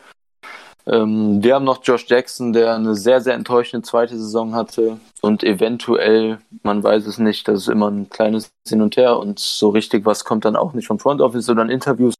Ähm, 0.86 1.42
wir 1.42 1.54
haben 1.54 1.64
noch 1.64 1.80
Josh 1.82 2.06
Jackson, 2.08 2.52
der 2.52 2.74
eine 2.74 2.94
sehr, 2.94 3.20
sehr 3.20 3.34
enttäuschende 3.34 3.86
zweite 3.86 4.18
Saison 4.18 4.54
hatte 4.54 4.98
und 5.20 5.44
eventuell, 5.44 6.38
man 6.62 6.82
weiß 6.82 7.06
es 7.06 7.18
nicht, 7.18 7.46
das 7.46 7.62
ist 7.62 7.68
immer 7.68 7.88
ein 7.88 8.10
kleines 8.10 8.50
Hin 8.68 8.82
und 8.82 8.96
Her 8.96 9.18
und 9.18 9.38
so 9.38 9.68
richtig 9.70 10.04
was 10.04 10.24
kommt 10.24 10.44
dann 10.44 10.56
auch 10.56 10.72
nicht 10.72 10.88
vom 10.88 10.98
Front 10.98 11.20
Office 11.20 11.48
oder 11.48 11.62
in 11.62 11.70
Interviews. 11.70 12.14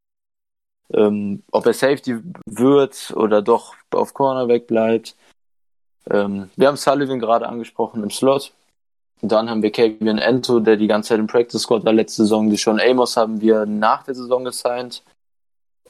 Ähm, 0.94 1.42
ob 1.50 1.66
er 1.66 1.72
Safety 1.72 2.18
wird 2.46 3.12
oder 3.16 3.42
doch 3.42 3.74
auf 3.90 4.14
Cornerback 4.14 4.66
bleibt. 4.66 5.14
Ähm, 6.10 6.50
wir 6.56 6.68
haben 6.68 6.76
Sullivan 6.76 7.18
gerade 7.18 7.48
angesprochen 7.48 8.02
im 8.02 8.10
Slot. 8.10 8.52
Und 9.20 9.30
dann 9.30 9.48
haben 9.48 9.62
wir 9.62 9.70
Kavian 9.70 10.18
Ento, 10.18 10.58
der 10.58 10.76
die 10.76 10.88
ganze 10.88 11.10
Zeit 11.10 11.20
im 11.20 11.28
Practice 11.28 11.62
Squad 11.62 11.84
war 11.84 11.92
letzte 11.92 12.22
Saison. 12.22 12.50
Die 12.50 12.56
Sean 12.56 12.80
Amos 12.80 13.16
haben 13.16 13.40
wir 13.40 13.66
nach 13.66 14.02
der 14.02 14.14
Saison 14.14 14.44
gesigned. 14.44 15.02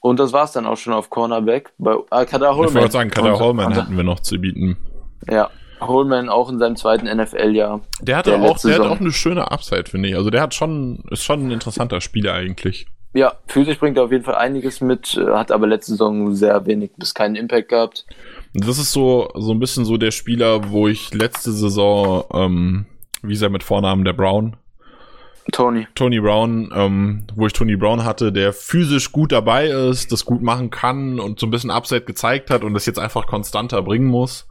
Und 0.01 0.21
das 0.21 0.33
war 0.33 0.45
es 0.45 0.53
dann 0.53 0.67
auch 0.67 0.77
schon 0.77 0.93
auf 0.93 1.09
Cornerback. 1.09 1.73
Bei 1.79 1.97
äh, 2.11 2.27
Kadar 2.27 2.57
Holman. 2.57 2.69
Ich 2.69 2.75
wollte 2.75 2.93
sagen, 2.93 3.11
Kadar 3.11 3.39
Holman 3.39 3.73
hätten 3.73 3.97
wir 3.97 4.05
noch 4.05 4.21
zu 4.21 4.39
bieten. 4.39 4.77
Ja, 5.31 5.51
Holman 5.81 6.29
auch 6.29 6.51
in 6.51 6.59
seinem 6.59 6.77
zweiten 6.77 7.07
NFL-Jahr. 7.07 7.81
Der 8.01 8.17
hatte 8.17 8.31
der 8.33 8.43
auch, 8.43 8.59
der 8.59 8.75
hat 8.75 8.81
auch 8.81 9.01
eine 9.01 9.13
schöne 9.13 9.51
Upside, 9.51 9.85
finde 9.89 10.11
ich. 10.11 10.17
Also 10.17 10.31
der 10.31 10.43
hat 10.43 10.55
schon, 10.55 11.05
ist 11.11 11.23
schon 11.23 11.47
ein 11.47 11.51
interessanter 11.53 12.01
Spieler 12.01 12.35
eigentlich. 12.35 12.87
Ja, 13.15 13.35
physisch 13.47 13.79
bringt 13.79 13.99
er 13.99 14.05
auf 14.05 14.13
jeden 14.13 14.25
Fall 14.25 14.37
einiges 14.37 14.81
mit, 14.81 15.17
äh, 15.17 15.33
hat 15.33 15.53
aber 15.53 15.67
letzte 15.67 15.93
Saison 15.93 16.35
sehr 16.35 16.65
wenig 16.67 16.93
bis 16.97 17.13
keinen 17.13 17.37
Impact 17.37 17.69
gehabt. 17.69 18.07
Das 18.55 18.79
ist 18.79 18.93
so, 18.93 19.31
so 19.35 19.53
ein 19.53 19.61
bisschen 19.61 19.85
so 19.85 19.99
der 19.99 20.11
Spieler, 20.11 20.71
wo 20.71 20.89
ich 20.89 21.13
letzte 21.13 21.53
Saison, 21.53 22.25
ähm, 22.33 22.87
wie 23.23 23.35
ist 23.35 23.43
er 23.43 23.51
mit 23.51 23.63
Vornamen, 23.63 24.05
der 24.05 24.15
Brown? 24.15 24.57
Tony. 25.51 25.89
Tony 25.95 26.21
Brown, 26.21 26.71
ähm, 26.75 27.25
wo 27.35 27.47
ich 27.47 27.53
Tony 27.53 27.77
Brown 27.77 28.05
hatte, 28.05 28.33
der 28.33 28.53
physisch 28.53 29.11
gut 29.11 29.33
dabei 29.33 29.67
ist, 29.67 30.13
das 30.13 30.25
gut 30.25 30.41
machen 30.41 30.71
kann 30.71 31.19
und 31.19 31.41
so 31.41 31.47
ein 31.47 31.51
bisschen 31.51 31.71
Upside 31.71 32.03
gezeigt 32.03 32.49
hat 32.49 32.63
und 32.63 32.75
das 32.75 32.87
jetzt 32.87 32.99
einfach 32.99 33.27
konstanter 33.27 33.83
bringen 33.83 34.07
muss. 34.07 34.47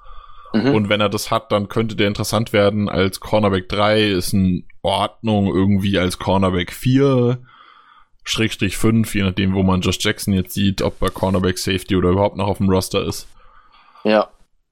Mhm. 0.53 0.75
Und 0.75 0.89
wenn 0.89 0.99
er 0.99 1.09
das 1.09 1.31
hat, 1.31 1.51
dann 1.51 1.69
könnte 1.69 1.95
der 1.95 2.09
interessant 2.09 2.51
werden 2.51 2.89
als 2.89 3.21
Cornerback 3.21 3.69
3, 3.69 4.09
ist 4.09 4.33
in 4.33 4.65
Ordnung 4.81 5.47
irgendwie 5.47 5.97
als 5.97 6.19
Cornerback 6.19 6.73
4, 6.73 7.39
Schrägstrich 8.23 8.77
5, 8.77 9.15
je 9.15 9.23
nachdem, 9.23 9.53
wo 9.53 9.63
man 9.63 9.81
Josh 9.81 9.97
Jackson 9.99 10.33
jetzt 10.33 10.53
sieht, 10.53 10.81
ob 10.81 11.01
er 11.01 11.09
Cornerback 11.09 11.57
Safety 11.57 11.95
oder 11.95 12.09
überhaupt 12.09 12.37
noch 12.37 12.47
auf 12.47 12.57
dem 12.57 12.69
Roster 12.69 13.05
ist. 13.05 13.27
Ja. 14.03 14.29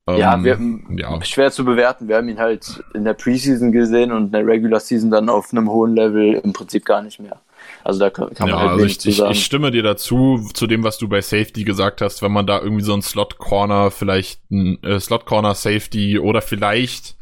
Ähm, 0.07 0.17
ja, 0.17 0.43
wir, 0.43 0.59
ja, 0.97 1.23
schwer 1.23 1.51
zu 1.51 1.65
bewerten. 1.65 2.07
Wir 2.07 2.17
haben 2.17 2.29
ihn 2.29 2.39
halt 2.39 2.83
in 2.93 3.03
der 3.03 3.13
Preseason 3.13 3.71
gesehen 3.71 4.11
und 4.11 4.27
in 4.27 4.31
der 4.31 4.45
Regular 4.45 4.79
Season 4.79 5.11
dann 5.11 5.29
auf 5.29 5.51
einem 5.51 5.69
hohen 5.69 5.95
Level 5.95 6.33
im 6.43 6.53
Prinzip 6.53 6.85
gar 6.85 7.01
nicht 7.01 7.19
mehr. 7.19 7.39
Also 7.83 7.99
da 7.99 8.09
kann, 8.09 8.33
kann 8.33 8.47
ja, 8.47 8.55
man 8.55 8.69
halt 8.69 8.71
also 8.81 8.85
ich, 8.85 9.05
ich, 9.05 9.19
ich, 9.19 9.45
stimme 9.45 9.71
dir 9.71 9.83
dazu, 9.83 10.47
zu 10.53 10.67
dem, 10.67 10.83
was 10.83 10.97
du 10.97 11.07
bei 11.07 11.21
Safety 11.21 11.63
gesagt 11.63 12.01
hast, 12.01 12.21
wenn 12.21 12.31
man 12.31 12.47
da 12.47 12.59
irgendwie 12.59 12.83
so 12.83 12.93
ein 12.93 13.01
Slot 13.01 13.37
Corner, 13.37 13.91
vielleicht 13.91 14.41
ein 14.51 14.81
äh, 14.83 14.99
Slot 14.99 15.25
Corner 15.25 15.55
Safety 15.55 16.19
oder 16.19 16.41
vielleicht 16.41 17.15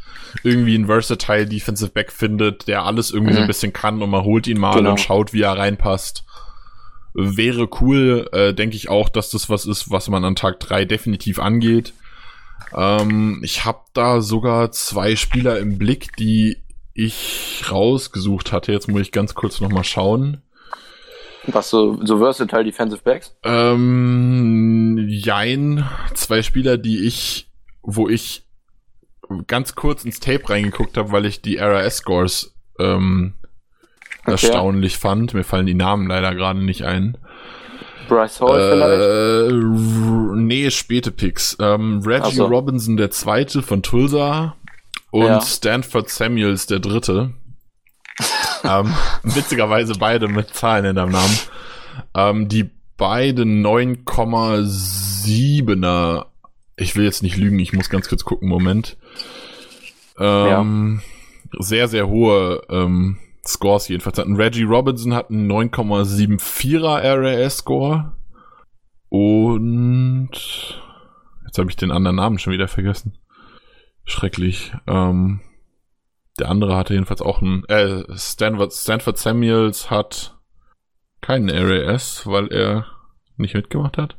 irgendwie 0.44 0.76
ein 0.76 0.88
versatile 0.88 1.46
Defensive 1.46 1.92
Back 1.92 2.12
findet, 2.12 2.68
der 2.68 2.84
alles 2.84 3.12
irgendwie 3.12 3.32
mhm. 3.32 3.36
so 3.36 3.40
ein 3.42 3.46
mhm. 3.46 3.48
bisschen 3.48 3.74
kann 3.74 4.02
und 4.02 4.10
man 4.10 4.24
holt 4.24 4.48
ihn 4.48 4.60
mal 4.60 4.76
genau. 4.76 4.92
und 4.92 5.00
schaut, 5.00 5.34
wie 5.34 5.42
er 5.42 5.58
reinpasst. 5.58 6.24
Wäre 7.14 7.68
cool, 7.82 8.30
äh, 8.32 8.54
denke 8.54 8.76
ich 8.76 8.90
auch, 8.90 9.10
dass 9.10 9.32
das 9.32 9.50
was 9.50 9.66
ist, 9.66 9.90
was 9.90 10.08
man 10.10 10.24
an 10.24 10.36
Tag 10.36 10.60
drei 10.60 10.86
definitiv 10.86 11.40
angeht. 11.40 11.94
Ähm, 12.76 13.42
ich 13.44 13.66
habe 13.66 13.80
da 13.94 14.22
sogar 14.22 14.72
zwei 14.72 15.16
Spieler 15.16 15.60
im 15.60 15.78
Blick, 15.78 16.16
die 16.18 16.58
ich 16.94 17.64
rausgesucht 17.72 18.52
hatte. 18.52 18.72
Jetzt 18.72 18.88
muss 18.88 19.02
ich 19.02 19.12
ganz 19.12 19.36
kurz 19.36 19.62
nochmal 19.62 19.84
schauen. 19.84 20.42
Was 21.46 21.70
so, 21.70 22.04
so 22.04 22.18
versatile 22.18 22.66
Defensive 22.66 23.02
Backs? 23.04 23.36
Ähm, 23.44 25.06
jein. 25.08 25.88
Zwei 26.14 26.42
Spieler, 26.42 26.78
die 26.78 27.06
ich, 27.06 27.50
wo 27.84 28.10
ich 28.10 28.47
ganz 29.48 29.76
kurz 29.76 30.06
ins 30.06 30.20
Tape 30.20 30.50
reingeguckt 30.50 30.98
habe, 30.98 31.12
weil 31.12 31.26
ich 31.26 31.42
die 31.42 31.58
RAS-Scores 31.58 32.56
ähm, 32.80 33.34
okay. 34.22 34.32
erstaunlich 34.32 34.98
fand. 34.98 35.34
Mir 35.34 35.44
fallen 35.44 35.66
die 35.66 35.74
Namen 35.74 36.08
leider 36.08 36.34
gerade 36.36 36.64
nicht 36.64 36.84
ein. 36.84 37.18
Bryce 38.08 38.40
Hall 38.42 38.60
äh, 38.60 38.70
vielleicht? 38.70 40.38
Nee, 40.38 40.72
späte 40.72 41.12
Picks. 41.12 41.58
Ähm, 41.60 42.02
Reggie 42.06 42.36
so. 42.36 42.46
Robinson 42.46 42.96
der 42.98 43.12
zweite 43.12 43.62
von 43.62 43.84
Tulsa 43.84 44.56
und 45.12 45.26
ja. 45.26 45.42
Stanford 45.42 46.10
Samuels 46.10 46.66
der 46.68 46.80
dritte. 46.80 47.34
ähm, 48.64 48.94
witzigerweise 49.24 49.94
beide 50.00 50.28
mit 50.28 50.54
Zahlen 50.54 50.86
in 50.86 50.96
deinem 50.96 51.12
Namen. 51.12 51.38
Ähm, 52.16 52.48
die 52.48 52.70
beide 52.98 53.44
9,7er. 53.44 56.26
Ich 56.76 56.96
will 56.96 57.06
jetzt 57.06 57.24
nicht 57.24 57.38
lügen, 57.38 57.58
ich 57.60 57.74
muss 57.74 57.90
ganz 57.90 58.08
kurz 58.10 58.24
gucken, 58.24 58.50
Moment. 58.50 58.98
Ähm, 60.18 61.02
ja. 61.54 61.64
Sehr, 61.64 61.88
sehr 61.88 62.08
hohe 62.08 62.62
ähm, 62.70 63.18
Scores 63.46 63.88
jedenfalls 63.88 64.18
hatten. 64.18 64.36
Reggie 64.36 64.64
Robinson 64.64 65.14
hat 65.14 65.30
einen 65.30 65.50
9,74er 65.52 67.02
RAS-Score. 67.04 68.14
Und 69.10 70.32
jetzt 71.46 71.58
habe 71.58 71.70
ich 71.70 71.78
den 71.78 71.92
anderen 71.92 72.18
Namen 72.18 72.40
schon 72.40 72.54
wieder 72.54 72.68
vergessen. 72.68 73.18
Schrecklich. 74.04 74.74
Ähm, 74.86 75.42
der 76.40 76.50
andere 76.50 76.76
hatte 76.76 76.94
jedenfalls 76.94 77.22
auch 77.22 77.42
einen. 77.42 77.64
Äh, 77.66 78.04
Stanford, 78.16 78.74
Stanford 78.74 79.18
Samuels 79.18 79.90
hat 79.90 80.38
keinen 81.22 81.50
RAS, 81.50 82.28
weil 82.28 82.48
er 82.52 82.86
nicht 83.38 83.56
mitgemacht 83.56 83.98
hat. 83.98 84.18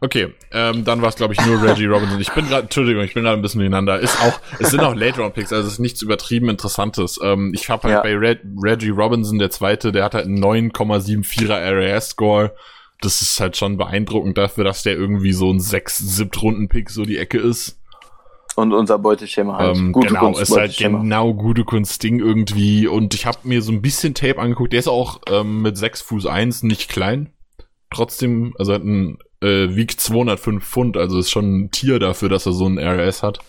Okay, 0.00 0.34
ähm, 0.50 0.84
dann 0.84 1.02
war 1.02 1.08
es 1.08 1.16
glaube 1.16 1.34
ich 1.34 1.46
nur 1.46 1.62
Reggie 1.62 1.86
Robinson. 1.86 2.20
Ich 2.20 2.32
bin 2.32 2.48
gerade, 2.48 2.62
Entschuldigung, 2.64 3.02
ich 3.02 3.14
bin 3.14 3.24
gerade 3.24 3.38
ein 3.38 3.42
bisschen 3.42 3.60
durcheinander. 3.60 4.00
Ist 4.00 4.20
auch, 4.20 4.40
es 4.58 4.70
sind 4.70 4.80
auch 4.80 4.94
Late 4.94 5.20
Round 5.20 5.34
Picks, 5.34 5.52
also 5.52 5.66
es 5.66 5.74
ist 5.74 5.78
nichts 5.78 6.02
übertrieben 6.02 6.48
Interessantes. 6.48 7.20
Ähm, 7.22 7.52
ich 7.54 7.68
habe 7.68 7.84
halt 7.84 7.94
ja. 7.94 8.02
bei 8.02 8.16
Red, 8.16 8.40
Reggie 8.62 8.90
Robinson, 8.90 9.38
der 9.38 9.50
zweite, 9.50 9.92
der 9.92 10.04
hat 10.04 10.14
halt 10.14 10.26
einen 10.26 10.42
9,74er 10.42 11.94
RAS 11.94 12.10
Score. 12.10 12.54
Das 13.00 13.20
ist 13.20 13.40
halt 13.40 13.56
schon 13.56 13.76
beeindruckend 13.76 14.38
dafür, 14.38 14.64
dass 14.64 14.82
der 14.82 14.94
irgendwie 14.94 15.32
so 15.32 15.52
ein 15.52 15.60
6 15.60 15.98
7 15.98 16.30
Runden 16.40 16.68
Pick 16.68 16.88
so 16.90 17.04
die 17.04 17.18
Ecke 17.18 17.38
ist. 17.38 17.78
Und 18.54 18.72
unser 18.72 18.98
Beuteschema 18.98 19.56
halt. 19.56 19.76
Ähm, 19.76 19.92
gute 19.92 20.08
genau, 20.08 20.20
Kunst, 20.20 20.42
ist 20.42 20.56
halt 20.56 20.76
genau 20.76 21.34
gute 21.34 21.64
Kunst-Ding 21.64 22.20
irgendwie. 22.20 22.86
Und 22.86 23.14
ich 23.14 23.26
habe 23.26 23.38
mir 23.44 23.62
so 23.62 23.72
ein 23.72 23.80
bisschen 23.80 24.14
Tape 24.14 24.38
angeguckt. 24.38 24.72
Der 24.72 24.80
ist 24.80 24.88
auch 24.88 25.20
ähm, 25.30 25.62
mit 25.62 25.78
6 25.78 26.02
Fuß 26.02 26.26
1 26.26 26.62
nicht 26.62 26.90
klein. 26.90 27.32
Trotzdem, 27.90 28.54
also 28.58 28.74
hat 28.74 28.84
ein 28.84 29.18
äh, 29.42 29.74
wiegt 29.74 30.00
205 30.00 30.64
Pfund, 30.64 30.96
also 30.96 31.18
ist 31.18 31.30
schon 31.30 31.64
ein 31.64 31.70
Tier 31.70 31.98
dafür, 31.98 32.28
dass 32.28 32.46
er 32.46 32.52
so 32.52 32.66
ein 32.66 32.78
RS 32.78 33.22
hat. 33.22 33.40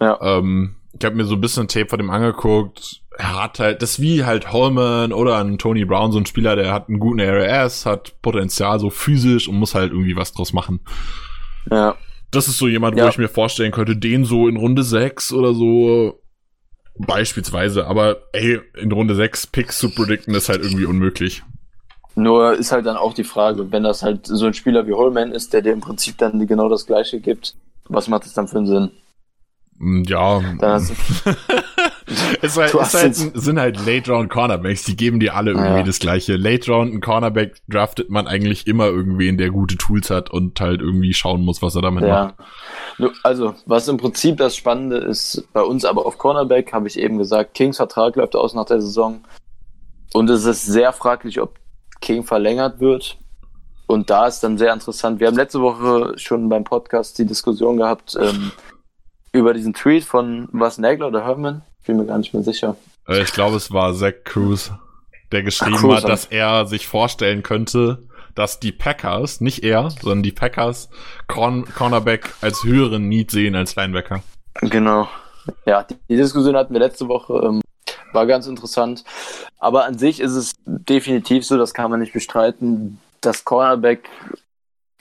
Ja. 0.00 0.18
Ähm, 0.22 0.76
ich 0.98 1.04
habe 1.04 1.16
mir 1.16 1.24
so 1.24 1.34
ein 1.34 1.40
bisschen 1.40 1.68
Tape 1.68 1.88
von 1.88 1.98
dem 1.98 2.10
angeguckt. 2.10 3.02
Er 3.18 3.42
hat 3.42 3.58
halt, 3.58 3.82
das 3.82 4.00
wie 4.00 4.24
halt 4.24 4.52
Holman 4.52 5.12
oder 5.12 5.38
ein 5.38 5.58
Tony 5.58 5.84
Brown, 5.84 6.12
so 6.12 6.18
ein 6.18 6.26
Spieler, 6.26 6.56
der 6.56 6.72
hat 6.72 6.88
einen 6.88 6.98
guten 6.98 7.20
RS, 7.20 7.86
hat 7.86 8.20
Potenzial 8.22 8.78
so 8.78 8.90
physisch 8.90 9.48
und 9.48 9.56
muss 9.56 9.74
halt 9.74 9.92
irgendwie 9.92 10.16
was 10.16 10.32
draus 10.32 10.52
machen. 10.52 10.80
Ja. 11.70 11.96
Das 12.30 12.48
ist 12.48 12.58
so 12.58 12.68
jemand, 12.68 12.96
ja. 12.96 13.04
wo 13.04 13.08
ich 13.08 13.18
mir 13.18 13.28
vorstellen 13.28 13.72
könnte, 13.72 13.96
den 13.96 14.24
so 14.24 14.48
in 14.48 14.56
Runde 14.56 14.82
6 14.82 15.32
oder 15.34 15.52
so 15.52 16.22
beispielsweise, 16.98 17.86
aber 17.86 18.22
ey, 18.32 18.60
in 18.76 18.92
Runde 18.92 19.14
6 19.14 19.48
Picks 19.48 19.78
zu 19.78 19.90
predikten 19.90 20.34
ist 20.34 20.48
halt 20.48 20.62
irgendwie 20.62 20.86
unmöglich. 20.86 21.42
Nur 22.14 22.54
ist 22.54 22.72
halt 22.72 22.86
dann 22.86 22.96
auch 22.96 23.14
die 23.14 23.24
Frage, 23.24 23.72
wenn 23.72 23.82
das 23.82 24.02
halt 24.02 24.26
so 24.26 24.46
ein 24.46 24.54
Spieler 24.54 24.86
wie 24.86 24.92
Holman 24.92 25.32
ist, 25.32 25.52
der 25.52 25.62
dir 25.62 25.72
im 25.72 25.80
Prinzip 25.80 26.18
dann 26.18 26.46
genau 26.46 26.68
das 26.68 26.86
Gleiche 26.86 27.20
gibt, 27.20 27.54
was 27.88 28.08
macht 28.08 28.26
es 28.26 28.34
dann 28.34 28.48
für 28.48 28.58
einen 28.58 28.66
Sinn? 28.66 28.90
Mm, 29.78 30.02
ja. 30.04 30.40
Es 32.42 32.56
halt, 32.56 32.74
es 32.74 32.94
halt, 32.94 33.14
sind 33.14 33.58
halt 33.58 33.86
Late 33.86 34.10
Round 34.10 34.28
Cornerbacks, 34.28 34.84
die 34.84 34.96
geben 34.96 35.20
dir 35.20 35.34
alle 35.34 35.52
irgendwie 35.52 35.78
ja. 35.78 35.82
das 35.82 35.98
gleiche. 35.98 36.36
Late 36.36 36.70
Round 36.70 36.92
ein 36.92 37.00
Cornerback 37.00 37.56
draftet 37.68 38.10
man 38.10 38.26
eigentlich 38.26 38.66
immer 38.66 38.86
irgendwen, 38.86 39.38
der 39.38 39.50
gute 39.50 39.76
Tools 39.76 40.10
hat 40.10 40.30
und 40.30 40.60
halt 40.60 40.80
irgendwie 40.80 41.14
schauen 41.14 41.42
muss, 41.44 41.62
was 41.62 41.74
er 41.74 41.82
damit 41.82 42.04
ja. 42.04 42.34
macht. 42.98 43.14
Also, 43.22 43.54
was 43.66 43.88
im 43.88 43.96
Prinzip 43.96 44.36
das 44.36 44.56
Spannende 44.56 44.98
ist, 44.98 45.48
bei 45.52 45.62
uns 45.62 45.84
aber 45.84 46.04
auf 46.04 46.18
Cornerback, 46.18 46.72
habe 46.72 46.88
ich 46.88 46.98
eben 46.98 47.18
gesagt, 47.18 47.54
Kings 47.54 47.76
Vertrag 47.76 48.16
läuft 48.16 48.36
aus 48.36 48.52
nach 48.52 48.66
der 48.66 48.80
Saison. 48.80 49.22
Und 50.12 50.28
es 50.28 50.44
ist 50.44 50.66
sehr 50.66 50.92
fraglich, 50.92 51.40
ob 51.40 51.54
King 52.02 52.24
verlängert 52.24 52.80
wird. 52.80 53.16
Und 53.86 54.10
da 54.10 54.26
ist 54.26 54.40
dann 54.40 54.58
sehr 54.58 54.72
interessant. 54.72 55.20
Wir 55.20 55.28
haben 55.28 55.36
letzte 55.36 55.60
Woche 55.60 56.18
schon 56.18 56.48
beim 56.48 56.64
Podcast 56.64 57.18
die 57.18 57.26
Diskussion 57.26 57.78
gehabt 57.78 58.16
ähm, 58.20 58.52
über 59.32 59.54
diesen 59.54 59.72
Tweet 59.72 60.04
von 60.04 60.48
was 60.52 60.78
Nagler 60.78 61.08
oder 61.08 61.24
Herman. 61.24 61.62
Ich 61.80 61.86
bin 61.86 61.96
mir 61.96 62.06
gar 62.06 62.18
nicht 62.18 62.32
mehr 62.32 62.42
sicher. 62.42 62.76
Äh, 63.08 63.22
ich 63.22 63.32
glaube, 63.32 63.56
es 63.56 63.72
war 63.72 63.94
Zach 63.94 64.12
Cruz, 64.24 64.72
der 65.30 65.42
geschrieben 65.42 65.76
Cruz, 65.76 65.96
hat, 65.96 66.08
dass 66.08 66.26
er 66.26 66.66
sich 66.66 66.86
vorstellen 66.86 67.42
könnte, 67.42 68.02
dass 68.34 68.60
die 68.60 68.72
Packers, 68.72 69.40
nicht 69.40 69.62
er, 69.62 69.90
sondern 69.90 70.22
die 70.22 70.32
Packers 70.32 70.88
Corn 71.28 71.64
Cornerback 71.66 72.34
als 72.40 72.64
höheren 72.64 73.08
Need 73.08 73.30
sehen 73.30 73.54
als 73.54 73.74
Linebacker. 73.74 74.22
Genau. 74.60 75.08
Ja, 75.66 75.82
die, 75.82 75.96
die 76.08 76.16
Diskussion 76.16 76.56
hatten 76.56 76.72
wir 76.72 76.80
letzte 76.80 77.08
Woche. 77.08 77.34
Ähm, 77.44 77.60
war 78.12 78.26
ganz 78.26 78.46
interessant. 78.46 79.04
Aber 79.58 79.84
an 79.84 79.98
sich 79.98 80.20
ist 80.20 80.34
es 80.34 80.52
definitiv 80.64 81.44
so, 81.46 81.56
das 81.56 81.74
kann 81.74 81.90
man 81.90 82.00
nicht 82.00 82.12
bestreiten 82.12 82.98
dass 83.22 83.44
Cornerback 83.44 84.08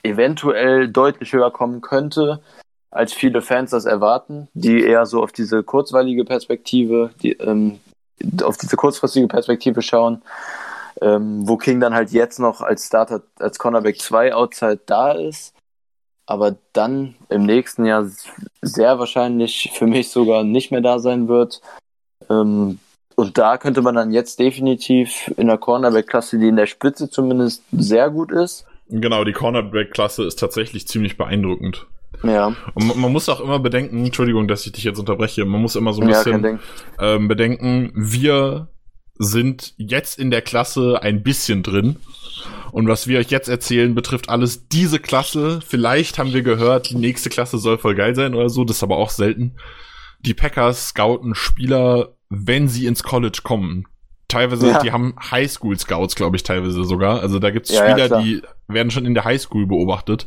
eventuell 0.04 0.88
deutlich 0.88 1.34
höher 1.34 1.52
kommen 1.52 1.82
könnte, 1.82 2.42
als 2.90 3.14
viele 3.14 3.42
Fans 3.42 3.72
das 3.72 3.86
erwarten, 3.86 4.48
die 4.54 4.84
eher 4.84 5.06
so 5.06 5.22
auf 5.22 5.32
diese 5.32 5.64
kurzweilige 5.64 6.24
Perspektive, 6.26 7.12
die, 7.22 7.34
ähm, 7.34 7.80
auf 8.44 8.58
diese 8.58 8.76
kurzfristige 8.78 9.28
Perspektive 9.28 9.82
schauen, 9.82 10.22
ähm, 11.02 11.48
wo 11.48 11.58
King 11.58 11.80
dann 11.80 11.94
halt 11.94 12.12
jetzt 12.12 12.40
noch 12.40 12.62
als 12.62 12.88
Starter, 12.88 13.22
als 13.40 13.60
Cornerback 13.60 14.00
2 14.00 14.34
Outside 14.34 14.82
da 14.86 15.12
ist, 15.12 15.54
aber 16.26 16.56
dann 16.74 17.16
im 17.30 17.44
nächsten 17.46 17.86
Jahr 17.86 18.10
sehr 18.62 19.00
wahrscheinlich 19.00 19.72
für 19.74 19.88
mich 19.88 20.10
sogar 20.10 20.44
nicht 20.44 20.72
mehr 20.72 20.82
da 20.82 21.00
sein 21.00 21.28
wird. 21.28 21.62
Ähm, 22.30 22.80
und 23.22 23.38
da 23.38 23.58
könnte 23.58 23.82
man 23.82 23.96
dann 23.96 24.12
jetzt 24.12 24.40
definitiv 24.40 25.32
in 25.38 25.48
der 25.48 25.58
Cornerback-Klasse, 25.58 26.40
die 26.40 26.48
in 26.48 26.56
der 26.56 26.66
Spitze 26.66 27.10
zumindest 27.10 27.64
sehr 27.72 28.10
gut 28.10 28.32
ist. 28.32 28.66
Genau, 28.90 29.24
die 29.24 29.32
Cornerback-Klasse 29.32 30.24
ist 30.26 30.40
tatsächlich 30.40 30.88
ziemlich 30.88 31.18
beeindruckend. 31.18 31.88
Ja. 32.24 32.56
Und 32.74 32.98
man 32.98 33.12
muss 33.12 33.30
auch 33.30 33.40
immer 33.40 33.60
bedenken, 33.60 34.06
Entschuldigung, 34.06 34.48
dass 34.48 34.66
ich 34.66 34.74
dich 34.74 34.84
jetzt 34.84 35.00
unterbreche, 35.00 35.46
man 35.46 35.62
muss 35.62 35.76
immer 35.76 35.94
so 35.94 36.02
ein 36.02 36.08
bisschen 36.08 36.44
ja, 36.44 36.60
ähm, 37.00 37.28
bedenken, 37.28 37.92
wir 37.96 38.68
sind 39.18 39.74
jetzt 39.78 40.20
in 40.20 40.32
der 40.32 40.42
Klasse 40.42 41.00
ein 41.02 41.24
bisschen 41.24 41.64
drin. 41.64 41.98
Und 42.72 42.88
was 42.88 43.08
wir 43.08 43.20
euch 43.20 43.30
jetzt 43.30 43.50
erzählen, 43.50 43.94
betrifft 43.94 44.30
alles 44.30 44.68
diese 44.68 45.00
Klasse. 45.00 45.60
Vielleicht 45.66 46.18
haben 46.18 46.34
wir 46.34 46.42
gehört, 46.42 46.90
die 46.90 46.96
nächste 46.96 47.30
Klasse 47.30 47.60
soll 47.60 47.78
voll 47.78 47.96
geil 47.96 48.16
sein 48.16 48.34
oder 48.34 48.50
so, 48.50 48.64
das 48.64 48.78
ist 48.78 48.84
aber 48.84 48.98
auch 48.98 49.10
selten. 49.10 49.58
Die 50.22 50.34
Packers 50.34 50.90
scouten 50.90 51.36
Spieler 51.36 52.16
wenn 52.32 52.70
sie 52.70 52.86
ins 52.86 53.04
College 53.04 53.42
kommen. 53.44 53.86
Teilweise, 54.30 54.70
ja. 54.70 54.80
die 54.80 54.94
haben 54.94 55.14
Highschool-Scouts, 55.20 56.16
glaube 56.16 56.38
ich, 56.38 56.44
teilweise 56.44 56.86
sogar. 56.86 57.20
Also 57.20 57.38
da 57.38 57.52
gibt's 57.52 57.70
ja, 57.70 57.84
Spieler, 57.84 58.08
ja, 58.08 58.22
die 58.22 58.42
werden 58.70 58.90
schon 58.90 59.06
in 59.06 59.14
der 59.14 59.26
Highschool 59.26 59.68
beobachtet. 59.68 60.26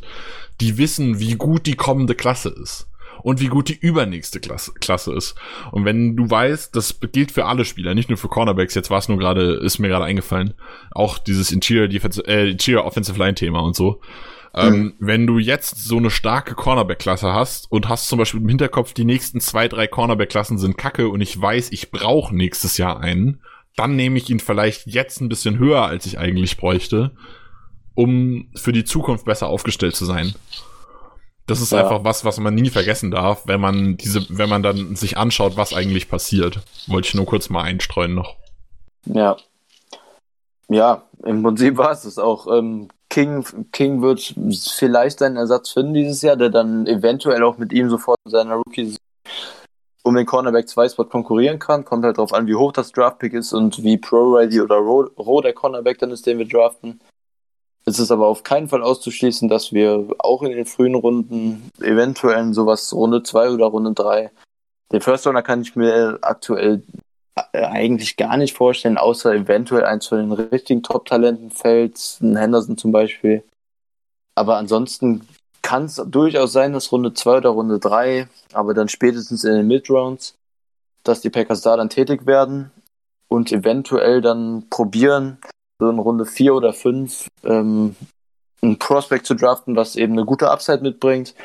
Die 0.61 0.77
wissen, 0.77 1.19
wie 1.19 1.33
gut 1.33 1.65
die 1.65 1.75
kommende 1.75 2.13
Klasse 2.13 2.49
ist. 2.49 2.87
Und 3.23 3.41
wie 3.41 3.47
gut 3.47 3.69
die 3.69 3.79
übernächste 3.79 4.39
Klasse, 4.39 4.73
Klasse 4.73 5.11
ist. 5.13 5.33
Und 5.71 5.83
wenn 5.83 6.15
du 6.15 6.29
weißt, 6.29 6.75
das 6.75 6.99
gilt 7.11 7.31
für 7.31 7.45
alle 7.45 7.65
Spieler, 7.65 7.95
nicht 7.95 8.09
nur 8.09 8.19
für 8.19 8.27
Cornerbacks, 8.27 8.75
jetzt 8.75 8.91
war 8.91 8.99
es 8.99 9.09
nur 9.09 9.17
gerade, 9.17 9.55
ist 9.55 9.79
mir 9.79 9.87
gerade 9.87 10.05
eingefallen, 10.05 10.53
auch 10.91 11.17
dieses 11.17 11.51
Interior, 11.51 11.87
Defense, 11.87 12.21
äh, 12.27 12.51
Interior 12.51 12.85
Offensive 12.85 13.17
Line 13.17 13.33
Thema 13.33 13.61
und 13.61 13.75
so. 13.75 13.99
Ähm, 14.57 14.73
mhm. 14.73 14.93
wenn 14.99 15.27
du 15.27 15.37
jetzt 15.37 15.83
so 15.83 15.97
eine 15.97 16.09
starke 16.09 16.55
Cornerback-Klasse 16.55 17.33
hast 17.33 17.69
und 17.69 17.89
hast 17.89 18.07
zum 18.07 18.19
Beispiel 18.19 18.39
im 18.39 18.47
Hinterkopf, 18.47 18.93
die 18.93 19.03
nächsten 19.03 19.41
zwei, 19.41 19.67
drei 19.67 19.85
Cornerback-Klassen 19.85 20.57
sind 20.57 20.77
kacke 20.77 21.09
und 21.09 21.19
ich 21.19 21.39
weiß, 21.39 21.73
ich 21.73 21.91
brauche 21.91 22.33
nächstes 22.33 22.77
Jahr 22.77 23.01
einen, 23.01 23.41
dann 23.75 23.97
nehme 23.97 24.17
ich 24.17 24.29
ihn 24.29 24.39
vielleicht 24.39 24.87
jetzt 24.87 25.19
ein 25.19 25.27
bisschen 25.27 25.59
höher, 25.59 25.85
als 25.85 26.05
ich 26.05 26.19
eigentlich 26.19 26.55
bräuchte, 26.55 27.11
um 27.95 28.49
für 28.55 28.71
die 28.71 28.85
Zukunft 28.85 29.25
besser 29.25 29.47
aufgestellt 29.47 29.95
zu 29.95 30.05
sein. 30.05 30.33
Das 31.47 31.59
ist 31.59 31.73
ja. 31.73 31.81
einfach 31.81 32.05
was, 32.05 32.23
was 32.23 32.39
man 32.39 32.55
nie 32.55 32.69
vergessen 32.69 33.11
darf, 33.11 33.47
wenn 33.47 33.59
man 33.59 33.97
diese, 33.97 34.25
wenn 34.29 34.49
man 34.49 34.63
dann 34.63 34.95
sich 34.95 35.17
anschaut, 35.17 35.57
was 35.57 35.73
eigentlich 35.73 36.09
passiert. 36.09 36.61
Wollte 36.87 37.09
ich 37.09 37.13
nur 37.13 37.25
kurz 37.25 37.49
mal 37.49 37.63
einstreuen 37.63 38.15
noch. 38.15 38.37
Ja. 39.05 39.35
Ja, 40.69 41.03
im 41.23 41.43
Prinzip 41.43 41.77
war 41.77 41.91
es 41.91 42.03
das 42.03 42.17
auch. 42.17 42.47
Ähm, 42.47 42.87
King, 43.15 43.45
King 43.71 44.01
wird 44.01 44.35
vielleicht 44.75 45.19
seinen 45.19 45.37
Ersatz 45.37 45.69
finden 45.69 45.93
dieses 45.93 46.21
Jahr, 46.21 46.35
der 46.35 46.49
dann 46.49 46.85
eventuell 46.85 47.43
auch 47.43 47.57
mit 47.57 47.71
ihm 47.71 47.89
sofort 47.89 48.17
in 48.25 48.31
seiner 48.31 48.55
Rookie 48.55 48.97
um 50.03 50.15
den 50.15 50.25
Cornerback 50.25 50.67
2 50.67 50.89
Spot 50.89 51.05
konkurrieren 51.05 51.57
kann. 51.57 51.85
Kommt 51.85 52.03
halt 52.03 52.17
darauf 52.17 52.33
an, 52.33 52.45
wie 52.45 52.55
hoch 52.55 52.73
das 52.73 52.91
Draftpick 52.91 53.31
ist 53.31 53.53
und 53.53 53.81
wie 53.83 53.97
pro-ready 53.97 54.59
oder 54.59 54.75
roh 54.75 55.39
der 55.39 55.53
Cornerback 55.53 55.97
dann 55.99 56.11
ist, 56.11 56.25
den 56.25 56.39
wir 56.39 56.45
draften. 56.45 56.99
Es 57.85 57.99
ist 57.99 58.11
aber 58.11 58.27
auf 58.27 58.43
keinen 58.43 58.67
Fall 58.67 58.83
auszuschließen, 58.83 59.47
dass 59.47 59.71
wir 59.71 60.09
auch 60.17 60.43
in 60.43 60.51
den 60.51 60.65
frühen 60.65 60.95
Runden 60.95 61.69
eventuell 61.79 62.53
sowas 62.53 62.91
Runde 62.91 63.23
2 63.23 63.51
oder 63.51 63.67
Runde 63.67 63.93
3 63.93 64.29
den 64.91 65.01
First 65.01 65.25
Runner 65.27 65.41
kann 65.41 65.61
ich 65.61 65.75
mir 65.75 66.19
aktuell 66.21 66.83
eigentlich 67.51 68.15
gar 68.15 68.37
nicht 68.37 68.55
vorstellen, 68.55 68.97
außer 68.97 69.33
eventuell 69.33 69.85
eins 69.85 70.07
von 70.07 70.17
den 70.19 70.31
richtigen 70.31 70.83
Top-Talenten 70.83 71.51
fällt, 71.51 71.99
ein 72.21 72.37
Henderson 72.37 72.77
zum 72.77 72.91
Beispiel. 72.91 73.43
Aber 74.35 74.57
ansonsten 74.57 75.27
kann 75.61 75.85
es 75.85 75.95
durchaus 75.95 76.53
sein, 76.53 76.73
dass 76.73 76.91
Runde 76.91 77.13
2 77.13 77.37
oder 77.37 77.49
Runde 77.49 77.79
3, 77.79 78.27
aber 78.53 78.73
dann 78.73 78.87
spätestens 78.87 79.43
in 79.43 79.53
den 79.53 79.67
Mid-Rounds, 79.67 80.35
dass 81.03 81.21
die 81.21 81.29
Packers 81.29 81.61
da 81.61 81.75
dann 81.75 81.89
tätig 81.89 82.25
werden 82.25 82.71
und 83.27 83.51
eventuell 83.51 84.21
dann 84.21 84.69
probieren, 84.69 85.39
so 85.79 85.89
in 85.89 85.99
Runde 85.99 86.25
4 86.25 86.55
oder 86.55 86.73
5 86.73 87.27
ähm, 87.43 87.95
ein 88.61 88.79
Prospect 88.79 89.25
zu 89.25 89.33
draften, 89.35 89.75
was 89.75 89.95
eben 89.95 90.13
eine 90.13 90.25
gute 90.25 90.49
Upside 90.49 90.81
mitbringt, 90.81 91.35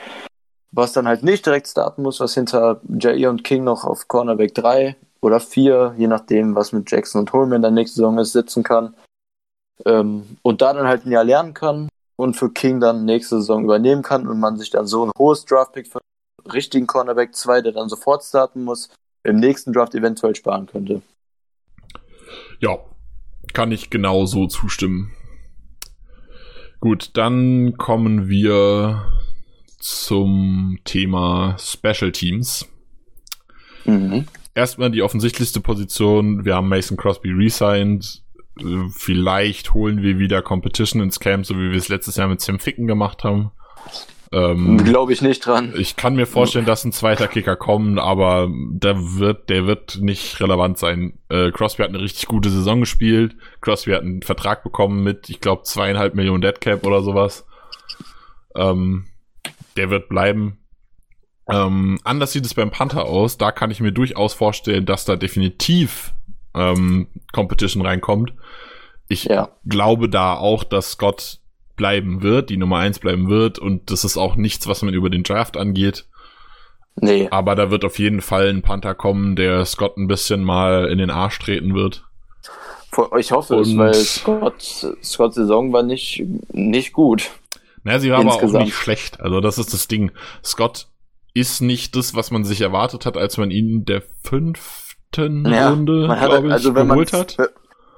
was 0.70 0.92
dann 0.92 1.08
halt 1.08 1.22
nicht 1.22 1.44
direkt 1.44 1.66
starten 1.66 2.02
muss, 2.02 2.20
was 2.20 2.34
hinter 2.34 2.80
Jair 2.88 3.30
und 3.30 3.42
King 3.42 3.64
noch 3.64 3.84
auf 3.84 4.06
Cornerback 4.06 4.54
3 4.54 4.96
oder 5.20 5.40
vier, 5.40 5.94
je 5.98 6.06
nachdem, 6.06 6.54
was 6.54 6.72
mit 6.72 6.90
Jackson 6.90 7.20
und 7.20 7.32
Holman 7.32 7.62
der 7.62 7.70
nächste 7.70 7.96
Saison 7.96 8.18
ist, 8.18 8.32
sitzen 8.32 8.62
kann. 8.62 8.94
Ähm, 9.84 10.36
und 10.42 10.62
da 10.62 10.72
dann 10.72 10.86
halt 10.86 11.06
ein 11.06 11.12
Jahr 11.12 11.24
lernen 11.24 11.54
kann 11.54 11.88
und 12.16 12.34
für 12.34 12.50
King 12.50 12.80
dann 12.80 13.04
nächste 13.04 13.36
Saison 13.36 13.64
übernehmen 13.64 14.02
kann 14.02 14.26
und 14.26 14.40
man 14.40 14.58
sich 14.58 14.70
dann 14.70 14.86
so 14.86 15.04
ein 15.04 15.12
hohes 15.18 15.44
Draftpick 15.44 15.86
für 15.86 16.00
einen 16.44 16.50
richtigen 16.50 16.86
Cornerback 16.86 17.34
2, 17.34 17.62
der 17.62 17.72
dann 17.72 17.88
sofort 17.88 18.24
starten 18.24 18.64
muss, 18.64 18.90
im 19.22 19.36
nächsten 19.36 19.72
Draft 19.72 19.94
eventuell 19.94 20.34
sparen 20.34 20.66
könnte. 20.66 21.02
Ja, 22.58 22.78
kann 23.52 23.72
ich 23.72 23.90
genau 23.90 24.26
so 24.26 24.46
zustimmen. 24.46 25.12
Gut, 26.80 27.10
dann 27.14 27.76
kommen 27.76 28.28
wir 28.28 29.04
zum 29.78 30.78
Thema 30.84 31.56
Special 31.58 32.12
Teams. 32.12 32.66
Mhm 33.84 34.26
erstmal 34.60 34.90
die 34.90 35.02
offensichtlichste 35.02 35.60
Position. 35.60 36.44
Wir 36.44 36.54
haben 36.54 36.68
Mason 36.68 36.96
Crosby 36.96 37.30
resigned. 37.30 38.22
Vielleicht 38.94 39.74
holen 39.74 40.02
wir 40.02 40.18
wieder 40.18 40.42
Competition 40.42 41.00
ins 41.02 41.18
Camp, 41.18 41.46
so 41.46 41.56
wie 41.56 41.70
wir 41.70 41.78
es 41.78 41.88
letztes 41.88 42.16
Jahr 42.16 42.28
mit 42.28 42.40
Sam 42.40 42.58
Ficken 42.58 42.86
gemacht 42.86 43.24
haben. 43.24 43.50
Ähm, 44.32 44.76
Glaube 44.84 45.12
ich 45.12 45.22
nicht 45.22 45.44
dran. 45.44 45.74
Ich 45.76 45.96
kann 45.96 46.14
mir 46.14 46.26
vorstellen, 46.26 46.66
dass 46.66 46.84
ein 46.84 46.92
zweiter 46.92 47.26
Kicker 47.26 47.56
kommt, 47.56 47.98
aber 47.98 48.48
der 48.50 49.18
wird, 49.18 49.48
der 49.48 49.66
wird 49.66 49.98
nicht 50.00 50.40
relevant 50.40 50.78
sein. 50.78 51.14
Äh, 51.28 51.50
Crosby 51.50 51.82
hat 51.82 51.88
eine 51.88 52.00
richtig 52.00 52.26
gute 52.26 52.50
Saison 52.50 52.80
gespielt. 52.80 53.34
Crosby 53.60 53.92
hat 53.92 54.02
einen 54.02 54.22
Vertrag 54.22 54.62
bekommen 54.62 55.02
mit, 55.02 55.28
ich 55.30 55.40
glaube, 55.40 55.62
zweieinhalb 55.64 56.14
Millionen 56.14 56.42
Deadcap 56.42 56.86
oder 56.86 57.02
sowas. 57.02 57.44
Ähm, 58.54 59.06
der 59.76 59.90
wird 59.90 60.08
bleiben. 60.08 60.59
Ähm, 61.52 61.98
anders 62.04 62.32
sieht 62.32 62.44
es 62.44 62.54
beim 62.54 62.70
Panther 62.70 63.04
aus. 63.04 63.38
Da 63.38 63.52
kann 63.52 63.70
ich 63.70 63.80
mir 63.80 63.92
durchaus 63.92 64.34
vorstellen, 64.34 64.86
dass 64.86 65.04
da 65.04 65.16
definitiv 65.16 66.14
ähm, 66.54 67.08
Competition 67.32 67.84
reinkommt. 67.84 68.32
Ich 69.08 69.24
ja. 69.24 69.50
glaube 69.66 70.08
da 70.08 70.34
auch, 70.36 70.64
dass 70.64 70.92
Scott 70.92 71.38
bleiben 71.76 72.22
wird, 72.22 72.50
die 72.50 72.56
Nummer 72.56 72.78
eins 72.78 72.98
bleiben 72.98 73.30
wird 73.30 73.58
und 73.58 73.90
das 73.90 74.04
ist 74.04 74.16
auch 74.18 74.36
nichts, 74.36 74.66
was 74.66 74.82
man 74.82 74.92
über 74.92 75.08
den 75.08 75.22
Draft 75.22 75.56
angeht. 75.56 76.06
Nee. 76.96 77.28
Aber 77.30 77.54
da 77.54 77.70
wird 77.70 77.84
auf 77.84 77.98
jeden 77.98 78.20
Fall 78.20 78.48
ein 78.48 78.62
Panther 78.62 78.94
kommen, 78.94 79.34
der 79.34 79.64
Scott 79.64 79.96
ein 79.96 80.06
bisschen 80.06 80.44
mal 80.44 80.90
in 80.90 80.98
den 80.98 81.10
Arsch 81.10 81.38
treten 81.38 81.74
wird. 81.74 82.04
Ich 83.18 83.32
hoffe 83.32 83.56
und 83.56 83.62
es, 83.62 83.76
weil 83.76 83.94
Scott, 83.94 84.94
Scotts 85.02 85.36
Saison 85.36 85.72
war 85.72 85.82
nicht, 85.82 86.22
nicht 86.52 86.92
gut. 86.92 87.30
Naja, 87.82 87.98
sie 87.98 88.10
war 88.10 88.20
Insgesamt. 88.20 88.50
aber 88.50 88.60
auch 88.60 88.64
nicht 88.66 88.76
schlecht. 88.76 89.20
Also 89.20 89.40
das 89.40 89.58
ist 89.58 89.72
das 89.72 89.88
Ding. 89.88 90.12
Scott 90.44 90.88
ist 91.34 91.60
nicht 91.60 91.96
das, 91.96 92.14
was 92.14 92.30
man 92.30 92.44
sich 92.44 92.60
erwartet 92.60 93.06
hat, 93.06 93.16
als 93.16 93.36
man 93.36 93.50
ihn 93.50 93.84
der 93.84 94.02
fünf, 94.22 94.96
ja, 95.16 95.70
Runde, 95.70 96.06
glaube 96.06 96.46
ich, 96.46 96.52
also 96.52 96.72
geholt 96.72 97.12
hat 97.12 97.36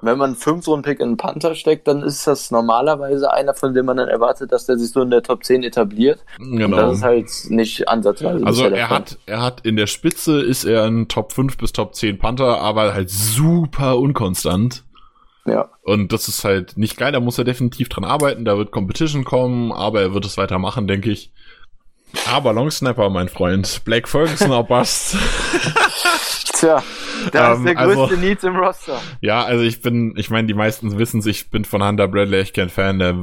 wenn 0.03 0.18
man 0.18 0.35
fünf 0.35 0.64
so 0.64 0.74
einen 0.74 0.83
Pick 0.83 0.99
in 0.99 1.07
einen 1.07 1.16
Panther 1.16 1.55
steckt, 1.55 1.87
dann 1.87 2.03
ist 2.03 2.26
das 2.26 2.51
normalerweise 2.51 3.33
einer, 3.33 3.55
von 3.55 3.72
dem 3.72 3.87
man 3.87 3.97
dann 3.97 4.09
erwartet, 4.09 4.51
dass 4.53 4.66
der 4.66 4.76
sich 4.76 4.91
so 4.91 5.01
in 5.01 5.11
der 5.11 5.22
Top 5.22 5.45
10 5.45 5.62
etabliert. 5.62 6.24
Genau. 6.39 6.64
Und 6.64 6.72
das 6.72 6.99
ist 6.99 7.05
halt 7.05 7.30
nicht 7.49 7.89
ansatzweise. 7.89 8.45
Also 8.45 8.66
er 8.66 8.91
hat, 8.91 9.18
er 9.26 9.41
hat 9.41 9.64
in 9.64 9.76
der 9.76 9.87
Spitze 9.87 10.43
ist 10.43 10.64
er 10.64 10.85
ein 10.85 11.07
Top 11.07 11.33
5 11.33 11.57
bis 11.57 11.72
Top 11.72 11.95
10 11.95 12.18
Panther, 12.18 12.61
aber 12.61 12.95
halt 12.95 13.11
super 13.11 13.99
unkonstant. 13.99 14.83
Ja. 15.47 15.70
Und 15.83 16.12
das 16.12 16.28
ist 16.28 16.45
halt 16.45 16.76
nicht 16.76 16.97
geil, 16.97 17.12
da 17.12 17.20
muss 17.20 17.39
er 17.39 17.45
definitiv 17.45 17.89
dran 17.89 18.05
arbeiten, 18.05 18.45
da 18.45 18.57
wird 18.57 18.72
Competition 18.72 19.24
kommen, 19.24 19.72
aber 19.72 20.01
er 20.01 20.14
wird 20.14 20.24
es 20.24 20.37
weitermachen, 20.37 20.87
denke 20.87 21.11
ich. 21.11 21.33
Aber 22.27 22.53
Long 22.53 22.71
Snapper, 22.71 23.11
mein 23.11 23.29
Freund. 23.29 23.83
Blake 23.85 24.09
Ferguson 24.09 24.53
auch 24.53 24.67
Bust. 24.67 25.17
Tja, 26.53 26.83
das 27.33 27.59
ist 27.59 27.65
der 27.65 27.73
ähm, 27.73 27.77
größte 27.77 28.03
also, 28.03 28.17
Need 28.17 28.45
im 28.45 28.57
Roster. 28.57 29.01
Ja, 29.21 29.43
also 29.43 29.65
ich 29.65 29.83
bin, 29.83 30.15
ich 30.17 30.31
meine, 30.31 30.47
die 30.47 30.55
meisten 30.55 30.99
wissen 30.99 31.21
es, 31.21 31.27
ich 31.27 31.51
bin 31.51 31.65
von 31.65 31.85
Hunter 31.85 32.09
Bradley 32.09 32.41
echt 32.41 32.55
kein 32.55 32.69
Fan. 32.69 32.99
Der, 32.99 33.17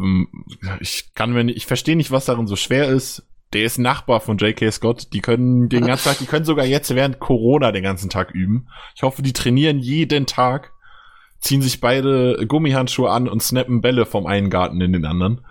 ich 0.80 1.14
kann 1.16 1.32
mir 1.32 1.44
nicht, 1.44 1.58
ich 1.58 1.66
verstehe 1.66 1.96
nicht, 1.96 2.12
was 2.12 2.26
darin 2.26 2.48
so 2.48 2.56
schwer 2.56 2.90
ist. 2.90 3.26
Der 3.54 3.64
ist 3.64 3.80
Nachbar 3.80 4.20
von 4.20 4.38
J.K. 4.38 4.72
Scott. 4.72 5.14
Die 5.14 5.22
können 5.22 5.70
den 5.70 5.88
ganzen 5.88 6.10
Tag, 6.10 6.20
die 6.20 6.26
können 6.26 6.46
sogar 6.46 6.66
jetzt 6.66 6.94
während 6.94 7.20
Corona 7.20 7.72
den 7.72 7.84
ganzen 7.84 8.10
Tag 8.10 8.32
üben. 8.32 8.68
Ich 8.96 9.04
hoffe, 9.04 9.22
die 9.22 9.34
trainieren 9.34 9.80
jeden 9.80 10.26
Tag, 10.26 10.72
ziehen 11.40 11.62
sich 11.62 11.82
beide 11.82 12.46
Gummihandschuhe 12.46 13.10
an 13.10 13.28
und 13.28 13.42
snappen 13.42 13.82
Bälle 13.82 14.06
vom 14.06 14.28
einen 14.28 14.50
Garten 14.50 14.82
in 14.82 14.94
den 14.94 15.06
anderen. 15.06 15.46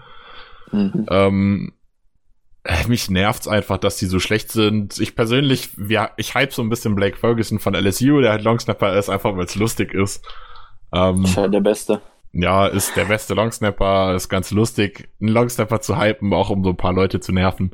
Mhm. 0.71 1.07
Ähm, 1.11 1.73
äh, 1.73 1.78
mich 2.89 3.09
nervt's 3.11 3.49
einfach, 3.49 3.79
dass 3.79 3.97
die 3.97 4.07
so 4.07 4.19
schlecht 4.19 4.53
sind. 4.53 4.99
Ich 4.99 5.15
persönlich, 5.15 5.71
ja, 5.89 6.11
ich 6.17 6.35
hype 6.35 6.53
so 6.53 6.63
ein 6.63 6.69
bisschen 6.69 6.95
Blake 6.95 7.17
Ferguson 7.17 7.59
von 7.59 7.75
LSU, 7.75 8.21
der 8.21 8.33
halt 8.33 8.43
Longsnapper 8.43 8.97
ist, 8.99 9.09
einfach 9.09 9.37
weil 9.37 9.45
es 9.45 9.55
lustig 9.55 9.95
ist. 9.95 10.25
Ähm, 10.93 11.25
ist 11.25 11.37
halt 11.37 11.55
der 11.55 11.61
Beste. 11.61 12.01
Ja, 12.33 12.67
ist 12.67 12.95
der 12.95 13.07
beste 13.07 13.33
Longsnapper, 13.35 14.15
ist 14.15 14.29
ganz 14.29 14.51
lustig, 14.51 15.09
einen 15.21 15.31
Longsnapper 15.31 15.81
zu 15.81 15.99
hypen, 15.99 16.33
auch 16.35 16.51
um 16.51 16.63
so 16.63 16.71
ein 16.71 16.77
paar 16.77 16.93
Leute 16.93 17.21
zu 17.21 17.33
nerven. 17.33 17.73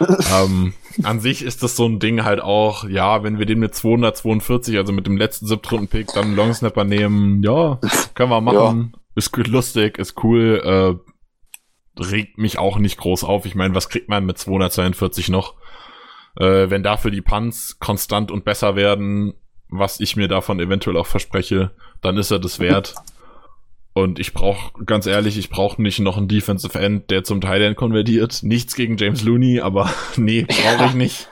ähm, 0.00 0.74
an 1.04 1.20
sich 1.20 1.44
ist 1.44 1.62
das 1.62 1.76
so 1.76 1.86
ein 1.86 2.00
Ding 2.00 2.24
halt 2.24 2.40
auch, 2.40 2.84
ja, 2.88 3.22
wenn 3.22 3.38
wir 3.38 3.46
den 3.46 3.60
mit 3.60 3.74
242, 3.74 4.76
also 4.76 4.92
mit 4.92 5.06
dem 5.06 5.16
letzten 5.16 5.46
Siebtrunden-Pick, 5.46 6.08
dann 6.08 6.26
einen 6.26 6.36
Longsnapper 6.36 6.84
nehmen, 6.84 7.42
ja, 7.42 7.78
können 8.14 8.30
wir 8.30 8.40
machen. 8.42 8.92
Ja. 8.92 9.00
Ist 9.14 9.32
gut 9.32 9.46
lustig, 9.46 9.98
ist 9.98 10.22
cool, 10.24 10.60
äh, 10.64 11.12
regt 11.98 12.38
mich 12.38 12.58
auch 12.58 12.78
nicht 12.78 12.98
groß 12.98 13.24
auf. 13.24 13.46
Ich 13.46 13.54
meine, 13.54 13.74
was 13.74 13.88
kriegt 13.88 14.08
man 14.08 14.26
mit 14.26 14.38
242 14.38 15.28
noch? 15.28 15.54
Äh, 16.36 16.70
wenn 16.70 16.82
dafür 16.82 17.10
die 17.10 17.22
Punts 17.22 17.78
konstant 17.78 18.30
und 18.30 18.44
besser 18.44 18.76
werden, 18.76 19.34
was 19.68 20.00
ich 20.00 20.16
mir 20.16 20.28
davon 20.28 20.60
eventuell 20.60 20.96
auch 20.96 21.06
verspreche, 21.06 21.72
dann 22.02 22.18
ist 22.18 22.30
er 22.30 22.38
das 22.38 22.60
wert. 22.60 22.94
Und 23.94 24.18
ich 24.18 24.34
brauche, 24.34 24.84
ganz 24.84 25.06
ehrlich, 25.06 25.38
ich 25.38 25.48
brauche 25.48 25.80
nicht 25.80 26.00
noch 26.00 26.18
einen 26.18 26.28
Defensive 26.28 26.78
End, 26.78 27.10
der 27.10 27.24
zum 27.24 27.40
Teil 27.40 27.74
konvertiert. 27.74 28.42
Nichts 28.42 28.76
gegen 28.76 28.98
James 28.98 29.24
Looney, 29.24 29.60
aber 29.60 29.90
nee, 30.16 30.42
brauche 30.42 30.84
ich 30.86 30.94
nicht. 30.94 31.28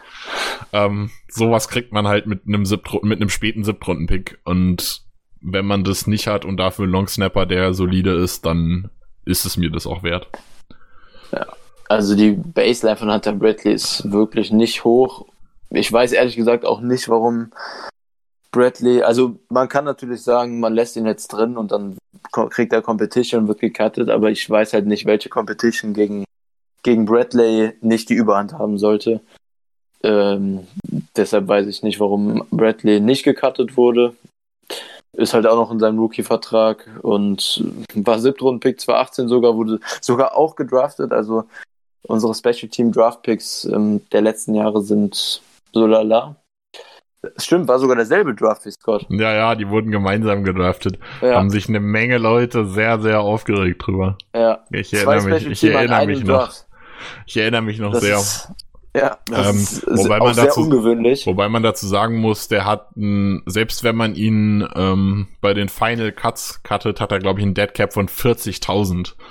Ähm, 0.72 1.10
sowas 1.28 1.68
kriegt 1.68 1.92
man 1.92 2.08
halt 2.08 2.26
mit 2.26 2.46
einem 2.46 2.64
Siebtrunden, 2.64 3.08
mit 3.08 3.20
einem 3.20 3.28
späten 3.28 3.64
Siebtrunden-Pick. 3.64 4.40
Und 4.44 5.02
wenn 5.42 5.66
man 5.66 5.84
das 5.84 6.06
nicht 6.06 6.26
hat 6.26 6.46
und 6.46 6.56
dafür 6.56 6.86
Long 6.86 7.06
Snapper, 7.06 7.44
der 7.44 7.74
solide 7.74 8.14
ist, 8.14 8.46
dann 8.46 8.90
ist 9.26 9.44
es 9.44 9.58
mir 9.58 9.70
das 9.70 9.86
auch 9.86 10.02
wert. 10.02 10.28
Ja. 11.32 11.46
Also 11.88 12.14
die 12.16 12.32
Baseline 12.32 12.96
von 12.96 13.12
Hunter 13.12 13.32
Bradley 13.32 13.74
ist 13.74 14.10
wirklich 14.10 14.50
nicht 14.50 14.84
hoch. 14.84 15.26
Ich 15.70 15.92
weiß 15.92 16.12
ehrlich 16.12 16.36
gesagt 16.36 16.64
auch 16.64 16.80
nicht, 16.80 17.08
warum 17.08 17.50
Bradley, 18.52 19.02
also 19.02 19.36
man 19.48 19.68
kann 19.68 19.84
natürlich 19.84 20.22
sagen, 20.22 20.60
man 20.60 20.74
lässt 20.74 20.96
ihn 20.96 21.06
jetzt 21.06 21.28
drin 21.28 21.56
und 21.56 21.72
dann 21.72 21.98
kriegt 22.30 22.72
er 22.72 22.82
Competition 22.82 23.42
und 23.42 23.48
wird 23.48 23.60
gecuttet, 23.60 24.08
aber 24.08 24.30
ich 24.30 24.48
weiß 24.48 24.72
halt 24.72 24.86
nicht, 24.86 25.06
welche 25.06 25.28
Competition 25.28 25.92
gegen, 25.92 26.24
gegen 26.82 27.04
Bradley 27.04 27.72
nicht 27.80 28.08
die 28.08 28.14
Überhand 28.14 28.52
haben 28.52 28.78
sollte. 28.78 29.20
Ähm, 30.04 30.66
deshalb 31.16 31.48
weiß 31.48 31.66
ich 31.66 31.82
nicht, 31.82 31.98
warum 31.98 32.46
Bradley 32.50 33.00
nicht 33.00 33.24
gecuttet 33.24 33.76
wurde. 33.76 34.14
Ist 35.16 35.34
halt 35.34 35.46
auch 35.46 35.56
noch 35.56 35.70
in 35.70 35.78
seinem 35.78 35.98
Rookie-Vertrag 35.98 36.88
und 37.02 37.64
war 37.94 38.18
Siebtrunden-Pick 38.18 38.80
2018 38.80 39.28
sogar, 39.28 39.54
wurde 39.54 39.78
sogar 40.00 40.36
auch 40.36 40.56
gedraftet. 40.56 41.12
Also 41.12 41.44
unsere 42.02 42.34
Special 42.34 42.68
Team 42.68 42.92
Draft 42.92 43.22
Picks 43.22 43.64
ähm, 43.64 44.00
der 44.10 44.22
letzten 44.22 44.54
Jahre 44.54 44.82
sind 44.82 45.40
so 45.72 45.86
lala. 45.86 46.36
Stimmt, 47.36 47.68
war 47.68 47.78
sogar 47.78 47.96
derselbe 47.96 48.34
Draft 48.34 48.66
wie 48.66 48.70
Scott. 48.70 49.06
Ja, 49.08 49.34
ja, 49.34 49.54
die 49.54 49.68
wurden 49.68 49.90
gemeinsam 49.90 50.44
gedraftet. 50.44 50.98
Ja. 51.22 51.36
Haben 51.36 51.50
sich 51.50 51.68
eine 51.68 51.80
Menge 51.80 52.18
Leute 52.18 52.66
sehr, 52.66 53.00
sehr 53.00 53.20
aufgeregt 53.20 53.86
drüber. 53.86 54.18
Ja. 54.34 54.64
Ich 54.70 54.92
erinnere 54.92 55.22
mich, 55.22 55.46
ich 55.46 55.64
erinnere 55.64 56.06
mich 56.06 56.24
noch. 56.24 56.52
Ich 57.26 57.36
erinnere 57.36 57.62
mich 57.62 57.78
noch 57.78 57.92
das 57.92 58.02
sehr. 58.02 58.16
Ist, 58.16 58.48
ja, 58.96 59.18
das 59.26 59.50
ähm, 59.50 59.60
ist, 59.60 59.86
wobei 59.86 60.18
man 60.18 60.36
dazu, 60.36 60.60
ungewöhnlich. 60.60 61.26
Wobei 61.26 61.48
man 61.48 61.62
dazu 61.64 61.86
sagen 61.86 62.18
muss, 62.18 62.46
der 62.46 62.64
hat, 62.64 62.96
ein, 62.96 63.42
selbst 63.46 63.82
wenn 63.82 63.96
man 63.96 64.14
ihn 64.14 64.66
ähm, 64.76 65.28
bei 65.40 65.52
den 65.52 65.68
Final 65.68 66.12
Cuts 66.12 66.62
cuttet, 66.62 67.00
hat 67.00 67.10
er, 67.10 67.18
glaube 67.18 67.40
ich, 67.40 67.44
einen 67.44 67.54
Dead 67.54 67.74
Cap 67.74 67.92
von 67.92 68.08
40.000. 68.08 69.14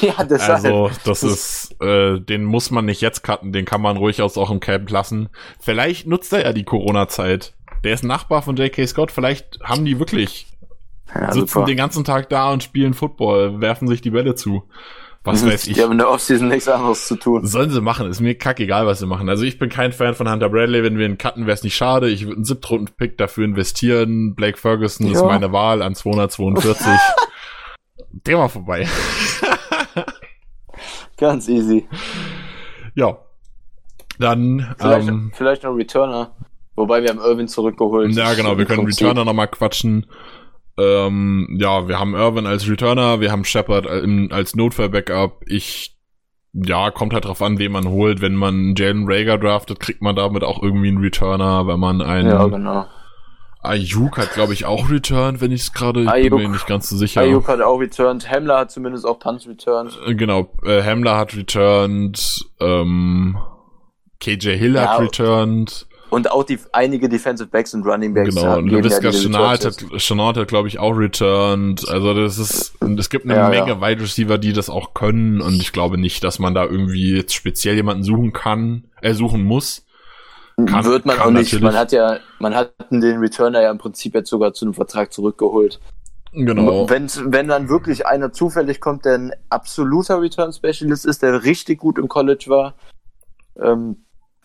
Ja, 0.00 0.24
das 0.24 0.48
Also, 0.48 0.90
das, 1.04 1.22
ist, 1.22 1.76
äh, 1.82 2.18
den 2.18 2.44
muss 2.44 2.70
man 2.70 2.86
nicht 2.86 3.02
jetzt 3.02 3.22
cutten, 3.22 3.52
den 3.52 3.66
kann 3.66 3.82
man 3.82 3.98
ruhig 3.98 4.22
auch 4.22 4.50
im 4.50 4.58
Camp 4.58 4.90
lassen. 4.90 5.28
Vielleicht 5.60 6.06
nutzt 6.06 6.32
er 6.32 6.42
ja 6.44 6.54
die 6.54 6.64
Corona-Zeit. 6.64 7.52
Der 7.84 7.92
ist 7.92 8.02
Nachbar 8.02 8.40
von 8.40 8.56
J.K. 8.56 8.86
Scott, 8.86 9.12
vielleicht 9.12 9.58
haben 9.62 9.84
die 9.84 9.98
wirklich, 9.98 10.46
ja, 11.14 11.30
sitzen 11.32 11.48
super. 11.48 11.66
den 11.66 11.76
ganzen 11.76 12.04
Tag 12.04 12.30
da 12.30 12.50
und 12.50 12.62
spielen 12.62 12.94
Football, 12.94 13.60
werfen 13.60 13.86
sich 13.86 14.00
die 14.00 14.12
Bälle 14.12 14.34
zu. 14.34 14.62
Was 15.24 15.46
weiß 15.46 15.68
ich. 15.68 15.74
Die 15.74 15.82
haben 15.82 15.92
in 15.92 15.98
der 15.98 16.10
Offseason 16.10 16.48
nichts 16.48 16.66
anderes 16.66 17.06
zu 17.06 17.14
tun. 17.14 17.46
Sollen 17.46 17.70
sie 17.70 17.80
machen, 17.80 18.10
ist 18.10 18.20
mir 18.20 18.36
kackegal, 18.36 18.86
was 18.86 18.98
sie 18.98 19.06
machen. 19.06 19.28
Also 19.28 19.44
ich 19.44 19.58
bin 19.58 19.68
kein 19.68 19.92
Fan 19.92 20.14
von 20.14 20.28
Hunter 20.28 20.48
Bradley, 20.48 20.82
wenn 20.82 20.98
wir 20.98 21.06
ihn 21.06 21.16
cutten, 21.16 21.46
wäre 21.46 21.54
es 21.54 21.62
nicht 21.62 21.76
schade. 21.76 22.08
Ich 22.08 22.24
würde 22.24 22.36
einen 22.36 22.44
Siebtrunden-Pick 22.44 23.18
dafür 23.18 23.44
investieren. 23.44 24.34
Blake 24.34 24.58
Ferguson 24.58 25.06
ja. 25.06 25.12
ist 25.12 25.22
meine 25.24 25.52
Wahl 25.52 25.80
an 25.82 25.94
242. 25.94 26.86
Thema 28.24 28.48
vorbei. 28.48 28.88
Ganz 31.16 31.48
easy. 31.48 31.86
Ja. 32.96 33.18
Dann. 34.18 34.74
Vielleicht, 34.78 35.08
ähm, 35.08 35.32
vielleicht 35.34 35.62
noch 35.62 35.76
Returner. 35.76 36.34
Wobei 36.74 37.02
wir 37.02 37.10
haben 37.10 37.20
Irvin 37.20 37.46
zurückgeholt. 37.46 38.12
Ja, 38.14 38.34
genau, 38.34 38.58
wir 38.58 38.64
können 38.64 38.86
Returner 38.86 39.24
nochmal 39.24 39.48
quatschen. 39.48 40.06
Ähm, 40.78 41.56
ja, 41.60 41.86
wir 41.88 41.98
haben 41.98 42.14
Irvin 42.14 42.46
als 42.46 42.68
Returner, 42.68 43.20
wir 43.20 43.30
haben 43.30 43.44
Shepard 43.44 43.86
als 43.86 44.54
Notfall-Backup. 44.54 45.44
Ich, 45.46 45.96
ja, 46.52 46.90
kommt 46.90 47.12
halt 47.12 47.24
drauf 47.24 47.42
an, 47.42 47.58
wen 47.58 47.72
man 47.72 47.88
holt. 47.88 48.20
Wenn 48.20 48.34
man 48.34 48.74
Jalen 48.76 49.04
Rager 49.06 49.38
draftet, 49.38 49.80
kriegt 49.80 50.02
man 50.02 50.16
damit 50.16 50.44
auch 50.44 50.62
irgendwie 50.62 50.88
einen 50.88 50.98
Returner. 50.98 51.66
Wenn 51.66 51.80
man 51.80 52.00
einen 52.00 52.28
ja, 52.30 52.46
genau. 52.46 52.86
Ayuk 53.62 54.18
hat, 54.18 54.32
glaube 54.32 54.54
ich, 54.54 54.64
auch 54.64 54.90
returned, 54.90 55.40
wenn 55.40 55.52
ich 55.52 55.60
es 55.62 55.72
gerade, 55.72 56.02
ich 56.02 56.30
bin 56.30 56.42
mir 56.42 56.48
nicht 56.48 56.66
ganz 56.66 56.88
so 56.88 56.96
sicher. 56.96 57.20
Ayuk 57.20 57.46
hat 57.46 57.60
auch 57.60 57.78
returned, 57.78 58.28
Hamler 58.28 58.58
hat 58.58 58.72
zumindest 58.72 59.06
auch 59.06 59.20
Punch 59.20 59.46
returned. 59.46 59.96
Äh, 60.04 60.16
genau, 60.16 60.48
äh, 60.64 60.82
Hamler 60.82 61.16
hat 61.16 61.36
returned, 61.36 62.44
ähm, 62.58 63.38
KJ 64.18 64.56
Hill 64.56 64.74
ja, 64.74 64.88
hat 64.88 65.00
returned. 65.00 65.86
Und 66.12 66.30
auch 66.30 66.44
die, 66.44 66.58
einige 66.72 67.08
Defensive 67.08 67.48
Backs 67.48 67.72
und 67.72 67.86
Running 67.86 68.12
Backs. 68.12 68.34
Genau, 68.34 68.58
und 68.58 68.68
Lavisca 68.68 69.04
ja 69.04 69.12
Chenault 69.12 69.64
hat, 69.64 69.82
Chenault 69.96 70.36
hat 70.36 70.46
glaube 70.46 70.68
ich, 70.68 70.78
auch 70.78 70.90
returned. 70.90 71.88
Also 71.88 72.12
das 72.12 72.36
ist, 72.36 72.74
es 72.98 73.08
gibt 73.08 73.24
eine 73.24 73.34
ja, 73.34 73.48
Menge 73.48 73.70
ja. 73.70 73.80
Wide 73.80 74.02
Receiver, 74.02 74.36
die 74.36 74.52
das 74.52 74.68
auch 74.68 74.92
können. 74.92 75.40
Und 75.40 75.54
ich 75.54 75.72
glaube 75.72 75.96
nicht, 75.96 76.22
dass 76.22 76.38
man 76.38 76.54
da 76.54 76.66
irgendwie 76.66 77.16
jetzt 77.16 77.32
speziell 77.32 77.76
jemanden 77.76 78.02
suchen 78.02 78.34
kann, 78.34 78.84
äh, 79.00 79.14
suchen 79.14 79.42
muss. 79.42 79.86
Kann, 80.66 80.84
Wird 80.84 81.06
man 81.06 81.18
auch 81.18 81.30
nicht. 81.30 81.50
Natürlich. 81.54 81.62
Man 81.62 81.76
hat 81.76 81.92
ja, 81.92 82.18
man 82.38 82.54
hat 82.54 82.74
den 82.90 83.18
Returner 83.18 83.62
ja 83.62 83.70
im 83.70 83.78
Prinzip 83.78 84.14
jetzt 84.14 84.28
sogar 84.28 84.52
zu 84.52 84.66
einem 84.66 84.74
Vertrag 84.74 85.14
zurückgeholt. 85.14 85.80
Genau. 86.34 86.90
Wenn, 86.90 87.08
wenn 87.32 87.48
dann 87.48 87.70
wirklich 87.70 88.06
einer 88.06 88.32
zufällig 88.32 88.80
kommt, 88.80 89.06
der 89.06 89.14
ein 89.14 89.32
absoluter 89.48 90.20
Return 90.20 90.52
Specialist 90.52 91.06
ist, 91.06 91.22
der 91.22 91.42
richtig 91.42 91.78
gut 91.78 91.96
im 91.96 92.08
College 92.08 92.44
war, 92.48 92.74
ähm, 93.56 94.01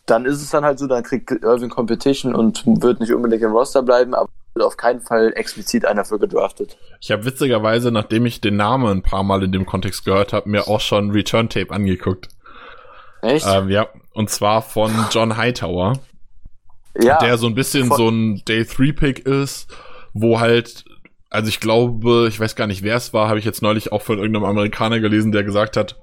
dann 0.07 0.25
ist 0.25 0.41
es 0.41 0.49
dann 0.49 0.65
halt 0.65 0.79
so, 0.79 0.87
dann 0.87 1.03
kriegt 1.03 1.29
Irving 1.31 1.69
Competition 1.69 2.33
und 2.33 2.63
wird 2.65 2.99
nicht 2.99 3.13
unbedingt 3.13 3.43
im 3.43 3.51
Roster 3.51 3.83
bleiben, 3.83 4.15
aber 4.15 4.29
wird 4.55 4.65
auf 4.65 4.77
keinen 4.77 5.01
Fall 5.01 5.33
explizit 5.35 5.85
einer 5.85 6.03
für 6.05 6.17
gedraftet. 6.17 6.77
Ich 6.99 7.11
habe 7.11 7.25
witzigerweise, 7.25 7.91
nachdem 7.91 8.25
ich 8.25 8.41
den 8.41 8.55
Namen 8.55 8.87
ein 8.87 9.01
paar 9.03 9.23
Mal 9.23 9.43
in 9.43 9.51
dem 9.51 9.65
Kontext 9.65 10.05
gehört 10.05 10.33
habe, 10.33 10.49
mir 10.49 10.67
auch 10.67 10.81
schon 10.81 11.11
Return 11.11 11.49
Tape 11.49 11.71
angeguckt. 11.71 12.29
Echt? 13.21 13.45
Ähm, 13.47 13.69
ja, 13.69 13.87
und 14.13 14.29
zwar 14.29 14.61
von 14.61 14.91
John 15.11 15.37
Hightower. 15.37 15.99
Ja. 16.99 17.19
Der 17.19 17.37
so 17.37 17.45
ein 17.45 17.53
bisschen 17.53 17.91
so 17.91 18.09
ein 18.09 18.41
Day 18.47 18.65
3 18.65 18.91
Pick 18.93 19.19
ist, 19.19 19.67
wo 20.13 20.39
halt 20.39 20.85
also 21.29 21.49
ich 21.49 21.59
glaube, 21.59 22.27
ich 22.29 22.39
weiß 22.39 22.55
gar 22.55 22.67
nicht, 22.67 22.83
wer 22.83 22.95
es 22.95 23.13
war, 23.13 23.27
habe 23.27 23.39
ich 23.39 23.45
jetzt 23.45 23.61
neulich 23.61 23.91
auch 23.91 24.01
von 24.01 24.17
irgendeinem 24.17 24.45
Amerikaner 24.45 24.99
gelesen, 24.99 25.31
der 25.31 25.43
gesagt 25.43 25.77
hat, 25.77 25.99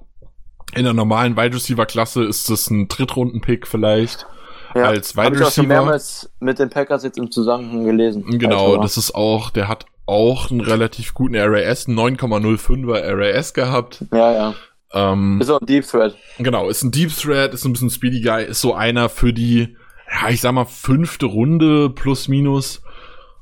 in 0.75 0.83
der 0.83 0.93
normalen 0.93 1.37
Wide 1.37 1.55
Receiver 1.55 1.85
Klasse 1.85 2.23
ist 2.23 2.49
es 2.49 2.69
ein 2.69 2.87
Drittrunden-Pick 2.87 3.65
vielleicht. 3.67 4.27
ja, 4.75 4.83
als 4.83 5.15
Wide 5.15 5.31
Receiver. 5.31 5.41
Ich 5.41 5.47
auch 5.47 5.51
schon 5.51 5.67
mehrmals 5.67 6.29
mit 6.39 6.59
den 6.59 6.69
Packers 6.69 7.03
jetzt 7.03 7.17
im 7.17 7.31
Zusammenhang 7.31 7.85
gelesen. 7.85 8.25
Genau, 8.37 8.77
das 8.77 8.97
ist 8.97 9.15
auch, 9.15 9.49
der 9.49 9.67
hat 9.67 9.85
auch 10.05 10.51
einen 10.51 10.61
relativ 10.61 11.13
guten 11.13 11.35
RAS, 11.35 11.87
9,05er 11.87 13.17
RAS 13.17 13.53
gehabt. 13.53 14.05
Ja, 14.11 14.31
ja. 14.31 14.53
Ähm, 14.93 15.39
ist 15.41 15.49
auch 15.49 15.59
ein 15.59 15.65
Deep 15.65 15.85
Thread. 15.87 16.15
Genau, 16.37 16.69
ist 16.69 16.83
ein 16.83 16.91
Deep 16.91 17.11
Thread, 17.15 17.53
ist 17.53 17.65
ein 17.65 17.73
bisschen 17.73 17.89
Speedy 17.89 18.21
Guy, 18.21 18.45
ist 18.45 18.61
so 18.61 18.73
einer 18.73 19.09
für 19.09 19.33
die, 19.33 19.75
ja, 20.11 20.29
ich 20.29 20.41
sag 20.41 20.53
mal, 20.53 20.65
fünfte 20.65 21.25
Runde 21.25 21.89
plus 21.89 22.27
minus. 22.27 22.81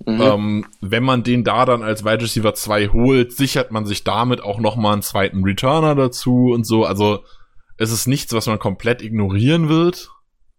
Mhm. 0.05 0.21
Ähm, 0.21 0.65
wenn 0.81 1.03
man 1.03 1.23
den 1.23 1.43
da 1.43 1.65
dann 1.65 1.83
als 1.83 2.03
Wide 2.03 2.21
Receiver 2.21 2.53
2 2.53 2.89
holt, 2.89 3.31
sichert 3.33 3.71
man 3.71 3.85
sich 3.85 4.03
damit 4.03 4.41
auch 4.41 4.59
nochmal 4.59 4.93
einen 4.93 5.01
zweiten 5.01 5.43
Returner 5.43 5.95
dazu 5.95 6.51
und 6.53 6.65
so. 6.65 6.85
Also 6.85 7.23
es 7.77 7.91
ist 7.91 8.07
nichts, 8.07 8.33
was 8.33 8.47
man 8.47 8.59
komplett 8.59 9.01
ignorieren 9.01 9.69
wird, 9.69 10.09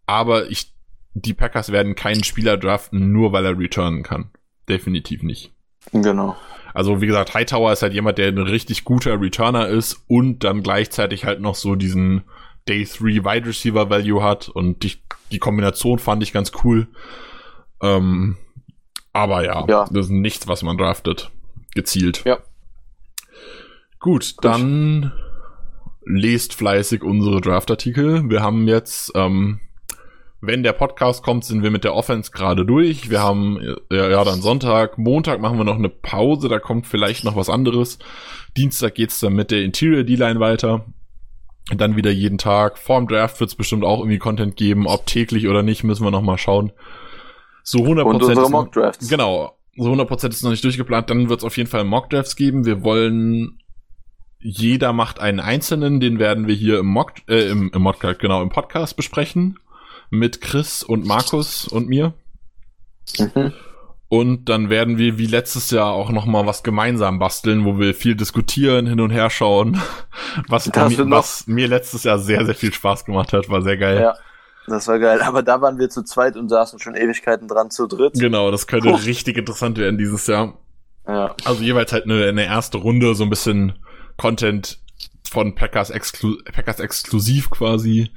aber 0.06 0.50
ich, 0.50 0.72
die 1.14 1.34
Packers 1.34 1.72
werden 1.72 1.94
keinen 1.94 2.24
Spieler 2.24 2.56
draften, 2.56 3.12
nur 3.12 3.32
weil 3.32 3.44
er 3.44 3.58
returnen 3.58 4.02
kann. 4.02 4.30
Definitiv 4.68 5.22
nicht. 5.22 5.52
Genau. 5.92 6.36
Also 6.72 7.00
wie 7.00 7.06
gesagt, 7.06 7.34
Hightower 7.34 7.72
ist 7.72 7.82
halt 7.82 7.92
jemand, 7.92 8.18
der 8.18 8.28
ein 8.28 8.38
richtig 8.38 8.84
guter 8.84 9.20
Returner 9.20 9.68
ist 9.68 10.04
und 10.08 10.42
dann 10.42 10.62
gleichzeitig 10.62 11.24
halt 11.24 11.40
noch 11.40 11.54
so 11.54 11.76
diesen 11.76 12.22
Day 12.68 12.84
3 12.84 13.24
Wide 13.24 13.46
Receiver 13.46 13.90
Value 13.90 14.22
hat 14.22 14.48
und 14.48 14.82
die, 14.82 14.94
die 15.30 15.38
Kombination 15.38 15.98
fand 15.98 16.22
ich 16.22 16.32
ganz 16.32 16.52
cool. 16.64 16.88
Ähm, 17.80 18.38
aber 19.14 19.44
ja, 19.44 19.64
ja, 19.66 19.86
das 19.90 20.06
ist 20.06 20.12
nichts, 20.12 20.46
was 20.46 20.62
man 20.62 20.76
draftet. 20.76 21.30
Gezielt. 21.74 22.22
Ja. 22.26 22.38
Gut, 23.98 24.34
Gut. 24.36 24.44
dann 24.44 25.12
lest 26.04 26.52
fleißig 26.52 27.02
unsere 27.02 27.40
Draftartikel. 27.40 28.28
Wir 28.28 28.42
haben 28.42 28.68
jetzt 28.68 29.12
ähm, 29.14 29.60
wenn 30.46 30.62
der 30.62 30.72
Podcast 30.72 31.22
kommt, 31.22 31.44
sind 31.44 31.62
wir 31.62 31.70
mit 31.70 31.84
der 31.84 31.94
Offense 31.94 32.30
gerade 32.30 32.64
durch. 32.66 33.10
Wir 33.10 33.22
haben 33.22 33.58
ja, 33.90 34.10
ja 34.10 34.24
dann 34.24 34.42
Sonntag, 34.42 34.98
Montag 34.98 35.40
machen 35.40 35.58
wir 35.58 35.64
noch 35.64 35.76
eine 35.76 35.88
Pause, 35.88 36.48
da 36.48 36.58
kommt 36.58 36.86
vielleicht 36.86 37.24
noch 37.24 37.36
was 37.36 37.48
anderes. 37.48 37.98
Dienstag 38.56 38.94
geht's 38.94 39.20
dann 39.20 39.34
mit 39.34 39.50
der 39.50 39.62
Interior 39.62 40.04
D-Line 40.04 40.40
weiter. 40.40 40.84
Dann 41.74 41.96
wieder 41.96 42.10
jeden 42.10 42.36
Tag. 42.36 42.76
Vorm 42.78 43.08
Draft 43.08 43.40
wird's 43.40 43.54
bestimmt 43.54 43.84
auch 43.84 44.00
irgendwie 44.00 44.18
Content 44.18 44.56
geben, 44.56 44.86
ob 44.86 45.06
täglich 45.06 45.48
oder 45.48 45.62
nicht, 45.62 45.82
müssen 45.82 46.04
wir 46.04 46.10
noch 46.10 46.20
mal 46.20 46.36
schauen. 46.36 46.72
So 47.64 47.78
100% 47.78 48.02
Und 48.02 48.22
unsere 48.22 48.50
Mock 48.50 48.72
Drafts. 48.72 49.08
Genau. 49.08 49.56
So 49.76 49.92
100% 49.92 50.28
ist 50.28 50.44
noch 50.44 50.52
nicht 50.52 50.62
durchgeplant. 50.62 51.10
Dann 51.10 51.28
wird's 51.28 51.42
auf 51.42 51.56
jeden 51.56 51.68
Fall 51.68 51.82
Mock 51.82 52.10
Drafts 52.10 52.36
geben. 52.36 52.64
Wir 52.64 52.84
wollen 52.84 53.58
jeder 54.46 54.92
macht 54.92 55.20
einen 55.20 55.40
einzelnen, 55.40 56.00
den 56.00 56.18
werden 56.18 56.46
wir 56.46 56.54
hier 56.54 56.78
im 56.78 56.86
Mock, 56.86 57.14
äh, 57.28 57.48
im, 57.48 57.70
im 57.72 57.80
Modcast, 57.80 58.18
genau, 58.20 58.42
im 58.42 58.50
Podcast 58.50 58.94
besprechen 58.94 59.58
mit 60.10 60.42
Chris 60.42 60.82
und 60.82 61.06
Markus 61.06 61.66
und 61.66 61.88
mir. 61.88 62.12
Mhm. 63.18 63.52
Und 64.08 64.48
dann 64.50 64.68
werden 64.68 64.98
wir 64.98 65.16
wie 65.16 65.26
letztes 65.26 65.70
Jahr 65.70 65.92
auch 65.92 66.10
noch 66.10 66.26
mal 66.26 66.46
was 66.46 66.62
gemeinsam 66.62 67.18
basteln, 67.18 67.64
wo 67.64 67.78
wir 67.78 67.94
viel 67.94 68.14
diskutieren, 68.14 68.86
hin 68.86 69.00
und 69.00 69.10
her 69.10 69.30
schauen. 69.30 69.80
Was, 70.48 70.66
mir, 70.66 71.10
was 71.10 71.46
mir 71.46 71.68
letztes 71.68 72.02
Jahr 72.02 72.18
sehr, 72.18 72.44
sehr 72.44 72.54
viel 72.56 72.72
Spaß 72.72 73.04
gemacht 73.04 73.32
hat, 73.32 73.48
war 73.48 73.62
sehr 73.62 73.76
geil. 73.76 74.00
Ja, 74.00 74.14
das 74.66 74.88
war 74.88 74.98
geil. 74.98 75.20
Aber 75.22 75.42
da 75.42 75.60
waren 75.60 75.78
wir 75.78 75.90
zu 75.90 76.02
zweit 76.02 76.36
und 76.36 76.48
saßen 76.48 76.78
schon 76.78 76.94
Ewigkeiten 76.94 77.48
dran 77.48 77.70
zu 77.70 77.86
dritt. 77.86 78.14
Genau, 78.14 78.50
das 78.50 78.66
könnte 78.66 78.90
Puh. 78.90 78.96
richtig 78.96 79.36
interessant 79.36 79.78
werden 79.78 79.98
dieses 79.98 80.26
Jahr. 80.26 80.58
Ja. 81.06 81.34
Also 81.44 81.62
jeweils 81.62 81.92
halt 81.92 82.04
eine, 82.04 82.26
eine 82.26 82.44
erste 82.44 82.78
Runde, 82.78 83.14
so 83.14 83.24
ein 83.24 83.30
bisschen 83.30 83.74
Content 84.16 84.78
von 85.30 85.54
Packers, 85.54 85.90
Exklu 85.90 86.36
Packers 86.52 86.80
exklusiv 86.80 87.50
quasi 87.50 88.10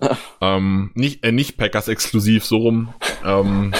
ähm, 0.40 0.90
nicht, 0.94 1.24
äh, 1.24 1.32
nicht 1.32 1.56
Packers 1.56 1.88
exklusiv, 1.88 2.44
so 2.44 2.56
rum. 2.58 2.94
Ähm, 3.24 3.72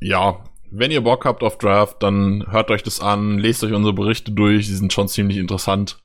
ja, 0.00 0.38
wenn 0.70 0.90
ihr 0.90 1.02
Bock 1.02 1.24
habt 1.24 1.42
auf 1.42 1.58
Draft, 1.58 2.02
dann 2.02 2.46
hört 2.50 2.70
euch 2.70 2.82
das 2.82 3.00
an, 3.00 3.38
lest 3.38 3.62
euch 3.64 3.72
unsere 3.72 3.94
Berichte 3.94 4.32
durch, 4.32 4.66
die 4.66 4.74
sind 4.74 4.92
schon 4.92 5.08
ziemlich 5.08 5.36
interessant. 5.36 5.98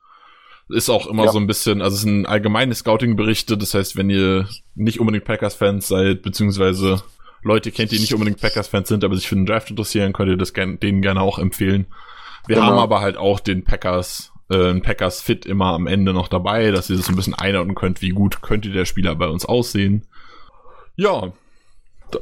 Ist 0.69 0.89
auch 0.89 1.05
immer 1.07 1.25
ja. 1.25 1.31
so 1.31 1.37
ein 1.37 1.47
bisschen, 1.47 1.81
also 1.81 1.95
es 1.95 2.01
sind 2.01 2.25
allgemeine 2.25 2.73
Scouting-Berichte, 2.73 3.57
das 3.57 3.73
heißt, 3.73 3.95
wenn 3.97 4.09
ihr 4.09 4.47
nicht 4.73 4.99
unbedingt 4.99 5.25
Packers-Fans 5.25 5.87
seid, 5.87 6.23
beziehungsweise 6.23 7.03
Leute 7.43 7.71
kennt, 7.71 7.91
die 7.91 7.99
nicht 7.99 8.13
unbedingt 8.13 8.41
Packers-Fans 8.41 8.87
sind, 8.87 9.03
aber 9.03 9.15
sich 9.15 9.27
für 9.27 9.35
den 9.35 9.45
Draft 9.45 9.69
interessieren, 9.69 10.13
könnt 10.13 10.29
ihr 10.29 10.37
das 10.37 10.53
gern, 10.53 10.79
denen 10.79 11.03
gerne 11.03 11.21
auch 11.21 11.37
empfehlen. 11.37 11.85
Wir 12.47 12.55
genau. 12.55 12.67
haben 12.67 12.79
aber 12.79 13.01
halt 13.01 13.17
auch 13.17 13.39
den 13.39 13.63
Packers 13.63 14.31
äh, 14.49 14.79
Packers 14.79 15.21
Fit 15.21 15.45
immer 15.45 15.73
am 15.73 15.87
Ende 15.87 16.13
noch 16.13 16.27
dabei, 16.27 16.71
dass 16.71 16.89
ihr 16.89 16.97
das 16.97 17.09
ein 17.09 17.15
bisschen 17.15 17.33
einordnen 17.33 17.75
könnt, 17.75 18.01
wie 18.01 18.09
gut 18.09 18.41
könnte 18.41 18.69
der 18.69 18.85
Spieler 18.85 19.15
bei 19.15 19.27
uns 19.27 19.45
aussehen. 19.45 20.05
Ja, 20.95 21.33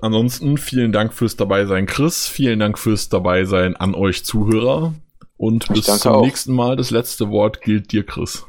ansonsten 0.02 0.58
vielen 0.58 0.92
Dank 0.92 1.14
fürs 1.14 1.36
Dabeisein, 1.36 1.86
Chris. 1.86 2.28
Vielen 2.28 2.60
Dank 2.60 2.80
fürs 2.80 3.10
Dabeisein 3.10 3.76
an 3.76 3.94
euch 3.94 4.24
Zuhörer. 4.26 4.94
Und 5.38 5.68
bis 5.70 5.86
zum 5.86 6.12
auch. 6.12 6.22
nächsten 6.22 6.54
Mal. 6.54 6.76
Das 6.76 6.92
letzte 6.92 7.30
Wort 7.30 7.62
gilt 7.62 7.92
dir, 7.92 8.06
Chris. 8.06 8.46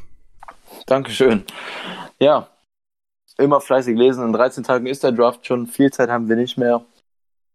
Dankeschön. 0.87 1.45
Ja, 2.21 2.49
immer 3.39 3.61
fleißig 3.61 3.97
lesen. 3.97 4.25
In 4.25 4.33
13 4.33 4.65
Tagen 4.65 4.87
ist 4.87 5.03
der 5.03 5.13
Draft 5.13 5.47
schon. 5.47 5.67
Viel 5.67 5.93
Zeit 5.93 6.11
haben 6.11 6.29
wir 6.29 6.37
nicht 6.37 6.57
mehr. 6.57 6.85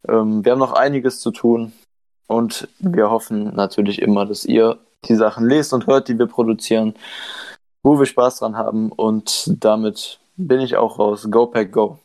Ähm, 0.08 0.44
wir 0.44 0.52
haben 0.52 0.60
noch 0.60 0.74
einiges 0.74 1.20
zu 1.20 1.32
tun. 1.32 1.74
Und 2.28 2.68
wir 2.80 3.10
hoffen 3.10 3.56
natürlich 3.56 4.02
immer, 4.02 4.26
dass 4.26 4.46
ihr 4.46 4.78
die 5.06 5.16
Sachen 5.16 5.48
lest 5.48 5.74
und 5.74 5.88
hört, 5.88 6.08
die 6.08 6.20
wir 6.20 6.28
produzieren, 6.28 6.94
wo 7.82 7.98
wir 7.98 8.06
Spaß 8.06 8.40
dran 8.40 8.56
haben. 8.58 8.92
Und 8.92 9.52
damit 9.64 10.20
bin 10.36 10.60
ich 10.60 10.76
auch 10.76 11.00
raus. 11.00 11.28
Go 11.32 11.48
Pack 11.48 11.72
Go. 11.72 12.00